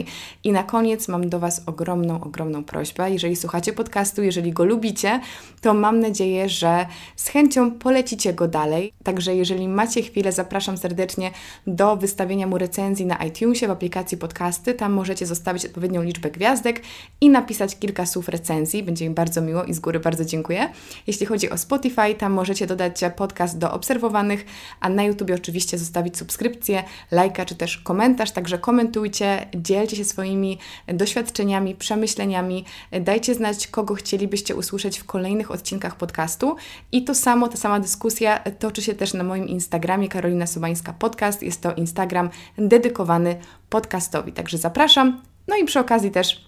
I 0.44 0.52
na 0.52 0.64
koniec 0.64 1.08
mam 1.08 1.30
do 1.30 1.40
Was 1.40 1.62
ogromną, 1.66 2.22
ogromną 2.22 2.64
prośbę. 2.64 3.12
Jeżeli 3.12 3.36
słuchacie 3.36 3.74
podcastu, 3.74 4.24
jeżeli 4.24 4.52
go 4.52 4.66
lubicie, 4.66 5.22
to 5.62 5.74
mam 5.74 6.00
nadzieję, 6.00 6.50
że 6.50 6.86
z 7.16 7.28
chęcią 7.28 7.72
polecicie 7.72 8.34
go 8.34 8.48
dalej. 8.48 8.94
Także 9.04 9.36
jeżeli 9.36 9.68
macie 9.68 10.02
chwilę, 10.02 10.32
zapraszam 10.32 10.78
serdecznie 10.78 11.32
do 11.68 11.98
wystawienia 11.98 12.48
mu 12.48 12.58
recenzji 12.58 13.06
na 13.06 13.16
iTunesie 13.16 13.68
w 13.68 13.72
aplikacji 13.72 14.18
podcasty. 14.18 14.74
Tam 14.74 14.94
możecie 14.94 15.26
zostawić 15.26 15.66
odpowiednią 15.66 15.99
odpowiednią 16.00 16.04
liczbę 16.04 16.32
gwiazdek 16.32 16.82
i 17.22 17.30
napisać 17.30 17.80
kilka 17.80 18.06
słów 18.06 18.30
recenzji. 18.30 18.84
Będzie 18.84 19.10
mi 19.10 19.16
bardzo 19.16 19.42
miło 19.42 19.64
i 19.64 19.74
z 19.74 19.80
góry 19.80 20.00
bardzo 20.00 20.26
dziękuję. 20.26 20.70
Jeśli 21.08 21.26
chodzi 21.26 21.50
o 21.50 21.58
Spotify, 21.58 22.16
tam 22.18 22.34
możecie 22.34 22.68
dodać 22.68 23.02
podcast 23.16 23.58
do 23.58 23.72
obserwowanych, 23.72 24.46
a 24.80 24.90
na 24.90 25.04
YouTube 25.04 25.32
oczywiście 25.36 25.78
zostawić 25.78 26.18
subskrypcję, 26.18 26.84
lajka 27.12 27.46
czy 27.46 27.56
też 27.56 27.78
komentarz. 27.78 28.32
Także 28.32 28.58
komentujcie, 28.58 29.46
dzielcie 29.56 29.96
się 29.96 30.06
swoimi 30.06 30.58
doświadczeniami, 30.88 31.76
przemyśleniami, 31.76 32.66
dajcie 33.02 33.36
znać, 33.36 33.68
kogo 33.68 33.96
chcielibyście 33.96 34.56
usłyszeć 34.56 35.00
w 35.00 35.04
kolejnych 35.04 35.52
odcinkach 35.52 35.96
podcastu. 35.96 36.56
I 36.92 37.04
to 37.04 37.16
samo, 37.16 37.48
ta 37.48 37.58
sama 37.58 37.80
dyskusja 37.80 38.40
toczy 38.60 38.82
się 38.82 38.94
też 38.94 39.14
na 39.14 39.24
moim 39.24 39.48
Instagramie 39.48 40.08
Karolina 40.08 40.48
Sobańska 40.48 40.94
Podcast. 40.94 41.44
Jest 41.44 41.62
to 41.62 41.74
Instagram 41.74 42.30
dedykowany 42.58 43.36
podcastowi. 43.70 44.32
Także 44.32 44.58
zapraszam. 44.58 45.29
No 45.50 45.58
i 45.58 45.66
przy 45.66 45.80
okazji 45.80 46.12
też 46.12 46.46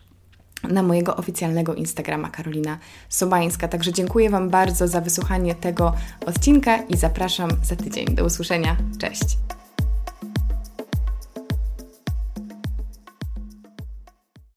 na 0.64 0.84
mojego 0.84 1.16
oficjalnego 1.16 1.76
Instagrama 1.76 2.30
Karolina 2.30 2.78
Sobańska. 3.10 3.68
Także 3.68 3.94
dziękuję 3.94 4.30
Wam 4.30 4.50
bardzo 4.50 4.88
za 4.88 5.02
wysłuchanie 5.02 5.56
tego 5.56 5.94
odcinka 6.26 6.78
i 6.78 6.98
zapraszam 6.98 7.50
za 7.64 7.76
tydzień. 7.76 8.06
Do 8.06 8.26
usłyszenia. 8.26 8.78
Cześć! 9.00 9.38